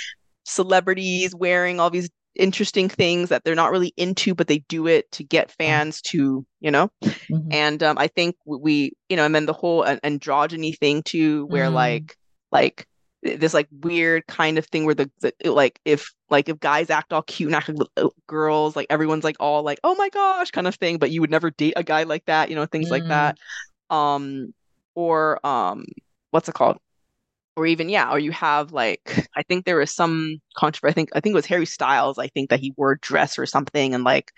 celebrities 0.49 1.34
wearing 1.34 1.78
all 1.78 1.90
these 1.90 2.11
interesting 2.34 2.88
things 2.88 3.28
that 3.28 3.42
they're 3.44 3.55
not 3.55 3.72
really 3.72 3.92
into 3.96 4.34
but 4.34 4.46
they 4.46 4.59
do 4.68 4.86
it 4.86 5.11
to 5.11 5.24
get 5.24 5.51
fans 5.51 6.01
to 6.01 6.46
you 6.61 6.70
know 6.70 6.88
mm-hmm. 7.03 7.49
and 7.51 7.82
um, 7.82 7.99
i 7.99 8.07
think 8.07 8.36
we 8.44 8.92
you 9.09 9.16
know 9.16 9.24
and 9.24 9.34
then 9.34 9.46
the 9.46 9.53
whole 9.53 9.84
androgyny 9.84 10.76
thing 10.78 11.03
too 11.03 11.46
where 11.46 11.66
mm. 11.66 11.72
like 11.72 12.16
like 12.53 12.86
this 13.22 13.53
like 13.53 13.66
weird 13.80 14.24
kind 14.28 14.59
of 14.59 14.66
thing 14.66 14.84
where 14.84 14.94
the, 14.94 15.11
the, 15.20 15.51
like 15.51 15.80
if 15.84 16.12
like 16.30 16.49
if 16.49 16.61
guys 16.61 16.88
act 16.88 17.12
all 17.12 17.22
cute 17.22 17.49
and 17.49 17.57
act 17.57 17.68
like 17.68 17.88
uh, 17.96 18.09
girls 18.28 18.76
like 18.76 18.86
everyone's 18.88 19.24
like 19.24 19.36
all 19.40 19.64
like 19.64 19.80
oh 19.82 19.96
my 19.96 20.09
gosh 20.11 20.53
kind 20.53 20.68
of 20.68 20.76
thing 20.76 20.99
but 20.99 21.11
you 21.11 21.20
would 21.20 21.30
never 21.30 21.51
date 21.51 21.74
a 21.76 21.82
guy 21.82 22.05
like 22.05 22.24
that 22.26 22.49
you 22.49 22.55
know 22.55 22.66
things 22.66 22.88
mm. 22.88 22.92
like 22.92 23.07
that 23.09 23.36
um 23.90 24.55
or 24.94 25.44
um 25.44 25.84
what's 26.30 26.49
it 26.49 26.55
called 26.55 26.78
or 27.59 27.66
even 27.66 27.88
yeah 27.88 28.11
or 28.11 28.18
you 28.18 28.30
have 28.32 28.72
like 28.72 29.28
i 29.36 29.42
think 29.42 29.64
there 29.64 29.76
was 29.76 29.94
some 29.94 30.38
controversy 30.56 30.92
i 30.92 30.94
think 30.94 31.09
i 31.14 31.20
think 31.20 31.32
it 31.32 31.36
was 31.36 31.46
harry 31.46 31.66
styles 31.66 32.18
i 32.18 32.28
think 32.28 32.50
that 32.50 32.61
he 32.61 32.72
wore 32.76 32.92
a 32.92 32.98
dress 33.00 33.38
or 33.38 33.46
something 33.46 33.94
and 33.94 34.04
like 34.04 34.30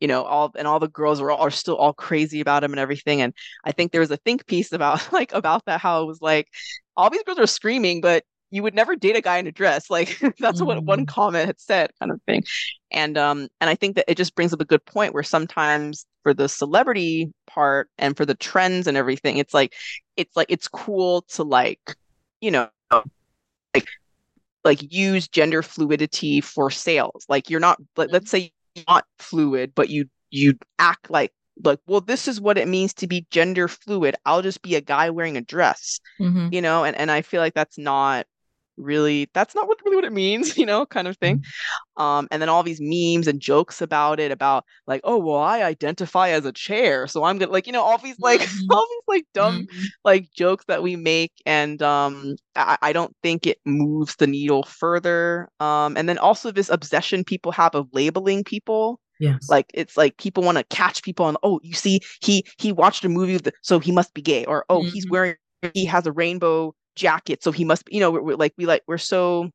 you 0.00 0.08
know 0.08 0.24
all 0.24 0.52
and 0.56 0.66
all 0.66 0.80
the 0.80 0.88
girls 0.88 1.20
were 1.20 1.32
are 1.32 1.50
still 1.50 1.76
all 1.76 1.92
crazy 1.92 2.40
about 2.40 2.64
him 2.64 2.72
and 2.72 2.80
everything 2.80 3.22
and 3.22 3.32
i 3.64 3.72
think 3.72 3.92
there 3.92 4.00
was 4.00 4.10
a 4.10 4.16
think 4.18 4.46
piece 4.46 4.72
about 4.72 5.08
like 5.12 5.32
about 5.32 5.64
that 5.66 5.80
how 5.80 6.02
it 6.02 6.06
was 6.06 6.20
like 6.20 6.48
all 6.96 7.10
these 7.10 7.22
girls 7.22 7.38
are 7.38 7.46
screaming, 7.46 8.00
but 8.00 8.24
you 8.50 8.62
would 8.62 8.74
never 8.74 8.94
date 8.94 9.16
a 9.16 9.20
guy 9.20 9.38
in 9.38 9.46
a 9.46 9.52
dress. 9.52 9.90
Like 9.90 10.18
that's 10.38 10.58
mm-hmm. 10.58 10.66
what 10.66 10.84
one 10.84 11.00
mm-hmm. 11.00 11.04
comment 11.06 11.46
had 11.46 11.60
said, 11.60 11.90
kind 11.98 12.12
of 12.12 12.20
thing. 12.26 12.42
And 12.90 13.18
um, 13.18 13.48
and 13.60 13.70
I 13.70 13.74
think 13.74 13.96
that 13.96 14.04
it 14.08 14.16
just 14.16 14.34
brings 14.34 14.52
up 14.52 14.60
a 14.60 14.64
good 14.64 14.84
point 14.84 15.14
where 15.14 15.22
sometimes 15.22 16.06
for 16.22 16.34
the 16.34 16.48
celebrity 16.48 17.32
part 17.46 17.90
and 17.98 18.16
for 18.16 18.24
the 18.24 18.34
trends 18.34 18.86
and 18.86 18.96
everything, 18.96 19.38
it's 19.38 19.54
like 19.54 19.74
it's 20.16 20.36
like 20.36 20.46
it's 20.48 20.68
cool 20.68 21.22
to 21.32 21.42
like, 21.42 21.96
you 22.44 22.50
know, 22.50 22.68
like 22.90 23.88
like 24.64 24.92
use 24.92 25.28
gender 25.28 25.62
fluidity 25.62 26.42
for 26.42 26.70
sales. 26.70 27.24
Like 27.28 27.48
you're 27.48 27.60
not 27.60 27.78
like 27.96 28.10
let's 28.12 28.30
say 28.30 28.52
you're 28.74 28.84
not 28.86 29.06
fluid, 29.18 29.72
but 29.74 29.88
you 29.88 30.08
you 30.30 30.58
act 30.78 31.10
like 31.10 31.32
like 31.64 31.78
well 31.86 32.00
this 32.00 32.28
is 32.28 32.40
what 32.40 32.58
it 32.58 32.68
means 32.68 32.92
to 32.92 33.06
be 33.06 33.24
gender 33.30 33.68
fluid 33.68 34.16
i'll 34.26 34.42
just 34.42 34.60
be 34.60 34.74
a 34.74 34.80
guy 34.80 35.08
wearing 35.08 35.36
a 35.36 35.40
dress 35.40 36.00
mm-hmm. 36.18 36.48
you 36.50 36.60
know 36.60 36.82
and, 36.82 36.96
and 36.96 37.12
i 37.12 37.22
feel 37.22 37.40
like 37.40 37.54
that's 37.54 37.78
not 37.78 38.26
really 38.76 39.28
that's 39.34 39.54
not 39.54 39.68
what 39.68 39.78
really 39.84 39.96
what 39.96 40.04
it 40.04 40.12
means 40.12 40.56
you 40.58 40.66
know 40.66 40.84
kind 40.86 41.08
of 41.08 41.16
thing 41.18 41.38
mm-hmm. 41.38 42.02
um 42.02 42.28
and 42.30 42.40
then 42.40 42.48
all 42.48 42.62
these 42.62 42.80
memes 42.80 43.26
and 43.26 43.40
jokes 43.40 43.80
about 43.80 44.18
it 44.18 44.30
about 44.30 44.64
like 44.86 45.00
oh 45.04 45.18
well 45.18 45.38
i 45.38 45.62
identify 45.62 46.30
as 46.30 46.44
a 46.44 46.52
chair 46.52 47.06
so 47.06 47.24
i'm 47.24 47.38
gonna 47.38 47.52
like 47.52 47.66
you 47.66 47.72
know 47.72 47.82
all 47.82 47.98
these 47.98 48.18
like 48.18 48.40
mm-hmm. 48.42 48.72
all 48.72 48.86
these 48.90 49.16
like 49.16 49.26
dumb 49.34 49.66
mm-hmm. 49.66 49.84
like 50.04 50.30
jokes 50.32 50.64
that 50.66 50.82
we 50.82 50.96
make 50.96 51.32
and 51.46 51.82
um 51.82 52.36
I, 52.56 52.78
I 52.82 52.92
don't 52.92 53.14
think 53.22 53.46
it 53.46 53.58
moves 53.64 54.16
the 54.16 54.26
needle 54.26 54.64
further 54.64 55.48
um 55.60 55.96
and 55.96 56.08
then 56.08 56.18
also 56.18 56.50
this 56.50 56.70
obsession 56.70 57.24
people 57.24 57.52
have 57.52 57.74
of 57.74 57.88
labeling 57.92 58.44
people 58.44 59.00
Yes. 59.20 59.48
Like 59.48 59.70
it's 59.74 59.96
like 59.96 60.16
people 60.18 60.42
want 60.42 60.58
to 60.58 60.64
catch 60.64 61.02
people 61.04 61.24
on, 61.26 61.36
oh, 61.44 61.60
you 61.62 61.74
see, 61.74 62.00
he 62.20 62.44
he 62.58 62.72
watched 62.72 63.04
a 63.04 63.08
movie, 63.08 63.36
the, 63.36 63.52
so 63.62 63.78
he 63.78 63.92
must 63.92 64.12
be 64.12 64.20
gay, 64.20 64.44
or 64.44 64.64
oh, 64.68 64.80
mm-hmm. 64.80 64.88
he's 64.88 65.08
wearing 65.08 65.36
he 65.72 65.84
has 65.86 66.06
a 66.06 66.12
rainbow 66.12 66.74
jacket, 66.96 67.42
so 67.42 67.52
he 67.52 67.64
must 67.64 67.84
be, 67.84 67.94
you 67.94 68.00
know, 68.00 68.10
we're, 68.10 68.22
we're, 68.22 68.36
like 68.36 68.54
we 68.56 68.66
like 68.66 68.82
we're 68.86 68.98
so 68.98 69.50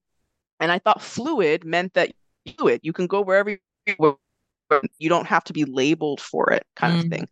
and 0.60 0.72
I 0.72 0.80
thought 0.80 1.02
fluid 1.02 1.64
meant 1.66 1.94
that 1.94 2.12
fluid, 2.58 2.82
you 2.84 2.94
can 2.94 3.08
go 3.08 3.22
wherever 3.22 3.58
you, 3.86 4.18
you 5.00 5.10
don't 5.10 5.28
have 5.28 5.44
to 5.46 5.54
be 5.54 5.66
labeled 5.66 6.22
for 6.22 6.52
it, 6.52 6.66
kind 6.76 6.94
mm-hmm. 6.94 7.02
of 7.02 7.12
thing. 7.12 7.28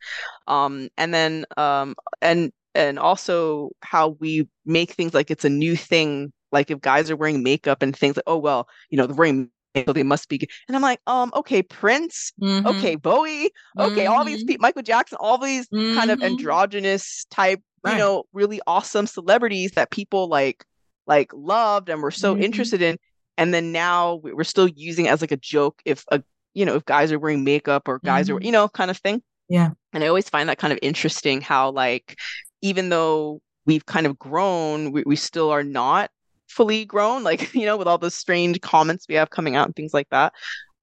Um, 0.48 0.90
and 0.98 1.14
then 1.14 1.46
um 1.58 1.96
and 2.22 2.52
and 2.76 3.00
also 3.00 3.72
how 3.82 4.10
we 4.20 4.48
make 4.66 4.92
things 4.92 5.14
like 5.14 5.32
it's 5.32 5.46
a 5.46 5.50
new 5.50 5.76
thing 5.76 6.32
like 6.52 6.72
if 6.72 6.80
guys 6.80 7.10
are 7.12 7.16
wearing 7.16 7.44
makeup 7.44 7.82
and 7.82 7.96
things 7.96 8.16
like 8.16 8.24
oh 8.28 8.38
well 8.38 8.68
you 8.90 8.98
know 8.98 9.08
they're 9.08 9.16
wearing 9.16 9.50
so 9.86 9.94
they 9.94 10.04
must 10.04 10.30
be 10.30 10.40
and 10.68 10.76
i'm 10.76 10.82
like 10.82 11.00
um 11.08 11.32
okay 11.36 11.62
prince 11.62 12.32
mm-hmm. 12.42 12.66
okay 12.66 12.96
bowie 12.96 13.50
okay 13.78 14.06
mm-hmm. 14.06 14.14
all 14.14 14.24
these 14.24 14.40
mm-hmm. 14.40 14.48
people 14.48 14.62
michael 14.62 14.82
jackson 14.82 15.18
all 15.20 15.38
these 15.38 15.68
mm-hmm. 15.70 15.98
kind 15.98 16.10
of 16.10 16.20
mm-hmm. 16.20 16.28
androgynous 16.28 17.26
type 17.30 17.62
right. 17.88 17.94
you 17.94 18.00
know 18.00 18.24
really 18.34 18.62
awesome 18.68 19.08
celebrities 19.08 19.72
that 19.72 19.92
people 19.92 20.28
like 20.28 20.66
like 21.06 21.32
loved 21.34 21.90
and 21.90 22.02
were 22.02 22.12
so 22.12 22.34
mm-hmm. 22.34 22.44
interested 22.44 22.82
in 22.82 22.98
and 23.38 23.54
then 23.54 23.72
now 23.72 24.16
we're 24.24 24.44
still 24.44 24.68
using 24.68 25.08
as 25.08 25.22
like 25.22 25.32
a 25.32 25.38
joke 25.38 25.82
if 25.86 26.04
a 26.12 26.22
you 26.54 26.66
know 26.66 26.76
if 26.76 26.86
guys 26.86 27.12
are 27.12 27.20
wearing 27.20 27.44
makeup 27.44 27.88
or 27.88 28.00
guys 28.00 28.30
are 28.30 28.40
you 28.42 28.52
know 28.52 28.68
kind 28.68 28.92
of 28.92 28.98
thing 28.98 29.22
yeah 29.50 29.70
and 29.94 30.04
i 30.04 30.08
always 30.08 30.30
find 30.30 30.50
that 30.50 30.58
kind 30.58 30.74
of 30.74 30.80
interesting 30.82 31.42
how 31.42 31.72
like 31.72 32.18
even 32.62 32.90
though 32.90 33.40
we've 33.66 33.86
kind 33.86 34.06
of 34.06 34.18
grown 34.18 34.92
we, 34.92 35.04
we 35.06 35.16
still 35.16 35.50
are 35.50 35.64
not 35.64 36.10
fully 36.48 36.86
grown, 36.86 37.24
like 37.24 37.54
you 37.54 37.66
know, 37.66 37.78
with 37.78 37.88
all 37.88 37.98
the 37.98 38.12
strange 38.12 38.60
comments 38.62 39.06
we 39.08 39.16
have 39.16 39.30
coming 39.30 39.56
out 39.56 39.68
and 39.68 39.76
things 39.76 39.94
like 39.94 40.10
that. 40.10 40.34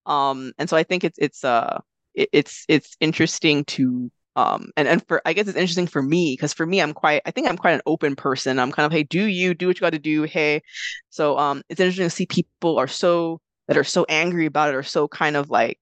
Um, 0.06 0.52
and 0.58 0.68
so 0.68 0.76
I 0.76 0.82
think 0.82 1.04
it's 1.04 1.18
it's 1.18 1.44
uh 1.44 1.80
it, 2.14 2.28
it's 2.32 2.64
it's 2.68 2.96
interesting 3.00 3.64
to 3.64 4.10
um 4.36 4.70
and 4.76 4.88
and 4.88 5.06
for 5.06 5.22
I 5.24 5.32
guess 5.32 5.48
it's 5.48 5.56
interesting 5.56 5.86
for 5.86 6.02
me 6.02 6.32
because 6.32 6.52
for 6.52 6.66
me 6.66 6.80
I'm 6.80 6.92
quite 6.92 7.22
I 7.26 7.30
think 7.30 7.48
I'm 7.48 7.56
quite 7.56 7.74
an 7.74 7.82
open 7.86 8.16
person. 8.16 8.58
I'm 8.58 8.72
kind 8.72 8.86
of 8.86 8.92
hey, 8.92 9.04
do 9.04 9.24
you 9.24 9.54
do 9.54 9.66
what 9.66 9.76
you 9.76 9.80
got 9.80 9.90
to 9.90 9.98
do? 9.98 10.24
Hey, 10.24 10.62
so 11.10 11.38
um, 11.38 11.62
it's 11.68 11.80
interesting 11.80 12.06
to 12.06 12.10
see 12.10 12.26
people 12.26 12.78
are 12.78 12.88
so 12.88 13.40
that 13.68 13.76
are 13.76 13.84
so 13.84 14.04
angry 14.08 14.46
about 14.46 14.70
it 14.70 14.76
or 14.76 14.82
so 14.82 15.08
kind 15.08 15.36
of 15.36 15.50
like 15.50 15.78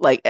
like 0.00 0.20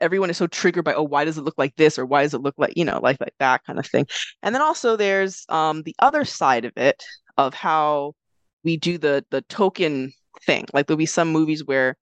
everyone 0.00 0.30
is 0.30 0.36
so 0.36 0.46
triggered 0.46 0.84
by 0.84 0.94
oh 0.94 1.02
why 1.02 1.24
does 1.24 1.36
it 1.36 1.42
look 1.42 1.58
like 1.58 1.74
this 1.76 1.98
or 1.98 2.06
why 2.06 2.22
does 2.22 2.32
it 2.34 2.42
look 2.42 2.54
like 2.58 2.72
you 2.76 2.84
know 2.84 3.00
like 3.02 3.20
like 3.20 3.34
that 3.40 3.64
kind 3.64 3.76
of 3.76 3.84
thing 3.84 4.06
and 4.44 4.54
then 4.54 4.62
also 4.62 4.94
there's 4.94 5.44
um 5.48 5.82
the 5.82 5.96
other 5.98 6.24
side 6.24 6.64
of 6.64 6.72
it 6.76 7.02
of 7.36 7.52
how 7.52 8.14
we 8.62 8.76
do 8.76 8.98
the 8.98 9.24
the 9.30 9.42
token 9.42 10.12
thing. 10.44 10.66
Like 10.74 10.86
there'll 10.86 10.98
be 10.98 11.06
some 11.06 11.30
movies 11.30 11.64
where 11.64 11.96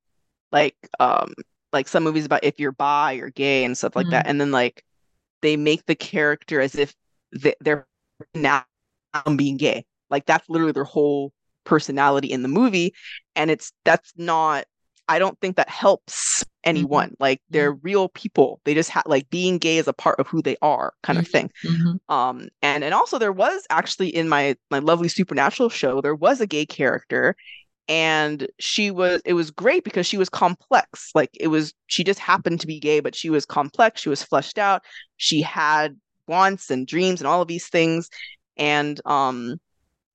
like 0.50 0.76
um 0.98 1.34
like 1.72 1.88
some 1.88 2.04
movies 2.04 2.24
about 2.24 2.44
if 2.44 2.58
you're 2.58 2.72
bi 2.72 3.14
or 3.14 3.30
gay 3.30 3.64
and 3.64 3.76
stuff 3.76 3.94
like 3.94 4.04
mm-hmm. 4.04 4.12
that, 4.12 4.26
and 4.26 4.40
then 4.40 4.50
like 4.50 4.82
they 5.44 5.56
make 5.56 5.86
the 5.86 5.94
character 5.94 6.60
as 6.60 6.74
if 6.74 6.94
they're 7.60 7.86
now 8.34 8.64
being 9.36 9.56
gay. 9.56 9.84
Like 10.10 10.26
that's 10.26 10.48
literally 10.48 10.72
their 10.72 10.84
whole 10.84 11.32
personality 11.64 12.30
in 12.30 12.42
the 12.42 12.48
movie, 12.48 12.94
and 13.36 13.50
it's 13.50 13.72
that's 13.84 14.12
not. 14.16 14.64
I 15.06 15.18
don't 15.18 15.38
think 15.40 15.56
that 15.56 15.68
helps 15.68 16.44
Mm-hmm. 16.64 16.70
anyone 16.70 17.08
mm-hmm. 17.08 17.22
like 17.22 17.42
they're 17.50 17.72
real 17.72 18.08
people 18.08 18.60
they 18.64 18.72
just 18.72 18.88
have 18.90 19.04
like 19.06 19.28
being 19.28 19.58
gay 19.58 19.76
is 19.76 19.86
a 19.86 19.92
part 19.92 20.18
of 20.18 20.26
who 20.26 20.40
they 20.40 20.56
are 20.62 20.94
kind 21.02 21.18
of 21.18 21.28
thing 21.28 21.50
mm-hmm. 21.62 22.14
um 22.14 22.48
and 22.62 22.82
and 22.82 22.94
also 22.94 23.18
there 23.18 23.32
was 23.32 23.66
actually 23.68 24.08
in 24.08 24.28
my 24.30 24.56
my 24.70 24.78
lovely 24.78 25.08
supernatural 25.08 25.68
show 25.68 26.00
there 26.00 26.14
was 26.14 26.40
a 26.40 26.46
gay 26.46 26.64
character 26.64 27.36
and 27.88 28.48
she 28.58 28.90
was 28.90 29.20
it 29.24 29.34
was 29.34 29.50
great 29.50 29.84
because 29.84 30.06
she 30.06 30.16
was 30.16 30.28
complex 30.28 31.10
like 31.14 31.30
it 31.38 31.48
was 31.48 31.74
she 31.86 32.02
just 32.02 32.18
happened 32.18 32.60
to 32.60 32.66
be 32.66 32.80
gay 32.80 33.00
but 33.00 33.14
she 33.14 33.28
was 33.28 33.44
complex 33.44 34.00
she 34.00 34.08
was 34.08 34.22
fleshed 34.22 34.58
out 34.58 34.82
she 35.16 35.42
had 35.42 35.96
wants 36.26 36.70
and 36.70 36.86
dreams 36.86 37.20
and 37.20 37.28
all 37.28 37.42
of 37.42 37.48
these 37.48 37.68
things 37.68 38.08
and 38.56 39.00
um 39.04 39.60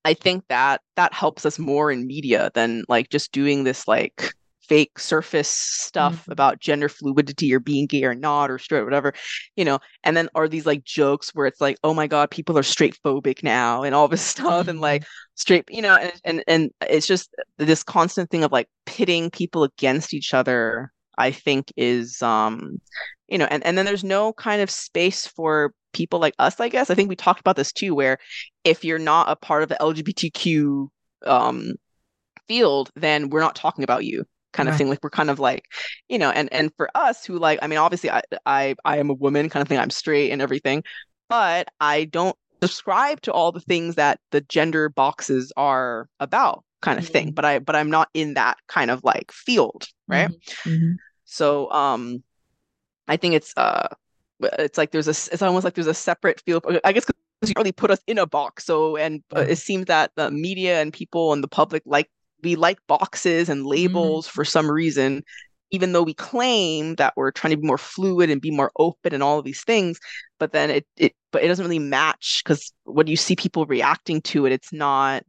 i 0.03 0.13
think 0.13 0.43
that 0.49 0.81
that 0.95 1.13
helps 1.13 1.45
us 1.45 1.59
more 1.59 1.91
in 1.91 2.07
media 2.07 2.49
than 2.55 2.83
like 2.87 3.09
just 3.09 3.31
doing 3.31 3.63
this 3.63 3.87
like 3.87 4.33
fake 4.69 4.99
surface 4.99 5.49
stuff 5.49 6.25
Mhm. 6.27 6.31
about 6.31 6.59
gender 6.59 6.87
fluidity 6.89 7.53
or 7.53 7.59
being 7.59 7.87
gay 7.87 8.03
or 8.03 8.15
not 8.15 8.51
or 8.51 8.59
straight 8.59 8.81
or 8.81 8.85
whatever 8.85 9.13
you 9.55 9.65
know 9.65 9.79
and 10.03 10.15
then 10.15 10.29
are 10.35 10.47
these 10.47 10.65
like 10.65 10.83
jokes 10.83 11.31
where 11.33 11.47
it's 11.47 11.59
like 11.59 11.77
oh 11.83 11.93
my 11.93 12.07
god 12.07 12.29
people 12.31 12.57
are 12.57 12.63
straight 12.63 12.95
phobic 13.03 13.43
now 13.43 13.83
and 13.83 13.95
all 13.95 14.07
this 14.07 14.21
stuff 14.35 14.67
and 14.67 14.79
like 14.79 15.03
straight 15.35 15.65
you 15.69 15.81
know 15.81 15.95
and, 15.95 16.13
and 16.23 16.43
and 16.47 16.71
it's 16.87 17.07
just 17.07 17.33
this 17.57 17.83
constant 17.83 18.29
thing 18.29 18.43
of 18.43 18.51
like 18.51 18.67
pitting 18.85 19.29
people 19.31 19.63
against 19.63 20.13
each 20.13 20.33
other 20.33 20.91
i 21.17 21.31
think 21.31 21.71
is 21.75 22.21
um 22.21 22.79
you 23.27 23.37
know 23.37 23.47
and, 23.49 23.65
and 23.65 23.77
then 23.77 23.85
there's 23.85 24.03
no 24.03 24.33
kind 24.33 24.61
of 24.61 24.69
space 24.69 25.25
for 25.27 25.73
people 25.93 26.19
like 26.19 26.35
us 26.39 26.59
i 26.59 26.69
guess. 26.69 26.89
I 26.91 26.95
think 26.95 27.09
we 27.09 27.15
talked 27.15 27.39
about 27.39 27.55
this 27.55 27.71
too 27.71 27.95
where 27.95 28.19
if 28.63 28.85
you're 28.85 28.99
not 28.99 29.29
a 29.29 29.35
part 29.35 29.63
of 29.63 29.69
the 29.69 29.77
lgbtq 29.81 30.87
um 31.25 31.73
field 32.47 32.91
then 32.95 33.29
we're 33.29 33.41
not 33.41 33.55
talking 33.55 33.83
about 33.83 34.05
you 34.05 34.25
kind 34.53 34.67
of 34.67 34.75
thing 34.75 34.89
like 34.89 34.99
we're 35.03 35.09
kind 35.09 35.29
of 35.29 35.39
like 35.39 35.65
you 36.07 36.17
know 36.17 36.31
and 36.31 36.51
and 36.51 36.71
for 36.75 36.89
us 36.95 37.25
who 37.25 37.37
like 37.37 37.59
i 37.61 37.67
mean 37.67 37.77
obviously 37.79 38.09
i 38.09 38.21
i, 38.45 38.75
I 38.85 38.97
am 38.97 39.09
a 39.09 39.13
woman 39.13 39.49
kind 39.49 39.61
of 39.61 39.67
thing 39.67 39.77
i'm 39.79 39.89
straight 39.89 40.31
and 40.31 40.41
everything 40.41 40.83
but 41.29 41.67
i 41.79 42.05
don't 42.05 42.35
subscribe 42.61 43.21
to 43.21 43.31
all 43.31 43.51
the 43.51 43.61
things 43.61 43.95
that 43.95 44.19
the 44.31 44.41
gender 44.41 44.89
boxes 44.89 45.53
are 45.55 46.07
about 46.19 46.63
kind 46.81 46.97
of 46.99 47.07
thing 47.07 47.29
Mhm. 47.31 47.35
but 47.35 47.45
i 47.45 47.59
but 47.59 47.75
i'm 47.75 47.89
not 47.91 48.09
in 48.13 48.33
that 48.35 48.57
kind 48.67 48.89
of 48.91 49.03
like 49.03 49.31
field 49.31 49.87
right 50.07 50.29
Mhm. 50.65 50.97
so 51.25 51.71
um 51.71 52.23
i 53.07 53.17
think 53.17 53.35
it's 53.35 53.53
uh 53.57 53.87
it's 54.41 54.77
like 54.77 54.91
there's 54.91 55.07
a 55.07 55.11
it's 55.33 55.41
almost 55.41 55.63
like 55.63 55.73
there's 55.75 55.87
a 55.87 55.93
separate 55.93 56.41
field 56.41 56.65
i 56.83 56.91
guess 56.91 57.05
because 57.05 57.49
you 57.49 57.53
really 57.57 57.71
put 57.71 57.91
us 57.91 57.99
in 58.07 58.17
a 58.17 58.25
box 58.25 58.65
so 58.65 58.97
and 58.97 59.21
uh, 59.35 59.45
it 59.47 59.57
seems 59.57 59.85
that 59.85 60.11
the 60.15 60.31
media 60.31 60.81
and 60.81 60.93
people 60.93 61.33
and 61.33 61.43
the 61.43 61.47
public 61.47 61.83
like 61.85 62.09
we 62.43 62.55
like 62.55 62.79
boxes 62.87 63.49
and 63.49 63.65
labels 63.65 64.27
for 64.27 64.45
some 64.45 64.69
reason 64.69 65.23
even 65.71 65.91
though 65.91 66.03
we 66.03 66.13
claim 66.13 66.95
that 66.95 67.13
we're 67.15 67.31
trying 67.31 67.51
to 67.51 67.57
be 67.57 67.67
more 67.67 67.77
fluid 67.77 68.29
and 68.29 68.41
be 68.41 68.51
more 68.51 68.71
open 68.77 69.13
and 69.13 69.21
all 69.21 69.39
of 69.39 69.45
these 69.45 69.63
things 69.63 69.99
but 70.39 70.51
then 70.51 70.69
it 70.69 70.85
it 70.97 71.13
but 71.31 71.43
it 71.43 71.47
doesn't 71.47 71.65
really 71.65 71.79
match 71.79 72.41
because 72.43 72.73
when 72.83 73.07
you 73.07 73.15
see 73.15 73.35
people 73.35 73.65
reacting 73.65 74.21
to 74.21 74.45
it 74.45 74.51
it's 74.51 74.73
not 74.73 75.23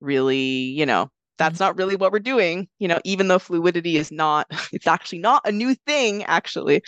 really 0.00 0.38
you 0.38 0.86
know 0.86 1.10
that's 1.38 1.58
not 1.58 1.76
really 1.76 1.96
what 1.96 2.12
we're 2.12 2.18
doing 2.18 2.68
you 2.78 2.86
know 2.86 3.00
even 3.04 3.28
though 3.28 3.38
fluidity 3.38 3.96
is 3.96 4.12
not 4.12 4.46
it's 4.72 4.86
actually 4.86 5.18
not 5.18 5.42
a 5.44 5.52
new 5.52 5.74
thing 5.86 6.22
actually 6.24 6.82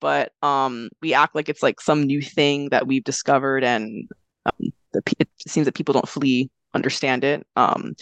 but 0.00 0.32
um 0.42 0.88
we 1.00 1.14
act 1.14 1.34
like 1.34 1.48
it's 1.48 1.62
like 1.62 1.80
some 1.80 2.02
new 2.02 2.20
thing 2.20 2.68
that 2.70 2.86
we've 2.86 3.04
discovered 3.04 3.62
and 3.62 4.08
um, 4.46 4.72
the, 4.92 5.02
it 5.18 5.28
seems 5.46 5.64
that 5.66 5.74
people 5.74 5.92
don't 5.92 6.08
fully 6.08 6.50
understand 6.74 7.22
it 7.22 7.46
um 7.56 7.94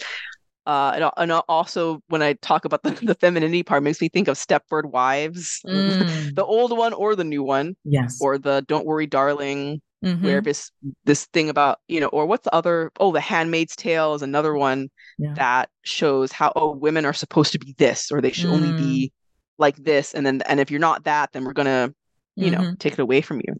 uh 0.65 0.91
and, 0.95 1.11
and 1.17 1.31
also 1.47 2.01
when 2.07 2.21
i 2.21 2.33
talk 2.33 2.65
about 2.65 2.83
the, 2.83 2.91
the 3.03 3.15
femininity 3.15 3.63
part 3.63 3.83
makes 3.83 4.01
me 4.01 4.09
think 4.09 4.27
of 4.27 4.37
stepford 4.37 4.85
wives 4.85 5.61
Mm. 5.65 6.35
the 6.35 6.45
old 6.45 6.77
one 6.77 6.93
or 6.93 7.15
the 7.15 7.23
new 7.23 7.43
one 7.43 7.75
yes. 7.83 8.17
or 8.21 8.37
the 8.37 8.63
don't 8.67 8.85
worry 8.85 9.07
darling 9.07 9.81
Mhm. 10.03 10.23
where 10.23 10.41
this 10.41 10.71
this 11.05 11.25
thing 11.27 11.47
about 11.49 11.77
you 11.87 11.99
know 11.99 12.07
or 12.07 12.25
what's 12.25 12.43
the 12.43 12.55
other 12.55 12.91
oh 12.99 13.11
the 13.11 13.21
handmaid's 13.21 13.75
tale 13.75 14.15
is 14.15 14.23
another 14.23 14.55
one 14.55 14.89
Yeah. 15.19 15.33
that 15.35 15.69
shows 15.83 16.31
how 16.31 16.51
oh 16.55 16.71
women 16.75 17.05
are 17.05 17.13
supposed 17.13 17.51
to 17.51 17.59
be 17.59 17.75
this 17.77 18.11
or 18.11 18.19
they 18.19 18.31
should 18.31 18.49
only 18.49 18.73
Mm. 18.73 18.77
be 18.77 19.11
like 19.59 19.75
this 19.77 20.15
and 20.15 20.25
then 20.25 20.41
and 20.47 20.59
if 20.59 20.71
you're 20.71 20.79
not 20.79 21.03
that 21.03 21.31
then 21.33 21.43
we're 21.45 21.53
gonna 21.53 21.93
you 22.35 22.49
know 22.49 22.61
Mhm. 22.61 22.79
take 22.79 22.93
it 22.93 22.99
away 22.99 23.21
from 23.21 23.41
you 23.45 23.55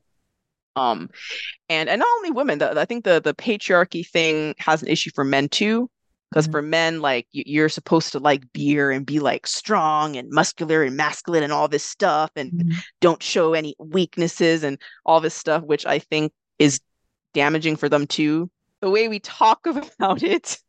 um 0.76 1.10
and 1.70 1.90
and 1.90 2.00
not 2.00 2.08
only 2.18 2.32
women 2.32 2.58
the, 2.60 2.80
i 2.80 2.86
think 2.86 3.04
the 3.04 3.20
the 3.22 3.36
patriarchy 3.36 4.08
thing 4.08 4.56
has 4.58 4.82
an 4.82 4.88
issue 4.88 5.12
for 5.14 5.24
men 5.24 5.48
too 5.50 5.90
because 6.32 6.48
Mhm. 6.48 6.52
for 6.52 6.62
men 6.62 7.02
like 7.02 7.28
you, 7.32 7.44
you're 7.46 7.70
supposed 7.70 8.12
to 8.14 8.20
like 8.20 8.52
beer 8.54 8.90
and 8.92 9.06
be 9.06 9.20
like 9.20 9.46
strong 9.46 10.16
and 10.16 10.30
muscular 10.32 10.84
and 10.84 10.96
masculine 10.96 11.44
and 11.44 11.54
all 11.54 11.68
this 11.68 11.84
stuff 11.84 12.32
and 12.36 12.52
Mhm. 12.52 12.84
don't 13.02 13.22
show 13.22 13.54
any 13.54 13.76
weaknesses 13.80 14.64
and 14.64 14.82
all 15.06 15.20
this 15.20 15.36
stuff, 15.36 15.64
which 15.64 15.86
I 15.86 16.00
think 16.00 16.32
is 16.60 16.80
damaging 17.34 17.76
for 17.76 17.90
them 17.90 18.08
too. 18.08 18.50
The 18.82 18.90
way 18.90 19.08
we 19.08 19.20
talk 19.20 19.66
about 20.00 20.24
it 20.24 20.60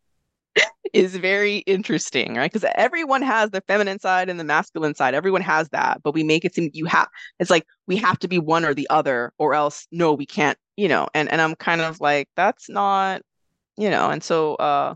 is 0.92 1.16
very 1.16 1.58
interesting, 1.58 2.34
right? 2.34 2.52
Because 2.52 2.68
everyone 2.74 3.22
has 3.22 3.50
the 3.50 3.62
feminine 3.62 3.98
side 3.98 4.28
and 4.28 4.38
the 4.38 4.44
masculine 4.44 4.94
side. 4.94 5.14
Everyone 5.14 5.40
has 5.40 5.68
that, 5.70 6.02
but 6.02 6.12
we 6.12 6.22
make 6.22 6.44
it 6.44 6.54
seem 6.54 6.70
you 6.74 6.84
have. 6.86 7.08
It's 7.38 7.50
like 7.50 7.66
we 7.86 7.96
have 7.96 8.18
to 8.18 8.28
be 8.28 8.38
one 8.38 8.64
or 8.64 8.74
the 8.74 8.86
other, 8.90 9.32
or 9.38 9.54
else 9.54 9.86
no, 9.92 10.12
we 10.12 10.26
can't. 10.26 10.58
You 10.76 10.88
know, 10.88 11.08
and 11.14 11.30
and 11.30 11.40
I'm 11.40 11.54
kind 11.54 11.80
of 11.80 12.00
like 12.00 12.28
that's 12.36 12.68
not, 12.68 13.22
you 13.76 13.90
know, 13.90 14.10
and 14.10 14.22
so 14.22 14.54
uh, 14.56 14.94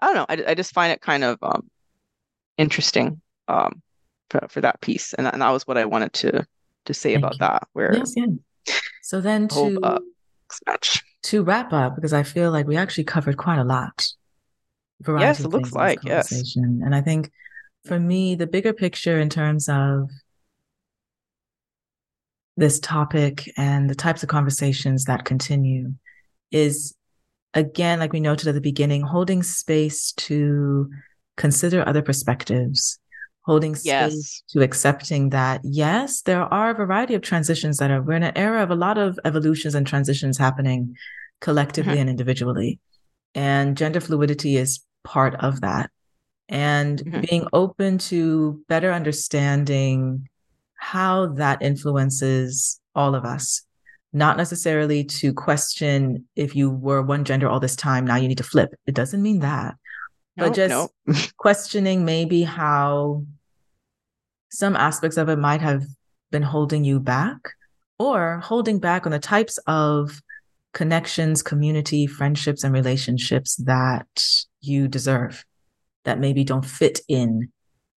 I 0.00 0.06
don't 0.06 0.14
know. 0.14 0.26
I 0.28 0.50
I 0.52 0.54
just 0.54 0.72
find 0.72 0.92
it 0.92 1.00
kind 1.00 1.24
of 1.24 1.38
um 1.42 1.68
interesting 2.58 3.20
um 3.48 3.82
for, 4.30 4.46
for 4.48 4.60
that 4.60 4.80
piece, 4.80 5.12
and 5.14 5.26
that, 5.26 5.34
and 5.34 5.42
that 5.42 5.50
was 5.50 5.66
what 5.66 5.78
I 5.78 5.84
wanted 5.84 6.12
to 6.14 6.46
to 6.86 6.94
say 6.94 7.12
Thank 7.12 7.24
about 7.24 7.34
you. 7.34 7.38
that. 7.40 7.68
Where 7.72 7.94
Yes, 7.94 8.14
yeah. 8.16 8.26
So 9.02 9.20
then 9.20 9.48
to 9.48 9.80
uh, 9.82 9.98
to 11.22 11.42
wrap 11.42 11.72
up, 11.72 11.94
because 11.96 12.12
I 12.12 12.22
feel 12.22 12.50
like 12.50 12.66
we 12.66 12.76
actually 12.76 13.04
covered 13.04 13.36
quite 13.36 13.58
a 13.58 13.64
lot. 13.64 14.06
Yes, 15.06 15.40
it 15.40 15.44
looks 15.44 15.54
things 15.54 15.54
in 15.54 15.62
this 15.62 15.72
like, 15.72 15.98
yes. 16.04 16.28
conversation. 16.28 16.82
And 16.84 16.94
I 16.94 17.00
think 17.00 17.30
for 17.86 17.98
me, 17.98 18.34
the 18.34 18.46
bigger 18.46 18.72
picture 18.72 19.18
in 19.18 19.30
terms 19.30 19.68
of 19.68 20.10
this 22.56 22.78
topic 22.78 23.50
and 23.56 23.88
the 23.88 23.94
types 23.94 24.22
of 24.22 24.28
conversations 24.28 25.04
that 25.04 25.24
continue 25.24 25.94
is 26.50 26.94
again, 27.54 27.98
like 27.98 28.12
we 28.12 28.20
noted 28.20 28.48
at 28.48 28.54
the 28.54 28.60
beginning, 28.60 29.02
holding 29.02 29.42
space 29.42 30.12
to 30.12 30.90
consider 31.36 31.86
other 31.86 32.02
perspectives, 32.02 32.98
holding 33.42 33.74
space 33.74 33.84
Yes. 33.86 34.42
to 34.50 34.62
accepting 34.62 35.30
that, 35.30 35.60
yes, 35.64 36.22
there 36.22 36.42
are 36.42 36.70
a 36.70 36.74
variety 36.74 37.14
of 37.14 37.22
transitions 37.22 37.78
that 37.78 37.90
are, 37.90 38.02
we're 38.02 38.14
in 38.14 38.22
an 38.22 38.36
era 38.36 38.62
of 38.62 38.70
a 38.70 38.74
lot 38.76 38.98
of 38.98 39.18
evolutions 39.24 39.74
and 39.74 39.86
transitions 39.86 40.38
happening 40.38 40.94
collectively 41.40 41.96
Mhm. 41.96 42.00
and 42.02 42.10
individually. 42.10 42.78
And 43.34 43.76
gender 43.76 44.00
fluidity 44.00 44.56
is 44.56 44.80
part 45.04 45.34
of 45.36 45.60
that. 45.62 45.90
And 46.48 46.98
Mhm. 47.04 47.28
being 47.28 47.46
open 47.52 47.98
to 47.98 48.62
better 48.68 48.92
understanding 48.92 50.28
how 50.74 51.26
that 51.34 51.62
influences 51.62 52.80
all 52.94 53.14
of 53.14 53.24
us, 53.24 53.62
not 54.12 54.36
necessarily 54.36 55.04
to 55.04 55.32
question 55.32 56.26
if 56.36 56.56
you 56.56 56.70
were 56.70 57.02
one 57.02 57.24
gender 57.24 57.48
all 57.48 57.60
this 57.60 57.76
time, 57.76 58.04
now 58.06 58.16
you 58.16 58.28
need 58.28 58.38
to 58.38 58.44
flip. 58.44 58.74
It 58.86 58.94
doesn't 58.94 59.22
mean 59.22 59.40
that 59.40 59.74
but 60.36 60.54
just 60.54 60.90
questioning 61.36 62.04
maybe 62.04 62.42
how 62.42 63.24
some 64.50 64.74
aspects 64.76 65.16
of 65.16 65.28
it 65.28 65.36
might 65.38 65.60
have 65.60 65.84
been 66.30 66.42
holding 66.42 66.84
you 66.84 66.98
back 66.98 67.50
or 67.98 68.38
holding 68.38 68.78
back 68.78 69.06
on 69.06 69.12
the 69.12 69.18
types 69.18 69.58
of 69.66 70.20
connections, 70.72 71.42
community, 71.42 72.06
friendships, 72.06 72.64
and 72.64 72.72
relationships 72.72 73.56
that 73.56 74.24
you 74.60 74.88
deserve 74.88 75.44
that 76.04 76.18
maybe 76.18 76.44
don't 76.44 76.64
fit 76.64 77.00
in 77.08 77.50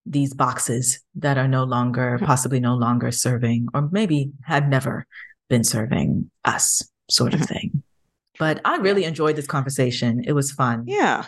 these 0.06 0.34
boxes 0.34 1.00
that 1.16 1.38
are 1.38 1.48
no 1.48 1.64
longer, 1.64 2.18
Mhm. 2.20 2.26
possibly 2.26 2.60
no 2.60 2.76
longer 2.76 3.10
serving, 3.12 3.68
or 3.74 3.88
maybe 3.92 4.32
had 4.44 4.70
never 4.70 5.06
been 5.54 5.64
serving 5.64 6.30
us, 6.46 6.82
sort 7.10 7.34
of 7.36 7.42
Mhm. 7.42 7.48
thing. 7.48 7.84
But 8.40 8.60
I 8.66 8.78
really 8.78 9.04
enjoyed 9.04 9.36
this 9.36 9.46
conversation. 9.48 10.24
It 10.26 10.34
was 10.34 10.52
fun. 10.52 10.86
Yeah. 10.88 11.26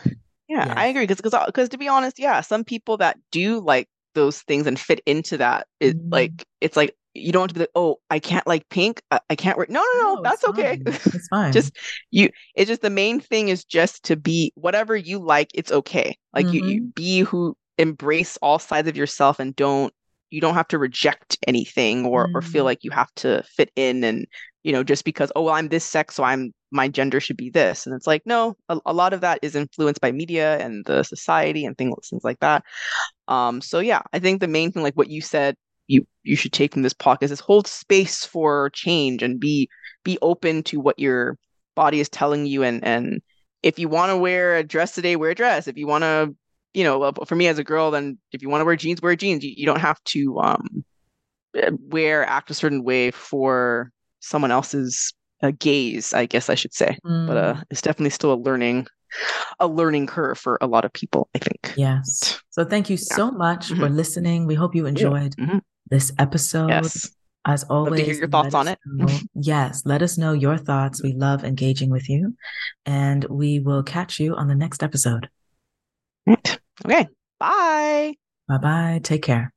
Yeah, 0.48 0.74
I 0.76 0.88
agree. 0.88 1.06
Because 1.08 1.34
because 1.46 1.70
to 1.70 1.78
be 1.78 1.88
honest, 1.88 2.20
yeah, 2.20 2.42
some 2.42 2.64
people 2.64 2.98
that 2.98 3.18
do 3.32 3.60
like 3.60 3.88
those 4.14 4.42
things 4.44 4.66
and 4.68 4.80
fit 4.80 5.02
into 5.06 5.38
that, 5.38 5.68
it 5.80 5.96
Mhm. 5.98 6.12
like 6.12 6.46
it's 6.62 6.78
like 6.78 6.96
you 7.14 7.32
don't 7.32 7.44
have 7.44 7.50
to 7.50 7.54
be 7.56 7.60
like, 7.62 7.70
oh, 7.76 7.98
I 8.10 8.20
can't 8.20 8.46
like 8.46 8.68
pink. 8.70 9.02
I, 9.12 9.20
I 9.30 9.36
can't 9.36 9.58
wear. 9.58 9.68
No, 9.70 9.82
no, 9.82 10.02
no, 10.04 10.16
No, 10.16 10.22
that's 10.24 10.44
it's 10.44 10.50
okay. 10.52 10.78
fine. 10.84 10.94
It's 11.16 11.28
fine. 11.30 11.52
just 11.54 11.72
you. 12.12 12.30
It's 12.56 12.68
just 12.68 12.82
the 12.82 12.90
main 12.90 13.20
thing 13.20 13.50
is 13.50 13.64
just 13.66 14.04
to 14.06 14.16
be 14.16 14.52
whatever 14.56 14.96
you 14.96 15.20
like. 15.20 15.50
It's 15.54 15.72
okay. 15.72 16.18
Like 16.34 16.52
you, 16.54 16.62
you 16.68 16.82
be 16.96 17.20
who 17.22 17.56
embrace 17.78 18.38
all 18.42 18.60
sides 18.60 18.88
of 18.88 18.98
yourself 18.98 19.40
and 19.40 19.56
don't 19.56 19.94
you 20.32 20.42
don't 20.42 20.56
have 20.56 20.68
to 20.70 20.78
reject 20.80 21.38
anything 21.48 22.06
or 22.06 22.30
or 22.34 22.42
feel 22.42 22.64
Mm. 22.64 22.66
like 22.66 22.84
you 22.84 22.92
have 22.92 23.14
to 23.16 23.44
fit 23.44 23.72
in 23.76 24.04
and 24.04 24.26
you 24.64 24.72
know 24.74 24.84
just 24.84 25.06
because 25.06 25.32
oh 25.36 25.44
well 25.44 25.54
I'm 25.56 25.70
this 25.70 25.86
sex 25.86 26.16
so 26.16 26.24
I'm 26.24 26.54
my 26.72 26.88
gender 26.90 27.20
should 27.22 27.38
be 27.38 27.50
this. 27.50 27.86
And 27.86 27.96
it's 27.96 28.08
like 28.08 28.24
no 28.26 28.56
a, 28.70 28.80
a 28.86 28.94
lot 28.94 29.14
of 29.14 29.22
that 29.22 29.40
is 29.42 29.56
influenced 29.56 30.02
by 30.02 30.12
media 30.12 30.58
and 30.60 30.86
the 30.86 31.04
society 31.04 31.66
and 31.66 31.78
things 31.78 31.96
things 32.10 32.24
like 32.24 32.40
that. 32.40 32.64
Um 33.28 33.62
so 33.62 33.80
yeah 33.80 34.02
I 34.14 34.20
think 34.20 34.42
the 34.42 34.48
main 34.48 34.72
thing 34.72 34.84
like 34.84 34.96
what 34.96 35.10
you 35.10 35.22
said 35.22 35.56
you 35.88 36.06
you 36.24 36.36
should 36.36 36.54
take 36.54 36.74
from 36.74 36.82
this 36.82 36.94
podcast 36.94 37.32
is 37.32 37.40
hold 37.40 37.68
space 37.68 38.26
for 38.26 38.70
change 38.72 39.22
and 39.24 39.40
be 39.40 39.70
be 40.04 40.18
open 40.22 40.64
to 40.64 40.80
what 40.80 41.00
your 41.00 41.38
body 41.76 42.00
is 42.00 42.10
telling 42.10 42.46
you 42.46 42.64
and 42.64 42.84
and 42.84 43.22
if 43.64 43.80
you 43.80 43.88
want 43.90 44.12
to 44.12 44.18
wear 44.18 44.56
a 44.58 44.64
dress 44.64 44.94
today 44.96 45.16
wear 45.16 45.32
a 45.32 45.36
dress. 45.36 45.68
If 45.68 45.78
you 45.78 45.88
want 45.88 46.04
to 46.04 46.36
you 46.76 46.84
know 46.84 47.00
well, 47.00 47.14
for 47.28 47.36
me 47.36 47.48
as 47.48 47.58
a 47.58 47.64
girl 47.64 47.90
then 47.92 48.18
if 48.32 48.42
you 48.42 48.50
want 48.50 48.62
to 48.62 48.66
wear 48.66 48.76
jeans 48.76 49.02
wear 49.02 49.16
jeans 49.16 49.44
you, 49.44 49.54
you 49.56 49.66
don't 49.66 49.80
have 49.80 50.04
to 50.04 50.40
um 50.42 50.84
uh, 51.62 51.72
wear 51.80 52.26
act 52.26 52.50
a 52.52 52.54
certain 52.54 52.84
way 52.84 53.12
for 53.12 53.92
someone 54.20 54.52
else's 54.52 55.14
uh, 55.44 55.52
gaze 55.60 56.14
i 56.14 56.26
guess 56.26 56.50
i 56.50 56.56
should 56.56 56.74
say 56.74 56.98
but 57.04 57.38
uh 57.38 57.54
Mm. 57.56 57.64
it's 57.70 57.82
definitely 57.82 58.10
still 58.10 58.34
a 58.34 58.36
learning 58.48 58.88
a 59.62 59.68
learning 59.68 60.08
curve 60.08 60.38
for 60.38 60.58
a 60.60 60.68
lot 60.68 60.84
of 60.84 60.92
people, 60.92 61.30
I 61.34 61.40
think. 61.40 61.74
Yes. 61.78 62.42
So 62.50 62.66
thank 62.66 62.90
you 62.90 62.98
Yeah. 62.98 63.16
so 63.16 63.32
much 63.32 63.70
Mhm. 63.70 63.80
for 63.80 63.88
listening. 63.88 64.46
We 64.46 64.56
hope 64.56 64.76
you 64.76 64.86
enjoyed 64.88 65.36
Mhm. 65.38 65.62
this 65.90 66.12
episode. 66.20 66.68
Yes. 66.70 67.12
As 67.46 67.64
always, 67.70 68.06
hear 68.06 68.16
your 68.16 68.28
thoughts 68.28 68.54
on 68.54 68.68
it. 68.68 68.78
know- 68.86 69.08
yes, 69.36 69.84
let 69.86 70.02
us 70.02 70.18
know 70.18 70.34
your 70.34 70.58
thoughts. 70.58 71.02
We 71.02 71.14
love 71.14 71.46
engaging 71.46 71.92
with 71.92 72.10
you. 72.10 72.36
And 72.86 73.24
we 73.30 73.60
will 73.60 73.84
catch 73.84 74.20
you 74.20 74.36
on 74.36 74.50
the 74.50 74.56
next 74.56 74.84
episode. 74.84 75.30
Right. 76.28 76.60
Okay. 76.84 77.08
Bye. 77.40 78.16
Bye 78.48 78.58
bye. 78.58 79.00
Take 79.04 79.22
care. 79.24 79.54